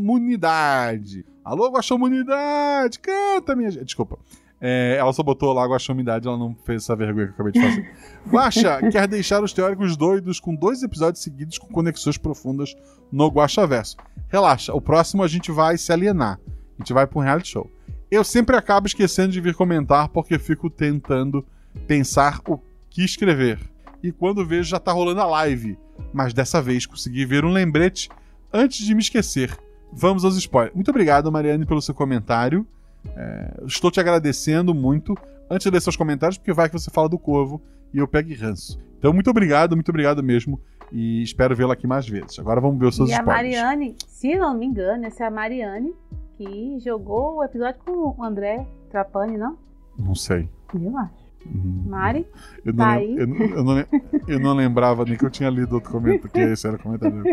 Guaxomunidade. 0.02 1.24
Alô, 1.44 1.70
Guaxomunidade, 1.70 3.00
canta, 3.00 3.56
minha 3.56 3.70
gente. 3.70 3.86
Desculpa. 3.86 4.18
É, 4.60 4.98
ela 5.00 5.14
só 5.14 5.22
botou 5.22 5.54
lá 5.54 5.66
Guaxomunidade, 5.66 6.28
ela 6.28 6.38
não 6.38 6.56
fez 6.66 6.84
essa 6.84 6.96
vergonha 6.96 7.28
que 7.28 7.32
eu 7.32 7.36
acabei 7.36 7.52
de 7.52 7.62
fazer. 7.62 7.94
Guaxa 8.28 8.80
quer 8.92 9.08
deixar 9.08 9.44
os 9.44 9.54
teóricos 9.54 9.96
doidos 9.96 10.40
com 10.40 10.56
dois 10.56 10.82
episódios 10.82 11.24
seguidos 11.24 11.58
com 11.58 11.68
conexões 11.68 12.18
profundas 12.18 12.76
no 13.12 13.28
Guaxaverso. 13.28 13.98
Relaxa, 14.28 14.74
o 14.74 14.82
próximo 14.82 15.24
a 15.24 15.28
gente 15.28 15.52
vai 15.52 15.78
se 15.78 15.92
alienar. 15.92 16.40
A 16.78 16.82
gente 16.82 16.92
vai 16.92 17.06
pra 17.06 17.20
um 17.20 17.24
reality 17.24 17.50
show. 17.50 17.72
Eu 18.10 18.24
sempre 18.24 18.56
acabo 18.56 18.88
esquecendo 18.88 19.32
de 19.32 19.42
vir 19.42 19.54
comentar 19.54 20.10
porque 20.10 20.40
fico 20.40 20.70
tentando 20.70 21.46
pensar 21.86 22.42
o 22.48 22.60
que 22.90 23.04
escrever. 23.04 23.60
E 24.02 24.12
quando 24.12 24.46
vejo 24.46 24.70
já 24.70 24.80
tá 24.80 24.92
rolando 24.92 25.22
a 25.22 25.26
live. 25.26 25.78
Mas 26.14 26.34
dessa 26.34 26.62
vez 26.62 26.86
consegui 26.86 27.26
ver 27.26 27.46
um 27.46 27.52
lembrete 27.52 28.10
antes 28.52 28.86
de 28.86 28.96
me 28.96 29.02
esquecer. 29.02 29.58
Vamos 29.92 30.26
aos 30.26 30.38
spoilers. 30.38 30.76
Muito 30.76 30.90
obrigado, 30.90 31.32
Mariane, 31.32 31.66
pelo 31.66 31.82
seu 31.82 31.94
comentário. 31.94 32.66
É, 33.16 33.64
estou 33.66 33.90
te 33.92 34.00
agradecendo 34.00 34.74
muito. 34.74 35.16
Antes 35.50 35.66
de 35.66 35.72
ler 35.72 35.82
seus 35.82 35.96
comentários, 35.96 36.38
porque 36.38 36.52
vai 36.54 36.68
que 36.70 36.78
você 36.78 36.92
fala 36.92 37.08
do 37.08 37.18
corvo 37.18 37.62
e 37.94 37.98
eu 38.00 38.08
pego 38.08 38.30
ranço. 38.40 38.80
Então, 39.00 39.14
muito 39.14 39.30
obrigado, 39.30 39.76
muito 39.76 39.90
obrigado 39.90 40.22
mesmo. 40.24 40.60
E 40.92 41.22
espero 41.22 41.56
vê-la 41.56 41.74
aqui 41.74 41.86
mais 41.88 42.08
vezes. 42.08 42.38
Agora 42.40 42.60
vamos 42.62 42.80
ver 42.80 42.88
os 42.88 42.96
seus 42.96 43.10
E 43.10 43.14
a 43.14 43.18
spoilers. 43.20 43.56
Mariane, 43.58 43.96
se 44.08 44.36
não 44.36 44.58
me 44.58 44.66
engano, 44.66 45.06
essa 45.06 45.24
é 45.24 45.28
a 45.28 45.32
Mariane 45.32 45.94
que 46.38 46.78
jogou 46.80 47.38
o 47.38 47.44
episódio 47.44 47.80
com 47.86 48.16
o 48.18 48.24
André 48.24 48.66
Trapani, 48.90 49.38
não? 49.38 49.58
Não 49.98 50.14
sei. 50.16 50.50
Eu 50.74 50.98
acho. 50.98 51.28
Uhum. 51.46 51.84
Mari, 51.88 52.28
Eu 52.66 52.74
não, 52.74 52.78
Tá 52.86 52.92
aí. 52.92 53.16
eu, 53.18 53.28
não- 53.28 53.38
eu 53.46 53.64
não 53.64 53.86
eu 54.28 54.40
não 54.40 54.54
lembrava 54.54 55.06
nem 55.06 55.16
que 55.18 55.26
eu 55.26 55.30
tinha 55.30 55.50
lido 55.50 55.76
outro 55.76 55.92
comentário, 55.92 56.30
que 56.30 56.40
esse 56.40 56.68
era 56.68 56.76
o 56.76 56.80
comentário. 56.80 57.24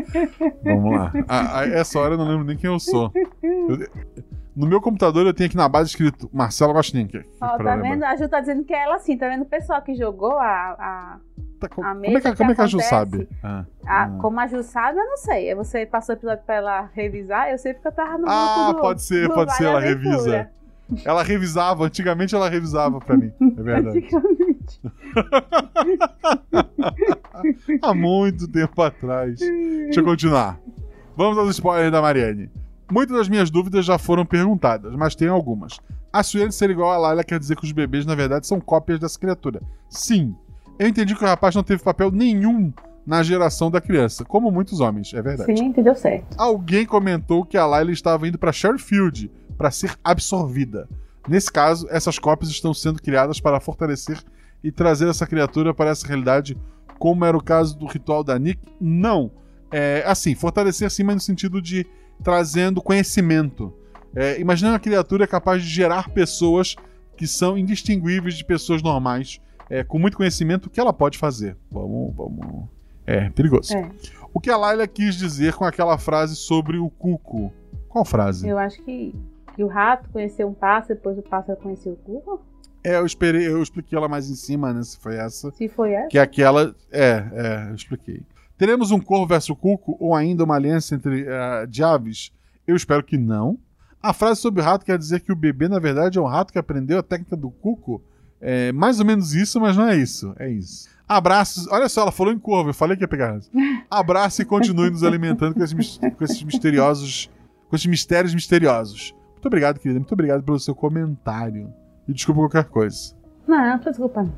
Vamos 0.62 0.92
lá. 0.96 1.12
A, 1.26 1.60
a 1.60 1.66
essa 1.66 1.98
hora 1.98 2.14
eu 2.14 2.18
não 2.18 2.28
lembro 2.28 2.44
nem 2.44 2.56
quem 2.56 2.70
eu 2.70 2.78
sou. 2.78 3.10
Eu- 3.42 3.88
no 4.56 4.66
meu 4.66 4.80
computador 4.80 5.26
eu 5.26 5.34
tenho 5.34 5.48
aqui 5.48 5.56
na 5.56 5.68
base 5.68 5.90
escrito 5.90 6.28
Marcelo 6.32 6.72
Gostin. 6.72 7.06
Que, 7.06 7.20
que 7.20 7.26
ó, 7.40 7.56
tá 7.58 7.74
lembrar. 7.74 7.82
vendo? 7.82 8.02
A 8.04 8.16
Ju 8.16 8.28
tá 8.28 8.40
dizendo 8.40 8.64
que 8.64 8.74
é 8.74 8.84
ela 8.84 8.98
sim, 8.98 9.16
tá 9.16 9.28
vendo 9.28 9.42
o 9.42 9.46
pessoal 9.46 9.82
que 9.82 9.94
jogou 9.94 10.38
a. 10.38 10.76
a, 10.78 11.18
Tá, 11.60 11.68
co- 11.68 11.82
a 11.82 11.88
como, 11.94 12.04
é 12.04 12.08
que, 12.08 12.14
mesa 12.14 12.36
como 12.36 12.50
é 12.50 12.54
que 12.54 12.60
a 12.60 12.66
Ju 12.66 12.78
que 12.78 12.84
sabe? 12.84 13.28
Ah, 13.42 13.64
ah. 13.86 14.10
Como 14.20 14.38
a 14.40 14.46
Ju 14.46 14.62
sabe, 14.62 14.98
eu 14.98 15.06
não 15.06 15.16
sei. 15.16 15.54
Você 15.54 15.86
passou 15.86 16.14
o 16.14 16.18
episódio 16.18 16.44
pra 16.44 16.56
ela 16.56 16.90
revisar, 16.92 17.50
eu 17.50 17.58
sei 17.58 17.72
porque 17.74 17.88
eu 17.88 17.92
tava 17.92 18.18
no 18.18 18.24
Ah, 18.28 18.72
do, 18.72 18.80
pode 18.80 19.02
ser, 19.02 19.28
pode 19.32 19.54
ser, 19.56 19.64
ela 19.64 19.78
Aventura. 19.78 20.10
revisa. 20.10 20.50
Ela 21.06 21.22
revisava, 21.22 21.84
antigamente 21.86 22.34
ela 22.34 22.50
revisava 22.50 23.00
pra 23.00 23.16
mim. 23.16 23.32
É 23.40 23.50
verdade. 23.62 23.98
Antigamente. 23.98 24.80
Há 27.82 27.94
muito 27.94 28.48
tempo 28.48 28.82
atrás. 28.82 29.38
Deixa 29.38 30.00
eu 30.00 30.04
continuar. 30.04 30.58
Vamos 31.16 31.38
aos 31.38 31.50
spoilers 31.50 31.92
da 31.92 32.02
Mariane. 32.02 32.50
Muitas 32.90 33.16
das 33.16 33.28
minhas 33.28 33.50
dúvidas 33.50 33.84
já 33.84 33.98
foram 33.98 34.26
perguntadas, 34.26 34.94
mas 34.94 35.14
tem 35.14 35.28
algumas. 35.28 35.80
A 36.12 36.22
Sueli 36.22 36.52
ser 36.52 36.70
igual 36.70 36.92
a 36.92 36.98
Layla 36.98 37.24
quer 37.24 37.38
dizer 37.38 37.56
que 37.56 37.64
os 37.64 37.72
bebês, 37.72 38.06
na 38.06 38.14
verdade, 38.14 38.46
são 38.46 38.60
cópias 38.60 39.00
dessa 39.00 39.18
criatura. 39.18 39.60
Sim. 39.88 40.34
Eu 40.78 40.88
entendi 40.88 41.14
que 41.14 41.24
o 41.24 41.26
rapaz 41.26 41.54
não 41.54 41.62
teve 41.62 41.82
papel 41.82 42.10
nenhum 42.10 42.72
na 43.06 43.22
geração 43.22 43.70
da 43.70 43.80
criança, 43.80 44.24
como 44.24 44.50
muitos 44.50 44.80
homens, 44.80 45.12
é 45.12 45.20
verdade. 45.20 45.56
Sim, 45.56 45.66
entendeu 45.66 45.94
certo. 45.94 46.36
Alguém 46.38 46.86
comentou 46.86 47.44
que 47.44 47.56
a 47.56 47.66
Layla 47.66 47.92
estava 47.92 48.26
indo 48.26 48.38
para 48.38 48.52
Sherfield 48.52 49.30
para 49.56 49.70
ser 49.70 49.96
absorvida. 50.02 50.88
Nesse 51.28 51.50
caso, 51.50 51.86
essas 51.90 52.18
cópias 52.18 52.50
estão 52.50 52.74
sendo 52.74 53.00
criadas 53.00 53.40
para 53.40 53.60
fortalecer 53.60 54.18
e 54.62 54.72
trazer 54.72 55.08
essa 55.08 55.26
criatura 55.26 55.74
para 55.74 55.90
essa 55.90 56.06
realidade, 56.06 56.56
como 56.98 57.24
era 57.24 57.36
o 57.36 57.42
caso 57.42 57.78
do 57.78 57.86
ritual 57.86 58.24
da 58.24 58.38
Nick? 58.38 58.60
Não. 58.80 59.30
É, 59.70 60.02
assim, 60.06 60.34
fortalecer 60.34 60.90
sim, 60.90 61.02
mas 61.02 61.16
no 61.16 61.20
sentido 61.20 61.60
de 61.60 61.86
trazendo 62.22 62.82
conhecimento. 62.82 63.72
É, 64.14 64.40
imagina 64.40 64.72
uma 64.72 64.78
criatura 64.78 65.26
capaz 65.26 65.62
de 65.62 65.68
gerar 65.68 66.10
pessoas 66.10 66.76
que 67.16 67.26
são 67.26 67.56
indistinguíveis 67.58 68.34
de 68.34 68.44
pessoas 68.44 68.82
normais, 68.82 69.40
é, 69.68 69.82
com 69.82 69.98
muito 69.98 70.16
conhecimento, 70.16 70.66
o 70.66 70.70
que 70.70 70.80
ela 70.80 70.92
pode 70.92 71.18
fazer. 71.18 71.56
Vamos, 71.70 72.14
vamos. 72.14 72.68
É, 73.06 73.28
perigoso. 73.30 73.76
É. 73.76 73.90
O 74.32 74.40
que 74.40 74.50
a 74.50 74.56
Layla 74.56 74.86
quis 74.86 75.14
dizer 75.16 75.54
com 75.54 75.64
aquela 75.64 75.98
frase 75.98 76.36
sobre 76.36 76.78
o 76.78 76.90
cuco? 76.90 77.52
Qual 77.88 78.04
frase? 78.04 78.48
Eu 78.48 78.58
acho 78.58 78.82
que, 78.82 79.14
que 79.54 79.62
o 79.62 79.68
rato 79.68 80.08
conheceu 80.10 80.48
um 80.48 80.54
pássaro, 80.54 80.94
depois 80.94 81.18
o 81.18 81.22
pássaro 81.22 81.58
conheceu 81.60 81.92
o 81.92 81.96
cuco. 81.96 82.42
É, 82.82 82.96
eu 82.96 83.06
esperei, 83.06 83.46
eu 83.46 83.62
expliquei 83.62 83.96
ela 83.96 84.08
mais 84.08 84.28
em 84.28 84.34
cima, 84.34 84.72
né? 84.72 84.82
Se 84.82 84.98
foi 84.98 85.16
essa. 85.16 85.50
Se 85.52 85.68
foi 85.68 85.92
essa. 85.92 86.08
Que 86.08 86.18
aquela. 86.18 86.74
É, 86.92 87.24
é, 87.32 87.70
eu 87.70 87.74
expliquei. 87.74 88.22
Teremos 88.56 88.90
um 88.90 89.00
corvo 89.00 89.26
versus 89.26 89.56
cuco 89.58 89.96
ou 89.98 90.14
ainda 90.14 90.44
uma 90.44 90.54
aliança 90.54 90.94
entre 90.94 91.26
eh, 91.26 91.66
de 91.66 91.82
aves? 91.82 92.32
Eu 92.66 92.76
espero 92.76 93.02
que 93.02 93.18
não. 93.18 93.58
A 94.02 94.12
frase 94.12 94.40
sobre 94.40 94.60
o 94.60 94.64
rato 94.64 94.84
quer 94.84 94.98
dizer 94.98 95.20
que 95.20 95.32
o 95.32 95.36
bebê, 95.36 95.66
na 95.66 95.78
verdade, 95.78 96.18
é 96.18 96.20
um 96.20 96.26
rato 96.26 96.52
que 96.52 96.58
aprendeu 96.58 96.98
a 96.98 97.02
técnica 97.02 97.36
do 97.36 97.50
cuco. 97.50 98.02
É 98.40 98.70
mais 98.72 99.00
ou 99.00 99.06
menos 99.06 99.34
isso, 99.34 99.60
mas 99.60 99.76
não 99.76 99.88
é 99.88 99.96
isso. 99.96 100.34
É 100.38 100.48
isso. 100.48 100.88
Abraços. 101.08 101.66
Olha 101.68 101.88
só, 101.88 102.02
ela 102.02 102.12
falou 102.12 102.32
em 102.32 102.38
corvo, 102.38 102.70
eu 102.70 102.74
falei 102.74 102.96
que 102.96 103.02
ia 103.02 103.08
pegar. 103.08 103.38
Abraço 103.90 104.42
e 104.42 104.44
continue 104.44 104.90
nos 104.90 105.02
alimentando 105.02 105.54
com 105.54 105.62
esses, 105.62 105.98
com 105.98 106.24
esses 106.24 106.42
misteriosos. 106.42 107.30
Com 107.68 107.76
esses 107.76 107.86
mistérios 107.86 108.34
misteriosos. 108.34 109.14
Muito 109.32 109.46
obrigado, 109.46 109.78
querida. 109.78 109.98
Muito 109.98 110.12
obrigado 110.12 110.42
pelo 110.42 110.60
seu 110.60 110.74
comentário. 110.74 111.72
E 112.06 112.12
desculpa 112.12 112.42
qualquer 112.42 112.64
coisa. 112.64 113.14
Não, 113.46 113.58
não, 113.58 113.78
desculpa. 113.78 114.22
não. 114.22 114.32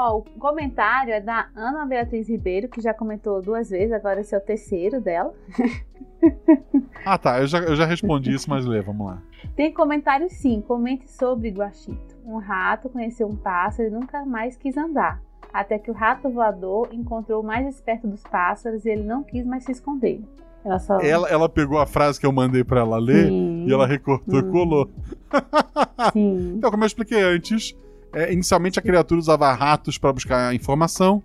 Ó, 0.00 0.18
o 0.18 0.22
comentário 0.38 1.12
é 1.12 1.20
da 1.20 1.48
Ana 1.56 1.84
Beatriz 1.84 2.28
Ribeiro, 2.28 2.68
que 2.68 2.80
já 2.80 2.94
comentou 2.94 3.42
duas 3.42 3.68
vezes, 3.68 3.92
agora 3.92 4.20
esse 4.20 4.32
é 4.32 4.38
o 4.38 4.40
terceiro 4.40 5.00
dela. 5.00 5.34
Ah, 7.04 7.18
tá. 7.18 7.40
Eu 7.40 7.48
já, 7.48 7.58
eu 7.58 7.74
já 7.74 7.84
respondi 7.84 8.32
isso, 8.32 8.48
mas 8.48 8.64
lê, 8.64 8.80
vamos 8.80 9.08
lá. 9.08 9.22
Tem 9.56 9.72
comentário 9.72 10.28
sim, 10.30 10.60
comente 10.60 11.10
sobre 11.10 11.50
Guaxito. 11.50 12.16
Um 12.24 12.38
rato 12.38 12.88
conheceu 12.88 13.26
um 13.26 13.34
pássaro 13.34 13.88
e 13.88 13.90
nunca 13.90 14.24
mais 14.24 14.56
quis 14.56 14.76
andar. 14.76 15.20
Até 15.52 15.78
que 15.78 15.90
o 15.90 15.94
rato 15.94 16.28
voador 16.28 16.88
encontrou 16.92 17.42
o 17.42 17.44
mais 17.46 17.66
esperto 17.66 18.06
dos 18.06 18.22
pássaros 18.22 18.84
e 18.84 18.90
ele 18.90 19.02
não 19.02 19.24
quis 19.24 19.44
mais 19.44 19.64
se 19.64 19.72
esconder. 19.72 20.20
Ela 20.64 20.78
só. 20.78 21.00
Ela, 21.00 21.28
ela 21.28 21.48
pegou 21.48 21.78
a 21.78 21.86
frase 21.86 22.20
que 22.20 22.26
eu 22.26 22.32
mandei 22.32 22.62
pra 22.62 22.80
ela 22.80 22.98
ler 22.98 23.28
Sim. 23.28 23.66
e 23.66 23.72
ela 23.72 23.86
recortou 23.86 24.38
e 24.38 24.42
colou. 24.50 24.88
Sim. 26.12 26.54
Então, 26.56 26.70
como 26.70 26.84
eu 26.84 26.86
expliquei 26.86 27.20
antes, 27.20 27.74
é, 28.12 28.32
inicialmente 28.32 28.78
a 28.78 28.82
criatura 28.82 29.20
usava 29.20 29.52
ratos 29.52 29.98
para 29.98 30.12
buscar 30.12 30.54
informação, 30.54 31.22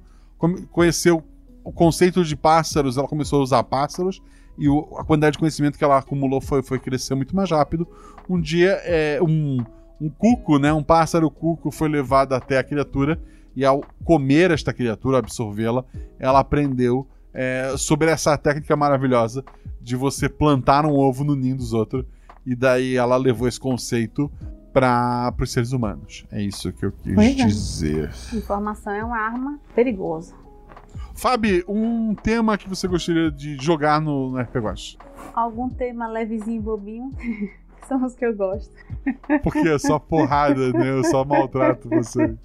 conheceu 0.72 1.23
o 1.64 1.72
conceito 1.72 2.23
de 2.23 2.35
pássaros, 2.35 2.97
ela 2.97 3.07
começou 3.07 3.39
a 3.39 3.43
usar 3.43 3.64
pássaros, 3.64 4.22
e 4.57 4.68
o- 4.68 4.88
a 4.97 5.03
quantidade 5.03 5.34
de 5.34 5.39
conhecimento 5.39 5.77
que 5.77 5.84
ela 5.84 5.97
acumulou 5.97 6.41
foi, 6.41 6.61
foi 6.61 6.77
crescer 6.77 7.15
muito 7.15 7.35
mais 7.35 7.49
rápido. 7.49 7.88
Um 8.30 8.39
dia, 8.39 8.72
é, 8.84 9.19
um, 9.22 9.64
um 9.99 10.10
cuco, 10.10 10.60
né, 10.60 10.73
um 10.73 10.84
pássaro 10.84 11.31
cuco, 11.31 11.72
foi 11.72 11.88
levado 11.88 12.34
até 12.34 12.57
a 12.57 12.64
criatura, 12.64 13.19
e 13.55 13.64
ao 13.64 13.84
comer 14.03 14.51
esta 14.51 14.73
criatura, 14.73 15.19
absorvê-la, 15.19 15.85
ela 16.19 16.39
aprendeu 16.39 17.07
é, 17.34 17.73
sobre 17.77 18.11
essa 18.11 18.38
técnica 18.38 18.76
maravilhosa 18.76 19.43
de 19.81 19.95
você 19.95 20.27
plantar 20.30 20.85
um 20.85 20.93
ovo 20.93 21.23
no 21.23 21.35
ninho 21.35 21.55
dos 21.55 21.73
outros, 21.73 22.05
e 22.45 22.55
daí 22.55 22.95
ela 22.95 23.15
levou 23.15 23.47
esse 23.47 23.60
conceito 23.60 24.30
para 24.73 25.33
os 25.39 25.51
seres 25.51 25.71
humanos. 25.71 26.25
É 26.31 26.41
isso 26.41 26.71
que 26.73 26.85
eu 26.85 26.91
quis 26.91 27.13
Pois 27.15 27.39
é. 27.39 27.45
dizer. 27.45 28.09
Informação 28.33 28.91
é 28.93 29.03
uma 29.03 29.17
arma 29.17 29.59
perigosa. 29.75 30.33
Fabi, 31.15 31.63
um 31.67 32.15
tema 32.15 32.57
que 32.57 32.67
você 32.67 32.87
gostaria 32.87 33.29
de 33.31 33.55
jogar 33.61 34.01
no, 34.01 34.31
no 34.31 34.39
RPG 34.41 34.59
Watch? 34.59 34.97
Algum 35.33 35.69
tema 35.69 36.07
levezinho, 36.07 36.59
bobinho, 36.61 37.11
que 37.17 37.87
são 37.87 38.03
os 38.03 38.15
que 38.15 38.25
eu 38.25 38.35
gosto. 38.35 38.73
Porque 39.43 39.59
é 39.59 39.77
só 39.77 39.99
porrada, 39.99 40.73
né? 40.73 40.89
Eu 40.89 41.03
só 41.03 41.23
maltrato 41.23 41.87
vocês. 41.87 42.35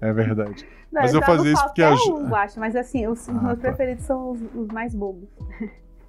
É 0.00 0.12
verdade. 0.12 0.66
Não, 0.92 1.00
Mas 1.00 1.14
eu 1.14 1.20
jogo 1.20 1.32
fazia 1.32 1.52
isso 1.54 1.64
porque 1.64 1.82
um, 1.82 2.28
eu 2.28 2.36
acho, 2.36 2.60
mas 2.60 2.76
assim, 2.76 3.06
os, 3.06 3.20
os 3.22 3.28
Ah, 3.30 3.32
meus 3.32 3.58
tá. 3.58 3.68
preferidos 3.68 4.04
são 4.04 4.32
os, 4.32 4.40
os 4.54 4.68
mais 4.68 4.94
bobos. 4.94 5.26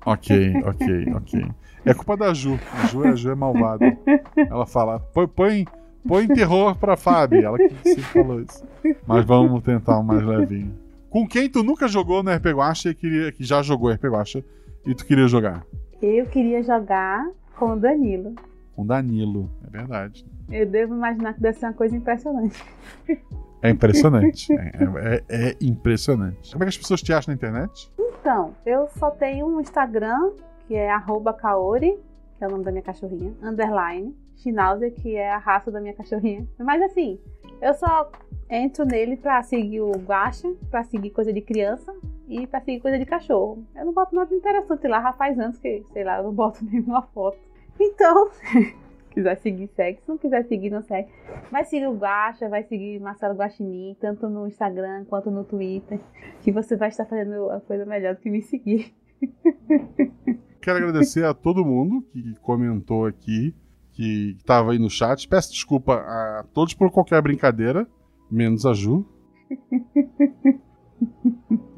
Ok, 0.05 0.53
ok, 0.65 1.13
ok. 1.15 1.45
É 1.85 1.93
culpa 1.93 2.15
da 2.15 2.33
Ju. 2.33 2.59
A 2.73 2.87
Ju, 2.87 3.03
a 3.05 3.15
Ju 3.15 3.31
é 3.31 3.35
malvada. 3.35 3.97
Ela 4.35 4.65
fala: 4.65 4.99
põe, 4.99 5.27
põe, 5.27 5.65
põe 6.07 6.27
terror 6.27 6.75
pra 6.77 6.95
Fabi. 6.95 7.43
Ela 7.43 7.57
que 7.57 7.69
sempre 7.83 8.01
falou 8.03 8.41
isso. 8.41 8.63
Mas 9.07 9.25
vamos 9.25 9.63
tentar 9.63 9.99
um 9.99 10.03
mais 10.03 10.23
levinho. 10.23 10.73
Com 11.09 11.27
quem 11.27 11.49
tu 11.49 11.61
nunca 11.63 11.87
jogou 11.87 12.23
no 12.23 12.31
RPG 12.33 12.53
Watch 12.53 12.89
e 12.89 12.95
queria, 12.95 13.31
que 13.31 13.43
já 13.43 13.61
jogou 13.61 13.91
RPG 13.91 14.07
Watch 14.09 14.45
e 14.85 14.95
tu 14.95 15.05
queria 15.05 15.27
jogar? 15.27 15.63
Eu 16.01 16.25
queria 16.25 16.61
jogar 16.63 17.25
com 17.55 17.73
o 17.73 17.75
Danilo. 17.79 18.33
com 18.75 18.85
Danilo. 18.85 19.49
É 19.67 19.69
verdade. 19.69 20.25
Eu 20.49 20.65
devo 20.65 20.95
imaginar 20.95 21.33
que 21.33 21.41
deve 21.41 21.57
ser 21.57 21.67
uma 21.67 21.73
coisa 21.73 21.95
impressionante. 21.95 22.61
É 23.63 23.69
impressionante. 23.69 24.51
é, 24.53 25.23
é- 25.29 25.49
é 25.49 25.57
impressionante. 25.61 26.51
Como 26.51 26.63
é 26.63 26.65
que 26.65 26.69
as 26.69 26.77
pessoas 26.77 27.01
te 27.01 27.11
acham 27.13 27.31
na 27.31 27.35
internet? 27.35 27.91
Então, 27.97 28.53
eu 28.65 28.87
só 28.99 29.09
tenho 29.09 29.47
um 29.47 29.59
Instagram, 29.61 30.31
que 30.67 30.75
é 30.75 30.89
Kaori, 31.39 31.97
que 32.37 32.43
é 32.43 32.47
o 32.47 32.51
nome 32.51 32.63
da 32.63 32.71
minha 32.71 32.83
cachorrinha, 32.83 33.33
underline, 33.41 34.15
Schnauzer, 34.35 34.93
que 34.93 35.15
é 35.15 35.31
a 35.31 35.37
raça 35.37 35.71
da 35.71 35.79
minha 35.79 35.93
cachorrinha. 35.93 36.45
Mas 36.59 36.81
assim, 36.81 37.19
eu 37.61 37.73
só 37.73 38.11
entro 38.49 38.85
nele 38.85 39.15
pra 39.17 39.41
seguir 39.43 39.81
o 39.81 39.91
Guacha, 39.91 40.53
pra 40.69 40.83
seguir 40.83 41.11
coisa 41.11 41.31
de 41.31 41.41
criança 41.41 41.93
e 42.27 42.45
pra 42.47 42.59
seguir 42.61 42.81
coisa 42.81 42.97
de 42.99 43.05
cachorro. 43.05 43.63
Eu 43.75 43.85
não 43.85 43.93
boto 43.93 44.15
nada 44.15 44.33
interessante 44.35 44.87
lá, 44.87 45.01
já 45.01 45.13
faz 45.13 45.39
anos 45.39 45.57
que, 45.59 45.83
sei 45.93 46.03
lá, 46.03 46.17
eu 46.17 46.23
não 46.25 46.33
boto 46.33 46.63
nenhuma 46.65 47.01
foto. 47.13 47.37
Então, 47.79 48.29
quiser 49.13 49.35
seguir, 49.37 49.69
segue. 49.75 50.01
Se 50.01 50.09
não 50.09 50.17
quiser 50.17 50.45
seguir, 50.45 50.69
não 50.69 50.81
segue. 50.81 51.09
Vai 51.51 51.65
seguir 51.65 51.87
o 51.87 51.95
Guacha, 51.95 52.49
vai 52.49 52.63
seguir 52.63 52.99
Marcelo 52.99 53.35
Guaxinim, 53.35 53.95
tanto 53.99 54.29
no 54.29 54.47
Instagram 54.47 55.05
quanto 55.05 55.31
no 55.31 55.43
Twitter, 55.43 55.99
que 56.41 56.51
você 56.51 56.75
vai 56.75 56.89
estar 56.89 57.05
fazendo 57.05 57.49
a 57.49 57.61
coisa 57.61 57.85
melhor 57.85 58.15
do 58.15 58.21
que 58.21 58.29
me 58.29 58.41
seguir. 58.41 58.93
Quero 60.61 60.77
agradecer 60.77 61.25
a 61.25 61.33
todo 61.33 61.65
mundo 61.65 62.05
que 62.11 62.35
comentou 62.41 63.05
aqui, 63.05 63.53
que 63.91 64.35
estava 64.37 64.71
aí 64.71 64.79
no 64.79 64.89
chat. 64.89 65.27
Peço 65.27 65.51
desculpa 65.51 65.95
a 65.95 66.45
todos 66.53 66.73
por 66.73 66.89
qualquer 66.91 67.21
brincadeira, 67.21 67.87
menos 68.31 68.65
a 68.65 68.73
Ju. 68.73 69.05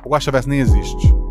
o 0.03 0.10
Guaxaverso 0.10 0.49
nem 0.49 0.60
existe. 0.60 1.24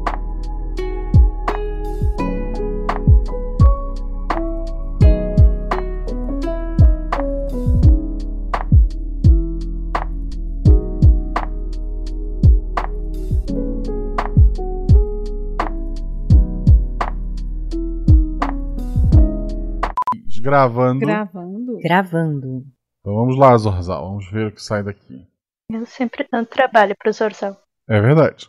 Gravando. 20.45 21.01
Gravando. 21.01 21.79
Gravando. 21.83 22.65
Então 23.01 23.15
vamos 23.15 23.37
lá, 23.39 23.57
Zorzal. 23.57 24.07
Vamos 24.09 24.31
ver 24.31 24.49
o 24.49 24.53
que 24.53 24.62
sai 24.62 24.83
daqui. 24.83 25.27
Eu 25.71 25.87
sempre 25.87 26.27
dando 26.31 26.47
trabalho 26.47 26.95
pro 26.99 27.12
Zorzal. 27.12 27.57
É 27.89 28.01
verdade. 28.01 28.49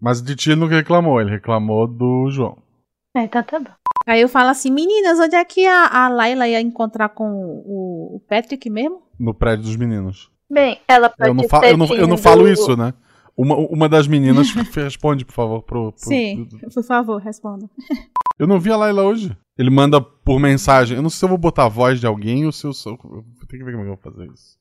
Mas 0.00 0.20
de 0.20 0.34
ti 0.34 0.50
ele 0.50 0.60
nunca 0.60 0.74
reclamou, 0.74 1.20
ele 1.20 1.30
reclamou 1.30 1.86
do 1.86 2.28
João. 2.30 2.58
É, 3.16 3.22
então 3.24 3.42
tá 3.42 3.58
bom. 3.60 3.70
Aí 4.06 4.20
eu 4.20 4.28
falo 4.28 4.48
assim, 4.48 4.70
meninas, 4.70 5.18
onde 5.20 5.36
é 5.36 5.44
que 5.44 5.66
a, 5.66 5.86
a 6.06 6.08
Laila 6.08 6.48
ia 6.48 6.60
encontrar 6.60 7.10
com 7.10 7.30
o, 7.30 8.16
o 8.16 8.20
Patrick 8.28 8.68
mesmo? 8.70 9.02
No 9.18 9.34
prédio 9.34 9.64
dos 9.64 9.76
meninos. 9.76 10.30
Bem, 10.50 10.80
ela 10.88 11.08
pode 11.10 11.28
Eu 11.28 11.34
não, 11.34 11.48
fa- 11.48 11.68
eu 11.68 11.76
não, 11.76 11.86
eu 11.94 12.08
não 12.08 12.16
falo 12.16 12.48
isso, 12.48 12.76
né? 12.76 12.92
Uma, 13.36 13.56
uma 13.56 13.88
das 13.88 14.06
meninas 14.08 14.50
responde, 14.74 15.24
por 15.24 15.32
favor, 15.32 15.62
pro. 15.62 15.92
pro- 15.92 15.98
Sim, 16.00 16.48
por 16.74 16.82
favor, 16.82 17.18
responda. 17.20 17.68
Eu 18.40 18.46
não 18.46 18.58
vi 18.58 18.70
a 18.72 18.76
Laila 18.76 19.02
hoje. 19.04 19.36
Ele 19.58 19.68
manda 19.70 20.00
por 20.00 20.40
mensagem. 20.40 20.96
Eu 20.96 21.02
não 21.02 21.10
sei 21.10 21.18
se 21.18 21.24
eu 21.24 21.28
vou 21.28 21.36
botar 21.38 21.66
a 21.66 21.68
voz 21.68 22.00
de 22.00 22.06
alguém 22.06 22.46
ou 22.46 22.52
se 22.52 22.66
eu 22.66 22.72
sou. 22.72 22.96
Tenho 22.96 23.24
que 23.48 23.64
ver 23.64 23.72
como 23.72 23.82
é 23.82 23.84
que 23.84 23.90
eu 23.92 23.96
vou 23.96 23.96
fazer 23.98 24.30
isso. 24.32 24.58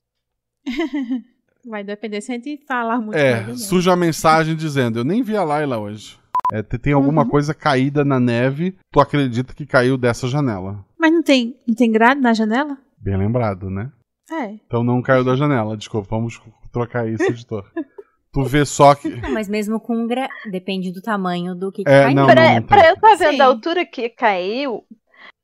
Vai 1.68 1.84
depender 1.84 2.22
se 2.22 2.32
a 2.32 2.36
gente 2.36 2.58
falar 2.68 3.00
muito. 3.00 3.16
É, 3.18 3.54
surge 3.56 3.90
a 3.90 3.96
mensagem 3.96 4.56
dizendo: 4.56 5.00
Eu 5.00 5.04
nem 5.04 5.22
vi 5.24 5.36
a 5.36 5.44
Laila 5.44 5.78
hoje. 5.78 6.18
É, 6.52 6.64
te- 6.64 6.78
tem 6.80 6.94
alguma 6.94 7.24
Uhum. 7.24 7.30
coisa 7.30 7.54
caída 7.54 8.04
na 8.04 8.20
neve, 8.20 8.76
tu 8.92 9.00
acredita 9.00 9.54
que 9.54 9.66
caiu 9.66 9.98
dessa 9.98 10.28
janela. 10.28 10.84
Mas 10.98 11.12
não 11.14 11.22
tem, 11.22 11.56
não 11.68 11.76
tem 11.76 11.92
grade 11.92 12.20
na 12.22 12.34
janela? 12.34 12.78
Bem 12.98 13.16
lembrado, 13.18 13.70
né? 13.70 13.92
É. 14.32 14.54
Então 14.66 14.84
não 14.84 15.02
caiu 15.02 15.24
da 15.24 15.36
janela. 15.36 15.78
Desculpa, 15.78 16.08
vamos 16.10 16.42
trocar 16.72 17.08
isso, 17.08 17.24
editor. 17.24 17.66
tu 18.32 18.44
vê 18.44 18.66
só 18.66 18.96
que. 18.96 19.10
Não, 19.10 19.32
mas 19.32 19.48
mesmo 19.48 19.80
com 19.80 20.08
gra... 20.08 20.30
depende 20.52 20.92
do 20.92 21.02
tamanho 21.02 21.56
do 21.56 21.72
que, 21.72 21.84
que 21.84 21.90
É, 21.90 22.04
cai. 22.06 22.14
não, 22.14 22.26
pra, 22.26 22.56
não 22.56 22.64
pra 22.64 22.88
eu 22.88 22.94
estar 22.94 23.16
vendo 23.16 23.36
Sim. 23.36 23.42
a 23.42 23.46
altura 23.46 23.86
que 23.86 24.10
caiu, 24.10 24.84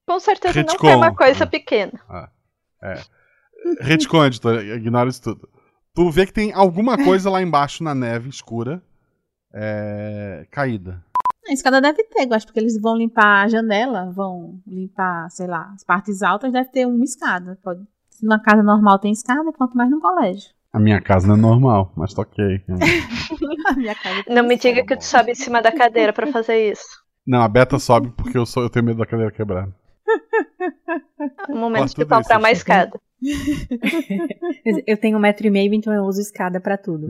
com 0.08 0.20
certeza 0.20 0.64
não 0.64 0.78
foi 0.78 0.96
uma 0.96 1.16
coisa 1.16 1.46
pequena. 1.48 1.94
É. 2.84 3.02
Retcon, 3.82 4.26
editor, 4.26 4.64
ignora 4.64 5.10
isso 5.10 5.22
tudo. 5.24 5.50
Tu 5.94 6.10
vê 6.12 6.26
que 6.26 6.34
tem 6.34 6.54
alguma 6.54 6.98
coisa 7.04 7.30
lá 7.30 7.42
embaixo 7.42 7.84
na 7.84 7.96
neve 7.96 8.30
escura. 8.30 8.84
é, 9.54 10.46
caída. 10.52 11.04
A 11.48 11.54
escada 11.54 11.80
deve 11.80 12.04
ter, 12.06 12.28
eu 12.28 12.34
acho, 12.34 12.46
porque 12.48 12.60
eles 12.60 12.80
vão 12.82 12.98
limpar 12.98 13.44
a 13.46 13.48
janela, 13.48 14.12
vão 14.12 14.60
limpar, 14.68 15.30
sei 15.30 15.48
lá, 15.48 15.72
as 15.74 15.84
partes 15.84 16.22
altas, 16.22 16.52
deve 16.52 16.70
ter 16.70 16.86
uma 16.86 17.04
escada. 17.04 17.58
Pode... 17.64 17.82
Se 18.10 18.26
numa 18.26 18.40
casa 18.40 18.64
normal 18.64 19.00
tem 19.00 19.12
escada, 19.12 19.54
quanto 19.54 19.78
mais 19.78 19.90
no 19.90 20.00
colégio. 20.02 20.50
A 20.76 20.80
minha 20.80 21.00
casa 21.00 21.26
não 21.26 21.36
é 21.36 21.38
normal, 21.38 21.94
mas 21.96 22.14
toquei. 22.14 22.60
Casa 22.68 24.24
tem 24.26 24.36
Não 24.36 24.44
me 24.44 24.58
diga 24.58 24.86
que 24.86 24.98
tu 24.98 25.06
sobe 25.06 25.32
em 25.32 25.36
cima 25.36 25.62
da 25.62 25.72
cadeira 25.72 26.12
pra 26.12 26.28
fazer 26.28 26.70
isso. 26.70 26.84
Não, 27.26 27.42
a 27.42 27.48
Beta 27.48 27.80
sobe 27.80 28.10
porque 28.10 28.38
eu, 28.38 28.46
sou, 28.46 28.64
eu 28.64 28.70
tenho 28.70 28.84
medo 28.84 28.98
da 28.98 29.06
cadeira 29.06 29.32
quebrar. 29.32 29.70
Um 31.50 31.58
momento 31.58 31.96
de 31.96 31.96
comprar 31.96 32.20
isso, 32.20 32.30
uma 32.32 32.40
eu 32.40 32.44
sei. 32.44 32.52
escada. 32.52 33.00
Eu 34.86 34.98
tenho 34.98 35.18
um 35.18 35.22
metro 35.22 35.48
e 35.48 35.50
meio, 35.50 35.74
então 35.74 35.94
eu 35.94 36.04
uso 36.04 36.20
escada 36.20 36.60
pra 36.60 36.78
tudo. 36.78 37.08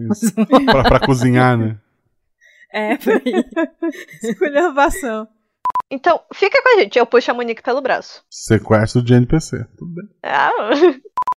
Pra, 0.65 0.83
pra 0.83 0.99
cozinhar, 0.99 1.57
né? 1.57 1.79
É, 2.71 2.97
por 2.97 3.13
aí. 3.13 3.43
Esculhambação. 4.21 5.27
Então, 5.89 6.19
fica 6.33 6.61
com 6.61 6.77
a 6.77 6.81
gente. 6.81 6.99
Eu 6.99 7.05
puxo 7.05 7.31
a 7.31 7.33
Monique 7.33 7.63
pelo 7.63 7.81
braço. 7.81 8.23
Sequestro 8.29 9.01
de 9.01 9.13
NPC. 9.13 9.65
Tudo 9.77 9.93
bem. 9.95 10.05
Ah, 10.23 10.51